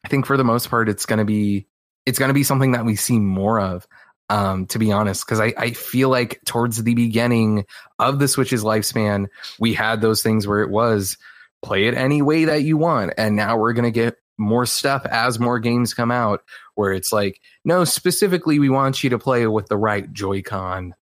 I 0.05 0.09
think 0.09 0.27
for 0.27 0.37
the 0.37 0.45
most 0.45 0.71
part 0.71 0.89
it's 0.89 1.07
gonna 1.07 1.25
be 1.25 1.67
it's 2.07 2.19
gonna 2.19 2.33
be 2.33 2.45
something 2.45 2.73
that 2.73 2.85
we 2.85 2.97
see 2.97 3.19
more 3.19 3.61
of. 3.61 3.87
Um, 4.33 4.65
to 4.69 4.79
be 4.79 4.91
honest, 4.91 5.27
because 5.27 5.41
I, 5.41 5.53
I 5.59 5.73
feel 5.73 6.09
like 6.09 6.41
towards 6.47 6.83
the 6.83 6.95
beginning 6.95 7.67
of 7.99 8.19
the 8.19 8.27
Switch's 8.27 8.63
lifespan, 8.65 9.27
we 9.61 9.75
had 9.75 10.01
those 10.01 10.23
things 10.23 10.47
where 10.47 10.63
it 10.63 10.71
was 10.71 11.19
play 11.63 11.85
it 11.85 11.93
any 11.93 12.23
way 12.23 12.47
that 12.47 12.63
you 12.63 12.79
want. 12.79 13.13
And 13.19 13.37
now 13.37 13.59
we're 13.59 13.75
going 13.75 13.85
to 13.85 13.91
get 13.91 14.17
more 14.39 14.65
stuff 14.65 15.05
as 15.05 15.39
more 15.39 15.59
games 15.59 15.93
come 15.93 16.11
out 16.11 16.41
where 16.77 16.95
it's 16.95 17.13
like, 17.13 17.43
no, 17.63 17.85
specifically, 17.85 18.59
we 18.59 18.71
want 18.71 19.05
you 19.05 19.11
to 19.11 19.19
play 19.19 19.47
with 19.47 19.67
the 19.67 19.77
right 19.77 20.11
Joy-Con 20.11 20.95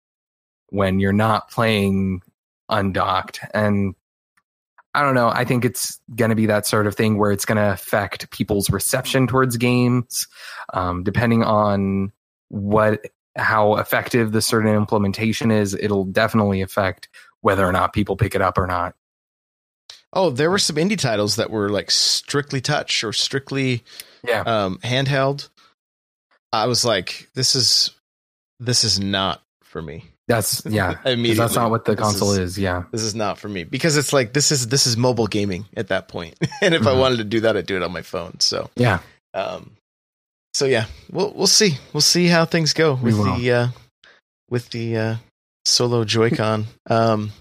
when 0.70 1.00
you're 1.00 1.14
not 1.14 1.52
playing 1.52 2.22
undocked. 2.68 3.42
And 3.54 3.94
I 4.96 5.04
don't 5.04 5.14
know. 5.14 5.30
I 5.30 5.46
think 5.46 5.66
it's 5.66 6.00
going 6.16 6.30
to 6.30 6.36
be 6.36 6.48
that 6.48 6.66
sort 6.66 6.88
of 6.88 6.96
thing 6.96 7.20
where 7.20 7.32
it's 7.32 7.46
going 7.46 7.58
to 7.58 7.72
affect 7.72 8.32
people's 8.32 8.72
reception 8.72 9.28
towards 9.28 9.56
games, 9.58 10.26
um, 10.74 11.04
depending 11.04 11.44
on 11.44 12.12
what 12.48 13.06
how 13.36 13.76
effective 13.76 14.32
the 14.32 14.42
certain 14.42 14.74
implementation 14.74 15.52
is. 15.52 15.74
It'll 15.74 16.06
definitely 16.06 16.62
affect 16.62 17.10
whether 17.42 17.66
or 17.66 17.72
not 17.72 17.94
people 17.94 18.16
pick 18.16 18.36
it 18.36 18.42
up 18.42 18.58
or 18.58 18.68
not. 18.68 18.96
Oh, 20.12 20.32
there 20.32 20.50
were 20.50 20.60
some 20.60 20.78
indie 20.78 20.98
titles 20.98 21.36
that 21.36 21.52
were 21.52 21.70
like 21.70 21.92
strictly 21.92 22.62
touch 22.62 23.04
or 23.04 23.14
strictly 23.14 23.84
yeah 24.24 24.42
um, 24.42 24.80
handheld. 24.84 25.50
I 26.52 26.66
was 26.66 26.84
like, 26.84 27.30
this 27.36 27.56
is 27.56 27.92
this 28.60 28.84
is 28.84 29.00
not 29.00 29.42
for 29.64 29.82
me. 29.82 30.06
That's 30.28 30.64
yeah. 30.70 30.96
Immediately, 31.06 31.36
that's 31.36 31.56
not 31.56 31.70
what 31.72 31.86
the 31.86 31.96
console 31.96 32.32
is, 32.32 32.40
is, 32.40 32.60
Yeah, 32.60 32.84
this 32.92 33.02
is 33.02 33.16
not 33.16 33.38
for 33.38 33.48
me 33.48 33.64
because 33.64 33.98
it's 33.98 34.14
like 34.14 34.34
this 34.34 34.52
is 34.52 34.68
this 34.68 34.88
is 34.88 34.98
mobile 34.98 35.28
gaming 35.28 35.66
at 35.78 35.90
that 35.90 36.08
point. 36.08 36.36
and 36.62 36.74
if 36.74 36.82
mm-hmm. 36.82 36.88
I 36.88 36.94
wanted 36.94 37.18
to 37.18 37.24
do 37.24 37.42
that, 37.42 37.56
I'd 37.56 37.66
do 37.66 37.76
it 37.76 37.84
on 37.84 37.92
my 37.92 38.02
phone. 38.02 38.40
So 38.40 38.70
yeah. 38.76 39.00
Um. 39.34 39.72
So 40.60 40.66
yeah, 40.66 40.88
we'll 41.10 41.32
we'll 41.34 41.48
see. 41.48 41.78
We'll 41.94 42.02
see 42.02 42.28
how 42.28 42.44
things 42.44 42.74
go 42.74 42.94
with 42.94 43.16
the 43.16 43.50
uh, 43.50 43.68
with 44.50 44.70
the 44.72 44.98
uh, 44.98 45.16
solo 45.64 46.04
Joy-Con. 46.04 46.66
um. 46.90 47.32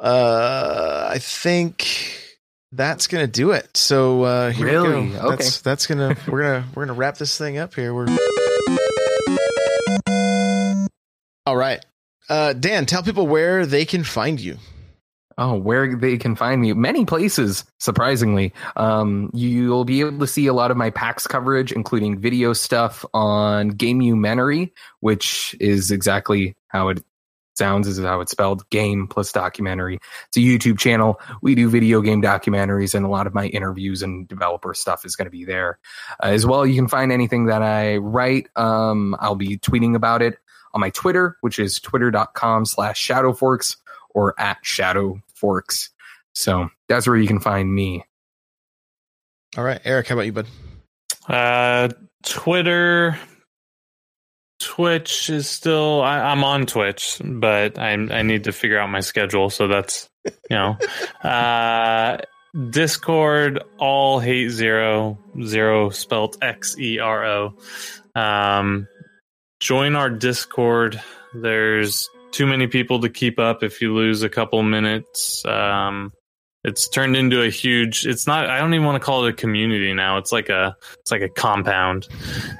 Uh, 0.00 1.10
I 1.12 1.18
think 1.18 1.86
that's 2.72 3.06
gonna 3.06 3.26
do 3.26 3.50
it. 3.50 3.76
So 3.76 4.22
uh, 4.22 4.50
here 4.50 4.64
really? 4.64 5.08
we 5.08 5.12
go. 5.12 5.18
Okay. 5.18 5.28
That's 5.28 5.60
that's 5.60 5.86
gonna 5.86 6.16
we're 6.26 6.40
gonna 6.40 6.64
we're 6.74 6.86
gonna 6.86 6.98
wrap 6.98 7.18
this 7.18 7.36
thing 7.36 7.58
up 7.58 7.74
here. 7.74 7.92
We're 7.92 8.06
all 11.44 11.56
right. 11.56 11.84
Uh, 12.30 12.54
Dan, 12.54 12.86
tell 12.86 13.02
people 13.02 13.26
where 13.26 13.66
they 13.66 13.84
can 13.84 14.04
find 14.04 14.40
you. 14.40 14.56
Oh, 15.40 15.54
where 15.54 15.94
they 15.94 16.18
can 16.18 16.34
find 16.34 16.60
me? 16.60 16.72
Many 16.72 17.04
places, 17.04 17.64
surprisingly. 17.78 18.52
Um, 18.74 19.30
you'll 19.32 19.84
be 19.84 20.00
able 20.00 20.18
to 20.18 20.26
see 20.26 20.48
a 20.48 20.52
lot 20.52 20.72
of 20.72 20.76
my 20.76 20.90
PAX 20.90 21.28
coverage, 21.28 21.70
including 21.70 22.18
video 22.18 22.52
stuff 22.52 23.04
on 23.14 23.70
Gamemumentary, 23.70 24.72
which 24.98 25.54
is 25.60 25.92
exactly 25.92 26.56
how 26.66 26.88
it 26.88 27.04
sounds 27.56 27.86
is 27.86 27.98
how 27.98 28.20
it's 28.20 28.30
spelled 28.30 28.68
game 28.70 29.08
plus 29.08 29.32
documentary 29.32 29.98
it's 30.28 30.36
a 30.36 30.40
youtube 30.40 30.78
channel 30.78 31.20
we 31.42 31.56
do 31.56 31.68
video 31.68 32.00
game 32.00 32.22
documentaries 32.22 32.94
and 32.94 33.04
a 33.04 33.08
lot 33.08 33.26
of 33.26 33.34
my 33.34 33.46
interviews 33.46 34.00
and 34.00 34.28
developer 34.28 34.72
stuff 34.72 35.04
is 35.04 35.16
going 35.16 35.26
to 35.26 35.30
be 35.30 35.44
there 35.44 35.80
uh, 36.22 36.26
as 36.26 36.46
well 36.46 36.64
you 36.64 36.76
can 36.76 36.86
find 36.86 37.10
anything 37.10 37.46
that 37.46 37.60
i 37.60 37.96
write 37.96 38.48
um, 38.54 39.16
i'll 39.18 39.34
be 39.34 39.58
tweeting 39.58 39.96
about 39.96 40.22
it 40.22 40.38
on 40.72 40.80
my 40.80 40.90
twitter 40.90 41.36
which 41.40 41.58
is 41.58 41.80
twitter.com 41.80 42.64
slash 42.64 43.04
shadowforks 43.04 43.76
or 44.10 44.38
at 44.40 44.62
shadowforks 45.42 45.88
so 46.34 46.68
that's 46.88 47.06
where 47.06 47.16
you 47.16 47.26
can 47.26 47.40
find 47.40 47.72
me 47.72 48.04
all 49.56 49.64
right 49.64 49.80
eric 49.84 50.08
how 50.08 50.14
about 50.14 50.26
you 50.26 50.32
bud 50.32 50.46
uh 51.28 51.88
twitter 52.22 53.18
Twitch 54.60 55.30
is 55.30 55.48
still 55.48 56.02
I, 56.02 56.32
am 56.32 56.42
on 56.42 56.66
Twitch, 56.66 57.20
but 57.24 57.78
I 57.78 57.92
I 57.92 58.22
need 58.22 58.44
to 58.44 58.52
figure 58.52 58.78
out 58.78 58.90
my 58.90 59.00
schedule. 59.00 59.50
So 59.50 59.68
that's 59.68 60.08
you 60.24 60.32
know, 60.50 60.76
uh, 61.22 62.18
Discord, 62.70 63.62
all 63.78 64.18
hate 64.18 64.48
zero, 64.48 65.18
zero 65.44 65.90
spelt 65.90 66.38
X 66.42 66.76
E 66.78 66.98
R 66.98 67.24
O. 67.24 67.54
Um, 68.16 68.88
join 69.60 69.94
our 69.94 70.10
Discord. 70.10 71.00
There's 71.34 72.08
too 72.30 72.46
many 72.46 72.66
people 72.66 73.00
to 73.00 73.08
keep 73.08 73.38
up 73.38 73.62
if 73.62 73.80
you 73.80 73.94
lose 73.94 74.22
a 74.22 74.28
couple 74.28 74.62
minutes. 74.62 75.44
Um, 75.44 76.12
it's 76.64 76.88
turned 76.88 77.16
into 77.16 77.42
a 77.42 77.48
huge 77.48 78.04
it's 78.04 78.26
not 78.26 78.50
i 78.50 78.58
don't 78.58 78.74
even 78.74 78.84
want 78.84 79.00
to 79.00 79.04
call 79.04 79.24
it 79.24 79.30
a 79.30 79.32
community 79.32 79.94
now. 79.94 80.18
It's 80.18 80.32
like 80.32 80.48
a 80.48 80.76
it's 81.00 81.10
like 81.10 81.22
a 81.22 81.28
compound. 81.28 82.08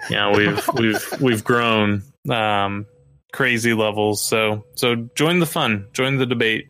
You 0.09 0.17
know 0.17 0.31
we've 0.33 0.69
we've 0.75 1.21
we've 1.21 1.45
grown 1.45 2.03
um 2.31 2.87
crazy 3.33 3.75
levels. 3.75 4.25
So 4.25 4.65
so 4.77 5.09
join 5.15 5.41
the 5.41 5.47
fun. 5.47 5.89
Join 5.93 6.17
the 6.17 6.27
debate 6.27 6.69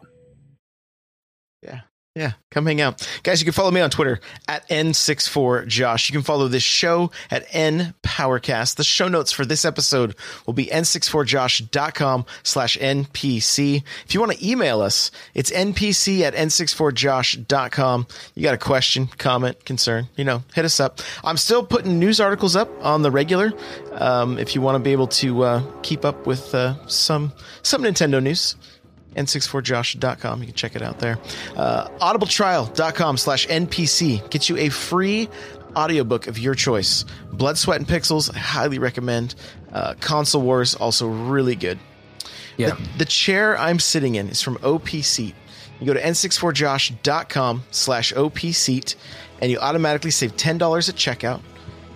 Yeah, 2.19 2.33
come 2.51 2.67
hang 2.67 2.81
out. 2.81 3.09
Guys, 3.23 3.41
you 3.41 3.45
can 3.45 3.53
follow 3.53 3.71
me 3.71 3.81
on 3.81 3.91
Twitter 3.91 4.19
at 4.49 4.69
N64Josh. 4.69 6.11
You 6.11 6.13
can 6.13 6.25
follow 6.25 6.49
this 6.49 6.65
show 6.65 7.13
at 7.31 7.47
N 7.53 7.95
Powercast. 8.03 8.75
The 8.75 8.83
show 8.83 9.07
notes 9.07 9.31
for 9.31 9.47
this 9.47 9.65
episode 9.65 10.17
will 10.45 10.53
be 10.53 10.67
N64Josh.com 10.67 12.27
slash 12.43 12.77
NPC. 12.77 13.85
If 14.05 14.15
you 14.15 14.19
want 14.19 14.33
to 14.33 14.45
email 14.45 14.81
us, 14.81 15.13
it's 15.33 15.53
NPC 15.53 16.23
at 16.23 16.35
N64Josh.com. 16.35 18.09
You 18.35 18.43
got 18.43 18.55
a 18.55 18.59
question, 18.59 19.07
comment, 19.07 19.65
concern, 19.65 20.09
you 20.17 20.25
know, 20.25 20.43
hit 20.57 20.65
us 20.65 20.81
up. 20.81 20.99
I'm 21.23 21.37
still 21.37 21.65
putting 21.65 22.01
news 22.01 22.19
articles 22.19 22.57
up 22.57 22.69
on 22.85 23.03
the 23.03 23.13
regular. 23.13 23.53
Um, 23.93 24.39
if 24.39 24.57
you 24.57 24.61
want 24.61 24.75
to 24.75 24.81
be 24.81 24.91
able 24.91 25.07
to 25.07 25.45
uh, 25.45 25.63
keep 25.83 26.05
up 26.05 26.27
with 26.27 26.53
uh, 26.53 26.85
some 26.89 27.33
some 27.63 27.85
Nintendo 27.85 28.21
news 28.21 28.57
n64josh.com. 29.19 30.41
You 30.41 30.47
can 30.47 30.55
check 30.55 30.77
it 30.77 30.83
out 30.83 30.99
there. 30.99 31.19
Uh, 31.57 31.89
audibletrial.com 31.99 33.17
slash 33.17 33.47
NPC 33.47 34.29
gets 34.31 34.49
you 34.49 34.57
a 34.57 34.69
free 34.69 35.29
audiobook 35.77 36.27
of 36.27 36.39
your 36.39 36.55
choice. 36.55 37.05
Blood, 37.33 37.59
Sweat, 37.59 37.79
and 37.79 37.89
Pixels, 37.89 38.35
I 38.35 38.39
highly 38.39 38.79
recommend. 38.79 39.35
Uh, 39.73 39.95
Console 40.01 40.43
Wars, 40.43 40.75
also 40.75 41.09
really 41.09 41.55
good. 41.55 41.79
Yeah. 42.57 42.71
The, 42.71 42.99
the 42.99 43.05
chair 43.05 43.59
I'm 43.59 43.79
sitting 43.79 44.17
in 44.17 44.29
is 44.29 44.43
from 44.43 44.59
OP 44.63 44.89
Seat. 44.89 45.35
You 45.81 45.87
go 45.87 45.95
to 45.95 46.01
n64josh.com 46.01 47.63
slash 47.71 48.13
OP 48.13 48.39
Seat 48.39 48.97
and 49.41 49.51
you 49.51 49.59
automatically 49.59 50.11
save 50.11 50.37
$10 50.37 50.89
at 50.89 50.95
checkout. 50.97 51.41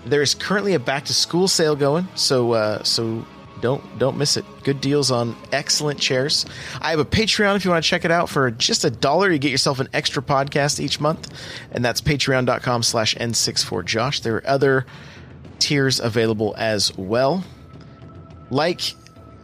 There 0.06 0.22
is 0.22 0.34
currently 0.34 0.74
a 0.74 0.78
back 0.78 1.04
to 1.06 1.14
school 1.14 1.48
sale 1.48 1.76
going, 1.76 2.08
so 2.14 2.52
uh, 2.52 2.82
so 2.82 3.24
don't 3.62 3.98
don't 3.98 4.18
miss 4.18 4.36
it. 4.36 4.44
Good 4.64 4.82
deals 4.82 5.10
on 5.10 5.34
excellent 5.52 5.98
chairs. 5.98 6.44
I 6.82 6.90
have 6.90 6.98
a 6.98 7.04
Patreon 7.06 7.56
if 7.56 7.64
you 7.64 7.70
want 7.70 7.82
to 7.82 7.88
check 7.88 8.04
it 8.04 8.10
out 8.10 8.28
for 8.28 8.50
just 8.50 8.84
a 8.84 8.90
dollar. 8.90 9.30
You 9.30 9.38
get 9.38 9.50
yourself 9.50 9.80
an 9.80 9.88
extra 9.94 10.22
podcast 10.22 10.80
each 10.80 11.00
month, 11.00 11.32
and 11.70 11.82
that's 11.82 12.02
patreon.com 12.02 12.82
slash 12.82 13.14
n64josh. 13.14 14.22
There 14.22 14.36
are 14.36 14.46
other 14.46 14.84
tiers 15.58 16.00
available 16.00 16.54
as 16.58 16.94
well. 16.98 17.44
Like 18.50 18.82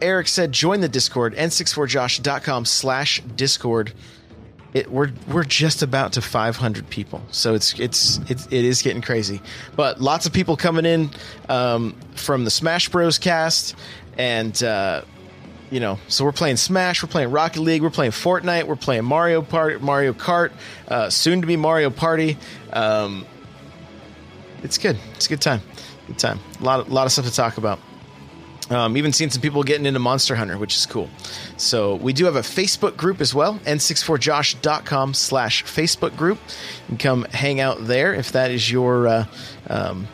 Eric 0.01 0.27
said, 0.27 0.51
join 0.51 0.81
the 0.81 0.89
Discord, 0.89 1.33
n64josh.com 1.35 2.65
slash 2.65 3.21
Discord. 3.21 3.93
It, 4.73 4.91
we're 4.91 5.11
we're 5.27 5.43
just 5.43 5.81
about 5.81 6.13
to 6.13 6.21
500 6.21 6.89
people, 6.89 7.23
so 7.31 7.55
it's 7.55 7.79
it's 7.79 8.19
it's 8.29 8.45
it 8.47 8.65
is 8.65 8.83
getting 8.83 9.01
crazy. 9.01 9.41
But 9.75 9.99
lots 9.99 10.27
of 10.27 10.33
people 10.33 10.55
coming 10.55 10.85
in 10.85 11.09
um, 11.47 11.95
from 12.13 12.43
the 12.43 12.51
Smash 12.51 12.87
Bros. 12.89 13.17
cast, 13.17 13.75
and 14.17 14.61
uh, 14.61 15.01
you 15.71 15.79
know, 15.79 15.99
so 16.07 16.23
we're 16.23 16.31
playing 16.31 16.57
Smash, 16.57 17.01
we're 17.01 17.09
playing 17.09 17.31
Rocket 17.31 17.61
League, 17.61 17.81
we're 17.81 17.89
playing 17.89 18.11
Fortnite, 18.11 18.65
we're 18.65 18.75
playing 18.75 19.05
Mario 19.05 19.41
Party, 19.41 19.77
Mario 19.77 20.13
Kart, 20.13 20.51
uh, 20.87 21.09
soon 21.09 21.41
to 21.41 21.47
be 21.47 21.55
Mario 21.55 21.89
Party. 21.89 22.37
Um, 22.71 23.25
it's 24.63 24.77
good. 24.77 24.97
It's 25.15 25.25
a 25.25 25.29
good 25.29 25.41
time. 25.41 25.61
Good 26.07 26.19
time. 26.19 26.39
A 26.59 26.63
lot 26.63 26.79
of, 26.79 26.91
lot 26.91 27.05
of 27.05 27.11
stuff 27.11 27.25
to 27.25 27.33
talk 27.33 27.57
about. 27.57 27.79
Um, 28.69 28.97
even 28.97 29.11
seen 29.13 29.31
some 29.31 29.41
people 29.41 29.63
getting 29.63 29.87
into 29.87 29.99
Monster 29.99 30.35
Hunter, 30.35 30.57
which 30.57 30.75
is 30.75 30.85
cool. 30.85 31.09
So 31.57 31.95
we 31.95 32.13
do 32.13 32.25
have 32.25 32.35
a 32.35 32.41
Facebook 32.41 32.95
group 32.95 33.19
as 33.19 33.33
well, 33.33 33.55
n64josh.com 33.65 35.15
slash 35.15 35.63
Facebook 35.63 36.15
group. 36.15 36.37
You 36.83 36.85
can 36.89 36.97
come 36.97 37.23
hang 37.31 37.59
out 37.59 37.77
there 37.87 38.13
if 38.13 38.31
that 38.33 38.51
is 38.51 38.71
your 38.71 39.07
uh, 39.07 39.25
um, 39.67 40.07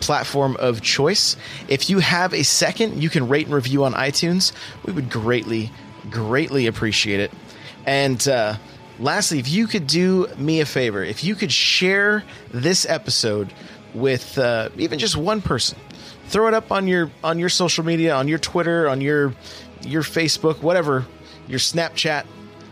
platform 0.00 0.56
of 0.58 0.80
choice. 0.80 1.36
If 1.68 1.90
you 1.90 1.98
have 1.98 2.32
a 2.32 2.42
second, 2.42 3.02
you 3.02 3.10
can 3.10 3.28
rate 3.28 3.46
and 3.46 3.54
review 3.54 3.84
on 3.84 3.92
iTunes. 3.92 4.52
We 4.86 4.92
would 4.92 5.10
greatly, 5.10 5.70
greatly 6.10 6.66
appreciate 6.66 7.20
it. 7.20 7.32
And 7.86 8.26
uh, 8.26 8.56
lastly, 8.98 9.38
if 9.38 9.48
you 9.48 9.66
could 9.66 9.86
do 9.86 10.26
me 10.38 10.60
a 10.60 10.66
favor, 10.66 11.04
if 11.04 11.22
you 11.22 11.34
could 11.34 11.52
share 11.52 12.24
this 12.50 12.86
episode 12.88 13.52
with 13.94 14.38
uh, 14.38 14.70
even 14.76 14.98
just 14.98 15.16
one 15.16 15.42
person, 15.42 15.78
throw 16.30 16.46
it 16.46 16.54
up 16.54 16.72
on 16.72 16.86
your 16.86 17.10
on 17.22 17.38
your 17.38 17.48
social 17.48 17.84
media, 17.84 18.14
on 18.14 18.28
your 18.28 18.38
Twitter, 18.38 18.88
on 18.88 19.00
your 19.00 19.34
your 19.82 20.02
Facebook, 20.02 20.62
whatever, 20.62 21.06
your 21.48 21.58
Snapchat. 21.58 22.24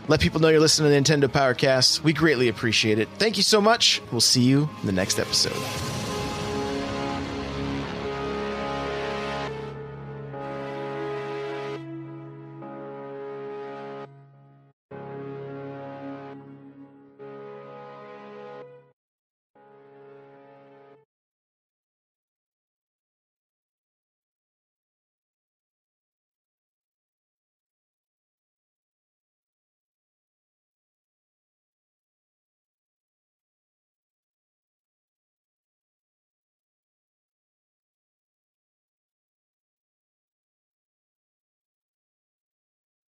Let 0.07 0.21
people 0.21 0.39
know 0.39 0.49
you're 0.49 0.59
listening 0.59 1.03
to 1.03 1.11
Nintendo 1.11 1.27
Powercast. 1.27 2.01
We 2.01 2.13
greatly 2.13 2.47
appreciate 2.47 2.97
it. 2.97 3.07
Thank 3.19 3.37
you 3.37 3.43
so 3.43 3.61
much. 3.61 4.01
We'll 4.11 4.21
see 4.21 4.41
you 4.41 4.67
in 4.81 4.87
the 4.87 4.91
next 4.91 5.19
episode. 5.19 5.98